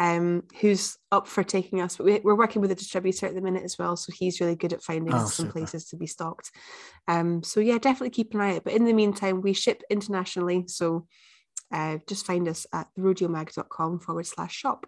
um 0.00 0.44
who's 0.60 0.96
up 1.10 1.26
for 1.26 1.42
taking 1.42 1.80
us. 1.80 1.96
But 1.96 2.06
we, 2.06 2.20
we're 2.20 2.36
working 2.36 2.62
with 2.62 2.70
a 2.70 2.76
distributor 2.76 3.26
at 3.26 3.34
the 3.34 3.40
minute 3.40 3.64
as 3.64 3.76
well, 3.78 3.96
so 3.96 4.12
he's 4.16 4.40
really 4.40 4.54
good 4.56 4.72
at 4.72 4.82
finding 4.82 5.12
Oh, 5.12 5.18
us 5.24 5.34
some 5.34 5.46
super. 5.46 5.58
places 5.58 5.86
to 5.88 5.96
be 5.96 6.06
stocked. 6.06 6.52
Um, 7.08 7.42
so 7.42 7.58
yeah, 7.60 7.78
definitely 7.78 8.10
keep 8.10 8.32
an 8.32 8.40
eye 8.40 8.56
out. 8.56 8.64
But 8.64 8.74
in 8.74 8.84
the 8.84 8.92
meantime, 8.92 9.40
we 9.40 9.52
ship 9.52 9.82
internationally, 9.90 10.64
so. 10.68 11.06
Uh, 11.72 11.98
just 12.06 12.26
find 12.26 12.48
us 12.48 12.66
at 12.72 12.88
rodeomag.com 12.98 14.00
forward 14.00 14.26
slash 14.26 14.54
shop. 14.54 14.86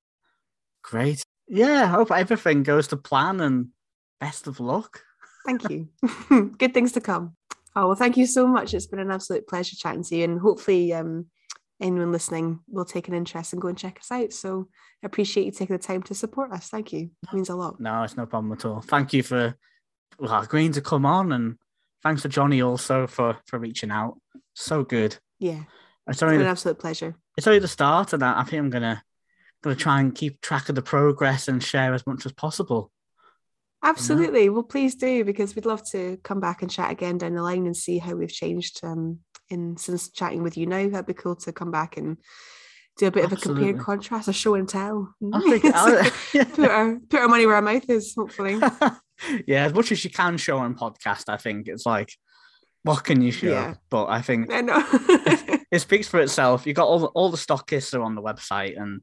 Great. 0.82 1.22
Yeah, 1.48 1.84
I 1.84 1.86
hope 1.86 2.10
everything 2.10 2.62
goes 2.62 2.88
to 2.88 2.96
plan 2.96 3.40
and 3.40 3.68
best 4.20 4.46
of 4.46 4.60
luck. 4.60 5.02
Thank 5.44 5.68
you. 5.70 5.88
Good 6.58 6.74
things 6.74 6.92
to 6.92 7.00
come. 7.00 7.36
Oh, 7.76 7.88
well, 7.88 7.96
thank 7.96 8.16
you 8.16 8.26
so 8.26 8.46
much. 8.46 8.74
It's 8.74 8.86
been 8.86 8.98
an 8.98 9.10
absolute 9.10 9.46
pleasure 9.46 9.76
chatting 9.76 10.04
to 10.04 10.16
you. 10.16 10.24
And 10.24 10.40
hopefully, 10.40 10.92
um, 10.92 11.26
anyone 11.80 12.12
listening 12.12 12.60
will 12.68 12.84
take 12.84 13.08
an 13.08 13.14
interest 13.14 13.52
and 13.52 13.62
go 13.62 13.68
and 13.68 13.78
check 13.78 13.98
us 14.00 14.10
out. 14.10 14.32
So 14.32 14.68
I 15.02 15.06
appreciate 15.06 15.46
you 15.46 15.52
taking 15.52 15.76
the 15.76 15.82
time 15.82 16.02
to 16.04 16.14
support 16.14 16.52
us. 16.52 16.68
Thank 16.68 16.92
you. 16.92 17.10
It 17.22 17.32
means 17.32 17.48
a 17.48 17.56
lot. 17.56 17.80
No, 17.80 18.02
it's 18.02 18.16
no 18.16 18.26
problem 18.26 18.52
at 18.52 18.64
all. 18.64 18.80
Thank 18.80 19.12
you 19.12 19.22
for 19.22 19.54
well, 20.18 20.42
agreeing 20.42 20.72
to 20.72 20.80
come 20.80 21.06
on, 21.06 21.32
and 21.32 21.56
thanks 22.02 22.22
for 22.22 22.28
Johnny 22.28 22.60
also 22.60 23.06
for 23.06 23.38
for 23.46 23.58
reaching 23.58 23.90
out. 23.90 24.18
So 24.54 24.84
good. 24.84 25.16
Yeah, 25.38 25.62
It's 26.10 26.22
only 26.22 26.34
been 26.34 26.42
an 26.42 26.46
the, 26.46 26.50
absolute 26.50 26.78
pleasure. 26.78 27.16
it's 27.36 27.46
only 27.46 27.60
the 27.60 27.68
start, 27.68 28.12
of 28.12 28.20
that. 28.20 28.36
I 28.36 28.44
think 28.44 28.60
I'm 28.60 28.70
gonna 28.70 29.02
gonna 29.62 29.76
try 29.76 30.00
and 30.00 30.14
keep 30.14 30.40
track 30.40 30.68
of 30.68 30.74
the 30.74 30.82
progress 30.82 31.48
and 31.48 31.62
share 31.62 31.94
as 31.94 32.06
much 32.06 32.26
as 32.26 32.32
possible. 32.32 32.90
Absolutely. 33.82 34.50
Well, 34.50 34.62
please 34.62 34.94
do, 34.94 35.24
because 35.24 35.54
we'd 35.54 35.64
love 35.64 35.88
to 35.92 36.18
come 36.22 36.40
back 36.40 36.60
and 36.62 36.70
chat 36.70 36.90
again 36.90 37.16
down 37.16 37.34
the 37.34 37.42
line 37.42 37.66
and 37.66 37.76
see 37.76 37.98
how 37.98 38.14
we've 38.14 38.32
changed 38.32 38.80
um, 38.82 39.20
in 39.48 39.76
since 39.76 40.10
chatting 40.10 40.42
with 40.42 40.56
you 40.56 40.66
now. 40.66 40.88
That'd 40.88 41.06
be 41.06 41.14
cool 41.14 41.36
to 41.36 41.52
come 41.52 41.70
back 41.70 41.96
and 41.96 42.18
do 42.98 43.06
a 43.06 43.10
bit 43.10 43.24
of 43.24 43.32
a 43.32 43.36
compare 43.36 43.70
and 43.70 43.80
contrast, 43.80 44.28
a 44.28 44.32
show 44.32 44.54
and 44.54 44.68
tell. 44.68 45.14
I 45.32 45.40
think 45.58 45.64
I- 45.74 46.44
put 46.44 46.70
our 46.70 46.98
put 47.08 47.20
our 47.20 47.28
money 47.28 47.46
where 47.46 47.56
our 47.56 47.62
mouth 47.62 47.88
is, 47.88 48.14
hopefully. 48.14 48.60
yeah, 49.46 49.64
as 49.64 49.72
much 49.72 49.92
as 49.92 50.04
you 50.04 50.10
can 50.10 50.36
show 50.36 50.58
on 50.58 50.74
podcast, 50.74 51.24
I 51.28 51.38
think 51.38 51.66
it's 51.66 51.86
like, 51.86 52.12
what 52.82 53.04
can 53.04 53.20
you 53.20 53.30
show? 53.32 53.48
Yeah. 53.50 53.74
But 53.90 54.06
I 54.06 54.22
think 54.22 54.52
I 54.52 54.60
know. 54.60 54.82
it 55.70 55.80
speaks 55.80 56.08
for 56.08 56.20
itself. 56.20 56.66
You 56.66 56.72
got 56.72 56.86
all 56.86 56.98
the, 56.98 57.06
all 57.08 57.30
the 57.30 57.36
stockists 57.36 57.94
are 57.94 58.02
on 58.02 58.14
the 58.14 58.22
website, 58.22 58.80
and 58.80 59.02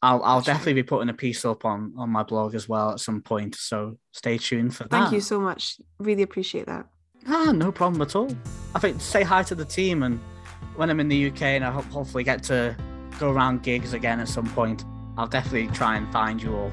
I'll 0.00 0.22
I'll 0.22 0.40
definitely 0.40 0.74
be 0.74 0.82
putting 0.82 1.08
a 1.08 1.14
piece 1.14 1.44
up 1.44 1.64
on 1.64 1.94
on 1.98 2.10
my 2.10 2.22
blog 2.22 2.54
as 2.54 2.68
well 2.68 2.92
at 2.92 3.00
some 3.00 3.22
point. 3.22 3.54
So 3.54 3.98
stay 4.12 4.38
tuned 4.38 4.74
for 4.74 4.84
that. 4.84 4.90
Thank 4.90 5.12
you 5.12 5.20
so 5.20 5.40
much. 5.40 5.78
Really 5.98 6.22
appreciate 6.22 6.66
that. 6.66 6.86
Ah, 7.28 7.52
no 7.52 7.70
problem 7.70 8.02
at 8.02 8.16
all. 8.16 8.34
I 8.74 8.78
think 8.78 9.00
say 9.00 9.22
hi 9.22 9.42
to 9.44 9.54
the 9.54 9.64
team, 9.64 10.02
and 10.02 10.18
when 10.76 10.90
I'm 10.90 11.00
in 11.00 11.08
the 11.08 11.28
UK 11.30 11.42
and 11.42 11.64
I 11.64 11.70
ho- 11.70 11.82
hopefully 11.82 12.24
get 12.24 12.42
to 12.44 12.76
go 13.18 13.30
around 13.30 13.62
gigs 13.62 13.92
again 13.92 14.20
at 14.20 14.28
some 14.28 14.46
point, 14.46 14.84
I'll 15.16 15.28
definitely 15.28 15.68
try 15.68 15.96
and 15.96 16.10
find 16.12 16.42
you 16.42 16.56
all. 16.56 16.72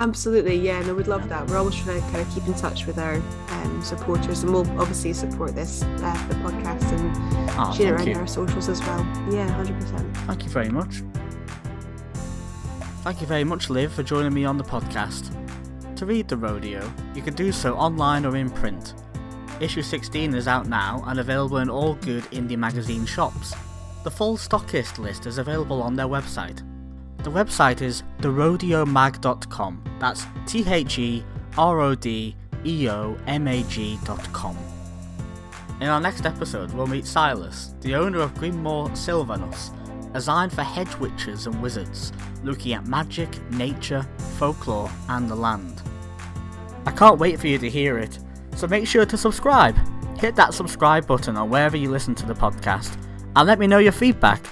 Absolutely, 0.00 0.54
yeah, 0.54 0.80
no, 0.82 0.94
we'd 0.94 1.08
love 1.08 1.28
that. 1.28 1.46
We're 1.48 1.56
always 1.56 1.74
trying 1.74 2.00
to 2.00 2.06
kind 2.12 2.18
of 2.20 2.32
keep 2.32 2.46
in 2.46 2.54
touch 2.54 2.86
with 2.86 2.98
our 2.98 3.14
um, 3.48 3.82
supporters, 3.82 4.44
and 4.44 4.52
we'll 4.52 4.68
obviously 4.80 5.12
support 5.12 5.54
this 5.56 5.82
uh, 5.82 6.26
the 6.28 6.34
podcast 6.36 6.92
and 6.92 7.50
Ah, 7.50 7.72
share 7.72 7.94
it 7.94 7.98
around 7.98 8.06
you. 8.06 8.14
our 8.14 8.26
socials 8.26 8.68
as 8.68 8.80
well. 8.82 9.00
Yeah, 9.30 9.48
hundred 9.50 9.80
percent. 9.80 10.16
Thank 10.18 10.44
you 10.44 10.50
very 10.50 10.68
much. 10.68 11.02
Thank 13.02 13.20
you 13.20 13.26
very 13.26 13.44
much, 13.44 13.70
Liv, 13.70 13.92
for 13.92 14.02
joining 14.04 14.34
me 14.34 14.44
on 14.44 14.56
the 14.56 14.64
podcast. 14.64 15.34
To 15.96 16.06
read 16.06 16.28
the 16.28 16.36
rodeo, 16.36 16.88
you 17.14 17.22
can 17.22 17.34
do 17.34 17.50
so 17.50 17.74
online 17.74 18.24
or 18.24 18.36
in 18.36 18.50
print. 18.50 18.94
Issue 19.60 19.82
16 19.82 20.34
is 20.34 20.46
out 20.46 20.68
now 20.68 21.02
and 21.08 21.18
available 21.18 21.56
in 21.58 21.68
all 21.68 21.94
good 21.94 22.22
indie 22.30 22.56
magazine 22.56 23.04
shops. 23.04 23.52
The 24.04 24.10
full 24.12 24.36
stockist 24.36 24.98
list 24.98 25.26
is 25.26 25.38
available 25.38 25.82
on 25.82 25.96
their 25.96 26.06
website. 26.06 26.62
The 27.28 27.44
website 27.44 27.82
is 27.82 28.04
therodeomag.com. 28.20 29.84
That's 30.00 30.24
T 30.46 30.66
H 30.66 30.98
E 30.98 31.22
R 31.58 31.78
O 31.78 31.94
D 31.94 32.34
E 32.64 32.88
O 32.88 33.18
M 33.26 33.46
A 33.46 33.62
G.com. 33.64 34.56
In 35.82 35.88
our 35.88 36.00
next 36.00 36.24
episode, 36.24 36.72
we'll 36.72 36.86
meet 36.86 37.04
Silas, 37.04 37.74
the 37.82 37.94
owner 37.94 38.20
of 38.20 38.32
Greenmore 38.36 38.96
Sylvanus, 38.96 39.72
a 40.14 40.22
sign 40.22 40.48
for 40.48 40.62
hedge 40.62 40.96
witches 40.96 41.46
and 41.46 41.60
wizards, 41.60 42.14
looking 42.44 42.72
at 42.72 42.86
magic, 42.86 43.28
nature, 43.50 44.08
folklore, 44.38 44.90
and 45.10 45.28
the 45.28 45.36
land. 45.36 45.82
I 46.86 46.92
can't 46.92 47.20
wait 47.20 47.38
for 47.38 47.48
you 47.48 47.58
to 47.58 47.68
hear 47.68 47.98
it, 47.98 48.18
so 48.56 48.66
make 48.66 48.86
sure 48.86 49.04
to 49.04 49.18
subscribe. 49.18 49.76
Hit 50.16 50.34
that 50.36 50.54
subscribe 50.54 51.06
button 51.06 51.36
on 51.36 51.50
wherever 51.50 51.76
you 51.76 51.90
listen 51.90 52.14
to 52.14 52.26
the 52.26 52.32
podcast, 52.32 52.96
and 53.36 53.46
let 53.46 53.58
me 53.58 53.66
know 53.66 53.76
your 53.76 53.92
feedback. 53.92 54.42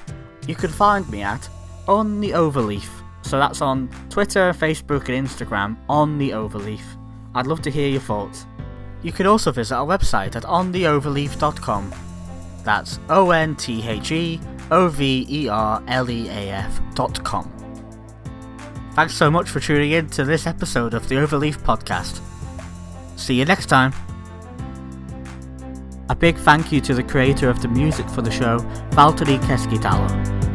You 0.47 0.55
can 0.55 0.68
find 0.68 1.09
me 1.09 1.22
at 1.22 1.49
On 1.89 2.20
the 2.20 2.30
Overleaf, 2.30 2.88
so 3.22 3.38
that's 3.38 3.61
on 3.61 3.88
Twitter, 4.11 4.53
Facebook, 4.53 5.08
and 5.08 5.26
Instagram, 5.26 5.76
On 5.88 6.18
the 6.18 6.30
Overleaf. 6.30 6.83
I'd 7.34 7.46
love 7.46 7.63
to 7.63 7.71
hear 7.71 7.88
your 7.88 8.00
thoughts. 8.00 8.46
You 9.03 9.13
can 9.13 9.26
also 9.26 9.53
visit 9.53 9.75
our 9.76 9.87
website 9.87 10.34
at 10.37 10.42
ontheoverleaf.com. 10.45 11.95
That's 12.64 12.99
O 13.08 13.30
N 13.30 13.54
T 13.54 13.87
H 13.87 14.11
E 14.11 14.41
O 14.71 14.88
V 14.88 15.26
E 15.29 15.49
R 15.49 15.83
L 15.87 16.11
E 16.11 16.29
A 16.29 16.50
F 16.50 16.80
dot. 16.95 17.18
Thanks 18.95 19.14
so 19.14 19.30
much 19.30 19.50
for 19.50 19.61
tuning 19.61 19.92
in 19.92 20.08
to 20.11 20.25
this 20.25 20.46
episode 20.46 20.95
of 20.95 21.08
the 21.08 21.17
Overleaf 21.17 21.58
podcast. 21.58 22.21
See 23.17 23.34
you 23.34 23.45
next 23.45 23.67
time. 23.67 23.92
A 26.08 26.14
big 26.14 26.37
thank 26.37 26.72
you 26.72 26.80
to 26.80 26.95
the 26.95 27.03
creator 27.03 27.50
of 27.50 27.61
the 27.63 27.68
music 27.68 28.08
for 28.08 28.22
the 28.22 28.30
show, 28.30 28.58
Valtteri 28.91 29.38
Keskitalo. 29.41 30.46